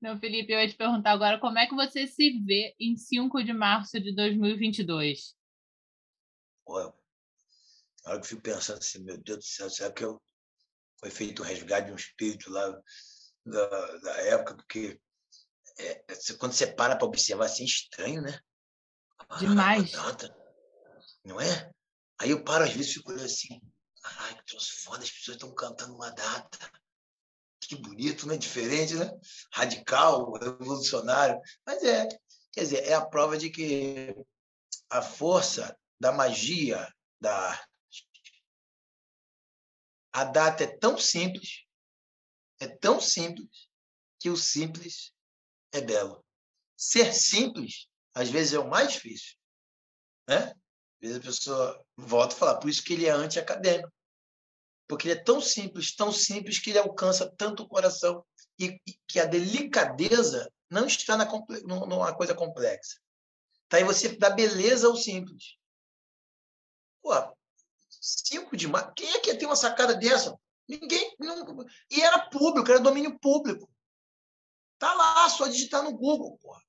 Não, 0.00 0.18
Felipe, 0.18 0.52
eu 0.52 0.60
ia 0.60 0.68
te 0.68 0.76
perguntar 0.76 1.12
agora 1.12 1.38
como 1.38 1.58
é 1.58 1.66
que 1.66 1.74
você 1.74 2.06
se 2.06 2.38
vê 2.40 2.74
em 2.78 2.96
5 2.96 3.42
de 3.42 3.52
março 3.52 3.98
de 4.00 4.14
2022? 4.14 5.34
Pô, 6.64 6.80
na 8.04 8.10
hora 8.10 8.20
que 8.20 8.26
eu 8.26 8.28
fico 8.28 8.42
pensando 8.42 8.78
assim, 8.78 9.02
meu 9.02 9.16
Deus 9.16 9.38
do 9.38 9.44
céu, 9.44 9.70
será 9.70 9.92
que 9.92 10.04
eu 10.04 10.20
foi 11.00 11.10
feito 11.10 11.42
um 11.42 11.46
resgate 11.46 11.86
de 11.86 11.92
um 11.92 11.96
espírito 11.96 12.50
lá 12.50 12.70
da, 13.46 13.96
da 13.98 14.16
época? 14.22 14.56
Porque 14.56 15.00
é, 15.78 16.04
quando 16.38 16.52
você 16.52 16.66
para 16.66 16.96
para 16.96 17.06
observar, 17.06 17.46
assim, 17.46 17.62
é 17.62 17.66
estranho, 17.66 18.22
né? 18.22 18.38
Demais. 19.38 19.92
não 21.24 21.40
é? 21.40 21.70
Aí 22.18 22.30
eu 22.30 22.44
paro, 22.44 22.64
às 22.64 22.72
vezes, 22.72 22.92
e 22.92 22.94
fico 22.94 23.10
olhando 23.10 23.24
assim, 23.24 23.60
caralho, 24.02 24.36
que 24.36 24.44
troço 24.44 24.82
foda, 24.82 25.02
as 25.02 25.10
pessoas 25.10 25.36
estão 25.36 25.54
cantando 25.54 25.94
uma 25.94 26.10
data. 26.10 26.70
Que 27.60 27.76
bonito, 27.76 28.26
né? 28.26 28.36
Diferente, 28.36 28.94
né? 28.94 29.10
Radical, 29.52 30.32
revolucionário. 30.32 31.40
Mas 31.66 31.82
é, 31.82 32.06
quer 32.52 32.60
dizer, 32.60 32.84
é 32.84 32.94
a 32.94 33.04
prova 33.04 33.38
de 33.38 33.50
que 33.50 34.14
a 34.90 35.00
força 35.00 35.76
da 35.98 36.12
magia 36.12 36.92
da 37.20 37.34
arte. 37.34 37.64
A 40.12 40.24
data 40.24 40.62
é 40.62 40.78
tão 40.78 40.96
simples, 40.96 41.64
é 42.60 42.68
tão 42.68 43.00
simples, 43.00 43.68
que 44.20 44.30
o 44.30 44.36
simples 44.36 45.13
é 45.74 45.80
belo. 45.80 46.24
Ser 46.76 47.12
simples, 47.12 47.88
às 48.14 48.30
vezes, 48.30 48.54
é 48.54 48.58
o 48.58 48.68
mais 48.68 48.92
difícil. 48.92 49.36
Né? 50.28 50.54
vezes 51.00 51.16
a 51.18 51.20
pessoa 51.20 51.84
volta 51.96 52.34
a 52.34 52.38
falar, 52.38 52.56
por 52.56 52.70
isso 52.70 52.82
que 52.82 52.94
ele 52.94 53.06
é 53.06 53.10
anti-acadêmico. 53.10 53.92
Porque 54.88 55.08
ele 55.08 55.18
é 55.18 55.22
tão 55.22 55.40
simples, 55.40 55.94
tão 55.94 56.12
simples, 56.12 56.58
que 56.58 56.70
ele 56.70 56.78
alcança 56.78 57.30
tanto 57.36 57.62
o 57.62 57.68
coração 57.68 58.24
e, 58.58 58.80
e 58.86 58.98
que 59.06 59.18
a 59.18 59.24
delicadeza 59.24 60.50
não 60.70 60.86
está 60.86 61.16
na, 61.16 61.26
numa 61.64 62.14
coisa 62.14 62.34
complexa. 62.34 62.98
Tá 63.68 63.78
aí 63.78 63.84
você 63.84 64.16
dá 64.16 64.30
beleza 64.30 64.86
ao 64.86 64.96
simples. 64.96 65.56
Pô, 67.02 67.12
5 67.88 68.56
de 68.56 68.66
quem 68.94 69.10
é 69.10 69.20
que 69.20 69.34
ter 69.34 69.46
uma 69.46 69.56
sacada 69.56 69.94
dessa? 69.94 70.38
Ninguém. 70.68 71.14
Não, 71.18 71.66
e 71.90 72.00
era 72.00 72.28
público, 72.30 72.70
era 72.70 72.80
domínio 72.80 73.18
público. 73.18 73.70
Tá 74.78 74.92
lá, 74.94 75.28
só 75.28 75.46
digitar 75.46 75.82
no 75.82 75.92
Google, 75.92 76.38
porra. 76.38 76.62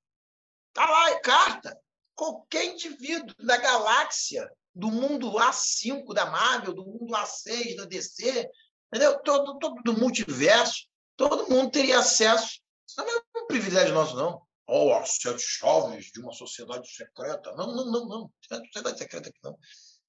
Tá 0.72 0.88
lá, 0.88 1.10
é 1.10 1.20
carta 1.20 1.78
qualquer 2.16 2.64
indivíduo 2.64 3.34
da 3.38 3.58
galáxia, 3.58 4.50
do 4.74 4.90
mundo 4.90 5.32
A5 5.38 6.12
da 6.12 6.26
Marvel, 6.26 6.74
do 6.74 6.84
mundo 6.84 7.14
A6 7.14 7.76
da 7.76 7.84
DC, 7.84 8.50
entendeu? 8.88 9.20
Todo, 9.22 9.58
todo 9.58 9.82
do 9.82 9.98
multiverso, 9.98 10.86
todo 11.16 11.48
mundo 11.48 11.70
teria 11.70 11.98
acesso. 11.98 12.60
Isso 12.86 12.96
não 12.96 13.08
é 13.08 13.22
um 13.36 13.46
privilégio 13.46 13.94
nosso, 13.94 14.16
não. 14.16 14.42
Oh, 14.68 14.92
as 14.94 15.10
sete 15.20 15.40
chaves 15.40 16.06
de 16.06 16.20
uma 16.20 16.32
sociedade 16.32 16.88
secreta. 16.88 17.54
Não, 17.54 17.68
não, 17.68 17.84
não, 17.86 18.06
não. 18.06 18.32
É 18.50 18.56
sociedade 18.56 18.98
secreta 18.98 19.28
aqui, 19.28 19.38
não. 19.42 19.56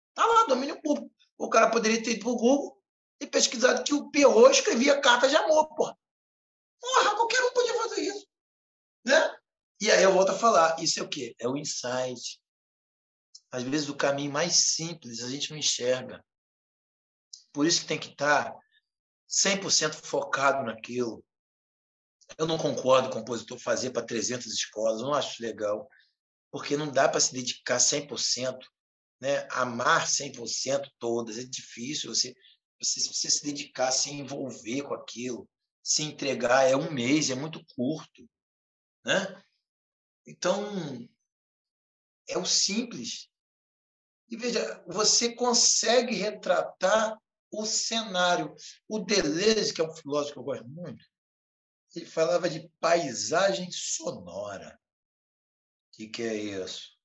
Está 0.10 0.26
lá, 0.26 0.46
domínio 0.48 0.82
público. 0.82 1.12
O 1.38 1.50
cara 1.50 1.70
poderia 1.70 2.02
ter 2.02 2.12
ido 2.12 2.22
para 2.22 2.30
o 2.30 2.38
Google 2.38 2.82
e 3.22 3.28
pesquisado 3.28 3.84
que 3.84 3.94
o 3.94 4.10
Perrault 4.10 4.52
escrevia 4.52 5.00
cartas 5.00 5.30
de 5.30 5.38
amor, 5.38 5.68
porra. 5.76 5.96
Porra, 6.82 7.16
qualquer 7.16 7.42
um 7.44 7.54
podia? 7.54 7.77
E 9.80 9.92
aí 9.92 10.04
eu 10.04 10.14
volto 10.14 10.32
a 10.32 10.38
falar, 10.38 10.82
isso 10.82 11.00
é 11.00 11.04
o 11.04 11.10
quê? 11.10 11.36
É 11.40 11.48
o 11.48 11.56
insight. 11.56 12.40
Às 13.52 13.64
vezes 13.64 13.90
o 13.90 13.96
caminho 13.96 14.32
mais 14.32 14.54
simples 14.74 15.22
a 15.22 15.30
gente 15.30 15.52
não 15.52 15.58
enxerga. 15.58 16.24
Por 17.54 17.66
isso 17.66 17.82
que 17.82 17.88
tem 17.88 18.00
que 18.00 18.10
estar 18.10 18.56
100% 19.30 19.94
focado 19.94 20.66
naquilo. 20.66 21.24
Eu 22.38 22.46
não 22.46 22.58
concordo 22.58 23.10
com 23.10 23.18
o 23.18 23.20
compositor 23.20 23.58
fazer 23.60 23.92
para 23.92 24.06
300 24.06 24.48
escolas, 24.48 25.02
não 25.02 25.14
acho 25.14 25.42
legal, 25.42 25.88
porque 26.52 26.76
não 26.76 26.92
dá 26.92 27.08
para 27.08 27.20
se 27.20 27.34
dedicar 27.34 27.78
100%, 27.78 28.60
né? 29.22 29.48
amar 29.52 30.08
100% 30.08 30.90
todas, 31.00 31.38
é 31.38 31.44
difícil 31.44 32.14
você, 32.14 32.34
você 32.82 33.30
se 33.30 33.44
dedicar, 33.44 33.92
se 33.92 34.12
envolver 34.12 34.84
com 34.84 34.94
aquilo, 34.94 35.50
se 35.82 36.04
entregar, 36.04 36.64
é 36.64 36.76
um 36.76 36.92
mês, 36.92 37.30
é 37.30 37.36
muito 37.36 37.64
curto. 37.76 38.30
Né? 39.06 39.44
Então, 40.28 41.10
é 42.28 42.38
o 42.38 42.46
simples. 42.46 43.30
E 44.30 44.36
veja, 44.36 44.84
você 44.86 45.34
consegue 45.34 46.14
retratar 46.14 47.18
o 47.50 47.66
cenário. 47.66 48.54
O 48.90 49.00
Deleuze, 49.00 49.74
que 49.74 49.80
é 49.80 49.86
um 49.86 49.96
filósofo 49.96 50.34
que 50.34 50.40
eu 50.40 50.44
gosto 50.44 50.68
muito, 50.68 51.06
ele 51.96 52.06
falava 52.06 52.50
de 52.50 52.70
paisagem 52.82 53.72
sonora. 53.72 54.78
O 55.88 55.96
que, 55.96 56.10
que 56.10 56.24
é 56.24 56.36
isso? 56.36 56.96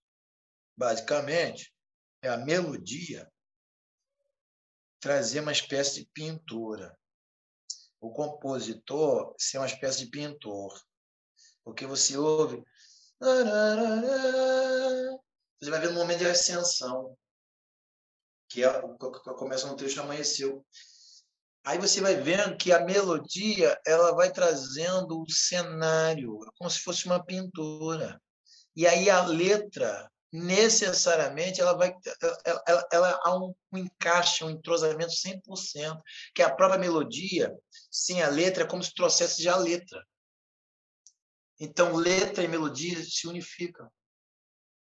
Basicamente, 0.76 1.72
é 2.20 2.28
a 2.28 2.36
melodia 2.36 3.30
trazer 4.98 5.40
uma 5.40 5.52
espécie 5.52 6.00
de 6.00 6.10
pintura. 6.12 6.98
O 8.00 8.12
compositor 8.12 9.34
ser 9.38 9.58
uma 9.58 9.66
espécie 9.66 10.04
de 10.04 10.10
pintor. 10.10 10.76
Porque 11.64 11.86
você 11.86 12.16
ouve 12.16 12.62
você 15.60 15.70
vai 15.70 15.80
ver 15.80 15.90
um 15.90 15.94
momento 15.94 16.18
de 16.18 16.26
ascensão, 16.28 17.16
que 18.48 18.64
é, 18.64 18.82
começa 19.38 19.66
no 19.68 19.76
trecho 19.76 20.00
Amanheceu. 20.00 20.64
Aí 21.64 21.78
você 21.78 22.00
vai 22.00 22.16
vendo 22.16 22.56
que 22.56 22.72
a 22.72 22.84
melodia 22.84 23.78
ela 23.86 24.12
vai 24.12 24.32
trazendo 24.32 25.22
o 25.22 25.30
cenário, 25.30 26.40
como 26.58 26.68
se 26.68 26.80
fosse 26.80 27.06
uma 27.06 27.24
pintura. 27.24 28.20
E 28.74 28.86
aí 28.86 29.08
a 29.08 29.24
letra 29.24 30.10
necessariamente 30.32 31.60
ela 31.60 31.74
vai 31.74 31.94
ela, 32.44 32.62
ela, 32.66 32.88
ela 32.90 33.20
há 33.22 33.36
um, 33.36 33.54
um, 33.70 33.78
encaixe, 33.78 34.42
um 34.42 34.50
entrosamento 34.50 35.12
100%, 35.12 36.00
que 36.34 36.42
a 36.42 36.52
própria 36.52 36.80
melodia, 36.80 37.54
sem 37.90 38.22
a 38.22 38.28
letra, 38.28 38.64
é 38.64 38.66
como 38.66 38.82
se 38.82 38.92
trouxesse 38.94 39.42
já 39.42 39.52
a 39.52 39.58
letra. 39.58 40.04
Então, 41.64 41.94
letra 41.94 42.42
e 42.42 42.48
melodia 42.48 43.00
se 43.04 43.28
unificam, 43.28 43.88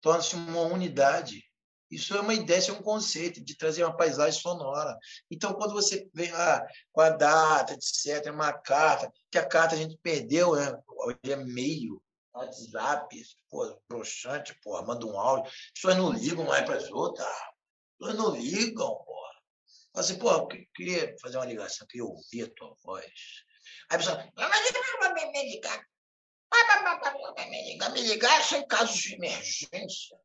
torna-se 0.00 0.34
uma 0.34 0.62
unidade. 0.62 1.44
Isso 1.90 2.16
é 2.16 2.20
uma 2.22 2.32
ideia, 2.32 2.58
isso 2.58 2.70
é 2.70 2.74
um 2.74 2.82
conceito 2.82 3.44
de 3.44 3.54
trazer 3.54 3.84
uma 3.84 3.94
paisagem 3.94 4.40
sonora. 4.40 4.96
Então, 5.30 5.52
quando 5.52 5.74
você 5.74 6.08
vem 6.14 6.32
lá 6.32 6.66
com 6.90 7.02
a 7.02 7.10
data, 7.10 7.74
etc., 7.74 8.32
uma 8.32 8.54
carta, 8.54 9.12
que 9.30 9.36
a 9.36 9.46
carta 9.46 9.74
a 9.74 9.78
gente 9.78 9.98
perdeu, 9.98 10.54
né? 10.54 10.72
hoje 10.88 11.18
é 11.24 11.36
meio, 11.36 12.02
WhatsApp, 12.32 13.22
pô, 13.50 13.78
broxante, 13.86 14.58
porra, 14.62 14.80
manda 14.80 15.04
um 15.04 15.20
áudio. 15.20 15.52
As 15.52 15.72
pessoas 15.74 15.96
não 15.98 16.10
ligam 16.10 16.46
mais 16.46 16.64
para 16.64 16.76
as 16.76 16.90
outras. 16.90 17.28
As 17.28 17.98
pessoas 17.98 18.16
não 18.16 18.34
ligam, 18.34 18.96
porra. 19.04 19.32
Fala 19.92 20.06
assim, 20.06 20.18
pô, 20.18 20.30
eu 20.30 20.48
queria 20.74 21.14
fazer 21.20 21.36
uma 21.36 21.44
ligação, 21.44 21.86
queria 21.86 22.06
ouvir 22.06 22.44
a 22.44 22.54
tua 22.54 22.74
voz. 22.82 23.04
Aí 23.90 23.96
a 23.96 23.98
pessoa, 23.98 24.32
mas 24.34 25.30
me 25.32 25.50
ligar. 25.50 25.91
Me 27.48 27.72
ligar, 27.72 27.92
me 27.92 28.02
ligar 28.02 28.42
só 28.42 28.56
em 28.56 28.66
casos 28.66 28.96
de 28.96 29.14
emergência. 29.14 30.16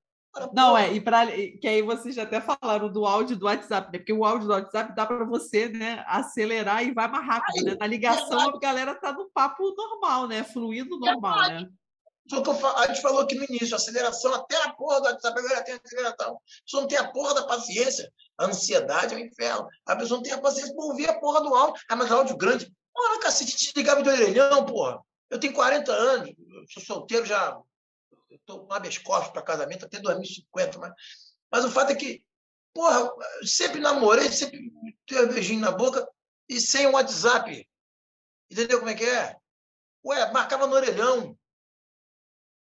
Não, 0.53 0.77
é, 0.77 0.93
e 0.93 1.01
para 1.01 1.26
que 1.26 1.68
aí 1.68 1.81
vocês 1.81 2.14
já 2.14 2.23
até 2.23 2.39
falaram 2.39 2.91
do 2.91 3.05
áudio 3.05 3.35
do 3.35 3.45
WhatsApp, 3.45 3.91
né? 3.91 3.97
Porque 3.97 4.14
o 4.14 4.23
áudio 4.23 4.47
do 4.47 4.53
WhatsApp 4.53 4.93
dá 4.95 5.05
para 5.05 5.26
você, 5.26 5.68
né, 5.69 6.03
acelerar 6.07 6.84
e 6.84 6.93
vai 6.93 7.07
mais 7.07 7.26
rápido, 7.26 7.65
né? 7.65 7.76
Na 7.80 7.88
ligação 7.88 8.39
a 8.39 8.59
galera 8.59 8.93
tá 8.93 9.11
no 9.11 9.30
papo 9.31 9.73
normal, 9.76 10.27
né? 10.27 10.43
Fluindo 10.43 10.99
normal, 10.99 11.39
né? 11.49 11.68
a 12.76 12.88
gente 12.88 13.01
falou 13.01 13.22
aqui 13.22 13.35
no 13.35 13.45
início, 13.45 13.76
aceleração, 13.76 14.34
até 14.34 14.61
a 14.64 14.73
porra 14.73 14.99
do 14.99 15.05
WhatsApp 15.05 15.39
agora 15.39 15.64
tem 15.64 15.80
aceleração. 15.84 16.35
A 16.35 16.64
pessoa 16.64 16.81
não 16.81 16.88
tem 16.88 16.97
a 16.97 17.11
porra 17.11 17.34
da 17.34 17.47
paciência. 17.47 18.11
A 18.38 18.45
ansiedade 18.45 19.15
é 19.15 19.18
um 19.18 19.22
inferno. 19.22 19.68
A 19.85 19.95
pessoa 19.95 20.18
não 20.18 20.23
tem 20.23 20.34
a 20.34 20.41
paciência 20.41 20.76
para 20.76 20.85
ouvir 20.85 21.09
a 21.09 21.18
porra 21.19 21.41
do 21.41 21.55
áudio. 21.55 21.81
Ah, 21.89 21.95
mas 21.95 22.11
áudio 22.11 22.35
grande. 22.35 22.69
Porra, 22.93 23.19
cacete, 23.22 23.55
te 23.55 23.72
ligava 23.76 24.03
de 24.03 24.09
orelhão, 24.09 24.65
porra. 24.65 24.99
Eu 25.30 25.40
tenho 25.40 25.54
40 25.54 25.91
anos, 25.91 26.34
sou 26.70 26.84
solteiro 26.84 27.26
já. 27.26 27.60
Estou 28.30 28.66
com 28.66 28.74
habeas 28.74 28.98
corpus 28.98 29.32
para 29.32 29.41
casamento 29.41 29.86
até 29.86 29.99
2050. 29.99 30.80
Mas, 30.80 30.94
mas 31.52 31.66
o 31.66 31.72
fato 31.72 31.91
é 31.91 31.95
que, 31.95 32.24
porra, 32.74 33.10
sempre 33.44 33.80
namorei, 33.80 34.32
sempre 34.32 34.72
tenho 35.06 35.26
um 35.26 35.34
beijinho 35.34 35.60
na 35.60 35.72
boca 35.72 36.08
e 36.48 36.60
sem 36.60 36.88
o 36.88 36.94
WhatsApp. 36.94 37.68
Entendeu 38.49 38.80
como 38.80 38.91
é 38.91 38.95
que 38.95 39.06
é? 39.06 39.36
Ué, 40.06 40.32
marcava 40.32 40.68
no 40.68 40.76
orelhão 40.76 41.38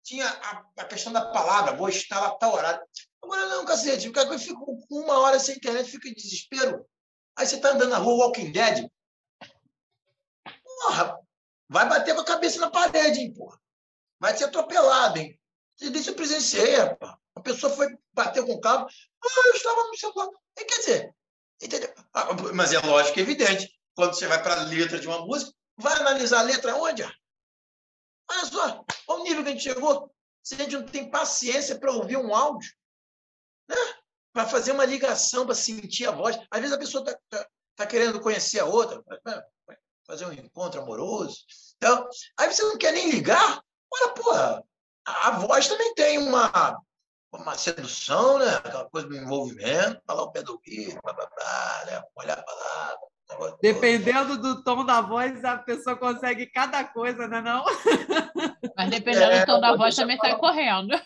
tinha 0.09 0.27
a, 0.27 0.65
a, 0.77 0.85
questão 0.85 1.13
da 1.13 1.31
palavra, 1.31 1.75
vou 1.75 1.87
estar 1.87 2.19
lá 2.19 2.31
tal 2.31 2.53
horário. 2.53 2.81
Agora 3.21 3.47
não, 3.49 3.65
cacete, 3.65 4.09
o 4.09 4.11
cara 4.11 4.39
fica 4.39 4.59
uma 4.89 5.19
hora 5.19 5.39
sem 5.39 5.55
internet, 5.55 5.91
fica 5.91 6.09
em 6.09 6.13
desespero. 6.13 6.83
Aí 7.35 7.45
você 7.45 7.57
está 7.57 7.69
andando 7.69 7.91
na 7.91 7.97
rua 7.97 8.25
Walking 8.25 8.51
Dead. 8.51 8.89
Porra, 10.63 11.19
vai 11.69 11.87
bater 11.87 12.15
com 12.15 12.21
a 12.21 12.25
cabeça 12.25 12.59
na 12.59 12.69
parede, 12.69 13.19
hein, 13.19 13.33
porra. 13.33 13.59
Vai 14.19 14.35
ser 14.35 14.45
atropelado, 14.45 15.19
hein. 15.19 15.39
Isso 15.79 16.09
eu 16.09 16.15
presenciei, 16.15 16.75
rapaz. 16.75 17.15
A 17.35 17.41
pessoa 17.41 17.73
foi 17.73 17.87
bater 18.11 18.43
com 18.43 18.53
o 18.53 18.59
carro. 18.59 18.85
Ah, 19.23 19.47
eu 19.47 19.53
estava 19.53 19.83
no 19.83 19.97
celular. 19.97 20.27
E, 20.57 20.65
quer 20.65 20.79
dizer, 20.79 21.15
entendeu? 21.61 21.93
Ah, 22.13 22.33
mas 22.53 22.73
é 22.73 22.79
lógico, 22.79 23.19
é 23.19 23.21
evidente. 23.21 23.73
Quando 23.95 24.13
você 24.13 24.27
vai 24.27 24.41
para 24.41 24.59
a 24.59 24.63
letra 24.65 24.99
de 24.99 25.07
uma 25.07 25.25
música, 25.25 25.53
vai 25.77 25.93
analisar 25.99 26.39
a 26.39 26.43
letra 26.43 26.75
onde? 26.75 27.03
Olha 27.03 28.45
só, 28.45 28.85
olha 29.07 29.21
o 29.21 29.23
nível 29.23 29.43
que 29.43 29.49
a 29.49 29.51
gente 29.53 29.63
chegou. 29.63 30.13
Se 30.43 30.55
a 30.55 30.57
gente 30.57 30.75
não 30.75 30.85
tem 30.85 31.09
paciência 31.09 31.79
para 31.79 31.91
ouvir 31.91 32.17
um 32.17 32.33
áudio, 32.33 32.69
né? 33.69 33.75
para 34.33 34.47
fazer 34.47 34.71
uma 34.71 34.85
ligação, 34.85 35.45
para 35.45 35.55
sentir 35.55 36.07
a 36.07 36.11
voz. 36.11 36.37
Às 36.51 36.59
vezes 36.59 36.75
a 36.75 36.79
pessoa 36.79 37.03
está 37.03 37.19
tá, 37.29 37.49
tá 37.75 37.87
querendo 37.87 38.21
conhecer 38.21 38.59
a 38.59 38.65
outra, 38.65 39.03
fazer 40.09 40.25
um 40.25 40.33
encontro 40.33 40.81
amoroso. 40.81 41.37
Então, 41.77 42.09
aí 42.37 42.51
você 42.51 42.63
não 42.63 42.77
quer 42.77 42.91
nem 42.91 43.11
ligar. 43.11 43.61
Olha, 43.93 44.13
porra, 44.13 44.63
a 45.05 45.31
voz 45.31 45.67
também 45.67 45.93
tem 45.93 46.17
uma, 46.17 46.81
uma 47.31 47.55
sedução, 47.55 48.39
né? 48.39 48.55
aquela 48.55 48.89
coisa 48.89 49.07
do 49.07 49.15
envolvimento, 49.15 50.01
falar 50.07 50.23
o 50.23 50.31
pé 50.31 50.41
do 50.41 50.53
ouvido, 50.53 50.99
blá, 51.03 51.13
blá, 51.13 51.27
blá, 51.27 51.85
né? 51.85 52.03
olhar 52.15 52.39
a 52.39 52.43
palavra. 52.43 53.09
Dependendo 53.61 54.39
do 54.39 54.63
tom 54.63 54.83
da 54.83 55.01
voz, 55.01 55.45
a 55.45 55.59
pessoa 55.59 55.95
consegue 55.95 56.47
cada 56.47 56.83
coisa, 56.83 57.27
né? 57.27 57.39
Não? 57.39 57.63
Mas 58.75 58.89
dependendo 58.89 59.31
é, 59.31 59.39
do 59.41 59.45
tom 59.45 59.61
da 59.61 59.75
voz, 59.75 59.95
também 59.95 60.17
sai 60.17 60.35
correndo. 60.39 60.99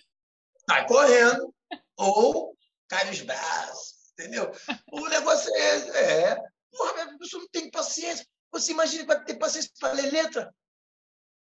Sai 0.69 0.87
correndo. 0.87 1.53
Ou 1.97 2.55
cai 2.87 3.05
nos 3.05 3.21
braços, 3.21 4.13
entendeu? 4.13 4.49
O 4.89 5.05
negócio 5.09 5.53
é. 5.53 6.31
é 6.31 6.35
porra, 6.71 7.03
a 7.03 7.17
pessoa 7.17 7.41
não 7.41 7.49
tem 7.49 7.69
paciência. 7.69 8.25
Você 8.53 8.71
imagina 8.71 9.05
vai 9.05 9.21
ter 9.23 9.35
paciência 9.35 9.71
para 9.79 9.93
ler 9.93 10.11
letra? 10.11 10.55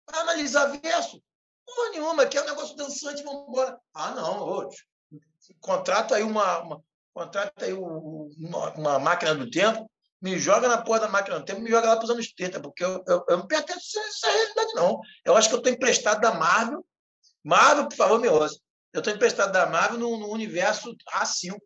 Para 0.07 0.21
analisar 0.21 0.67
verso? 0.81 1.23
Porra 1.67 1.91
nenhuma, 1.91 2.27
que 2.27 2.39
é 2.39 2.43
um 2.43 2.47
negócio 2.47 2.77
dançante, 2.77 3.23
vamos 3.23 3.49
embora. 3.49 3.79
Ah, 3.93 4.13
não, 4.13 4.43
hoje. 4.43 4.79
Contrata 5.61 6.17
aí 6.17 6.23
uma, 6.23 6.61
uma 6.61 6.85
contrata 7.13 7.65
aí 7.67 7.73
uma, 7.75 8.71
uma 8.75 8.99
máquina 8.99 9.35
do 9.35 9.51
tempo 9.51 9.91
me 10.25 10.39
joga 10.39 10.67
na 10.67 10.81
porra 10.81 11.01
da 11.01 11.09
máquina 11.09 11.39
do 11.39 11.45
tempo, 11.45 11.61
me 11.61 11.69
joga 11.69 11.87
lá 11.87 11.97
para 11.97 12.05
os 12.07 12.11
anos 12.11 12.33
30, 12.33 12.59
porque 12.59 12.83
eu, 12.83 13.05
eu, 13.07 13.25
eu 13.29 13.37
não 13.37 13.47
pertenço 13.47 14.01
a 14.01 14.07
essa 14.07 14.27
realidade, 14.31 14.73
não. 14.75 14.99
Eu 15.23 15.37
acho 15.37 15.51
que 15.51 15.55
eu 15.55 15.59
estou 15.59 15.71
emprestado 15.71 16.19
da 16.19 16.33
Marvel. 16.33 16.83
Marvel, 17.45 17.87
por 17.87 17.95
favor, 17.95 18.19
me 18.19 18.29
ouça. 18.29 18.59
Eu 18.91 19.01
estou 19.01 19.13
emprestado 19.13 19.53
da 19.53 19.67
Marvel 19.67 19.99
no, 19.99 20.17
no, 20.17 20.31
universo 20.31 20.97
A5. 21.13 21.59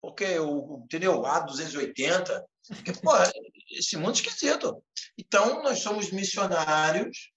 Porque, 0.00 0.38
o, 0.38 0.82
entendeu? 0.84 1.22
A280. 1.22 2.44
Porque, 2.68 2.92
porra, 2.92 3.28
esse 3.70 3.96
mundo 3.96 4.14
esquisito. 4.14 4.82
Então, 5.16 5.62
nós 5.62 5.80
somos 5.80 6.10
missionários 6.10 7.30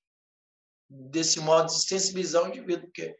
desse 0.90 1.40
modo 1.40 1.68
de 1.68 1.86
sensibilizar 1.86 2.44
o 2.44 2.48
indivíduo. 2.48 2.86
Porque 2.86 3.16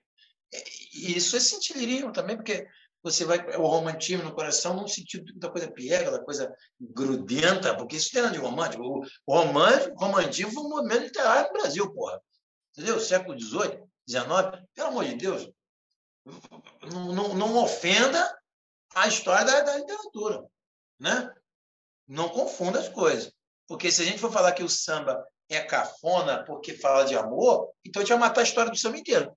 isso 0.94 1.36
é 1.36 1.40
sentilismo 1.40 2.12
também, 2.12 2.36
porque 2.36 2.68
você 3.02 3.26
vai 3.26 3.40
o 3.58 3.68
romantismo 3.68 4.24
no 4.24 4.34
coração 4.34 4.76
no 4.76 4.88
sentido 4.88 5.38
da 5.38 5.50
coisa 5.50 5.70
piega, 5.70 6.10
da 6.10 6.24
coisa 6.24 6.56
grudenta, 6.80 7.76
porque 7.76 7.98
isso 7.98 8.12
tem 8.12 8.22
nada 8.22 8.34
de 8.34 8.40
romântico. 8.40 8.84
O, 8.84 9.04
o 9.28 9.38
romântico, 9.38 9.96
romantismo 9.98 10.54
foi 10.54 10.64
um 10.64 10.70
movimento 10.70 11.04
literário 11.04 11.52
no 11.52 11.60
Brasil, 11.60 11.94
porra. 11.94 12.22
Entendeu? 12.72 13.00
Século 13.00 13.40
XVIII, 13.40 13.84
XIX. 14.08 14.64
Pelo 14.74 14.88
amor 14.88 15.06
de 15.06 15.16
Deus, 15.16 15.50
não, 16.82 17.14
não, 17.14 17.34
não 17.36 17.64
ofenda 17.64 18.38
a 18.96 19.08
história 19.08 19.46
da, 19.46 19.62
da, 19.62 19.78
literatura, 19.78 20.44
né? 21.00 21.33
Não 22.14 22.30
confunda 22.30 22.80
as 22.80 22.90
coisas. 22.90 23.34
Porque 23.68 23.92
se 23.92 24.04
a 24.04 24.06
gente 24.06 24.20
for 24.20 24.32
falar 24.32 24.52
que 24.52 24.62
o 24.62 24.70
samba 24.70 25.28
é 25.50 25.60
cafona 25.64 26.44
porque 26.46 26.78
fala 26.78 27.06
de 27.06 27.18
amor, 27.18 27.74
então 27.84 28.00
a 28.00 28.06
gente 28.06 28.12
vai 28.12 28.20
matar 28.20 28.42
a 28.42 28.44
história 28.44 28.70
do 28.70 28.78
samba 28.78 29.00
inteiro. 29.00 29.36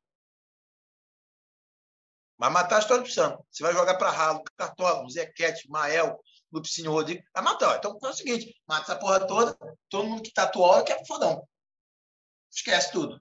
Vai 2.36 2.50
matar 2.50 2.76
a 2.76 2.78
história 2.80 3.02
do 3.02 3.08
Santos. 3.08 3.42
Você 3.50 3.62
vai 3.62 3.72
jogar 3.72 3.96
para 3.96 4.10
Ralo, 4.10 4.44
Cartola, 4.58 5.08
Zequete, 5.08 5.70
Mael, 5.70 6.20
Lupicínio 6.52 6.92
Rodrigo. 6.92 7.24
Vai 7.32 7.42
matar. 7.42 7.78
Então 7.78 7.98
é 8.02 8.08
o 8.08 8.12
seguinte: 8.12 8.54
mata 8.68 8.92
essa 8.92 9.00
porra 9.00 9.26
toda, 9.26 9.56
todo 9.88 10.06
mundo 10.06 10.22
que 10.22 10.34
tatuou 10.34 10.84
que 10.84 10.92
é 10.92 11.02
fodão. 11.06 11.48
Esquece 12.52 12.92
tudo. 12.92 13.18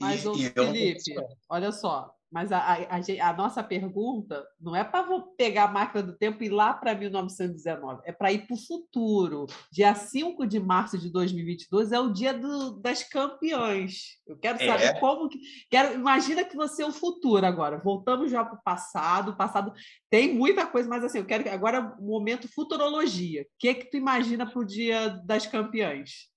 Mas, 0.00 0.24
e, 0.24 0.28
ô, 0.28 0.34
e 0.34 0.50
Felipe, 0.50 1.14
olha 1.50 1.70
só, 1.72 2.10
mas 2.32 2.50
a, 2.50 2.58
a, 2.58 3.28
a, 3.28 3.32
nossa 3.34 3.62
pergunta 3.62 4.42
não 4.58 4.74
é 4.74 4.82
para 4.82 5.04
pegar 5.36 5.64
a 5.64 5.72
máquina 5.72 6.02
do 6.02 6.16
tempo 6.16 6.42
e 6.42 6.46
ir 6.46 6.50
lá 6.50 6.72
para 6.72 6.94
1919, 6.94 8.00
é 8.06 8.12
para 8.12 8.32
ir 8.32 8.46
para 8.46 8.54
o 8.54 8.58
futuro. 8.58 9.46
Dia 9.70 9.94
5 9.94 10.46
de 10.46 10.58
março 10.58 10.96
de 10.96 11.10
2022 11.10 11.92
é 11.92 12.00
o 12.00 12.10
dia 12.10 12.32
do, 12.32 12.80
das 12.80 13.04
campeãs. 13.04 14.16
Eu 14.26 14.38
quero 14.38 14.58
saber 14.58 14.84
é. 14.84 14.98
como 14.98 15.28
que. 15.28 15.38
Quero, 15.70 15.94
imagina 15.94 16.42
que 16.42 16.56
você 16.56 16.82
é 16.82 16.86
o 16.86 16.92
futuro 16.92 17.44
agora. 17.44 17.76
Voltamos 17.78 18.30
já 18.30 18.42
para 18.42 18.58
o 18.58 18.62
passado. 18.62 19.32
O 19.32 19.36
passado 19.36 19.70
tem 20.08 20.34
muita 20.34 20.66
coisa, 20.66 20.88
mas 20.88 21.04
assim, 21.04 21.18
eu 21.18 21.26
quero 21.26 21.48
agora 21.50 21.94
o 21.98 22.06
momento 22.06 22.48
futurologia. 22.48 23.42
O 23.42 23.46
que 23.58 23.68
é 23.68 23.74
que 23.74 23.90
tu 23.90 23.98
imagina 23.98 24.50
para 24.50 24.58
o 24.58 24.64
dia 24.64 25.10
das 25.26 25.46
campeãs? 25.46 26.32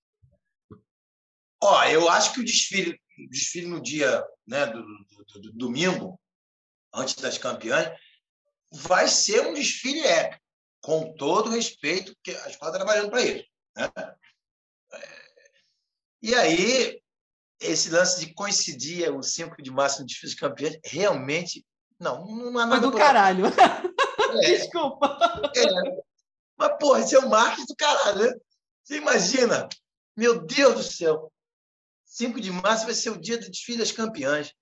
Ó, 1.64 1.84
eu 1.86 2.10
acho 2.10 2.34
que 2.34 2.42
o 2.42 2.46
desfile 2.46 3.00
desfile 3.30 3.68
no 3.68 3.82
dia 3.82 4.24
né, 4.48 4.66
do, 4.66 4.82
do, 4.82 5.42
do, 5.42 5.54
domingo, 5.54 6.20
antes 6.94 7.16
das 7.16 7.38
campeãs, 7.38 7.98
vai 8.72 9.08
ser 9.08 9.46
um 9.48 9.54
desfile 9.54 10.02
épico, 10.02 10.44
com 10.82 11.14
todo 11.16 11.50
respeito, 11.50 12.14
porque 12.16 12.32
a 12.32 12.50
escola 12.50 12.72
está 12.72 12.84
trabalhando 12.84 13.10
para 13.10 13.22
isso. 13.22 13.46
Né? 13.76 13.92
E 16.22 16.34
aí, 16.34 17.02
esse 17.60 17.90
lance 17.90 18.20
de 18.20 18.34
coincidir 18.34 19.14
o 19.14 19.22
5 19.22 19.62
de 19.62 19.72
março 19.72 20.00
no 20.00 20.08
desfile 20.08 20.32
de 20.32 20.40
campeões, 20.40 20.80
realmente, 20.84 21.66
não, 22.00 22.26
não 22.26 22.62
é 22.62 22.66
nada. 22.66 22.82
Foi 22.82 22.92
do 22.92 22.98
caralho. 22.98 23.46
É, 24.28 24.58
Desculpa. 24.58 25.18
É. 25.56 26.04
Mas, 26.58 26.78
porra, 26.80 27.00
esse 27.00 27.16
é 27.16 27.20
o 27.20 27.30
marketing 27.30 27.68
do 27.68 27.76
caralho, 27.76 28.26
né? 28.26 28.34
Você 28.84 28.98
imagina? 28.98 29.70
Meu 30.18 30.42
Deus 30.42 30.76
do 30.76 30.84
céu. 30.84 31.32
5 32.16 32.40
de 32.40 32.50
março 32.50 32.86
vai 32.86 32.94
ser 32.94 33.10
o 33.10 33.20
dia 33.20 33.38
do 33.38 33.52
desfile 33.52 33.80
das 33.80 33.92
campeãs. 33.92 34.54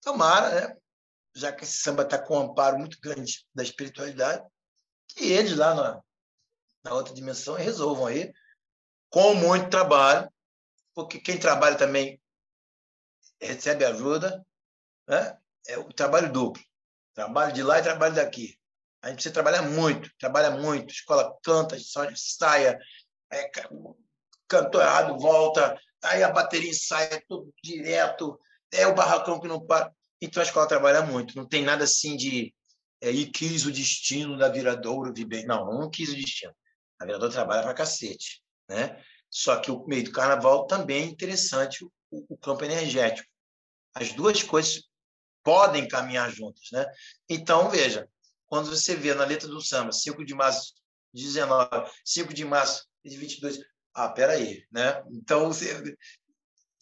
Tomara, 0.00 0.68
né? 0.68 0.76
já 1.34 1.52
que 1.52 1.64
esse 1.64 1.80
samba 1.80 2.04
está 2.04 2.16
com 2.16 2.36
um 2.36 2.50
amparo 2.50 2.78
muito 2.78 3.00
grande 3.00 3.44
da 3.52 3.64
espiritualidade, 3.64 4.46
que 5.08 5.32
eles 5.32 5.56
lá 5.56 5.74
na, 5.74 6.00
na 6.84 6.94
outra 6.94 7.12
dimensão 7.12 7.54
resolvam 7.54 8.06
aí, 8.06 8.32
com 9.08 9.34
muito 9.34 9.68
trabalho, 9.68 10.32
porque 10.94 11.18
quem 11.18 11.40
trabalha 11.40 11.76
também 11.76 12.22
recebe 13.40 13.84
ajuda, 13.84 14.44
né? 15.08 15.36
é 15.66 15.76
o 15.76 15.92
trabalho 15.92 16.32
duplo. 16.32 16.62
Trabalho 17.14 17.52
de 17.52 17.64
lá 17.64 17.80
e 17.80 17.82
trabalho 17.82 18.14
daqui. 18.14 18.56
A 19.02 19.08
gente 19.08 19.16
precisa 19.16 19.34
trabalhar 19.34 19.62
muito, 19.62 20.08
trabalha 20.18 20.52
muito. 20.52 20.92
Escola 20.92 21.36
canta, 21.42 21.76
saia, 22.14 22.78
é, 23.32 23.50
cantou 24.46 24.80
errado, 24.80 25.18
volta, 25.18 25.76
aí 26.02 26.22
a 26.22 26.30
bateria 26.30 26.70
ensaia 26.70 27.22
tudo 27.28 27.52
direto, 27.62 28.38
é 28.72 28.86
o 28.86 28.94
barracão 28.94 29.40
que 29.40 29.48
não 29.48 29.64
para. 29.64 29.92
Então 30.20 30.42
a 30.42 30.46
escola 30.46 30.68
trabalha 30.68 31.02
muito, 31.02 31.36
não 31.36 31.46
tem 31.46 31.62
nada 31.62 31.84
assim 31.84 32.16
de 32.16 32.54
é, 33.00 33.10
e 33.10 33.30
quis 33.30 33.64
o 33.64 33.72
destino 33.72 34.36
da 34.36 34.48
Viradouro 34.48 35.12
viver. 35.12 35.44
Não, 35.44 35.64
não 35.66 35.90
quis 35.90 36.10
o 36.10 36.16
destino. 36.16 36.54
A 36.98 37.06
Viradouro 37.06 37.32
trabalha 37.32 37.62
pra 37.62 37.74
cacete. 37.74 38.42
Né? 38.68 39.02
Só 39.30 39.58
que 39.58 39.70
o 39.70 39.86
meio 39.86 40.04
do 40.04 40.12
carnaval 40.12 40.66
também 40.66 41.04
é 41.04 41.06
interessante, 41.06 41.84
o, 41.84 41.90
o 42.10 42.36
campo 42.36 42.64
energético. 42.64 43.28
As 43.94 44.12
duas 44.12 44.42
coisas 44.42 44.84
podem 45.42 45.88
caminhar 45.88 46.30
juntas. 46.30 46.68
Né? 46.72 46.84
Então, 47.28 47.70
veja, 47.70 48.08
quando 48.46 48.68
você 48.68 48.94
vê 48.94 49.14
na 49.14 49.24
letra 49.24 49.48
do 49.48 49.62
samba, 49.62 49.92
5 49.92 50.24
de 50.24 50.34
março 50.34 50.74
de 51.12 51.24
19, 51.24 51.90
5 52.04 52.34
de 52.34 52.44
março 52.44 52.86
de 53.04 53.16
22, 53.16 53.60
ah, 53.94 54.08
peraí, 54.08 54.64
né? 54.70 55.02
Então, 55.10 55.48
você... 55.48 55.96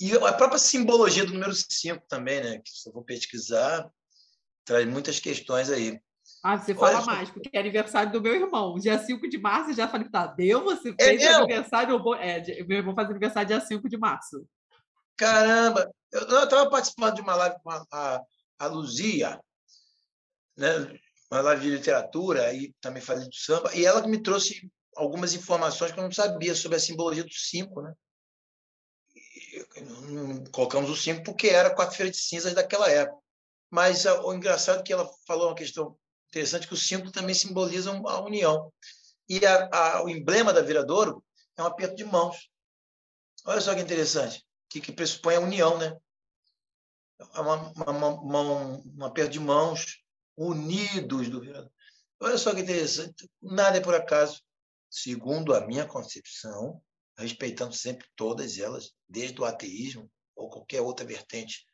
e 0.00 0.12
a 0.16 0.32
própria 0.32 0.58
simbologia 0.58 1.24
do 1.24 1.32
número 1.32 1.52
5 1.54 2.04
também, 2.08 2.42
né? 2.42 2.58
Que 2.58 2.70
se 2.70 2.88
eu 2.88 2.92
vou 2.92 3.02
pesquisar, 3.02 3.88
traz 4.64 4.86
muitas 4.86 5.18
questões 5.18 5.70
aí. 5.70 6.00
Ah, 6.42 6.58
você 6.58 6.74
fala 6.74 6.98
Olha, 6.98 7.06
mais, 7.06 7.30
porque 7.30 7.50
é 7.52 7.60
aniversário 7.60 8.12
do 8.12 8.20
meu 8.20 8.34
irmão. 8.34 8.78
Dia 8.78 8.98
5 8.98 9.28
de 9.28 9.38
março, 9.38 9.72
já 9.72 9.88
falei, 9.88 10.08
tá, 10.08 10.26
deu? 10.26 10.62
Você 10.64 10.94
é 10.98 11.04
fez 11.04 11.22
é 11.22 11.34
aniversário? 11.34 12.14
É, 12.14 12.64
meu 12.64 12.78
irmão 12.78 12.94
faz 12.94 13.08
aniversário 13.08 13.48
dia 13.48 13.60
5 13.60 13.88
de 13.88 13.96
março. 13.96 14.46
Caramba! 15.16 15.90
Eu 16.12 16.44
estava 16.44 16.70
participando 16.70 17.16
de 17.16 17.22
uma 17.22 17.34
live 17.34 17.56
com 17.62 17.70
a, 17.70 17.84
a, 17.92 18.22
a 18.60 18.66
Luzia, 18.66 19.40
né? 20.56 20.98
uma 21.30 21.40
live 21.42 21.62
de 21.62 21.70
literatura, 21.70 22.52
e 22.54 22.74
também 22.80 23.02
fazendo 23.02 23.34
samba, 23.34 23.74
e 23.74 23.84
ela 23.84 24.06
me 24.06 24.22
trouxe 24.22 24.70
algumas 24.98 25.34
informações 25.34 25.92
que 25.92 25.98
eu 25.98 26.04
não 26.04 26.12
sabia 26.12 26.54
sobre 26.54 26.76
a 26.76 26.80
simbologia 26.80 27.24
do 27.24 27.32
5, 27.32 27.82
né? 27.82 27.94
colocamos 30.52 30.90
o 30.90 30.96
5 30.96 31.22
porque 31.22 31.48
era 31.48 31.74
quarta-feira 31.74 32.10
de 32.10 32.18
cinzas 32.18 32.54
daquela 32.54 32.90
época. 32.90 33.20
Mas 33.70 34.04
o 34.04 34.32
engraçado 34.32 34.80
é 34.80 34.82
que 34.82 34.92
ela 34.92 35.08
falou 35.26 35.48
uma 35.48 35.54
questão 35.54 35.96
Interessante 36.28 36.68
que 36.68 36.74
os 36.74 36.86
símbolos 36.86 37.12
também 37.12 37.34
simbolizam 37.34 38.06
a 38.06 38.20
união. 38.20 38.72
E 39.28 39.44
a, 39.44 39.68
a, 39.72 40.04
o 40.04 40.08
emblema 40.08 40.52
da 40.52 40.62
Viradouro 40.62 41.24
é 41.56 41.62
um 41.62 41.66
aperto 41.66 41.96
de 41.96 42.04
mãos. 42.04 42.50
Olha 43.44 43.60
só 43.60 43.74
que 43.74 43.80
interessante, 43.80 44.44
que, 44.68 44.80
que 44.80 44.92
pressupõe 44.92 45.36
a 45.36 45.40
união, 45.40 45.78
né? 45.78 45.96
É 47.34 47.40
uma, 47.40 47.72
uma, 47.72 48.08
uma, 48.08 48.42
um 48.42 49.04
aperto 49.04 49.32
de 49.32 49.40
mãos 49.40 50.02
unidos 50.36 51.28
do 51.28 51.40
Viradouro. 51.40 51.72
Olha 52.20 52.36
só 52.36 52.54
que 52.54 52.60
interessante, 52.60 53.30
nada 53.40 53.78
é 53.78 53.80
por 53.80 53.94
acaso. 53.94 54.42
Segundo 54.90 55.54
a 55.54 55.66
minha 55.66 55.86
concepção, 55.86 56.82
respeitando 57.16 57.74
sempre 57.74 58.08
todas 58.16 58.58
elas, 58.58 58.94
desde 59.08 59.40
o 59.40 59.44
ateísmo 59.44 60.10
ou 60.34 60.48
qualquer 60.48 60.80
outra 60.80 61.04
vertente 61.04 61.66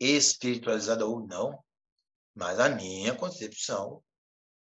espiritualizada 0.00 1.06
ou 1.06 1.26
não, 1.26 1.62
mas 2.34 2.58
a 2.58 2.68
minha 2.68 3.14
concepção 3.14 4.02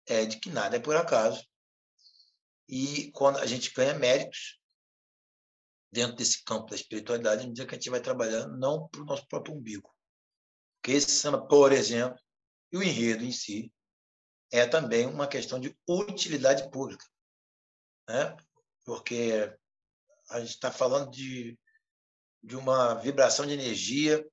é 0.05 0.25
de 0.25 0.39
que 0.39 0.49
nada 0.49 0.77
é 0.77 0.79
por 0.79 0.95
acaso. 0.95 1.45
E 2.67 3.11
quando 3.11 3.37
a 3.39 3.45
gente 3.45 3.71
ganha 3.73 3.93
méritos 3.93 4.59
dentro 5.91 6.15
desse 6.15 6.43
campo 6.43 6.69
da 6.69 6.75
espiritualidade, 6.75 7.43
à 7.43 7.47
medida 7.47 7.67
que 7.67 7.75
a 7.75 7.77
gente 7.77 7.89
vai 7.89 8.01
trabalhando, 8.01 8.57
não 8.57 8.87
para 8.87 9.01
o 9.01 9.05
nosso 9.05 9.27
próprio 9.27 9.55
umbigo. 9.55 9.93
Porque 10.81 10.97
esse 10.97 11.11
samba, 11.11 11.45
por 11.47 11.71
exemplo, 11.71 12.19
e 12.71 12.77
o 12.77 12.83
enredo 12.83 13.23
em 13.23 13.31
si, 13.31 13.71
é 14.51 14.65
também 14.65 15.05
uma 15.05 15.27
questão 15.27 15.59
de 15.59 15.77
utilidade 15.87 16.69
pública. 16.71 17.05
Né? 18.07 18.35
Porque 18.83 19.53
a 20.29 20.39
gente 20.39 20.49
está 20.49 20.71
falando 20.71 21.09
de, 21.11 21.57
de 22.43 22.55
uma 22.55 22.95
vibração 22.95 23.45
de 23.45 23.53
energia 23.53 24.25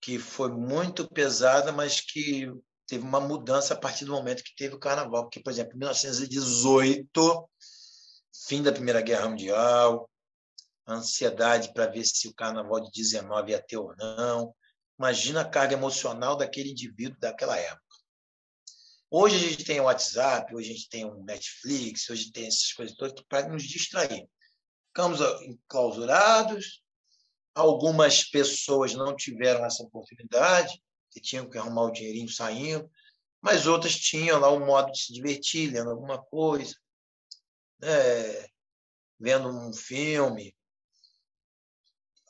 que 0.00 0.18
foi 0.18 0.50
muito 0.50 1.08
pesada, 1.08 1.72
mas 1.72 2.00
que 2.00 2.50
teve 2.86 3.04
uma 3.04 3.20
mudança 3.20 3.74
a 3.74 3.76
partir 3.76 4.04
do 4.04 4.12
momento 4.12 4.42
que 4.42 4.56
teve 4.56 4.74
o 4.74 4.78
carnaval. 4.78 5.24
Porque, 5.24 5.40
por 5.40 5.50
exemplo, 5.50 5.74
em 5.74 5.78
1918, 5.78 7.50
fim 8.46 8.62
da 8.62 8.72
Primeira 8.72 9.00
Guerra 9.00 9.28
Mundial, 9.28 10.10
ansiedade 10.88 11.72
para 11.72 11.86
ver 11.86 12.04
se 12.04 12.28
o 12.28 12.34
carnaval 12.34 12.80
de 12.80 12.90
19 12.90 13.52
ia 13.52 13.62
ter 13.62 13.76
ou 13.76 13.94
não. 13.96 14.54
Imagina 14.98 15.42
a 15.42 15.48
carga 15.48 15.74
emocional 15.74 16.36
daquele 16.36 16.70
indivíduo 16.70 17.18
daquela 17.20 17.56
época. 17.56 17.89
Hoje 19.10 19.36
a 19.36 19.38
gente 19.38 19.64
tem 19.64 19.80
o 19.80 19.84
WhatsApp, 19.84 20.54
hoje 20.54 20.70
a 20.70 20.74
gente 20.74 20.88
tem 20.88 21.04
o 21.04 21.22
Netflix, 21.24 22.08
hoje 22.08 22.30
tem 22.30 22.46
essas 22.46 22.72
coisas 22.72 22.96
todas 22.96 23.20
para 23.28 23.48
nos 23.48 23.64
distrair. 23.64 24.28
Ficamos 24.88 25.20
enclausurados, 25.42 26.80
Algumas 27.54 28.24
pessoas 28.24 28.94
não 28.94 29.14
tiveram 29.14 29.64
essa 29.64 29.82
oportunidade, 29.82 30.80
que 31.10 31.20
tinham 31.20 31.48
que 31.48 31.58
arrumar 31.58 31.82
o 31.84 31.90
dinheirinho 31.90 32.28
saindo, 32.28 32.90
mas 33.40 33.66
outras 33.66 33.96
tinham 33.96 34.38
lá 34.38 34.52
um 34.52 34.64
modo 34.64 34.92
de 34.92 35.02
se 35.02 35.12
divertir, 35.12 35.72
lendo 35.72 35.90
alguma 35.90 36.22
coisa, 36.22 36.76
né? 37.80 38.46
vendo 39.18 39.48
um 39.48 39.72
filme. 39.72 40.56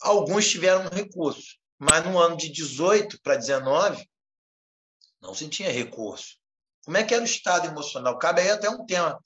Alguns 0.00 0.48
tiveram 0.48 0.88
recurso, 0.88 1.58
mas 1.78 2.04
no 2.04 2.18
ano 2.18 2.36
de 2.36 2.48
18 2.48 3.20
para 3.20 3.36
19 3.36 4.08
não 5.20 5.34
se 5.34 5.48
tinha 5.48 5.70
recurso. 5.70 6.39
Como 6.84 6.96
é 6.96 7.04
que 7.04 7.14
era 7.14 7.22
o 7.22 7.26
estado 7.26 7.66
emocional? 7.66 8.18
Cabe 8.18 8.42
aí 8.42 8.50
até 8.50 8.68
um 8.68 8.84
tema, 8.86 9.18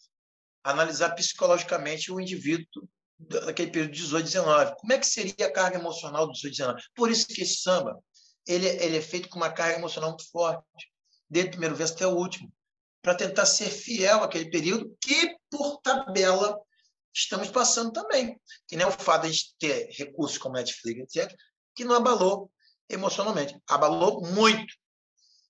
analisar 0.62 1.14
psicologicamente 1.14 2.12
o 2.12 2.20
indivíduo 2.20 2.88
daquele 3.18 3.70
período 3.70 3.92
de 3.92 4.02
18, 4.02 4.24
19. 4.24 4.74
Como 4.76 4.92
é 4.92 4.98
que 4.98 5.06
seria 5.06 5.46
a 5.46 5.52
carga 5.52 5.78
emocional 5.78 6.26
do 6.26 6.32
18, 6.32 6.56
19? 6.56 6.82
Por 6.94 7.10
isso 7.10 7.26
que 7.26 7.42
esse 7.42 7.62
samba 7.62 7.98
ele, 8.46 8.66
ele 8.66 8.96
é 8.96 9.02
feito 9.02 9.28
com 9.28 9.36
uma 9.36 9.50
carga 9.50 9.78
emocional 9.78 10.10
muito 10.10 10.30
forte, 10.30 10.64
desde 11.28 11.48
o 11.48 11.52
primeiro 11.52 11.74
verso 11.74 11.94
até 11.94 12.06
o 12.06 12.16
último, 12.16 12.52
para 13.02 13.14
tentar 13.14 13.46
ser 13.46 13.70
fiel 13.70 14.22
àquele 14.22 14.50
período 14.50 14.96
que, 15.00 15.36
por 15.50 15.80
tabela, 15.80 16.58
estamos 17.12 17.48
passando 17.48 17.92
também. 17.92 18.38
Que 18.66 18.76
nem 18.76 18.86
o 18.86 18.90
fato 18.90 19.30
de 19.30 19.54
ter 19.58 19.88
recursos 19.92 20.38
como 20.38 20.54
Netflix, 20.54 21.16
etc., 21.16 21.34
que 21.74 21.84
não 21.84 21.96
abalou 21.96 22.50
emocionalmente. 22.88 23.58
Abalou 23.68 24.22
muito. 24.22 24.74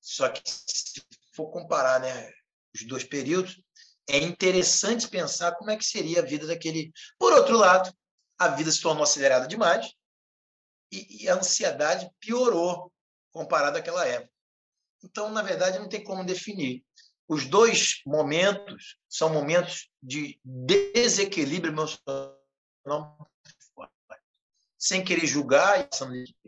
Só 0.00 0.28
que, 0.28 0.42
se 0.44 1.00
for 1.34 1.50
comparar 1.50 2.00
né, 2.00 2.30
os 2.74 2.86
dois 2.86 3.04
períodos, 3.04 3.60
é 4.08 4.18
interessante 4.18 5.08
pensar 5.08 5.54
como 5.56 5.70
é 5.70 5.76
que 5.76 5.84
seria 5.84 6.20
a 6.20 6.24
vida 6.24 6.46
daquele. 6.46 6.92
Por 7.18 7.32
outro 7.32 7.56
lado, 7.56 7.92
a 8.38 8.48
vida 8.48 8.70
se 8.70 8.80
tornou 8.80 9.02
acelerada 9.02 9.46
demais 9.46 9.92
e, 10.92 11.24
e 11.24 11.28
a 11.28 11.34
ansiedade 11.34 12.10
piorou 12.20 12.92
comparado 13.32 13.78
àquela 13.78 14.06
época. 14.06 14.32
Então, 15.02 15.30
na 15.30 15.42
verdade, 15.42 15.78
não 15.78 15.88
tem 15.88 16.02
como 16.02 16.24
definir. 16.24 16.84
Os 17.26 17.46
dois 17.46 18.02
momentos 18.06 18.96
são 19.08 19.30
momentos 19.30 19.88
de 20.02 20.38
desequilíbrio 20.44 21.72
emocional 21.72 23.30
sem 24.78 25.02
querer 25.02 25.26
julgar, 25.26 25.88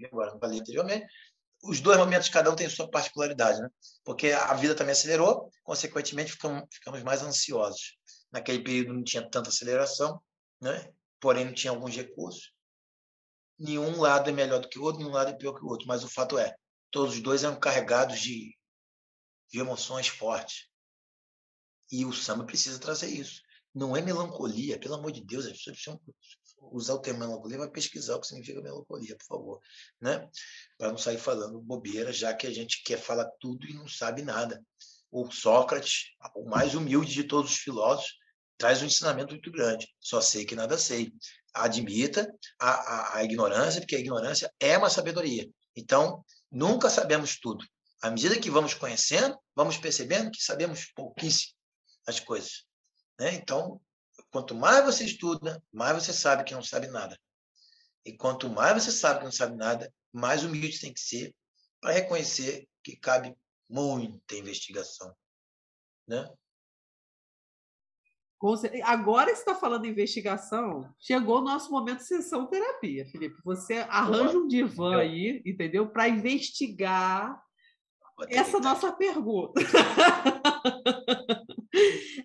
agora 0.05 0.33
não 0.33 0.39
falei 0.39 0.61
anteriormente, 0.61 1.07
os 1.63 1.81
dois 1.81 1.99
momentos, 1.99 2.29
cada 2.29 2.51
um 2.51 2.57
tem 2.57 2.69
sua 2.69 2.91
particularidade, 2.91 3.61
né? 3.61 3.69
Porque 4.05 4.31
a 4.31 4.55
vida 4.55 4.75
também 4.75 4.93
acelerou, 4.93 5.51
consequentemente 5.65 6.33
ficamos, 6.33 6.65
ficamos 6.71 7.03
mais 7.03 7.23
ansiosos. 7.23 7.97
Naquele 8.31 8.63
período 8.63 8.95
não 8.95 9.05
tinha 9.05 9.29
tanta 9.29 9.49
aceleração, 9.49 10.21
né? 10.61 10.93
Porém 11.21 11.45
não 11.45 11.55
tinha 11.55 11.71
alguns 11.71 11.95
recursos. 11.95 12.53
Nenhum 13.59 14.01
lado 14.01 14.29
é 14.29 14.33
melhor 14.33 14.61
do 14.61 14.69
que 14.69 14.79
o 14.79 14.83
outro, 14.83 15.01
nenhum 15.01 15.13
lado 15.13 15.31
é 15.31 15.35
pior 15.35 15.55
que 15.55 15.65
o 15.65 15.69
outro, 15.69 15.87
mas 15.87 16.05
o 16.05 16.09
fato 16.09 16.39
é, 16.39 16.55
todos 16.91 17.15
os 17.15 17.23
dois 17.23 17.43
eram 17.43 17.59
carregados 17.59 18.21
de, 18.21 18.55
de 19.51 19.59
emoções 19.59 20.09
fortes. 20.09 20.69
E 21.91 22.05
o 22.05 22.13
samba 22.13 22.45
precisa 22.45 22.79
trazer 22.79 23.09
isso. 23.09 23.41
Não 23.75 23.97
é 23.97 24.03
melancolia, 24.03 24.79
pelo 24.79 24.95
amor 24.95 25.13
de 25.13 25.25
Deus, 25.25 25.47
as 25.47 25.53
pessoas 25.53 25.75
precisam 25.75 26.01
usar 26.61 26.95
o 26.95 26.99
termo 26.99 27.21
melancolia, 27.21 27.59
vai 27.59 27.71
pesquisar 27.71 28.17
o 28.17 28.21
que 28.21 28.27
significa 28.27 28.61
melancolia, 28.61 29.17
por 29.17 29.27
favor, 29.27 29.61
né? 30.01 30.29
Para 30.79 30.89
não 30.89 30.99
sair 30.99 31.19
falando 31.19 31.61
bobeira, 31.61 32.13
já 32.13 32.35
que 32.35 32.47
a 32.47 32.53
gente 32.53 32.83
quer 32.83 32.99
falar 32.99 33.29
tudo 33.41 33.67
e 33.67 33.75
não 33.75 33.89
sabe 33.89 34.23
nada. 34.23 34.63
O 35.11 35.31
Sócrates, 35.31 36.11
o 36.35 36.49
mais 36.49 36.75
humilde 36.75 37.13
de 37.13 37.25
todos 37.25 37.53
os 37.53 37.59
filósofos, 37.59 38.15
traz 38.59 38.83
um 38.83 38.87
ensinamento 38.87 39.33
muito 39.33 39.51
grande. 39.51 39.89
Só 40.01 40.21
sei 40.21 40.45
que 40.45 40.57
nada 40.57 40.77
sei. 40.77 41.13
Admita 41.55 42.31
a, 42.61 42.71
a, 42.71 43.17
a 43.17 43.25
ignorância, 43.25 43.81
porque 43.81 43.97
a 43.97 44.01
ignorância 44.01 44.53
é 44.61 44.77
uma 44.77 44.91
sabedoria. 44.91 45.49
Então, 45.75 46.25
nunca 46.51 46.91
sabemos 46.91 47.39
tudo. 47.39 47.65
À 48.03 48.11
medida 48.11 48.39
que 48.39 48.51
vamos 48.51 48.75
conhecendo, 48.75 49.39
vamos 49.55 49.79
percebendo 49.79 50.31
que 50.31 50.43
sabemos 50.43 50.93
pouquíssimo 50.95 51.55
as 52.07 52.21
coisas. 52.21 52.65
Né? 53.19 53.35
Então, 53.35 53.81
quanto 54.31 54.55
mais 54.55 54.85
você 54.85 55.05
estuda, 55.05 55.63
mais 55.73 55.95
você 56.03 56.13
sabe 56.13 56.45
que 56.45 56.55
não 56.55 56.63
sabe 56.63 56.89
nada. 56.89 57.19
E 58.05 58.17
quanto 58.17 58.49
mais 58.49 58.83
você 58.83 58.93
sabe 58.93 59.21
que 59.21 59.25
não 59.25 59.33
sabe 59.33 59.57
nada, 59.57 59.93
mais 60.13 60.45
humilde 60.45 60.81
tem 60.81 60.93
que 60.93 61.01
ser 61.01 61.35
para 61.81 61.93
reconhecer 61.93 62.69
que 62.83 62.97
cabe 62.97 63.37
muita 63.69 64.37
investigação. 64.37 65.15
Né? 66.07 66.29
Agora 68.85 69.31
está 69.31 69.55
falando 69.55 69.87
em 69.87 69.91
investigação, 69.91 70.95
chegou 70.99 71.39
o 71.39 71.45
nosso 71.45 71.71
momento 71.71 71.99
de 71.99 72.07
sessão 72.07 72.47
terapia, 72.47 73.07
Felipe. 73.07 73.41
Você 73.45 73.79
arranja 73.89 74.39
um 74.39 74.47
divã 74.47 74.99
aí, 74.99 75.43
entendeu? 75.45 75.89
Para 75.89 76.09
investigar 76.09 77.43
essa 78.29 78.59
nossa 78.59 78.93
pergunta. 78.93 79.61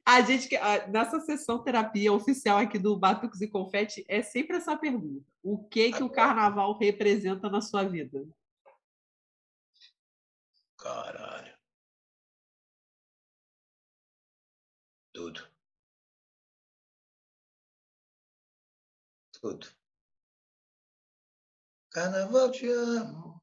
a 0.06 0.22
gente 0.22 0.50
nessa 0.90 1.20
sessão 1.20 1.64
terapia 1.64 2.14
oficial 2.14 2.58
aqui 2.58 2.80
do 2.80 2.98
Batucos 2.98 3.42
e 3.42 3.48
Confete 3.48 4.06
é 4.08 4.22
sempre 4.22 4.58
essa 4.58 4.78
pergunta: 4.78 5.26
o 5.44 5.64
que 5.66 5.92
que 5.92 6.04
o 6.04 6.10
carnaval 6.10 6.78
representa 6.78 7.50
na 7.50 7.62
sua 7.62 7.84
vida? 7.84 8.26
Caralho. 10.78 11.54
Tudo. 15.14 15.48
Tudo. 19.42 19.68
Carnaval 21.90 22.52
te 22.52 22.68
amo. 22.70 23.41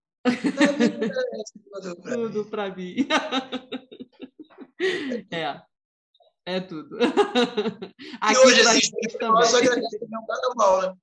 Tudo 2.02 2.44
para 2.46 2.74
mim. 2.74 3.06
é. 5.30 5.62
É 6.44 6.60
tudo. 6.60 6.98
Aqui 8.22 8.34
e 8.34 8.38
hoje 8.38 8.60
existe 8.60 8.96
hipnose, 9.02 9.56
agradece 9.56 9.98
também 9.98 10.18
o 10.18 10.26
carnaval, 10.26 10.82
né? 10.82 10.94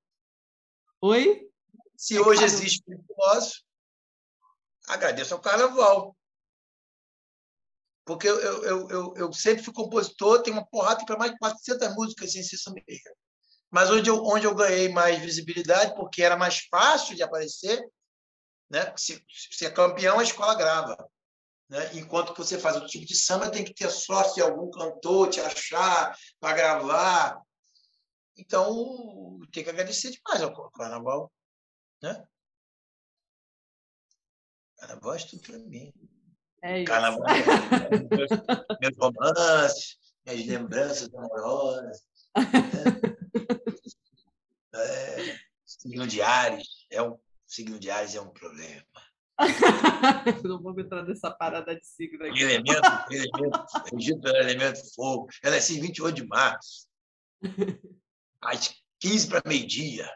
Oi? 1.02 1.50
Se 1.96 2.20
hoje 2.20 2.44
existe 2.44 2.84
hipnose, 2.88 3.64
agradeço 4.88 5.36
ao 5.36 5.42
carnaval. 5.42 6.16
Porque 8.06 8.28
eu, 8.28 8.40
eu, 8.40 8.90
eu, 8.90 9.14
eu, 9.18 9.34
sempre 9.34 9.64
fui 9.64 9.74
compositor, 9.74 10.42
tenho 10.42 10.58
uma 10.58 10.66
porrada 10.66 11.06
para 11.06 11.18
mais 11.18 11.32
de 11.32 11.38
400 11.38 11.96
músicas 11.96 12.36
em 12.36 12.44
sessão 12.44 12.74
Mas 13.70 13.90
onde 13.90 14.10
eu, 14.10 14.24
onde 14.24 14.46
eu 14.46 14.56
ganhei 14.56 14.90
mais 14.90 15.20
visibilidade, 15.20 15.96
porque 15.96 16.24
era 16.24 16.38
mais 16.38 16.60
fácil 16.70 17.16
de 17.16 17.24
aparecer, 17.24 17.84
né? 18.70 18.94
se, 18.98 19.24
se 19.30 19.66
é 19.66 19.72
campeão, 19.72 20.20
a 20.20 20.24
escola 20.24 20.56
grava. 20.56 20.98
Né? 21.70 21.96
Enquanto 21.96 22.34
que 22.34 22.40
você 22.40 22.60
faz 22.60 22.76
outro 22.76 22.90
tipo 22.90 23.06
de 23.06 23.16
samba, 23.16 23.50
tem 23.50 23.64
que 23.64 23.74
ter 23.74 23.90
sorte 23.90 24.36
de 24.36 24.42
algum 24.42 24.70
cantor 24.70 25.30
te 25.30 25.40
achar 25.40 26.16
para 26.40 26.56
gravar. 26.56 27.42
Então, 28.38 29.40
tem 29.52 29.64
que 29.64 29.70
agradecer 29.70 30.12
demais 30.12 30.42
ao 30.42 30.72
carnaval. 30.72 31.32
Né? 32.02 32.28
Carnaval 34.78 35.16
é 35.16 35.18
tudo 35.20 35.42
para 35.42 35.58
mim. 35.60 35.94
É 36.62 36.80
isso. 36.80 36.86
Carnaval 36.86 37.24
é 37.28 37.34
meus, 38.82 38.98
romances, 38.98 39.98
minhas 40.26 40.46
lembranças 40.48 41.14
amorosas. 41.14 42.02
Né? 42.36 42.44
É, 44.78 45.40
signo 45.66 46.06
de 46.06 46.22
Ares 46.22 46.86
é 46.92 47.02
um 47.02 47.18
signo 47.56 47.80
de 47.80 47.90
Ares 47.90 48.16
é 48.16 48.22
um 48.22 48.30
problema. 48.30 48.84
não 50.44 50.62
vamos 50.62 50.84
entrar 50.84 51.04
nessa 51.04 51.32
parada 51.32 51.76
de 51.76 51.86
signo 51.86 52.26
aqui. 52.26 52.42
Elemento, 52.42 52.82
elemento, 53.12 53.66
regido 53.94 54.22
pelo 54.22 54.38
elemento 54.38 54.80
fogo. 54.94 55.28
Eu 55.44 55.52
nasci 55.52 55.80
28 55.80 56.16
de 56.16 56.28
março, 56.28 56.88
às 58.42 58.74
15 59.00 59.28
para 59.28 59.42
meio-dia. 59.46 60.10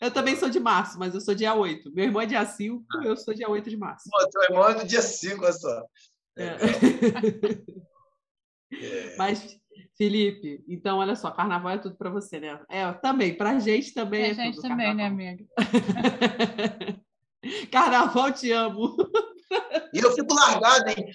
Eu 0.00 0.10
também 0.10 0.36
sou 0.36 0.48
de 0.48 0.58
março, 0.58 0.98
mas 0.98 1.14
eu 1.14 1.20
sou 1.20 1.34
dia 1.34 1.54
8. 1.54 1.92
Meu 1.92 2.04
irmão 2.04 2.22
é 2.22 2.26
dia 2.26 2.44
5, 2.44 2.84
ah. 2.90 3.04
eu 3.04 3.16
sou 3.16 3.34
dia 3.34 3.48
8 3.48 3.70
de 3.70 3.76
março. 3.76 4.08
Pô, 4.10 4.28
teu 4.28 4.42
irmão 4.42 4.68
é 4.68 4.74
do 4.74 4.86
dia 4.86 5.02
5, 5.02 5.44
olha 5.44 5.52
só. 5.52 5.86
É. 6.36 6.44
é. 8.72 9.16
Mas, 9.18 9.60
Felipe, 10.02 10.64
então, 10.66 10.98
olha 10.98 11.14
só, 11.14 11.30
carnaval 11.30 11.74
é 11.74 11.78
tudo 11.78 11.94
para 11.94 12.10
você, 12.10 12.40
né? 12.40 12.60
É, 12.68 12.92
também, 12.94 13.36
para 13.36 13.50
a 13.50 13.60
gente 13.60 13.94
também 13.94 14.24
é, 14.24 14.30
é 14.30 14.34
gente 14.34 14.56
tudo. 14.56 14.66
também, 14.66 14.92
né, 14.92 15.08
carnaval. 15.08 15.18
né, 15.18 15.28
amiga? 15.28 17.02
Carnaval, 17.70 18.32
te 18.32 18.50
amo. 18.50 18.96
E 19.92 20.00
eu 20.00 20.12
fico 20.12 20.34
largado, 20.34 20.88
hein? 20.88 21.08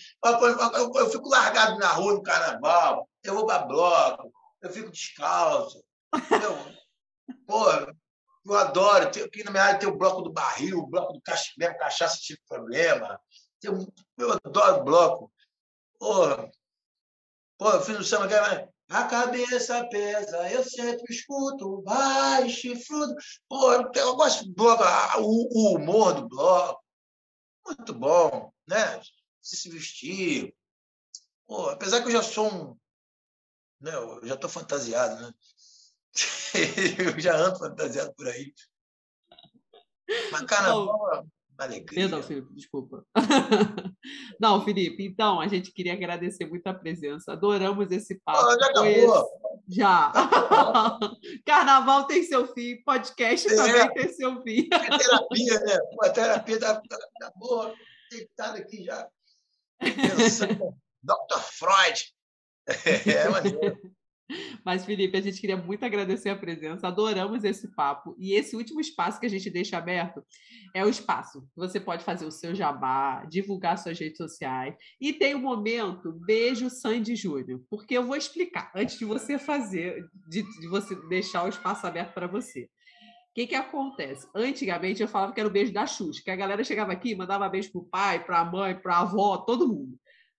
Eu 0.95 1.09
fico 1.09 1.27
largado 1.27 1.77
na 1.79 1.89
rua 1.89 2.13
no 2.13 2.23
carnaval, 2.23 3.09
eu 3.23 3.33
vou 3.33 3.45
para 3.45 3.65
bloco, 3.65 4.31
eu 4.61 4.69
fico 4.69 4.91
descalço. 4.91 5.83
Eu, 6.13 7.35
pô, 7.45 7.65
eu 8.45 8.55
adoro. 8.55 9.07
Aqui 9.07 9.43
na 9.43 9.51
minha 9.51 9.63
área 9.63 9.79
tem 9.79 9.89
o 9.89 9.97
bloco 9.97 10.21
do 10.21 10.31
barril, 10.31 10.79
o 10.79 10.87
bloco 10.87 11.13
do 11.13 11.21
cachimbo, 11.21 11.77
cachaça 11.77 12.19
tipo 12.19 12.41
problema. 12.47 13.19
Eu 13.63 14.31
adoro 14.45 14.83
bloco. 14.85 15.31
Pô, 15.99 16.49
pô 17.57 17.69
eu 17.71 17.81
fiz 17.81 17.99
o 17.99 18.03
samba 18.03 18.27
a 18.89 19.03
cabeça 19.05 19.85
pesa, 19.89 20.49
eu 20.49 20.63
sempre 20.63 21.13
escuto, 21.13 21.81
vai, 21.83 22.49
chifrudo. 22.49 23.13
Pô, 23.47 23.71
eu 23.73 24.15
gosto 24.15 24.45
do 24.45 24.53
bloco, 24.53 24.83
o, 25.19 25.47
o 25.51 25.75
humor 25.75 26.13
do 26.13 26.27
bloco. 26.27 26.83
Muito 27.65 27.93
bom, 27.93 28.51
né? 28.65 29.01
Se 29.41 29.57
se 29.57 29.69
vestir. 29.69 30.55
Pô, 31.45 31.69
apesar 31.69 32.01
que 32.01 32.07
eu 32.07 32.11
já 32.11 32.23
sou 32.23 32.47
um. 32.47 32.77
Né, 33.79 33.93
eu 33.93 34.25
já 34.25 34.35
estou 34.35 34.49
fantasiado, 34.49 35.21
né? 35.21 35.33
eu 37.13 37.19
já 37.19 37.35
ando 37.35 37.59
fantasiado 37.59 38.13
por 38.15 38.27
aí. 38.27 38.53
Mas 40.31 40.41
carnaval, 40.43 41.27
Alegria. 41.57 42.01
Perdão, 42.01 42.21
Felipe, 42.21 42.53
desculpa. 42.53 43.03
Não, 44.39 44.63
Felipe, 44.63 45.03
então, 45.03 45.41
a 45.41 45.47
gente 45.47 45.71
queria 45.71 45.93
agradecer 45.93 46.45
muito 46.45 46.67
a 46.67 46.73
presença. 46.73 47.33
Adoramos 47.33 47.91
esse 47.91 48.19
papo. 48.23 48.45
Ah, 48.45 48.57
já 48.59 48.67
acabou. 48.67 49.29
Já. 49.67 50.11
Carnaval 51.45 52.05
tem 52.05 52.23
seu 52.23 52.53
fim, 52.53 52.81
podcast 52.83 53.47
é. 53.47 53.55
também 53.55 53.93
tem 53.93 54.13
seu 54.13 54.41
fim. 54.43 54.69
É 54.71 54.97
terapia, 54.97 55.59
né? 55.61 55.79
A 56.03 56.09
terapia 56.09 56.59
da, 56.59 56.73
da, 56.73 56.97
da 57.19 57.31
boa, 57.35 57.73
deitado 58.11 58.57
aqui 58.57 58.83
já. 58.83 59.07
Pensando. 59.79 60.75
Dr. 61.03 61.39
Freud. 61.39 62.13
É 63.05 63.29
maneiro. 63.29 63.96
Mas, 64.63 64.85
Felipe, 64.85 65.17
a 65.17 65.21
gente 65.21 65.39
queria 65.39 65.57
muito 65.57 65.83
agradecer 65.85 66.29
a 66.29 66.35
presença, 66.35 66.87
adoramos 66.87 67.43
esse 67.43 67.73
papo. 67.73 68.15
E 68.19 68.33
esse 68.33 68.55
último 68.55 68.81
espaço 68.81 69.19
que 69.19 69.25
a 69.25 69.29
gente 69.29 69.49
deixa 69.49 69.77
aberto 69.77 70.23
é 70.73 70.83
o 70.85 70.89
espaço 70.89 71.47
você 71.55 71.79
pode 71.79 72.03
fazer 72.03 72.25
o 72.25 72.31
seu 72.31 72.53
jabá, 72.53 73.25
divulgar 73.25 73.77
suas 73.77 73.97
redes 73.99 74.17
sociais. 74.17 74.75
E 74.99 75.13
tem 75.13 75.33
o 75.33 75.37
um 75.37 75.41
momento 75.41 76.11
Beijo 76.25 76.69
Sandy 76.69 77.15
Júnior, 77.15 77.61
porque 77.69 77.97
eu 77.97 78.05
vou 78.05 78.15
explicar 78.15 78.71
antes 78.75 78.97
de 78.97 79.05
você 79.05 79.39
fazer, 79.39 80.05
de, 80.27 80.43
de 80.59 80.67
você 80.67 80.95
deixar 81.07 81.45
o 81.45 81.49
espaço 81.49 81.85
aberto 81.87 82.13
para 82.13 82.27
você. 82.27 82.63
O 82.63 83.33
que, 83.33 83.47
que 83.47 83.55
acontece? 83.55 84.27
Antigamente 84.35 85.01
eu 85.01 85.07
falava 85.07 85.31
que 85.31 85.39
era 85.39 85.47
o 85.47 85.51
beijo 85.51 85.71
da 85.71 85.85
Xuxa, 85.85 86.21
que 86.23 86.31
a 86.31 86.35
galera 86.35 86.63
chegava 86.63 86.91
aqui, 86.91 87.15
mandava 87.15 87.47
beijo 87.47 87.71
pro 87.71 87.85
pai, 87.85 88.23
para 88.23 88.39
a 88.39 88.45
mãe, 88.45 88.75
para 88.75 88.95
a 88.95 89.01
avó, 89.01 89.37
todo 89.37 89.67
mundo. 89.67 89.97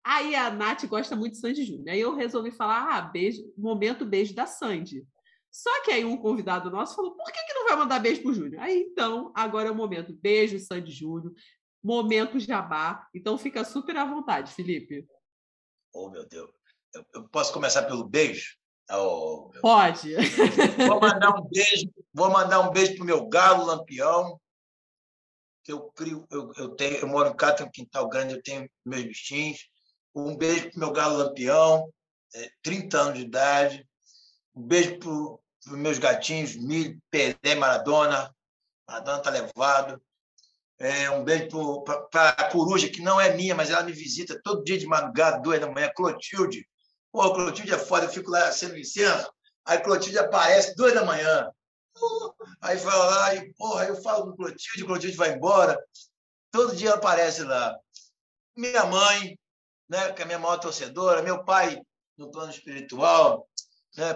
Aí 0.09 0.35
a 0.35 0.51
Nath 0.51 0.87
gosta 0.87 1.15
muito 1.15 1.35
de 1.35 1.41
Sandy 1.41 1.65
Júnior. 1.65 1.91
Aí 1.91 2.01
eu 2.01 2.15
resolvi 2.15 2.51
falar, 2.51 2.97
ah, 2.97 3.03
beijo, 3.03 3.43
momento 3.59 4.07
beijo 4.07 4.35
da 4.35 4.47
Sandy. 4.47 5.07
Só 5.51 5.83
que 5.85 5.91
aí 5.91 6.03
um 6.03 6.17
convidado 6.17 6.71
nosso 6.71 6.97
falou, 6.97 7.15
por 7.15 7.27
que, 7.27 7.45
que 7.45 7.53
não 7.53 7.67
vai 7.69 7.77
mandar 7.77 7.99
beijo 7.99 8.23
pro 8.23 8.33
Júnior? 8.33 8.63
Aí 8.63 8.89
então, 8.91 9.31
agora 9.35 9.69
é 9.69 9.71
o 9.71 9.75
momento 9.75 10.15
beijo 10.15 10.59
Sandy 10.61 10.93
Júnior, 10.93 11.35
momento 11.85 12.41
jabá. 12.41 13.07
Então 13.15 13.37
fica 13.37 13.63
super 13.65 13.99
à 13.99 14.07
vontade, 14.07 14.55
Felipe. 14.55 15.07
Oh, 15.93 16.09
meu 16.09 16.27
Deus. 16.27 16.49
Eu, 16.95 17.05
eu 17.15 17.29
posso 17.29 17.53
começar 17.53 17.83
pelo 17.83 18.09
beijo? 18.09 18.57
Oh, 18.91 19.51
Pode. 19.61 20.15
Vou 20.89 21.01
mandar 21.03 21.39
um 21.39 21.47
beijo, 21.51 21.93
vou 22.15 22.31
mandar 22.31 22.61
um 22.61 22.71
beijo 22.71 22.97
pro 22.97 23.05
meu 23.05 23.29
galo 23.29 23.67
lampião. 23.67 24.41
Que 25.63 25.73
eu 25.73 25.93
crio, 25.95 26.27
eu, 26.31 26.51
eu 26.57 26.71
tenho, 26.71 26.97
eu 26.97 27.07
moro 27.07 27.29
em 27.29 27.37
casa, 27.37 27.57
tenho 27.57 27.69
um 27.69 27.73
quintal 27.73 28.09
grande, 28.09 28.33
eu 28.33 28.43
tenho 28.43 28.67
meus 28.87 29.05
bichinhos. 29.05 29.69
Um 30.15 30.37
beijo 30.37 30.71
para 30.71 30.81
meu 30.81 30.93
galo 30.93 31.19
lampião, 31.19 31.93
30 32.63 32.97
é, 32.97 33.01
anos 33.01 33.19
de 33.19 33.25
idade. 33.25 33.89
Um 34.55 34.63
beijo 34.63 34.99
para 34.99 35.11
os 35.11 35.79
meus 35.79 35.99
gatinhos, 35.99 36.57
Milho, 36.57 37.01
Pelé, 37.11 37.55
Maradona. 37.57 38.35
Maradona 38.89 39.19
está 39.19 39.31
levado. 39.31 40.03
É, 40.79 41.11
um 41.11 41.25
beijo 41.25 41.83
para 41.83 42.31
a 42.31 42.51
coruja, 42.51 42.89
que 42.89 43.03
não 43.03 43.21
é 43.21 43.35
minha, 43.35 43.55
mas 43.55 43.71
ela 43.71 43.83
me 43.83 43.93
visita 43.93 44.41
todo 44.45 44.63
dia 44.63 44.79
de 44.79 44.87
madrugada, 44.87 45.41
duas 45.41 45.61
da 45.61 45.71
manhã, 45.71 45.91
Clotilde. 45.95 46.67
Pô, 47.11 47.35
Clotilde 47.35 47.73
é 47.73 47.79
foda, 47.79 48.07
eu 48.07 48.11
fico 48.11 48.31
lá 48.31 48.53
sendo 48.53 48.75
licença. 48.75 49.29
Aí 49.65 49.79
Clotilde 49.81 50.19
aparece 50.19 50.75
duas 50.77 50.95
da 50.95 51.05
manhã. 51.05 51.51
Aí 52.61 52.79
fala 52.79 53.05
lá, 53.07 53.35
e, 53.35 53.53
porra, 53.55 53.87
eu 53.87 54.01
falo 54.03 54.31
com 54.31 54.37
Clotilde, 54.37 54.85
Clotilde 54.85 55.17
vai 55.17 55.33
embora. 55.33 55.79
Todo 56.51 56.77
dia 56.77 56.91
ela 56.91 56.99
aparece 56.99 57.43
lá. 57.43 57.77
minha 58.57 58.85
mãe, 58.87 59.39
né, 59.89 60.13
que 60.13 60.23
é 60.23 60.25
a 60.25 60.27
minha 60.27 60.39
maior 60.39 60.59
torcedora, 60.59 61.23
meu 61.23 61.45
pai 61.45 61.81
no 62.17 62.31
plano 62.31 62.51
espiritual, 62.51 63.49
né, 63.97 64.15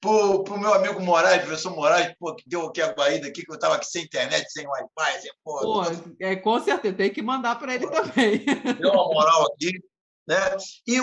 para 0.00 0.10
o 0.10 0.58
meu 0.58 0.74
amigo 0.74 1.00
Moraes, 1.00 1.42
professor 1.42 1.74
Moraes, 1.74 2.14
pô, 2.18 2.34
que 2.34 2.48
deu 2.48 2.66
aqui 2.66 2.82
a 2.82 2.92
guarida 2.92 3.28
aqui, 3.28 3.44
que 3.44 3.50
eu 3.50 3.54
estava 3.54 3.76
aqui 3.76 3.86
sem 3.86 4.04
internet, 4.04 4.50
sem 4.50 4.66
Wi-Fi, 4.66 5.20
sem 5.20 5.32
porra. 5.42 5.62
Pô, 5.62 6.14
é, 6.20 6.36
com 6.36 6.60
certeza, 6.60 6.96
tem 6.96 7.12
que 7.12 7.22
mandar 7.22 7.58
para 7.58 7.74
ele 7.74 7.88
também. 7.88 8.44
Deu 8.80 8.92
uma 8.92 9.08
moral 9.08 9.46
aqui. 9.46 9.72
Né? 10.26 10.36
E 10.86 10.98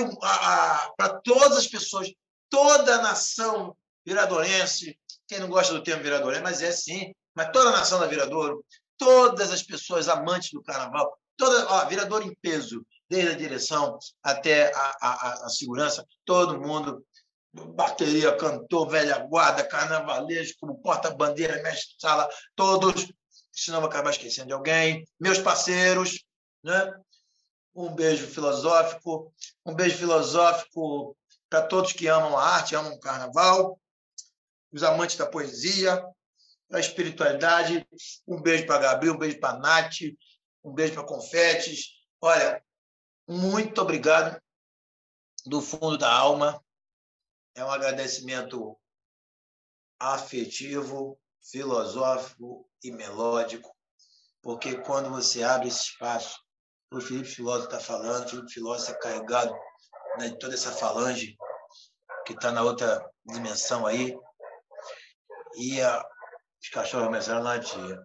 para 0.96 1.20
todas 1.24 1.58
as 1.58 1.68
pessoas, 1.68 2.12
toda 2.50 2.96
a 2.96 3.02
nação 3.02 3.76
viradorense, 4.06 4.98
quem 5.28 5.40
não 5.40 5.50
gosta 5.50 5.74
do 5.74 5.84
termo 5.84 6.04
viradorense, 6.04 6.44
mas 6.44 6.62
é 6.62 6.72
sim, 6.72 7.12
mas 7.36 7.52
toda 7.52 7.70
a 7.70 7.74
nação 7.74 8.00
da 8.00 8.08
Viradouro, 8.08 8.64
todas 8.98 9.52
as 9.52 9.64
pessoas 9.64 10.08
amantes 10.08 10.52
do 10.52 10.62
carnaval, 10.62 11.18
toda, 11.36 11.68
ó, 11.70 11.86
Viradouro 11.86 12.24
em 12.24 12.36
peso, 12.36 12.86
desde 13.10 13.32
a 13.32 13.38
direção 13.38 13.98
até 14.24 14.74
a, 14.74 14.96
a, 15.02 15.46
a 15.46 15.50
segurança, 15.50 16.06
todo 16.24 16.60
mundo, 16.60 17.06
bateria, 17.54 18.36
cantor, 18.36 18.90
velha 18.90 19.18
guarda, 19.20 19.64
carnavalesco, 19.64 20.76
porta-bandeira, 20.82 21.62
mestre-sala, 21.62 22.30
todos, 22.56 23.12
senão 23.52 23.80
vou 23.80 23.90
acabar 23.90 24.10
esquecendo 24.10 24.48
de 24.48 24.54
alguém, 24.54 25.08
meus 25.20 25.40
parceiros, 25.40 26.24
né? 26.64 26.94
um 27.76 27.94
beijo 27.94 28.26
filosófico, 28.28 29.34
um 29.66 29.74
beijo 29.74 29.98
filosófico 29.98 31.16
para 31.50 31.62
todos 31.62 31.92
que 31.92 32.08
amam 32.08 32.38
a 32.38 32.44
arte, 32.44 32.76
amam 32.76 32.94
o 32.94 33.00
carnaval, 33.00 33.80
os 34.72 34.82
amantes 34.82 35.18
da 35.18 35.26
poesia, 35.26 36.04
da 36.70 36.80
espiritualidade. 36.80 37.86
Um 38.28 38.42
beijo 38.42 38.66
para 38.66 38.80
Gabriel, 38.80 39.16
um 39.16 39.18
beijo 39.18 39.40
para 39.40 39.60
Nath, 39.60 40.00
um 40.64 40.74
beijo 40.74 40.94
para 40.94 41.04
Confetes. 41.04 41.92
Olha, 42.22 42.64
muito 43.28 43.82
obrigado 43.82 44.42
do 45.46 45.62
fundo 45.62 45.98
da 45.98 46.12
alma. 46.12 46.64
É 47.56 47.64
um 47.64 47.72
agradecimento 47.72 48.78
afetivo, 50.00 51.20
filosófico 51.42 52.70
e 52.84 52.92
melódico, 52.92 53.76
porque 54.42 54.78
quando 54.82 55.10
você 55.10 55.44
abre 55.44 55.70
esse 55.70 55.82
espaço, 55.82 56.40
o 56.92 57.02
Felipe 57.02 57.30
Filósofo 57.30 57.74
está 57.74 57.80
falando, 57.80 58.26
o 58.26 58.30
Felipe 58.30 58.52
Filósofo 58.52 58.92
é 58.92 59.00
carregado 59.00 59.54
né, 60.18 60.30
de 60.30 60.38
toda 60.38 60.54
essa 60.54 60.72
falange 60.72 61.36
que 62.26 62.34
está 62.34 62.52
na 62.52 62.64
outra 62.64 63.08
dimensão 63.26 63.86
aí, 63.86 64.18
e 65.58 65.82
a, 65.82 66.04
os 66.62 66.70
cachorros 66.70 67.08
começaram 67.08 67.42
a 67.42 67.44
latir. 67.44 68.00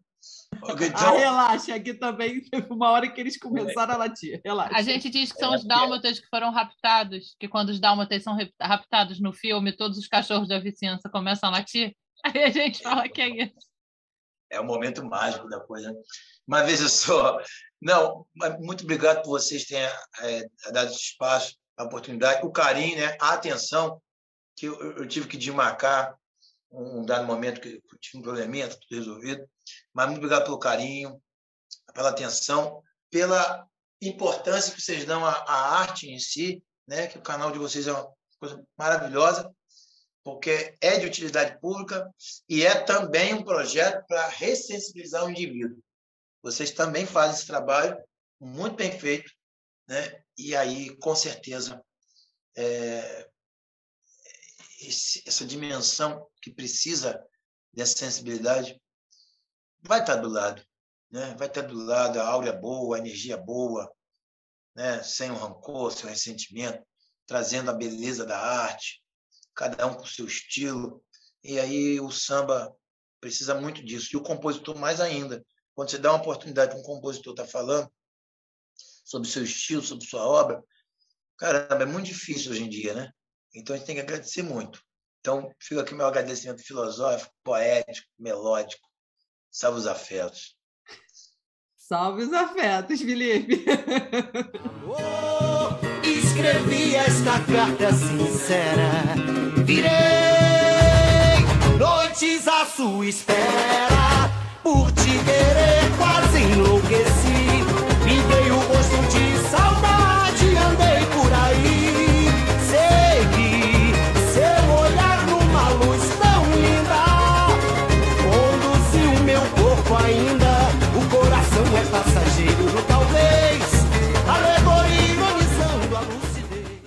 Então... 0.63 0.77
Ah, 0.95 1.19
relaxa, 1.19 1.75
aqui 1.75 1.95
também 1.95 2.41
teve 2.43 2.73
uma 2.73 2.91
hora 2.91 3.11
que 3.11 3.21
eles 3.21 3.39
começaram 3.39 3.95
a 3.95 3.97
latir. 3.97 4.41
Relaxa. 4.45 4.77
A 4.77 4.83
gente 4.83 5.09
diz 5.09 5.33
que 5.33 5.39
são 5.39 5.55
os 5.55 5.65
dálmatas 5.65 6.19
que 6.19 6.27
foram 6.29 6.51
raptados, 6.51 7.37
que 7.39 7.49
quando 7.49 7.71
os 7.71 7.81
dálmatas 7.81 8.23
são 8.23 8.37
raptados 8.61 9.21
no 9.21 9.33
filme, 9.33 9.77
todos 9.77 9.99
os 9.99 10.09
cachorros 10.09 10.49
da 10.49 10.59
vizinhança 10.59 11.09
começam 11.09 11.49
a 11.49 11.53
latir. 11.53 11.95
Aí 12.25 12.43
a 12.43 12.51
gente 12.51 12.83
fala 12.83 13.09
que 13.09 13.21
é 13.21 13.45
isso. 13.45 13.71
É 14.51 14.61
o 14.61 14.65
momento 14.65 15.05
mágico 15.05 15.49
da 15.49 15.61
coisa. 15.61 15.95
Mas 16.47 16.67
veja 16.67 16.89
só, 16.89 17.39
não, 17.81 18.27
muito 18.59 18.85
obrigado 18.85 19.23
por 19.23 19.31
vocês 19.31 19.65
terem 19.65 19.89
é, 20.23 20.47
dado 20.73 20.91
esse 20.91 21.01
espaço, 21.01 21.57
a 21.77 21.85
oportunidade, 21.85 22.45
o 22.45 22.51
carinho, 22.51 22.99
né, 22.99 23.17
a 23.21 23.35
atenção 23.35 24.03
que 24.57 24.67
eu, 24.67 24.99
eu 24.99 25.09
tive 25.09 25.29
que 25.29 25.39
demarcar 25.39 26.15
um 26.71 27.05
dado 27.05 27.27
momento 27.27 27.61
que 27.61 27.69
eu 27.69 27.99
tive 27.99 28.19
um 28.19 28.23
probleminha, 28.23 28.69
tudo 28.69 28.81
resolvido. 28.91 29.49
Mas 29.93 30.07
muito 30.07 30.19
obrigado 30.19 30.45
pelo 30.45 30.59
carinho, 30.59 31.21
pela 31.93 32.11
atenção, 32.11 32.83
pela 33.11 33.69
importância 34.01 34.75
que 34.75 34.81
vocês 34.81 35.05
dão 35.05 35.25
à, 35.25 35.33
à 35.33 35.79
arte 35.81 36.09
em 36.09 36.19
si, 36.19 36.63
né? 36.87 37.07
que 37.07 37.19
o 37.19 37.23
canal 37.23 37.51
de 37.51 37.59
vocês 37.59 37.87
é 37.87 37.93
uma 37.93 38.13
coisa 38.39 38.65
maravilhosa, 38.77 39.53
porque 40.23 40.77
é 40.81 40.99
de 40.99 41.07
utilidade 41.07 41.59
pública 41.61 42.13
e 42.49 42.65
é 42.65 42.83
também 42.83 43.35
um 43.35 43.45
projeto 43.45 44.05
para 44.07 44.29
ressensibilizar 44.29 45.25
o 45.25 45.31
indivíduo. 45.31 45.83
Vocês 46.43 46.71
também 46.71 47.05
fazem 47.05 47.37
esse 47.37 47.47
trabalho 47.47 48.03
muito 48.41 48.77
bem 48.77 48.99
feito, 48.99 49.31
né? 49.89 50.23
e 50.37 50.57
aí, 50.57 50.97
com 50.97 51.15
certeza, 51.15 51.83
é, 52.57 53.29
esse, 54.81 55.23
essa 55.27 55.45
dimensão 55.45 56.27
que 56.41 56.51
precisa 56.53 57.23
dessa 57.73 57.99
sensibilidade 57.99 58.81
vai 59.83 60.01
estar 60.01 60.17
do 60.17 60.29
lado, 60.29 60.63
né? 61.11 61.35
Vai 61.39 61.49
estar 61.49 61.63
do 61.63 61.75
lado 61.75 62.21
a 62.21 62.27
áurea 62.27 62.53
boa, 62.53 62.97
a 62.97 62.99
energia 62.99 63.37
boa, 63.37 63.91
né? 64.75 65.03
Sem 65.03 65.31
o 65.31 65.37
rancor, 65.37 65.93
sem 65.93 66.07
o 66.07 66.09
ressentimento, 66.09 66.85
trazendo 67.27 67.71
a 67.71 67.75
beleza 67.75 68.25
da 68.25 68.39
arte, 68.39 69.03
cada 69.55 69.87
um 69.87 69.95
com 69.95 70.03
o 70.03 70.09
seu 70.09 70.27
estilo. 70.27 71.03
E 71.43 71.59
aí 71.59 72.01
o 72.01 72.11
samba 72.11 72.75
precisa 73.21 73.55
muito 73.55 73.85
disso. 73.85 74.11
E 74.13 74.17
o 74.17 74.23
compositor 74.23 74.77
mais 74.77 75.01
ainda. 75.01 75.45
Quando 75.75 75.91
você 75.91 75.99
dá 75.99 76.13
uma 76.13 76.21
oportunidade 76.21 76.73
para 76.73 76.81
um 76.81 76.85
compositor 76.85 77.33
estar 77.33 77.45
tá 77.45 77.51
falando 77.51 77.91
sobre 79.05 79.29
seu 79.29 79.43
estilo, 79.43 79.83
sobre 79.83 80.07
sua 80.07 80.27
obra, 80.27 80.63
caramba, 81.37 81.83
é 81.83 81.87
muito 81.87 82.07
difícil 82.07 82.53
hoje 82.53 82.65
em 82.65 82.69
dia, 82.69 82.95
né? 82.95 83.13
Então 83.55 83.75
a 83.75 83.79
gente 83.79 83.87
tem 83.87 83.95
que 83.97 84.03
agradecer 84.03 84.43
muito. 84.43 84.83
Então, 85.21 85.55
fica 85.59 85.83
aqui 85.83 85.95
meu 85.95 86.07
agradecimento 86.07 86.63
filosófico, 86.63 87.33
poético, 87.43 88.09
melódico. 88.19 88.90
Salve 89.51 89.79
os 89.81 89.87
afetos. 89.87 90.55
Salve 91.77 92.23
os 92.23 92.33
afetos, 92.33 93.01
Felipe. 93.01 93.65
Oh, 94.87 96.07
escrevi 96.07 96.95
esta 96.95 97.41
carta 97.41 97.93
sincera. 97.93 98.91
Virei 99.65 99.91
noites 101.79 102.47
à 102.47 102.65
sua 102.65 103.07
espera. 103.07 104.31
Por 104.63 104.93
te 104.93 105.19
querer, 105.25 105.97
quase 105.99 106.39
enlouqueci. 106.43 107.10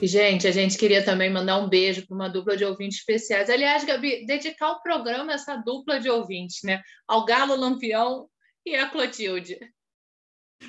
Gente, 0.06 0.46
a 0.46 0.52
gente 0.52 0.78
queria 0.78 1.02
também 1.04 1.32
mandar 1.32 1.58
um 1.60 1.70
beijo 1.70 2.06
para 2.06 2.14
uma 2.14 2.28
dupla 2.28 2.58
de 2.58 2.66
ouvintes 2.66 3.00
especiais. 3.00 3.50
Aliás, 3.50 3.86
Gabi, 3.86 4.26
dedicar 4.26 4.72
o 4.72 4.82
programa 4.82 5.32
a 5.32 5.36
essa 5.36 5.56
dupla 5.56 5.98
de 5.98 6.10
ouvintes, 6.10 6.60
né? 6.62 6.82
Ao 7.08 7.24
Galo 7.24 7.56
Lampião 7.56 8.28
e 8.66 8.76
a 8.76 8.90
Clotilde. 8.90 9.58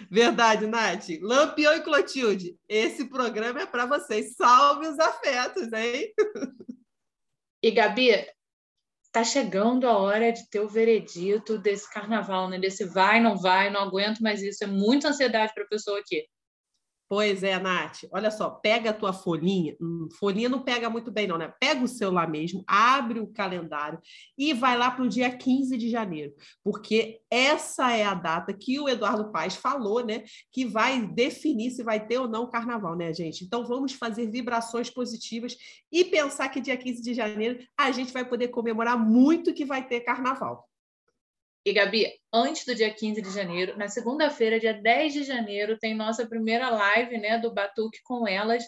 Verdade, 0.09 0.69
Nath. 0.69 1.09
Lampião 1.21 1.75
e 1.75 1.83
Clotilde, 1.83 2.57
esse 2.69 3.09
programa 3.09 3.63
é 3.63 3.67
para 3.67 3.87
vocês. 3.87 4.37
Salve 4.37 4.87
os 4.87 5.01
afetos, 5.01 5.73
hein? 5.73 6.15
E, 7.61 7.73
Gabi, 7.73 8.11
tá 9.11 9.25
chegando 9.25 9.89
a 9.89 9.99
hora 9.99 10.31
de 10.31 10.49
ter 10.49 10.61
o 10.61 10.69
veredito 10.69 11.59
desse 11.59 11.93
carnaval, 11.93 12.49
né? 12.49 12.59
Desse 12.59 12.85
vai, 12.85 13.21
não 13.21 13.37
vai, 13.37 13.69
não 13.69 13.81
aguento 13.81 14.21
mais 14.21 14.41
isso. 14.43 14.63
É 14.63 14.67
muita 14.69 15.09
ansiedade 15.09 15.53
para 15.55 15.65
a 15.65 15.69
pessoa 15.69 15.99
aqui. 15.99 16.25
Pois 17.15 17.45
é, 17.45 17.61
Nath. 17.61 18.07
Olha 18.11 18.29
só, 18.29 18.51
pega 18.51 18.91
a 18.91 18.93
tua 18.93 19.13
folhinha. 19.13 19.77
Hum, 19.81 20.09
folhinha 20.19 20.49
não 20.49 20.65
pega 20.65 20.91
muito 20.91 21.13
bem, 21.13 21.29
não, 21.29 21.39
né? 21.39 21.55
Pega 21.61 21.85
o 21.85 21.87
celular 21.87 22.29
mesmo, 22.29 22.65
abre 22.67 23.21
o 23.21 23.29
calendário 23.29 24.01
e 24.37 24.53
vai 24.53 24.77
lá 24.77 24.91
para 24.91 25.05
o 25.05 25.09
dia 25.09 25.31
15 25.31 25.79
de 25.79 25.89
janeiro, 25.89 26.35
porque 26.65 27.21
essa 27.31 27.93
é 27.93 28.03
a 28.03 28.15
data 28.15 28.53
que 28.53 28.81
o 28.81 28.89
Eduardo 28.89 29.31
Paes 29.31 29.55
falou, 29.55 30.05
né? 30.05 30.25
Que 30.51 30.65
vai 30.65 31.07
definir 31.07 31.71
se 31.71 31.85
vai 31.85 32.05
ter 32.05 32.19
ou 32.19 32.27
não 32.27 32.43
o 32.43 32.51
carnaval, 32.51 32.97
né, 32.97 33.15
gente? 33.15 33.45
Então 33.45 33.65
vamos 33.65 33.93
fazer 33.93 34.29
vibrações 34.29 34.91
positivas 34.91 35.57
e 35.93 36.05
pensar 36.05 36.49
que 36.49 36.61
dia 36.61 36.77
15 36.77 37.01
de 37.01 37.15
janeiro 37.15 37.65
a 37.79 37.93
gente 37.93 38.13
vai 38.13 38.25
poder 38.25 38.49
comemorar 38.49 38.99
muito 38.99 39.55
que 39.55 39.65
vai 39.65 39.87
ter 39.87 40.01
carnaval. 40.01 40.69
E, 41.65 41.73
Gabi, 41.73 42.13
antes 42.33 42.67
do 42.67 42.75
dia 42.75 42.93
15 42.93 43.23
de 43.23 43.31
janeiro, 43.31 43.77
na 43.79 43.89
segunda-feira, 43.89 44.61
dia 44.61 44.75
10 44.75 45.13
de 45.15 45.25
janeiro, 45.25 45.79
tem 45.79 45.95
nossa 45.95 46.27
primeira 46.27 46.69
live 46.69 47.17
né, 47.17 47.39
do 47.39 47.55
Batuque 47.55 48.01
com 48.05 48.29
elas. 48.29 48.63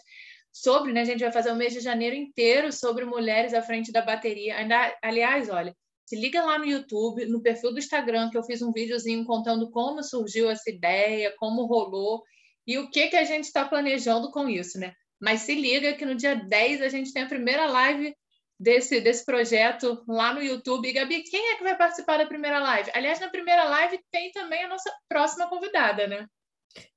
Sobre, 0.51 0.91
né? 0.91 1.01
A 1.01 1.05
gente 1.05 1.19
vai 1.19 1.31
fazer 1.31 1.51
o 1.51 1.55
mês 1.55 1.73
de 1.73 1.79
janeiro 1.79 2.15
inteiro 2.15 2.73
sobre 2.73 3.05
mulheres 3.05 3.53
à 3.53 3.61
frente 3.61 3.91
da 3.91 4.01
bateria. 4.01 4.57
Ainda, 4.57 4.97
aliás, 5.03 5.49
olha, 5.49 5.75
se 6.07 6.15
liga 6.15 6.43
lá 6.43 6.57
no 6.57 6.65
YouTube, 6.65 7.25
no 7.27 7.41
perfil 7.41 7.71
do 7.71 7.79
Instagram, 7.79 8.31
que 8.31 8.37
eu 8.37 8.43
fiz 8.43 8.63
um 8.63 8.71
videozinho 8.71 9.23
contando 9.25 9.69
como 9.69 10.01
surgiu 10.01 10.49
essa 10.49 10.71
ideia, 10.71 11.31
como 11.37 11.67
rolou 11.67 12.23
e 12.65 12.77
o 12.77 12.89
que, 12.89 13.07
que 13.07 13.15
a 13.15 13.23
gente 13.23 13.43
está 13.43 13.63
planejando 13.65 14.31
com 14.31 14.49
isso, 14.49 14.79
né? 14.79 14.93
Mas 15.19 15.41
se 15.41 15.53
liga 15.53 15.93
que 15.93 16.05
no 16.05 16.15
dia 16.15 16.35
10 16.35 16.81
a 16.81 16.89
gente 16.89 17.13
tem 17.13 17.23
a 17.23 17.27
primeira 17.27 17.65
live 17.67 18.15
desse, 18.59 18.99
desse 19.01 19.25
projeto 19.25 20.03
lá 20.07 20.33
no 20.33 20.41
YouTube. 20.41 20.87
E, 20.87 20.93
Gabi, 20.93 21.23
quem 21.23 21.51
é 21.51 21.55
que 21.55 21.63
vai 21.63 21.77
participar 21.77 22.17
da 22.17 22.25
primeira 22.25 22.59
live? 22.59 22.91
Aliás, 22.93 23.19
na 23.19 23.29
primeira 23.29 23.63
live 23.65 23.99
tem 24.11 24.31
também 24.31 24.63
a 24.63 24.67
nossa 24.67 24.91
próxima 25.07 25.47
convidada, 25.47 26.07
né? 26.07 26.27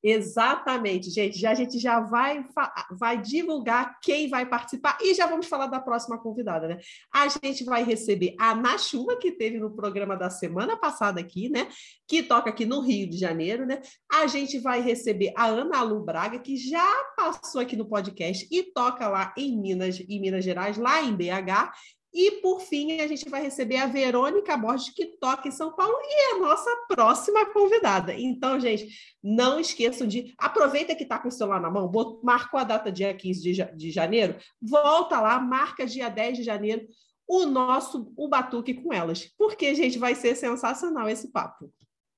Exatamente, 0.03 1.11
gente. 1.11 1.39
Já, 1.39 1.51
a 1.51 1.55
gente 1.55 1.79
já 1.79 2.01
vai, 2.01 2.45
vai 2.91 3.21
divulgar 3.21 3.99
quem 4.01 4.29
vai 4.29 4.47
participar 4.47 4.97
e 5.01 5.15
já 5.15 5.27
vamos 5.27 5.47
falar 5.47 5.67
da 5.67 5.81
próxima 5.81 6.19
convidada, 6.19 6.69
né? 6.69 6.79
A 7.13 7.29
gente 7.29 7.65
vai 7.65 7.83
receber 7.83 8.35
a 8.39 8.55
Nachuma, 8.55 9.19
que 9.19 9.33
teve 9.33 9.59
no 9.59 9.75
programa 9.75 10.17
da 10.17 10.31
semana 10.31 10.77
passada 10.77 11.21
aqui, 11.21 11.49
né? 11.51 11.69
Que 12.09 12.23
toca 12.23 12.51
aqui 12.51 12.65
no 12.65 12.81
Rio 12.81 13.09
de 13.09 13.19
Janeiro, 13.19 13.67
né? 13.67 13.81
A 14.11 14.27
gente 14.27 14.59
vai 14.59 14.81
receber 14.81 15.33
a 15.37 15.47
Ana 15.47 15.83
Lu 15.83 16.03
Braga, 16.03 16.39
que 16.39 16.57
já 16.57 16.89
passou 17.17 17.61
aqui 17.61 17.77
no 17.77 17.87
podcast 17.87 18.49
e 18.51 18.63
toca 18.63 19.07
lá 19.09 19.35
em 19.37 19.61
Minas, 19.61 20.01
em 20.01 20.21
Minas 20.21 20.45
Gerais, 20.45 20.79
lá 20.79 21.03
em 21.03 21.15
BH. 21.15 21.73
E, 22.13 22.41
por 22.43 22.61
fim, 22.61 23.01
a 23.01 23.07
gente 23.07 23.29
vai 23.29 23.41
receber 23.41 23.77
a 23.77 23.87
Verônica 23.87 24.57
Borges, 24.57 24.93
que 24.93 25.07
toca 25.19 25.47
em 25.47 25.53
São 25.53 25.75
Paulo 25.75 25.95
e 26.03 26.15
é 26.15 26.33
a 26.35 26.39
nossa 26.41 26.71
próxima 26.89 27.47
convidada. 27.53 28.13
Então, 28.15 28.59
gente, 28.59 28.89
não 29.23 29.61
esqueçam 29.61 30.07
de. 30.07 30.35
Aproveita 30.37 30.95
que 30.95 31.05
está 31.05 31.19
com 31.19 31.29
o 31.29 31.33
celular 31.33 31.61
na 31.61 31.71
mão, 31.71 31.91
marcou 32.23 32.59
a 32.59 32.65
data 32.65 32.91
dia 32.91 33.15
15 33.15 33.41
de, 33.41 33.77
de 33.77 33.91
janeiro, 33.91 34.37
volta 34.61 35.21
lá, 35.21 35.39
marca 35.39 35.87
dia 35.87 36.09
10 36.09 36.39
de 36.39 36.43
janeiro 36.43 36.87
o 37.29 37.47
nosso 37.47 38.13
o 38.17 38.27
batuque 38.27 38.75
com 38.75 38.93
elas, 38.93 39.25
porque, 39.39 39.73
gente, 39.73 40.01
vai 40.01 40.17
ser 40.17 40.35
sensacional 40.35 41.09
esse 41.09 41.31
papo. 41.31 41.73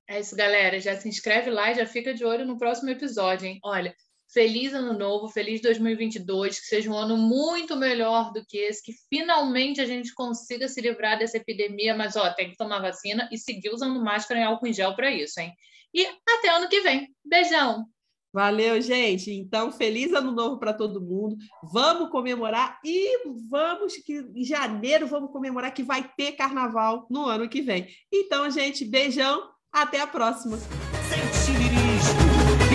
É 0.09 0.19
isso, 0.19 0.35
galera. 0.35 0.79
Já 0.79 0.99
se 0.99 1.07
inscreve 1.07 1.51
lá 1.51 1.71
e 1.71 1.75
já 1.75 1.85
fica 1.85 2.15
de 2.15 2.25
olho 2.25 2.47
no 2.47 2.57
próximo 2.57 2.89
episódio, 2.89 3.45
hein? 3.45 3.59
Olha, 3.63 3.95
Feliz 4.33 4.73
ano 4.73 4.97
novo, 4.97 5.29
feliz 5.29 5.61
2022, 5.61 6.59
que 6.59 6.65
seja 6.65 6.89
um 6.89 6.97
ano 6.97 7.15
muito 7.15 7.75
melhor 7.75 8.33
do 8.33 8.43
que 8.43 8.57
esse, 8.57 8.81
que 8.81 8.91
finalmente 9.07 9.79
a 9.79 9.85
gente 9.85 10.11
consiga 10.11 10.67
se 10.67 10.81
livrar 10.81 11.19
dessa 11.19 11.37
epidemia, 11.37 11.95
mas 11.95 12.15
ó, 12.15 12.33
tem 12.33 12.49
que 12.49 12.57
tomar 12.57 12.81
vacina 12.81 13.29
e 13.31 13.37
seguir 13.37 13.69
usando 13.69 14.03
máscara 14.03 14.39
e 14.39 14.43
álcool 14.43 14.65
em 14.65 14.73
gel 14.73 14.95
para 14.95 15.11
isso, 15.11 15.39
hein? 15.39 15.53
E 15.93 16.03
até 16.27 16.49
ano 16.49 16.67
que 16.67 16.81
vem. 16.81 17.13
Beijão. 17.23 17.85
Valeu, 18.33 18.81
gente. 18.81 19.31
Então, 19.31 19.71
feliz 19.71 20.11
ano 20.11 20.31
novo 20.31 20.57
para 20.57 20.73
todo 20.73 20.99
mundo. 20.99 21.37
Vamos 21.71 22.09
comemorar 22.09 22.79
e 22.83 23.19
vamos 23.47 23.93
que 23.97 24.17
em 24.35 24.43
janeiro 24.43 25.05
vamos 25.05 25.31
comemorar 25.31 25.71
que 25.71 25.83
vai 25.83 26.11
ter 26.17 26.31
carnaval 26.31 27.05
no 27.07 27.25
ano 27.25 27.47
que 27.47 27.61
vem. 27.61 27.87
Então, 28.11 28.49
gente, 28.49 28.83
beijão. 28.83 29.53
Até 29.71 30.01
a 30.01 30.07
próxima. 30.07 30.57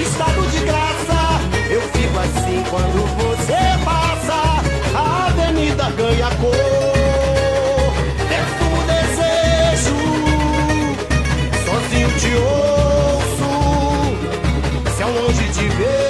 Estado 0.01 0.51
de 0.51 0.65
graça. 0.65 1.18
Assim 2.21 2.65
quando 2.69 3.07
você 3.17 3.57
passa, 3.85 4.39
a 4.93 5.27
avenida 5.29 5.85
ganha 5.91 6.29
cor. 6.41 6.53
Dentro 8.29 8.65
é 8.65 8.75
do 8.75 8.81
desejo, 8.89 9.97
sozinho 11.65 12.11
te 12.19 12.33
ouço, 12.35 13.51
se 14.97 15.03
é 15.03 15.07
longe 15.07 15.49
te 15.53 15.69
ver. 15.77 16.08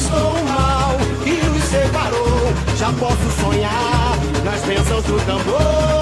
Estou 0.00 0.30
o 0.30 0.44
mal 0.48 0.96
que 1.22 1.46
nos 1.46 1.62
separou. 1.64 2.54
Já 2.78 2.90
posso 2.94 3.30
sonhar 3.38 4.18
nas 4.42 4.62
bênçãos 4.62 5.04
do 5.04 5.20
tambor. 5.26 5.99